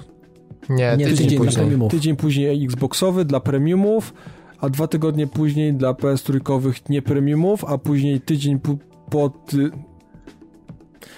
Nie, 0.70 0.96
Nie, 0.98 1.06
tydzień, 1.06 1.18
tydzień 1.30 1.40
później. 1.40 1.90
tydzień 1.90 2.16
później 2.16 2.66
Xboxowy 2.66 3.26
dla 3.26 3.40
premiumów, 3.40 4.14
a 4.60 4.70
dwa 4.70 4.88
tygodnie 4.88 5.28
później 5.28 5.74
dla 5.74 5.94
PS 5.94 6.24
trójkowych 6.24 6.90
nie 6.90 7.02
premiumów, 7.02 7.66
a 7.66 7.78
później 7.78 8.22
tydzień 8.22 8.60
po, 8.60 8.76
po 9.10 9.30
ty... 9.30 9.70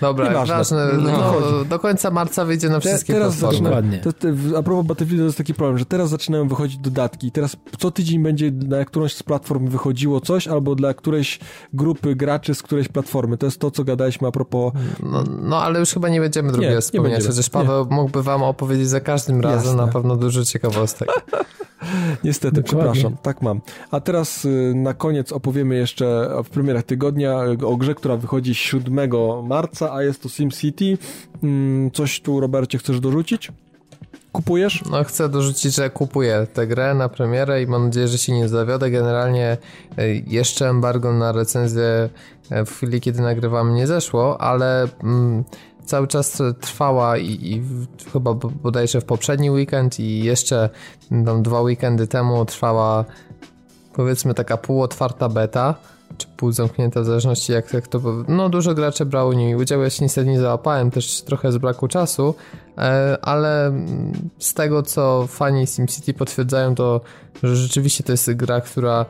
Dobra, 0.01 0.27
Nieważne. 0.27 0.55
ważne, 0.55 0.87
No. 0.97 1.11
no, 1.11 1.65
do 1.65 1.79
końca 1.79 2.11
marca 2.11 2.45
wyjdzie 2.45 2.69
na 2.69 2.79
Te, 2.79 2.89
wszystkie 2.89 3.13
teraz 3.13 3.37
platformy. 3.37 3.69
Dokładnie. 3.69 3.99
to, 3.99 4.13
te, 4.13 4.33
a 4.57 4.63
propos 4.63 4.85
Battlefielda 4.85 5.21
to 5.21 5.25
jest 5.25 5.37
taki 5.37 5.53
problem, 5.53 5.77
że 5.77 5.85
teraz 5.85 6.09
zaczynają 6.09 6.47
wychodzić 6.47 6.77
dodatki 6.77 7.27
i 7.27 7.31
teraz 7.31 7.55
co 7.79 7.91
tydzień 7.91 8.23
będzie 8.23 8.51
na 8.51 8.85
którąś 8.85 9.13
z 9.15 9.23
platform 9.23 9.67
wychodziło 9.67 10.21
coś, 10.21 10.47
albo 10.47 10.75
dla 10.75 10.93
którejś 10.93 11.39
grupy 11.73 12.15
graczy 12.15 12.55
z 12.55 12.61
którejś 12.63 12.87
platformy. 12.87 13.37
To 13.37 13.45
jest 13.45 13.59
to, 13.59 13.71
co 13.71 13.83
gadaliśmy 13.83 14.27
a 14.27 14.31
propos 14.31 14.73
No, 15.03 15.23
no 15.41 15.57
ale 15.57 15.79
już 15.79 15.89
chyba 15.89 16.09
nie 16.09 16.19
będziemy 16.19 16.51
drugiego 16.51 16.75
nie 16.75 16.81
wspominać, 16.81 17.11
będziemy. 17.11 17.35
chociaż 17.35 17.49
Paweł 17.49 17.87
mógłby 17.89 18.23
wam 18.23 18.43
opowiedzieć 18.43 18.89
za 18.89 18.99
każdym 18.99 19.41
razem 19.41 19.67
Jasne. 19.67 19.85
na 19.85 19.91
pewno 19.91 20.15
dużo 20.15 20.45
ciekawostek. 20.45 21.09
Niestety, 22.23 22.61
Dokładnie. 22.61 22.91
przepraszam, 22.91 23.17
tak 23.21 23.41
mam. 23.41 23.61
A 23.91 23.99
teraz 23.99 24.45
y, 24.45 24.73
na 24.75 24.93
koniec 24.93 25.31
opowiemy 25.31 25.75
jeszcze 25.75 26.29
w 26.43 26.49
premierach 26.49 26.83
tygodnia 26.83 27.43
y, 27.61 27.65
o 27.67 27.77
grze, 27.77 27.95
która 27.95 28.17
wychodzi 28.17 28.55
7 28.55 29.09
marca, 29.47 29.72
a 29.81 30.03
jest 30.03 30.21
to 30.23 30.29
SimCity. 30.29 30.97
Mm, 31.43 31.91
Coś 31.91 32.21
tu, 32.21 32.39
Robercie, 32.39 32.77
chcesz 32.77 32.99
dorzucić? 32.99 33.51
Kupujesz? 34.31 34.83
No 34.89 35.03
chcę 35.03 35.29
dorzucić, 35.29 35.75
że 35.75 35.89
kupuję 35.89 36.47
tę 36.53 36.67
grę 36.67 36.93
na 36.93 37.09
premierę 37.09 37.61
i 37.61 37.67
mam 37.67 37.85
nadzieję, 37.85 38.07
że 38.07 38.17
się 38.17 38.33
nie 38.33 38.49
zawiodę. 38.49 38.91
Generalnie 38.91 39.57
e, 39.97 40.13
jeszcze 40.13 40.69
embargo 40.69 41.13
na 41.13 41.31
recenzję 41.31 42.09
e, 42.49 42.65
w 42.65 42.71
chwili, 42.71 43.01
kiedy 43.01 43.21
nagrywam 43.21 43.75
nie 43.75 43.87
zeszło, 43.87 44.41
ale 44.41 44.87
mm, 45.03 45.43
cały 45.85 46.07
czas 46.07 46.41
trwała 46.61 47.17
i, 47.17 47.31
i 47.31 47.63
chyba 48.13 48.33
bodajże 48.33 49.01
w 49.01 49.05
poprzedni 49.05 49.51
weekend 49.51 49.99
i 49.99 50.23
jeszcze 50.23 50.69
tam 51.25 51.43
dwa 51.43 51.61
weekendy 51.61 52.07
temu 52.07 52.45
trwała 52.45 53.05
powiedzmy 53.93 54.33
taka 54.33 54.57
półotwarta 54.57 55.29
beta, 55.29 55.75
czy 56.23 56.37
półzamknięta, 56.37 57.01
w 57.01 57.05
zależności 57.05 57.51
jak, 57.51 57.73
jak 57.73 57.87
to... 57.87 58.01
No 58.27 58.49
dużo 58.49 58.73
graczy 58.73 59.05
brało 59.05 59.33
niej 59.33 59.55
udział, 59.55 59.81
ja 59.81 59.89
się 59.89 60.05
niestety 60.05 60.29
nie 60.29 60.39
załapałem, 60.39 60.91
też 60.91 61.21
trochę 61.21 61.51
z 61.51 61.57
braku 61.57 61.87
czasu, 61.87 62.35
e, 62.77 63.17
ale 63.21 63.73
z 64.39 64.53
tego 64.53 64.83
co 64.83 65.27
fani 65.27 65.67
SimCity 65.67 66.13
potwierdzają, 66.13 66.75
to 66.75 67.01
że 67.43 67.55
rzeczywiście 67.55 68.03
to 68.03 68.11
jest 68.11 68.33
gra, 68.33 68.61
która 68.61 69.05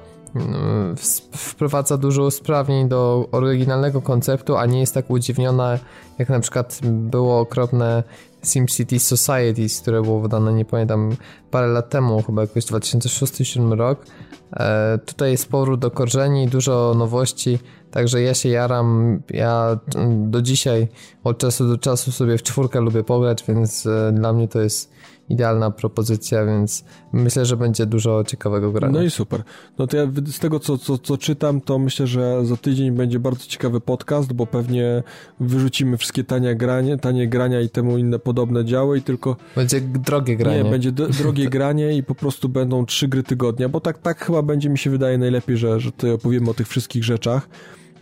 wprowadza 1.32 1.98
dużo 1.98 2.24
usprawnień 2.24 2.90
do 2.90 3.28
oryginalnego 3.32 4.02
konceptu, 4.02 4.58
a 4.58 4.66
nie 4.66 4.80
jest 4.80 4.94
tak 4.94 5.10
udziwniona, 5.10 5.80
jak 6.20 6.30
na 6.30 6.40
przykład 6.40 6.80
było 6.84 7.40
okropne 7.40 8.04
SimCity 8.44 9.00
Societies, 9.00 9.82
które 9.82 10.02
było 10.02 10.20
wydane, 10.20 10.54
nie 10.54 10.66
pamiętam, 10.66 11.16
parę 11.52 11.68
lat 11.68 11.90
temu, 11.90 12.22
chyba 12.22 12.42
jakoś 12.42 12.66
2006-2007 12.66 13.74
rok. 13.74 14.06
E, 14.54 15.00
tutaj 15.06 15.32
jest 15.32 15.50
powrót 15.50 15.80
do 15.80 15.92
korzeni, 15.92 16.48
dużo 16.48 16.94
nowości, 16.98 17.60
także 17.92 18.22
ja 18.22 18.34
się 18.34 18.50
jaram. 18.50 19.20
Ja 19.30 19.80
mm, 19.96 20.32
do 20.32 20.42
dzisiaj 20.42 20.88
od 21.24 21.38
czasu 21.38 21.68
do 21.68 21.78
czasu 21.78 22.12
sobie 22.12 22.38
w 22.38 22.44
czwórkę 22.44 22.82
lubię 22.82 23.04
pograć, 23.04 23.44
więc 23.48 23.86
e, 23.86 24.12
dla 24.12 24.34
mnie 24.34 24.48
to 24.48 24.62
jest 24.62 24.92
idealna 25.30 25.72
propozycja, 25.72 26.46
więc 26.46 26.84
myślę, 27.14 27.46
że 27.46 27.58
będzie 27.58 27.86
dużo 27.86 28.24
ciekawego 28.24 28.72
grania. 28.72 28.94
No 28.94 29.04
i 29.04 29.10
super. 29.10 29.44
No 29.78 29.88
to 29.88 29.98
ja 29.98 30.08
z 30.26 30.40
tego, 30.40 30.60
co, 30.60 30.78
co, 30.78 30.98
co 30.98 31.18
czytam, 31.18 31.62
to 31.62 31.80
myślę, 31.80 32.08
że 32.08 32.46
za 32.46 32.58
tydzień 32.58 32.92
będzie 32.92 33.20
bardzo 33.20 33.46
ciekawy 33.46 33.82
podcast, 33.82 34.34
bo 34.34 34.46
pewnie 34.46 35.04
wyrzucimy 35.40 35.98
wszystkie 35.98 36.24
tanie 36.24 36.56
granie, 36.56 36.98
tanie 36.98 37.28
grania 37.28 37.62
i 37.62 37.70
temu 37.70 37.98
inne 37.98 38.20
podobne 38.20 38.66
działy 38.66 38.98
i 38.98 39.02
tylko 39.02 39.36
Będzie 39.56 39.82
drogie 39.82 40.36
granie. 40.36 40.64
Nie, 40.64 40.70
będzie 40.70 40.92
drogie 40.92 41.50
granie 41.58 41.98
i 41.98 42.04
po 42.04 42.16
prostu 42.16 42.50
będą 42.50 42.86
trzy 42.86 43.08
gry 43.08 43.24
tygodnia, 43.24 43.70
bo 43.70 43.80
tak, 43.80 43.98
tak 43.98 44.26
chyba 44.26 44.42
będzie 44.42 44.70
mi 44.70 44.78
się 44.78 44.90
wydaje 44.90 45.18
najlepiej, 45.18 45.58
że, 45.58 45.80
że 45.80 45.92
tutaj 45.92 46.12
opowiemy 46.12 46.50
o 46.50 46.54
tych 46.54 46.68
wszystkich 46.68 47.04
rzeczach. 47.04 47.50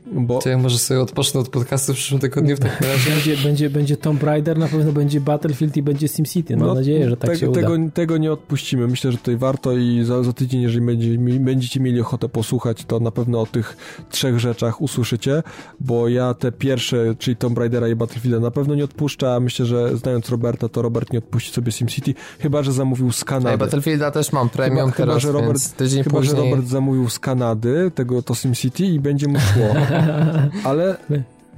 Bo... 0.06 0.40
To 0.40 0.50
ja 0.50 0.58
może 0.58 0.78
sobie 0.78 1.02
odpocznę 1.02 1.40
od 1.40 1.50
podcastu 1.50 1.94
w 1.94 1.96
przyszłym 1.96 2.20
tygodniu 2.22 2.56
w 2.56 2.60
takim 2.60 2.88
razie. 2.92 3.12
Będzie, 3.12 3.38
będzie, 3.38 3.70
będzie 3.70 3.98
Tomb 3.98 4.24
Raider, 4.24 4.58
na 4.58 4.68
pewno 4.68 4.92
będzie 4.92 5.22
Battlefield 5.22 5.78
i 5.78 5.84
będzie 5.84 6.08
SimCity. 6.08 6.58
Mam 6.58 6.68
No, 6.68 6.74
nadzieję, 6.74 7.10
że 7.10 7.18
tak 7.18 7.30
tego, 7.30 7.40
się 7.40 7.50
uda. 7.50 7.62
Tego, 7.62 7.76
tego 7.94 8.18
nie 8.18 8.32
odpuścimy. 8.32 8.88
Myślę, 8.88 9.12
że 9.12 9.18
tutaj 9.18 9.38
warto 9.38 9.72
i 9.78 10.04
za, 10.04 10.24
za 10.24 10.34
tydzień, 10.34 10.62
jeżeli 10.62 10.86
będzie, 10.86 11.18
będziecie 11.40 11.80
mieli 11.80 12.02
ochotę 12.02 12.30
posłuchać, 12.30 12.86
to 12.86 13.00
na 13.00 13.12
pewno 13.12 13.42
o 13.42 13.46
tych 13.46 13.78
trzech 14.10 14.40
rzeczach 14.40 14.82
usłyszycie, 14.82 15.44
bo 15.80 16.08
ja 16.10 16.34
te 16.34 16.52
pierwsze, 16.52 17.16
czyli 17.20 17.36
Tomb 17.38 17.58
Raidera 17.58 17.88
i 17.88 17.96
Battlefielda 17.96 18.40
na 18.40 18.52
pewno 18.52 18.76
nie 18.76 18.84
odpuszczę, 18.84 19.34
a 19.36 19.40
myślę, 19.40 19.66
że 19.66 19.98
znając 19.98 20.30
Roberta, 20.30 20.70
to 20.70 20.82
Robert 20.82 21.14
nie 21.14 21.20
odpuści 21.20 21.52
sobie 21.54 21.72
SimCity, 21.72 22.14
chyba, 22.40 22.64
że 22.64 22.72
zamówił 22.74 23.12
z 23.12 23.22
Ej, 23.22 23.26
Kanady. 23.28 23.58
Battlefielda 23.58 24.12
też 24.12 24.32
mam 24.32 24.50
premium 24.50 24.78
Chyba- 24.92 24.92
chyba, 24.92 25.08
teraz, 25.08 25.22
że 25.22 25.32
Robert- 25.32 25.46
więc 25.48 25.74
tydzień 25.74 26.04
Chyba, 26.04 26.22
że 26.22 26.32
później... 26.32 26.50
Robert 26.52 26.68
zamówił 26.68 27.10
z 27.10 27.20
Kanady 27.20 27.92
tego 27.96 28.22
to 28.22 28.36
SimCity 28.36 28.86
i 28.86 29.00
będzie 29.00 29.28
mu 29.28 29.40
szło. 29.40 29.66
Ale 30.64 30.98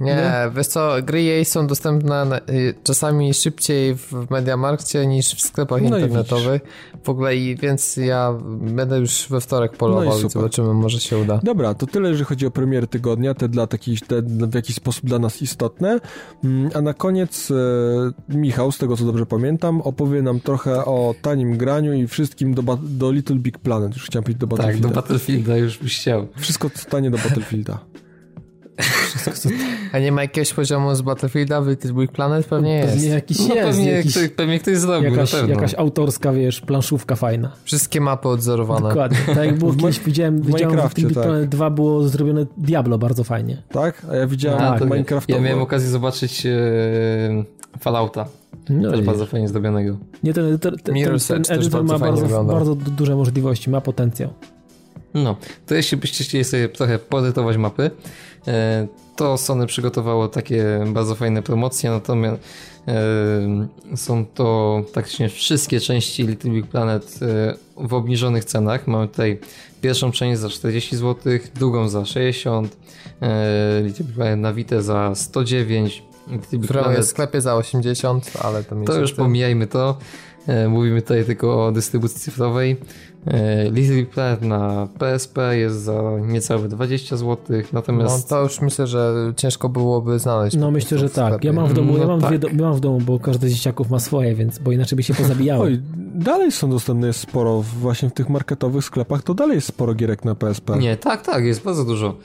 Nie, 0.00 0.32
wiesz 0.56 0.66
co, 0.66 0.92
gry 1.02 1.22
jej 1.22 1.44
są 1.44 1.66
dostępne 1.66 2.24
na, 2.24 2.38
y, 2.38 2.74
czasami 2.84 3.34
szybciej 3.34 3.96
w 3.96 4.30
Mediamarkcie 4.30 5.06
niż 5.06 5.34
w 5.34 5.40
sklepach 5.40 5.82
No 5.82 5.98
i 5.98 6.02
internetowych. 6.02 6.62
W 7.04 7.08
ogóle 7.08 7.36
i 7.36 7.56
więc 7.56 7.96
ja 7.96 8.34
będę 8.60 8.98
już 8.98 9.26
we 9.30 9.40
wtorek 9.40 9.76
polował 9.76 10.04
No 10.04 10.20
i 10.22 10.26
i 10.26 10.30
zobaczymy, 10.30 10.74
może 10.74 11.00
się 11.00 11.18
uda. 11.18 11.40
Dobra, 11.42 11.74
to 11.74 11.86
tyle, 11.86 12.08
jeżeli 12.08 12.24
chodzi 12.24 12.46
o 12.46 12.50
premiery 12.50 12.86
tygodnia, 12.86 13.34
te 13.34 13.48
dla 13.48 13.66
takich, 13.66 14.00
te 14.00 14.22
w 14.22 14.54
jakiś 14.54 14.76
sposób 14.76 15.04
dla 15.04 15.18
nas 15.18 15.42
istotne. 15.42 16.00
Mm, 16.44 16.70
A 16.74 16.80
na 16.80 16.94
koniec 16.94 17.50
e, 17.50 17.54
Michał, 18.36 18.72
z 18.72 18.78
tego 18.78 18.96
co 18.96 19.04
dobrze 19.04 19.26
pamiętam, 19.26 19.80
opowie 19.80 20.22
nam 20.22 20.40
trochę 20.40 20.84
o 20.84 21.14
tanim 21.22 21.56
graniu 21.56 21.92
i 21.92 22.06
wszystkim 22.06 22.54
do, 22.54 22.78
do 22.82 23.12
Little 23.12 23.36
Big 23.36 23.58
Planet. 23.58 23.94
Już 23.94 24.06
chciałem 24.06 24.24
powiedzieć 24.24 24.40
do 24.40 24.46
Tak, 24.46 24.56
Battlefielda. 24.56 24.88
do 24.88 24.94
Battlefielda 24.94 25.56
już 25.56 25.78
byś 25.78 25.98
chciał. 26.00 26.26
Wszystko 26.36 26.70
co 26.70 26.78
stanie 26.78 27.10
do 27.10 27.18
Battlefielda. 27.18 27.78
A 29.92 29.98
nie 29.98 30.12
ma 30.12 30.22
jakiegoś 30.22 30.52
poziomu 30.54 30.94
z 30.94 31.02
Battlefielda 31.02 31.60
w 31.60 31.68
Little 31.68 32.06
Planet? 32.08 32.46
Pewnie 32.46 32.80
Pewnie 32.86 33.02
jest. 33.02 33.14
jakiś 33.14 33.38
No 33.48 33.54
jest, 33.54 33.68
pewnie, 33.68 33.90
jakiś, 33.90 34.12
ktoś, 34.12 34.28
pewnie 34.28 34.58
ktoś 34.60 34.76
zrobił, 34.76 35.10
jakaś, 35.10 35.32
na 35.32 35.38
pewno. 35.38 35.54
jakaś 35.54 35.74
autorska, 35.74 36.32
wiesz, 36.32 36.60
planszówka 36.60 37.16
fajna. 37.16 37.52
Wszystkie 37.64 38.00
mapy 38.00 38.28
odzorowane. 38.28 38.88
Dokładnie. 38.88 39.18
Tak 39.26 39.46
jak 39.46 39.58
było 39.58 39.72
W 39.72 39.76
kiedyś, 39.76 40.00
widziałem, 40.00 40.42
widziałem 40.42 40.88
w 40.88 40.94
tym 40.94 41.04
Big 41.08 41.14
tak. 41.14 41.24
Planet 41.24 41.48
2 41.48 41.70
było 41.70 42.08
zrobione 42.08 42.46
Diablo 42.56 42.98
bardzo 42.98 43.24
fajnie. 43.24 43.62
Tak? 43.68 44.02
A 44.10 44.16
ja 44.16 44.26
widziałem 44.26 44.58
Tak, 44.58 44.78
to 44.78 44.84
Minecraftowe. 44.84 45.38
Ja 45.38 45.44
miałem 45.44 45.62
okazję 45.62 45.88
zobaczyć 45.88 46.46
e, 46.46 46.50
Fallouta, 47.80 48.26
No 48.68 48.90
też 48.90 49.00
bardzo 49.00 49.26
fajnie 49.26 49.48
zdrobionego. 49.48 49.96
Nie, 50.22 50.34
ten, 50.34 50.58
ten, 50.58 50.76
ten, 50.78 50.94
Mirror's 50.94 51.28
ten, 51.28 51.58
edytor 51.58 51.84
ma 51.84 51.98
bardzo, 51.98 52.44
bardzo 52.44 52.74
du- 52.74 52.90
duże 52.90 53.16
możliwości, 53.16 53.70
ma 53.70 53.80
potencjał. 53.80 54.30
No, 55.14 55.36
to 55.66 55.74
jeśli 55.74 55.96
byście 55.96 56.24
chcieli 56.24 56.44
sobie 56.44 56.68
trochę 56.68 56.98
poedytować 56.98 57.56
mapy, 57.56 57.90
e, 58.48 58.86
to 59.16 59.38
Sony 59.38 59.66
przygotowało 59.66 60.28
takie 60.28 60.64
bardzo 60.86 61.14
fajne 61.14 61.42
promocje, 61.42 61.90
natomiast 61.90 62.42
e, 62.88 63.96
są 63.96 64.26
to 64.26 64.82
praktycznie 64.92 65.28
wszystkie 65.28 65.80
części 65.80 66.26
Little 66.26 66.50
Big 66.50 66.66
Planet 66.66 67.20
e, 67.22 67.54
w 67.76 67.94
obniżonych 67.94 68.44
cenach. 68.44 68.86
Mamy 68.86 69.08
tutaj 69.08 69.38
pierwszą 69.80 70.12
część 70.12 70.40
za 70.40 70.48
40 70.48 70.96
zł, 70.96 71.32
drugą 71.54 71.88
za 71.88 72.04
60, 72.04 72.76
e, 73.20 73.82
Little 73.82 74.06
Big 74.06 74.16
Planet 74.16 74.40
na 74.40 74.52
Vita 74.52 74.82
za 74.82 75.14
109, 75.14 76.02
Little 76.28 76.58
Big 76.58 76.60
jest 76.60 76.72
w 76.72 76.82
Planet 76.82 77.06
sklepie 77.06 77.40
za 77.40 77.54
80, 77.54 78.30
ale 78.42 78.64
to 78.64 78.76
to 78.86 79.00
już 79.00 79.12
pomijajmy 79.12 79.66
to. 79.66 79.98
Mówimy 80.68 81.02
tutaj 81.02 81.24
tylko 81.24 81.66
o 81.66 81.72
dystrybucji 81.72 82.20
cyfrowej. 82.20 82.76
E, 83.26 83.70
Little 83.70 83.94
Big 83.96 84.10
Planet 84.10 84.42
na 84.42 84.88
PSP 84.98 85.56
jest 85.56 85.76
za 85.82 86.02
niecałe 86.20 86.68
20 86.68 87.16
zł, 87.16 87.36
No 87.50 87.62
natomiast 87.72 88.28
to 88.28 88.42
już 88.42 88.60
myślę, 88.60 88.86
że 88.86 89.32
ciężko 89.36 89.68
byłoby 89.68 90.18
znaleźć. 90.18 90.56
No 90.56 90.70
myślę, 90.70 90.98
że 90.98 91.10
tak. 91.10 91.44
Ja 91.44 91.52
mam 91.52 91.66
w 91.66 91.72
domu, 91.72 91.92
ja 91.98 92.02
No 92.02 92.08
mam, 92.08 92.20
tak. 92.20 92.30
dwie 92.30 92.38
do, 92.38 92.48
ja 92.48 92.54
mam 92.54 92.74
w 92.74 92.80
domu, 92.80 92.98
bo 93.00 93.18
każdy 93.18 93.48
z 93.48 93.52
dzieciaków 93.52 93.90
ma 93.90 93.98
swoje, 94.00 94.34
więc 94.34 94.58
bo 94.58 94.72
inaczej 94.72 94.96
by 94.96 95.02
się 95.02 95.14
pozabijały. 95.14 95.66
Oj, 95.66 95.80
dalej 96.14 96.52
są 96.52 96.70
dostępne 96.70 97.06
jest 97.06 97.20
sporo, 97.20 97.62
właśnie 97.80 98.08
w 98.10 98.12
tych 98.12 98.28
marketowych 98.28 98.84
sklepach, 98.84 99.22
to 99.22 99.34
dalej 99.34 99.54
jest 99.54 99.66
sporo 99.66 99.94
gierek 99.94 100.24
na 100.24 100.34
PSP. 100.34 100.78
nie, 100.78 100.96
tak, 100.96 101.22
tak, 101.22 101.44
jest 101.44 101.62
bardzo 101.62 101.84
dużo. 101.84 102.16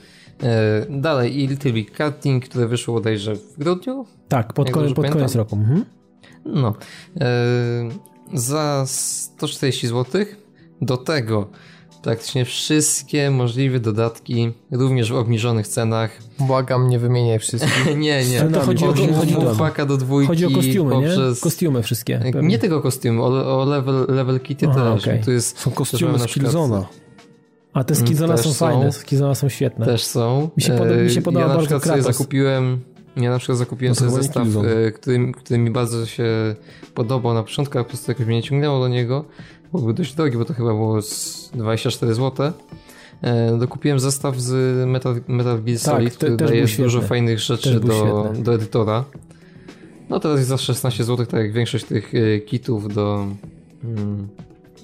E, 0.42 0.86
Dalej 1.00 1.40
i 1.40 1.46
Little 1.46 1.72
Big 1.72 1.90
Karting, 1.96 2.44
które 2.44 2.66
wyszło 2.68 2.94
bodajże 2.94 3.34
w 3.36 3.58
grudniu. 3.58 4.06
tak, 4.28 4.52
pod, 4.52 4.70
koniec, 4.70 4.92
pod 4.94 5.10
koniec 5.10 5.34
roku. 5.34 5.56
Mhm. 5.56 5.84
No. 6.44 6.74
E, 7.20 7.88
Za 8.34 8.84
140 8.86 9.86
zł. 9.88 10.24
Do 10.82 10.96
tego 10.96 11.46
praktycznie 12.02 12.44
wszystkie 12.44 13.30
możliwe 13.30 13.80
dodatki, 13.80 14.52
również 14.70 15.12
w 15.12 15.16
obniżonych 15.16 15.68
cenach. 15.68 16.10
Błagam, 16.38 16.88
nie 16.88 16.98
wymieniaj 16.98 17.38
wszystkich. 17.38 17.86
nie, 17.96 18.24
nie. 18.24 18.42
To 18.42 18.60
chodzi 18.60 18.84
o- 18.84 18.88
Od 18.88 18.98
chodzi 19.16 19.36
o- 19.36 19.40
chłopaka 19.40 19.86
do 19.86 19.96
dwójki. 19.96 20.28
Chodzi 20.28 20.46
o 20.46 20.50
kostiumy, 20.50 20.96
nie? 20.98 21.06
poprzez- 21.08 21.40
Kostiumy 21.40 21.82
wszystkie. 21.82 22.18
pewnie. 22.32 22.48
Nie 22.48 22.58
tylko 22.58 22.80
kostiumy, 22.80 23.22
o, 23.22 23.60
o 23.62 23.64
level, 23.64 24.06
level 24.08 24.40
kity 24.40 24.66
Aha, 24.70 24.92
też. 24.94 25.02
okej. 25.04 25.20
Tu 25.24 25.32
jest, 25.32 25.58
Są 25.58 25.70
kostiumy 25.70 26.18
z 26.18 26.20
na 26.20 26.26
przykład- 26.26 26.52
Killzona. 26.52 26.86
A 27.72 27.84
te 27.84 27.94
skizona 27.94 28.36
są 28.36 28.52
są. 28.52 28.66
fajne, 28.66 28.92
skizona 28.92 29.34
są 29.34 29.48
świetne. 29.48 29.86
Też 29.86 30.04
są. 30.04 30.50
Mi 30.56 30.62
się 30.62 30.72
poda- 30.72 30.96
mi 30.96 31.10
się 31.10 31.20
E, 31.20 31.22
podoba 31.22 31.40
ja 31.40 31.48
na 31.48 31.54
bardzo 31.54 31.66
przykład 31.66 31.82
sobie 31.82 31.94
Kratos. 32.02 32.16
zakupiłem 32.16 32.80
ja 33.16 33.30
na 33.30 33.38
przykład 33.38 33.58
zakupiłem 33.58 33.94
sobie 33.94 34.10
nie 34.10 34.16
zestaw, 34.16 34.46
e, 34.86 34.90
który, 34.92 35.32
który 35.32 35.58
mi 35.58 35.70
bardzo 35.70 36.06
się 36.06 36.24
podobał 36.94 37.34
na 37.34 37.42
początku, 37.42 37.78
a 37.78 37.82
po 37.84 37.88
prostu 37.88 38.10
jakoś 38.10 38.26
mnie 38.26 38.36
nie 38.36 38.42
ciągnęło 38.42 38.80
do 38.80 38.88
niego, 38.88 39.24
bo 39.72 39.78
był 39.78 39.92
dość 39.92 40.14
drogi, 40.14 40.36
bo 40.36 40.44
to 40.44 40.54
chyba 40.54 40.68
było 40.68 41.02
z 41.02 41.50
24 41.54 42.14
zł. 42.14 42.52
E, 43.22 43.58
Dokupiłem 43.58 44.00
zestaw 44.00 44.40
z 44.40 44.86
Metal, 44.88 45.20
Metal 45.28 45.62
Gear 45.62 45.78
Tak, 45.78 45.84
Solid, 45.94 46.18
te- 46.18 46.26
który 46.26 46.36
daje 46.48 46.66
dużo 46.66 47.00
fajnych 47.02 47.38
rzeczy 47.40 47.80
do, 47.80 47.92
świetny. 47.92 48.42
do 48.44 48.54
edytora. 48.54 49.04
No 50.08 50.20
teraz 50.20 50.38
jest 50.38 50.48
za 50.48 50.58
16 50.58 51.04
zł, 51.04 51.26
tak 51.26 51.40
jak 51.40 51.52
większość 51.52 51.84
tych 51.84 52.12
e, 52.14 52.38
kitów 52.40 52.94
do, 52.94 53.26
mm, 53.84 54.28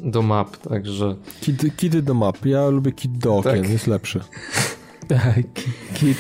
do 0.01 0.23
map, 0.23 0.57
także 0.57 1.17
Kid, 1.41 1.77
kidy 1.77 2.03
do 2.03 2.15
map. 2.15 2.47
Ja 2.47 2.69
lubię 2.69 2.93
kid 2.93 3.19
do 3.19 3.37
okien, 3.37 3.63
Tak. 3.63 3.71
jest 3.71 3.87
lepszy. 3.87 4.21
Tak, 5.09 5.35
kid. 5.95 6.17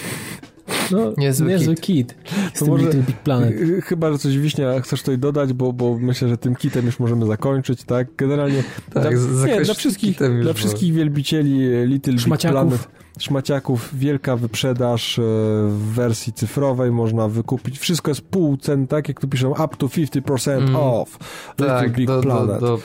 No, 0.90 1.12
Niezły 1.18 1.48
niezły 1.48 1.74
kid. 1.74 2.14
Z 2.54 2.58
tym 2.58 2.68
może- 2.68 2.84
Little 2.84 3.02
Big 3.02 3.16
Planet. 3.16 3.54
Ch- 3.54 3.84
Chyba, 3.84 4.12
że 4.12 4.18
coś 4.18 4.38
Wiśnia 4.38 4.80
chcesz 4.80 5.00
tutaj 5.00 5.18
dodać, 5.18 5.52
bo, 5.52 5.72
bo 5.72 5.98
myślę, 5.98 6.28
że 6.28 6.36
tym 6.38 6.56
kitem 6.56 6.86
już 6.86 6.98
możemy 7.00 7.26
zakończyć, 7.26 7.84
tak? 7.84 8.08
Generalnie 8.16 8.62
Tak, 8.94 9.02
dla, 9.02 9.16
z- 9.18 9.44
nie, 9.44 9.60
dla 9.60 9.74
wszystkich, 9.74 10.18
dla 10.42 10.52
wszystkich 10.52 10.94
wielbicieli 10.94 11.64
e, 11.74 11.86
Little 11.86 12.12
Big. 12.12 12.38
Planet, 12.40 12.88
szmaciaków, 13.18 13.98
wielka 13.98 14.36
wyprzedaż 14.36 15.20
w 15.68 15.92
wersji 15.94 16.32
cyfrowej, 16.32 16.90
można 16.90 17.28
wykupić, 17.28 17.78
wszystko 17.78 18.10
jest 18.10 18.20
pół 18.20 18.56
cen, 18.56 18.86
tak? 18.86 19.08
Jak 19.08 19.20
tu 19.20 19.28
piszą, 19.28 19.50
up 19.50 19.68
to 19.78 19.86
50% 19.86 20.50
Mm. 20.52 20.76
off. 20.76 21.18
Little 21.58 21.66
tak, 21.66 21.92
Big 21.92 22.06
do, 22.06 22.16
do, 22.16 22.22
Planet. 22.22 22.60
do, 22.60 22.78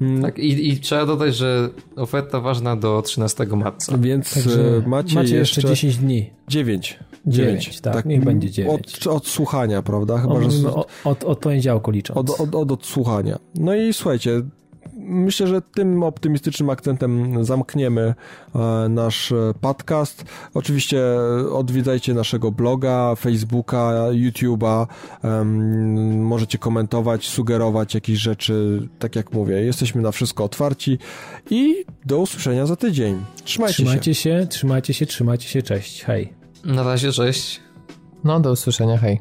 Mm, 0.00 0.22
tak 0.22 0.38
i, 0.38 0.68
i 0.68 0.80
trzeba 0.80 1.06
dodać, 1.06 1.36
że 1.36 1.68
oferta 1.96 2.40
ważna 2.40 2.76
do 2.76 3.02
13 3.02 3.46
marca. 3.46 3.98
Więc 3.98 4.34
Także 4.34 4.82
macie, 4.86 5.14
macie 5.14 5.36
jeszcze, 5.36 5.60
jeszcze 5.60 5.68
10 5.68 5.96
dni. 5.96 6.30
9. 6.48 6.98
Dziewięć, 7.26 7.80
tak, 7.80 8.04
niech 8.06 8.24
będzie 8.24 8.50
dziewięć. 8.50 9.06
Od, 9.06 9.06
od 9.06 9.26
słuchania, 9.26 9.82
prawda? 9.82 10.18
Chyba, 10.18 10.34
Od, 10.34 10.52
że 10.52 10.74
od, 11.04 11.24
od 11.24 11.38
poniedziałku 11.38 11.90
licząc. 11.90 12.18
od, 12.18 12.40
od, 12.40 12.54
od 12.54 12.72
odsłuchania. 12.72 13.38
No 13.54 13.74
i 13.74 13.92
słuchajcie, 13.92 14.42
myślę, 14.96 15.46
że 15.46 15.62
tym 15.62 16.02
optymistycznym 16.02 16.70
akcentem 16.70 17.44
zamkniemy 17.44 18.14
e, 18.54 18.88
nasz 18.88 19.32
e, 19.32 19.54
podcast. 19.60 20.24
Oczywiście 20.54 21.00
odwiedzajcie 21.52 22.14
naszego 22.14 22.52
bloga, 22.52 23.14
Facebooka, 23.14 23.92
YouTube'a. 24.12 24.86
Możecie 26.16 26.58
komentować, 26.58 27.28
sugerować 27.28 27.94
jakieś 27.94 28.18
rzeczy. 28.18 28.88
Tak 28.98 29.16
jak 29.16 29.32
mówię, 29.32 29.54
jesteśmy 29.54 30.02
na 30.02 30.12
wszystko 30.12 30.44
otwarci 30.44 30.98
i 31.50 31.84
do 32.04 32.18
usłyszenia 32.18 32.66
za 32.66 32.76
tydzień. 32.76 33.24
Trzymajcie, 33.44 33.76
się. 33.76 33.82
Trzymajcie 33.84 34.14
się, 34.14 34.46
trzymajcie 34.50 34.94
się, 34.94 35.06
trzymajcie 35.06 35.48
się, 35.48 35.62
cześć, 35.62 36.04
hej. 36.04 36.35
Na 36.66 36.82
razie, 36.82 37.12
cześć. 37.12 37.60
No, 38.24 38.40
do 38.40 38.52
usłyszenia, 38.52 38.98
hej. 38.98 39.20